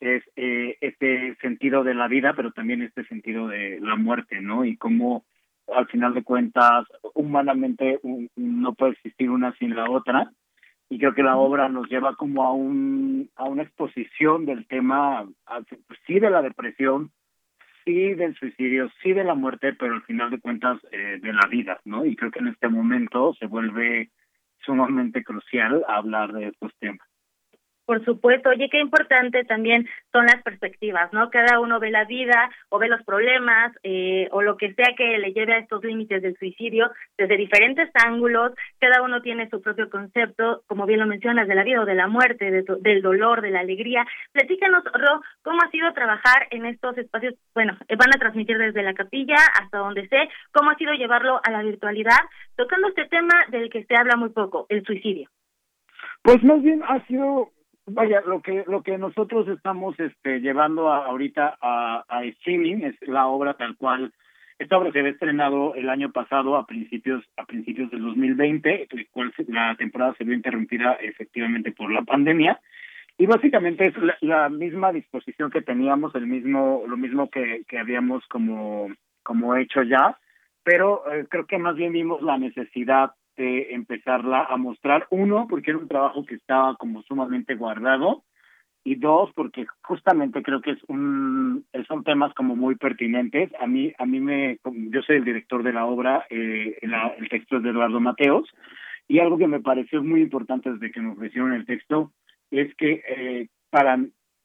es 0.00 0.22
eh, 0.36 0.76
este 0.80 1.34
sentido 1.40 1.84
de 1.84 1.94
la 1.94 2.06
vida 2.08 2.34
pero 2.36 2.52
también 2.52 2.82
este 2.82 3.04
sentido 3.04 3.48
de 3.48 3.80
la 3.80 3.96
muerte 3.96 4.40
no 4.40 4.64
y 4.64 4.76
cómo 4.76 5.24
al 5.74 5.86
final 5.86 6.14
de 6.14 6.22
cuentas 6.22 6.86
humanamente 7.14 7.98
no 8.36 8.74
puede 8.74 8.92
existir 8.92 9.30
una 9.30 9.54
sin 9.58 9.74
la 9.74 9.90
otra 9.90 10.30
y 10.90 10.98
creo 10.98 11.14
que 11.14 11.22
la 11.22 11.36
obra 11.36 11.68
nos 11.68 11.88
lleva 11.88 12.14
como 12.14 12.44
a 12.44 12.52
un 12.52 13.30
a 13.36 13.44
una 13.44 13.62
exposición 13.62 14.46
del 14.46 14.66
tema 14.66 15.28
sí 16.06 16.18
de 16.18 16.30
la 16.30 16.42
depresión 16.42 17.10
sí 17.84 18.14
del 18.14 18.34
suicidio 18.36 18.90
sí 19.02 19.12
de 19.12 19.24
la 19.24 19.34
muerte 19.34 19.74
pero 19.74 19.94
al 19.94 20.02
final 20.02 20.30
de 20.30 20.40
cuentas 20.40 20.78
eh, 20.92 21.18
de 21.20 21.32
la 21.32 21.46
vida 21.48 21.80
no 21.84 22.04
y 22.04 22.16
creo 22.16 22.30
que 22.30 22.40
en 22.40 22.48
este 22.48 22.68
momento 22.68 23.34
se 23.34 23.46
vuelve 23.46 24.10
sumamente 24.64 25.22
crucial 25.24 25.84
hablar 25.88 26.32
de 26.32 26.48
estos 26.48 26.72
temas 26.78 27.07
por 27.88 28.04
supuesto, 28.04 28.50
oye, 28.50 28.68
qué 28.68 28.80
importante 28.80 29.44
también 29.44 29.88
son 30.12 30.26
las 30.26 30.42
perspectivas, 30.42 31.10
¿no? 31.14 31.30
Cada 31.30 31.58
uno 31.58 31.80
ve 31.80 31.90
la 31.90 32.04
vida 32.04 32.50
o 32.68 32.78
ve 32.78 32.86
los 32.86 33.02
problemas 33.02 33.72
eh, 33.82 34.28
o 34.30 34.42
lo 34.42 34.58
que 34.58 34.74
sea 34.74 34.94
que 34.94 35.16
le 35.16 35.32
lleve 35.32 35.54
a 35.54 35.58
estos 35.60 35.82
límites 35.82 36.20
del 36.20 36.36
suicidio 36.36 36.90
desde 37.16 37.38
diferentes 37.38 37.88
ángulos, 37.94 38.52
cada 38.78 39.00
uno 39.00 39.22
tiene 39.22 39.48
su 39.48 39.62
propio 39.62 39.88
concepto, 39.88 40.64
como 40.66 40.84
bien 40.84 41.00
lo 41.00 41.06
mencionas, 41.06 41.48
de 41.48 41.54
la 41.54 41.64
vida 41.64 41.80
o 41.80 41.86
de 41.86 41.94
la 41.94 42.08
muerte, 42.08 42.50
del 42.50 43.00
dolor, 43.00 43.40
de 43.40 43.52
la 43.52 43.60
alegría. 43.60 44.04
Platícanos, 44.32 44.84
Ro, 44.84 45.22
¿cómo 45.40 45.56
ha 45.62 45.70
sido 45.70 45.90
trabajar 45.94 46.46
en 46.50 46.66
estos 46.66 46.98
espacios? 46.98 47.36
Bueno, 47.54 47.74
eh, 47.88 47.96
van 47.96 48.10
a 48.14 48.18
transmitir 48.18 48.58
desde 48.58 48.82
la 48.82 48.92
capilla 48.92 49.36
hasta 49.62 49.78
donde 49.78 50.06
sé, 50.08 50.28
¿cómo 50.52 50.68
ha 50.68 50.76
sido 50.76 50.92
llevarlo 50.92 51.40
a 51.42 51.50
la 51.50 51.62
virtualidad? 51.62 52.20
Tocando 52.54 52.88
este 52.88 53.06
tema 53.06 53.46
del 53.48 53.70
que 53.70 53.84
se 53.84 53.96
habla 53.96 54.16
muy 54.16 54.28
poco, 54.28 54.66
el 54.68 54.84
suicidio. 54.84 55.30
Pues 56.22 56.44
más 56.44 56.60
bien 56.62 56.82
ha 56.86 57.02
sido 57.06 57.50
Vaya, 57.90 58.20
lo 58.26 58.42
que 58.42 58.64
lo 58.66 58.82
que 58.82 58.98
nosotros 58.98 59.48
estamos 59.48 59.98
este 59.98 60.40
llevando 60.40 60.92
ahorita 60.92 61.56
a, 61.60 62.04
a 62.08 62.24
streaming 62.24 62.82
es 62.82 62.96
la 63.08 63.26
obra 63.26 63.54
tal 63.54 63.76
cual. 63.76 64.12
Esta 64.58 64.76
obra 64.76 64.90
se 64.90 64.98
había 64.98 65.12
estrenado 65.12 65.74
el 65.74 65.88
año 65.88 66.10
pasado 66.10 66.56
a 66.56 66.66
principios 66.66 67.24
a 67.36 67.44
principios 67.44 67.90
del 67.90 68.02
2020, 68.02 68.88
el 68.90 69.08
cual 69.10 69.32
la 69.46 69.74
temporada 69.76 70.14
se 70.18 70.24
vio 70.24 70.34
interrumpida 70.34 70.94
efectivamente 70.94 71.72
por 71.72 71.90
la 71.90 72.02
pandemia. 72.02 72.60
Y 73.16 73.26
básicamente 73.26 73.86
es 73.86 73.94
la, 74.20 74.48
misma 74.48 74.92
disposición 74.92 75.50
que 75.50 75.62
teníamos, 75.62 76.14
el 76.14 76.26
mismo 76.26 76.84
lo 76.86 76.96
mismo 76.96 77.30
que 77.30 77.62
que 77.68 77.78
habíamos 77.78 78.26
como 78.26 78.90
como 79.22 79.56
hecho 79.56 79.82
ya, 79.82 80.18
pero 80.62 81.10
eh, 81.12 81.26
creo 81.28 81.46
que 81.46 81.58
más 81.58 81.76
bien 81.76 81.92
vimos 81.92 82.20
la 82.22 82.38
necesidad 82.38 83.12
de 83.38 83.72
empezarla 83.72 84.44
a 84.44 84.56
mostrar. 84.58 85.06
Uno, 85.10 85.46
porque 85.48 85.70
era 85.70 85.78
un 85.78 85.88
trabajo 85.88 86.26
que 86.26 86.34
estaba 86.34 86.74
como 86.76 87.02
sumamente 87.02 87.54
guardado. 87.54 88.24
Y 88.84 88.94
dos, 88.94 89.30
porque 89.34 89.66
justamente 89.82 90.42
creo 90.42 90.60
que 90.60 90.76
un 90.86 91.66
son 91.86 92.04
temas 92.04 92.32
como 92.34 92.56
muy 92.56 92.76
pertinentes. 92.76 93.50
A 93.60 93.66
mí 93.66 93.92
a 93.98 94.06
mí 94.06 94.20
me 94.20 94.58
yo 94.64 95.02
soy 95.02 95.16
el 95.16 95.24
director 95.24 95.62
de 95.62 95.72
la 95.72 95.84
obra, 95.84 96.26
eh, 96.30 96.78
el 96.80 97.28
texto 97.28 97.56
es 97.56 97.62
de 97.64 97.70
Eduardo 97.70 98.00
Mateos 98.00 98.48
y 99.08 99.18
algo 99.18 99.38
que 99.38 99.46
me 99.46 99.60
pareció 99.60 100.02
muy 100.02 100.20
importante 100.20 100.70
desde 100.70 100.92
que 100.92 101.00
me 101.00 101.12
ofrecieron 101.12 101.54
el 101.54 101.66
texto 101.66 102.12
es 102.50 102.74
que 102.76 103.02
eh, 103.08 103.48
para 103.70 103.98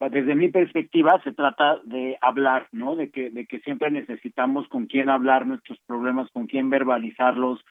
desde 0.10 0.36
mi 0.36 0.50
perspectiva 0.50 1.22
se 1.24 1.32
trata 1.32 1.80
de 1.86 2.18
hablar, 2.22 2.68
¿no? 2.72 2.96
De 2.96 3.10
que 3.10 3.30
de 3.30 3.46
que 3.46 3.60
siempre 3.60 3.92
necesitamos 3.92 4.68
con 4.68 4.88
quién 4.88 5.10
hablar 5.10 5.46
nuestros 5.46 5.80
problemas, 5.86 6.30
con 6.32 6.48
quién 6.48 6.70
verbalizarlos, 6.70 7.64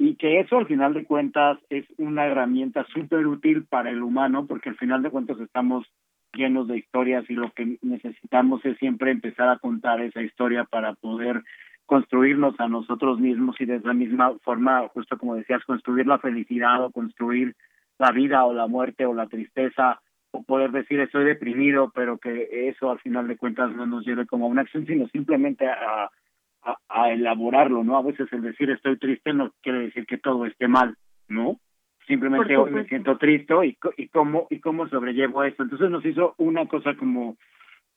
y 0.00 0.14
que 0.14 0.40
eso 0.40 0.56
al 0.56 0.66
final 0.66 0.94
de 0.94 1.04
cuentas 1.04 1.58
es 1.68 1.84
una 1.98 2.24
herramienta 2.24 2.86
súper 2.86 3.26
útil 3.26 3.66
para 3.66 3.90
el 3.90 4.02
humano 4.02 4.46
porque 4.46 4.70
al 4.70 4.78
final 4.78 5.02
de 5.02 5.10
cuentas 5.10 5.38
estamos 5.40 5.86
llenos 6.32 6.68
de 6.68 6.78
historias 6.78 7.28
y 7.28 7.34
lo 7.34 7.52
que 7.52 7.76
necesitamos 7.82 8.64
es 8.64 8.78
siempre 8.78 9.10
empezar 9.10 9.50
a 9.50 9.58
contar 9.58 10.00
esa 10.00 10.22
historia 10.22 10.64
para 10.64 10.94
poder 10.94 11.42
construirnos 11.84 12.58
a 12.60 12.66
nosotros 12.66 13.20
mismos 13.20 13.60
y 13.60 13.66
de 13.66 13.76
esa 13.76 13.92
misma 13.92 14.32
forma, 14.42 14.88
justo 14.88 15.18
como 15.18 15.34
decías, 15.34 15.62
construir 15.66 16.06
la 16.06 16.18
felicidad 16.18 16.82
o 16.82 16.90
construir 16.90 17.54
la 17.98 18.10
vida 18.10 18.46
o 18.46 18.54
la 18.54 18.68
muerte 18.68 19.04
o 19.04 19.12
la 19.12 19.26
tristeza 19.26 20.00
o 20.30 20.42
poder 20.44 20.70
decir 20.70 20.98
estoy 21.00 21.24
deprimido, 21.24 21.92
pero 21.94 22.16
que 22.16 22.70
eso 22.70 22.90
al 22.90 23.00
final 23.00 23.28
de 23.28 23.36
cuentas 23.36 23.76
no 23.76 23.84
nos 23.84 24.06
lleve 24.06 24.24
como 24.24 24.46
a 24.46 24.48
una 24.48 24.62
acción, 24.62 24.86
sino 24.86 25.08
simplemente 25.08 25.66
a, 25.68 26.08
a, 26.62 27.10
elaborarlo, 27.10 27.82
¿no? 27.84 27.96
A 27.96 28.02
veces 28.02 28.32
el 28.32 28.42
decir 28.42 28.70
estoy 28.70 28.98
triste 28.98 29.32
no 29.32 29.52
quiere 29.62 29.80
decir 29.80 30.06
que 30.06 30.18
todo 30.18 30.46
esté 30.46 30.68
mal, 30.68 30.96
¿no? 31.28 31.58
Simplemente 32.06 32.56
hoy 32.56 32.70
me 32.70 32.84
siento 32.86 33.16
triste 33.18 33.54
y, 33.64 33.78
y 33.96 34.08
cómo 34.08 34.46
y 34.50 34.60
cómo 34.60 34.88
sobrellevo 34.88 35.44
eso. 35.44 35.62
Entonces 35.62 35.90
nos 35.90 36.04
hizo 36.04 36.34
una 36.38 36.66
cosa 36.66 36.94
como 36.96 37.36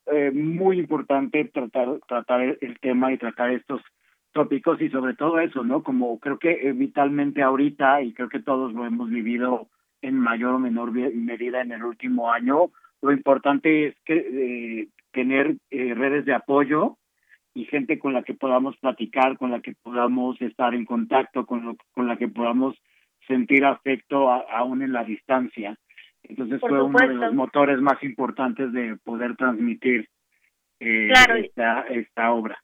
eh, 0.06 0.32
muy 0.32 0.80
importante 0.80 1.46
tratar 1.46 2.00
tratar 2.08 2.58
el 2.60 2.80
tema 2.80 3.12
y 3.12 3.18
tratar 3.18 3.52
estos 3.52 3.82
tópicos 4.34 4.82
y 4.82 4.90
sobre 4.90 5.16
todo 5.16 5.40
eso, 5.40 5.64
¿no? 5.64 5.84
Como 5.84 6.20
creo 6.20 6.40
que 6.40 6.72
vitalmente 6.74 7.42
ahorita 7.42 8.02
y 8.02 8.14
creo 8.14 8.30
que 8.30 8.42
todos 8.42 8.74
lo 8.74 8.86
hemos 8.86 9.10
vivido 9.10 9.68
en 10.02 10.20
mayor 10.20 10.56
o 10.56 10.60
menor 10.60 10.92
medida 10.92 11.62
en 11.62 11.72
el 11.72 11.84
último 11.84 12.32
año, 12.32 12.72
lo 13.02 13.12
importante 13.12 13.88
es 13.88 13.96
que 14.06 14.16
eh, 14.16 14.88
tener 15.12 15.56
eh, 15.72 15.94
redes 15.94 16.26
de 16.26 16.34
apoyo 16.34 16.98
y 17.54 17.66
gente 17.66 18.00
con 18.00 18.14
la 18.14 18.24
que 18.24 18.34
podamos 18.34 18.78
platicar, 18.78 19.38
con 19.38 19.52
la 19.52 19.62
que 19.62 19.74
podamos 19.82 20.42
estar 20.42 20.74
en 20.74 20.86
contacto, 20.86 21.46
con, 21.46 21.66
lo, 21.66 21.78
con 21.94 22.08
la 22.08 22.18
que 22.18 22.28
podamos 22.28 22.76
sentir 23.28 23.66
afecto 23.66 24.32
aún 24.32 24.82
en 24.82 24.94
la 24.94 25.04
distancia. 25.04 25.78
Entonces 26.24 26.60
fue 26.62 26.82
uno 26.82 26.98
de 27.00 27.14
los 27.14 27.34
motores 27.34 27.80
más 27.80 28.02
importantes 28.04 28.72
de 28.72 28.98
poder 29.04 29.36
transmitir 29.36 30.08
eh, 30.80 31.12
esta, 31.12 31.82
esta 31.82 32.32
obra. 32.32 32.63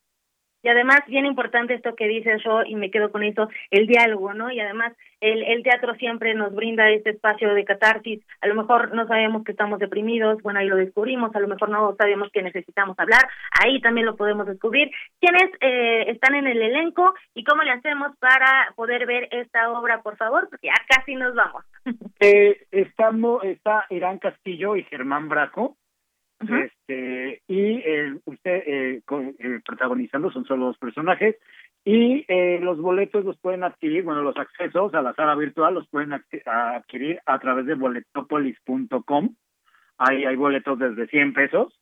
Y 0.61 0.69
además, 0.69 0.99
bien 1.07 1.26
importante 1.26 1.73
esto 1.73 1.95
que 1.95 2.07
dices 2.07 2.41
yo, 2.44 2.64
y 2.65 2.76
me 2.76 2.91
quedo 2.91 3.11
con 3.11 3.23
eso, 3.23 3.49
el 3.72 3.88
diálogo, 3.88 4.34
¿no? 4.34 4.52
Y 4.52 4.60
además, 4.60 4.94
el, 5.22 5.44
el 5.44 5.64
teatro 5.64 5.95
siempre 5.95 6.34
nos 6.34 6.53
brinda 6.53 6.90
este 6.90 7.11
espacio 7.11 7.53
de 7.53 7.65
catarsis. 7.65 8.22
A 8.41 8.48
lo 8.48 8.56
mejor 8.56 8.94
no 8.94 9.07
sabemos 9.07 9.44
que 9.44 9.52
estamos 9.52 9.80
deprimidos, 9.80 10.41
bueno, 10.41 10.60
ahí 10.60 10.68
lo 10.68 10.76
descubrimos, 10.76 11.36
a 11.36 11.40
lo 11.40 11.48
mejor 11.48 11.69
no 11.69 11.95
sabemos 11.98 12.30
que 12.31 12.41
necesitamos 12.41 12.98
hablar, 12.99 13.27
ahí 13.64 13.80
también 13.81 14.06
lo 14.06 14.15
podemos 14.15 14.48
descubrir. 14.48 14.91
¿Quiénes 15.19 15.52
eh, 15.61 16.11
están 16.11 16.36
en 16.36 16.48
el 16.48 16.61
elenco 16.61 17.14
y 17.34 17.44
cómo 17.44 17.64
le 17.64 17.72
hacemos 17.72 18.15
para 18.18 18.73
poder 18.76 19.06
ver 19.06 19.27
esta 19.31 19.72
obra, 19.72 20.02
por 20.02 20.18
favor? 20.18 20.48
Porque 20.49 20.68
ya 20.68 20.73
casi 20.88 21.15
nos 21.15 21.36
vamos. 21.36 21.64
Eh, 22.19 22.65
estamos, 22.72 23.44
está 23.44 23.86
Irán 23.90 24.19
Castillo 24.19 24.76
y 24.76 24.84
Germán 24.84 25.30
Braco 25.30 25.77
este 26.40 27.41
y 27.48 27.82
eh, 27.86 28.18
usted 28.26 28.64
eh, 28.66 29.02
eh, 29.10 29.60
protagonizando 29.66 30.32
son 30.32 30.45
solo 30.45 30.68
dos 30.68 30.78
personajes 30.78 31.36
y 31.84 32.26
eh, 32.28 32.60
los 32.61 32.80
boletos 32.80 33.26
los 33.26 33.38
pueden 33.40 33.64
adquirir 33.64 34.03
bueno 34.03 34.22
los 34.22 34.38
accesos 34.38 34.94
a 34.94 35.02
la 35.02 35.14
sala 35.14 35.36
virtual 35.36 35.74
los 35.74 35.88
pueden 35.90 36.14
adquirir 36.14 37.20
a 37.26 37.40
través 37.40 37.66
de 37.66 37.76
boletopolis.com 37.76 39.36
ahí 39.98 40.24
hay 40.24 40.36
boletos 40.36 40.80
desde 40.80 41.07
100 41.07 41.34
pesos. 41.34 41.80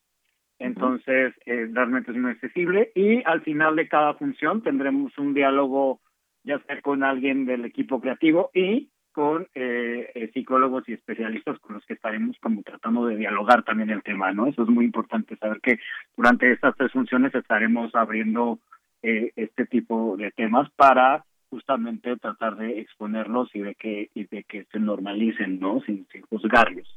Entonces 0.60 1.36
realmente 1.46 2.10
es 2.10 2.18
muy 2.18 2.32
accesible 2.32 2.92
y 2.96 3.22
al 3.26 3.42
final 3.42 3.76
de 3.76 3.88
cada 3.88 4.16
función 4.16 4.64
tendremos 4.64 5.16
un 5.20 5.36
diálogo 5.36 6.02
ya 6.44 6.58
sea 6.66 6.82
con 6.82 7.04
alguien 7.04 7.46
del 7.46 7.64
equipo 7.64 8.02
creativo 8.02 8.50
y 8.56 8.90
con 9.18 9.48
eh, 9.56 10.11
eh, 10.14 10.30
psicólogos 10.31 10.88
y 10.88 10.94
especialistas 10.94 11.57
con 11.57 11.73
los 11.73 11.85
que 11.88 11.95
estaremos 11.95 12.38
como 12.39 12.61
tratando 12.61 13.07
de 13.07 13.15
dialogar 13.15 13.64
también 13.64 13.89
el 13.89 14.03
tema, 14.03 14.31
¿no? 14.31 14.45
Eso 14.45 14.61
es 14.61 14.69
muy 14.69 14.85
importante 14.85 15.35
saber 15.38 15.60
que 15.60 15.80
durante 16.15 16.52
estas 16.52 16.76
tres 16.76 16.91
funciones 16.91 17.34
estaremos 17.34 17.95
abriendo 17.95 18.60
eh, 19.02 19.31
este 19.35 19.65
tipo 19.65 20.18
de 20.18 20.30
temas 20.30 20.69
para 20.76 21.26
justamente 21.49 22.15
tratar 22.18 22.57
de 22.57 22.80
exponerlos 22.80 23.49
y 23.56 23.61
de 23.61 23.73
que 23.73 24.11
y 24.14 24.26
de 24.26 24.44
que 24.44 24.65
se 24.65 24.80
normalicen, 24.80 25.60
¿no? 25.60 25.81
Sin, 25.81 26.06
sin 26.11 26.22
juzgarlos. 26.22 26.88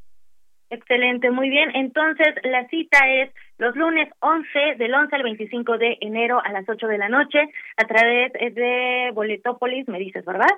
Excelente, 0.68 1.30
muy 1.30 1.48
bien. 1.48 1.70
Entonces, 1.74 2.34
la 2.44 2.68
cita 2.68 2.98
es 3.08 3.30
los 3.56 3.74
lunes 3.76 4.10
11, 4.18 4.74
del 4.76 4.92
11 4.92 5.16
al 5.16 5.22
25 5.22 5.78
de 5.78 5.96
enero 6.02 6.38
a 6.44 6.52
las 6.52 6.68
8 6.68 6.86
de 6.86 6.98
la 6.98 7.08
noche, 7.08 7.38
a 7.78 7.84
través 7.86 8.30
de 8.34 9.10
Boletópolis, 9.14 9.88
me 9.88 9.98
dices, 9.98 10.22
¿verdad? 10.26 10.54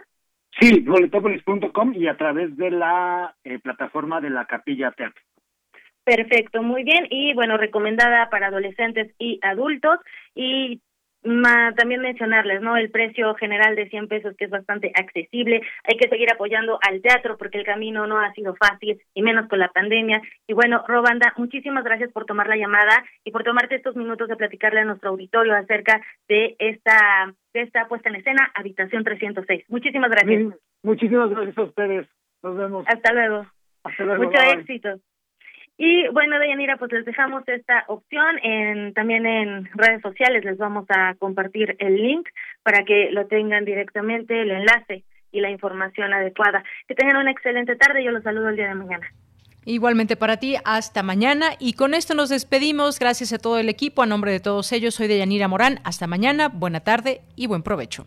Sí, 0.61 0.81
boletopolis.com 0.81 1.95
y 1.95 2.09
a 2.09 2.17
través 2.17 2.57
de 2.57 2.71
la 2.71 3.35
eh, 3.45 3.59
plataforma 3.59 4.21
de 4.21 4.31
la 4.31 4.45
Capilla 4.47 4.91
Teatro. 4.93 5.23
Perfecto, 6.05 6.63
muy 6.63 6.83
bien. 6.83 7.07
Y 7.11 7.33
bueno, 7.35 7.57
recomendada 7.57 8.29
para 8.29 8.49
adolescentes 8.49 9.15
y 9.19 9.39
adultos. 9.43 9.99
Y 10.35 10.83
también 11.23 12.01
mencionarles, 12.01 12.61
¿no? 12.63 12.77
El 12.77 12.91
precio 12.91 13.35
general 13.35 13.77
de 13.77 13.89
100 13.89 14.09
pesos, 14.09 14.37
que 14.37 14.47
es 14.47 14.51
bastante 14.51 14.93
accesible. 14.95 15.63
Hay 15.85 15.97
que 15.97 16.09
seguir 16.09 16.31
apoyando 16.33 16.79
al 16.87 17.01
teatro 17.01 17.37
porque 17.37 17.59
el 17.59 17.65
camino 17.65 18.07
no 18.07 18.19
ha 18.19 18.33
sido 18.33 18.55
fácil, 18.57 19.01
y 19.15 19.23
menos 19.23 19.49
con 19.49 19.59
la 19.59 19.69
pandemia. 19.69 20.21
Y 20.47 20.55
bueno, 20.55 20.85
Robanda, 20.87 21.33
muchísimas 21.37 21.85
gracias 21.85 22.11
por 22.13 22.27
tomar 22.27 22.49
la 22.49 22.57
llamada 22.57 23.05
y 23.25 23.31
por 23.31 23.45
tomarte 23.45 23.77
estos 23.77 23.97
minutos 23.97 24.29
de 24.29 24.37
platicarle 24.37 24.81
a 24.81 24.85
nuestro 24.85 25.11
auditorio 25.11 25.55
acerca 25.55 26.01
de 26.29 26.57
esta, 26.59 27.33
de 27.55 27.63
esta 27.63 27.87
puesta 27.89 28.09
en 28.09 28.17
escena, 28.17 28.51
Habitación 28.55 29.05
306. 29.05 29.65
Muchísimas 29.69 30.11
gracias. 30.11 30.55
muchísimas 30.83 31.31
gracias 31.31 31.59
a 31.59 31.63
ustedes. 31.63 32.09
Nos 32.43 32.57
vemos. 32.57 32.85
Hasta 32.89 33.13
luego. 33.13 33.47
Hasta 33.85 34.05
luego. 34.05 34.25
Mucho 34.25 34.43
éxito. 34.59 34.99
Y 35.85 36.07
bueno, 36.13 36.39
Deyanira, 36.39 36.77
pues 36.77 36.93
les 36.93 37.05
dejamos 37.05 37.43
esta 37.49 37.83
opción 37.89 38.39
en 38.45 38.95
también 38.95 39.27
en 39.27 39.69
redes 39.75 40.01
sociales. 40.01 40.45
Les 40.45 40.57
vamos 40.57 40.87
a 40.89 41.17
compartir 41.19 41.75
el 41.81 41.97
link 41.97 42.29
para 42.63 42.85
que 42.85 43.11
lo 43.11 43.27
tengan 43.27 43.65
directamente, 43.65 44.43
el 44.43 44.53
enlace 44.53 45.03
y 45.33 45.41
la 45.41 45.51
información 45.51 46.15
adecuada. 46.15 46.63
Que 46.87 46.95
tengan 46.95 47.17
una 47.17 47.33
excelente 47.33 47.75
tarde. 47.75 48.05
Yo 48.05 48.13
los 48.13 48.23
saludo 48.23 48.51
el 48.51 48.57
día 48.57 48.69
de 48.69 48.77
mañana. 48.77 49.09
Igualmente 49.65 50.15
para 50.15 50.37
ti, 50.37 50.55
hasta 50.65 51.03
mañana. 51.03 51.47
Y 51.59 51.73
con 51.73 51.95
esto 51.95 52.15
nos 52.15 52.29
despedimos. 52.29 53.01
Gracias 53.01 53.33
a 53.33 53.39
todo 53.39 53.59
el 53.59 53.69
equipo. 53.69 54.03
A 54.03 54.07
nombre 54.07 54.31
de 54.31 54.39
todos 54.39 54.71
ellos, 54.71 54.95
soy 54.95 55.09
Deyanira 55.09 55.49
Morán. 55.49 55.81
Hasta 55.83 56.07
mañana, 56.07 56.49
buena 56.49 56.79
tarde 56.79 57.23
y 57.35 57.49
buen 57.49 57.65
provecho. 57.65 58.07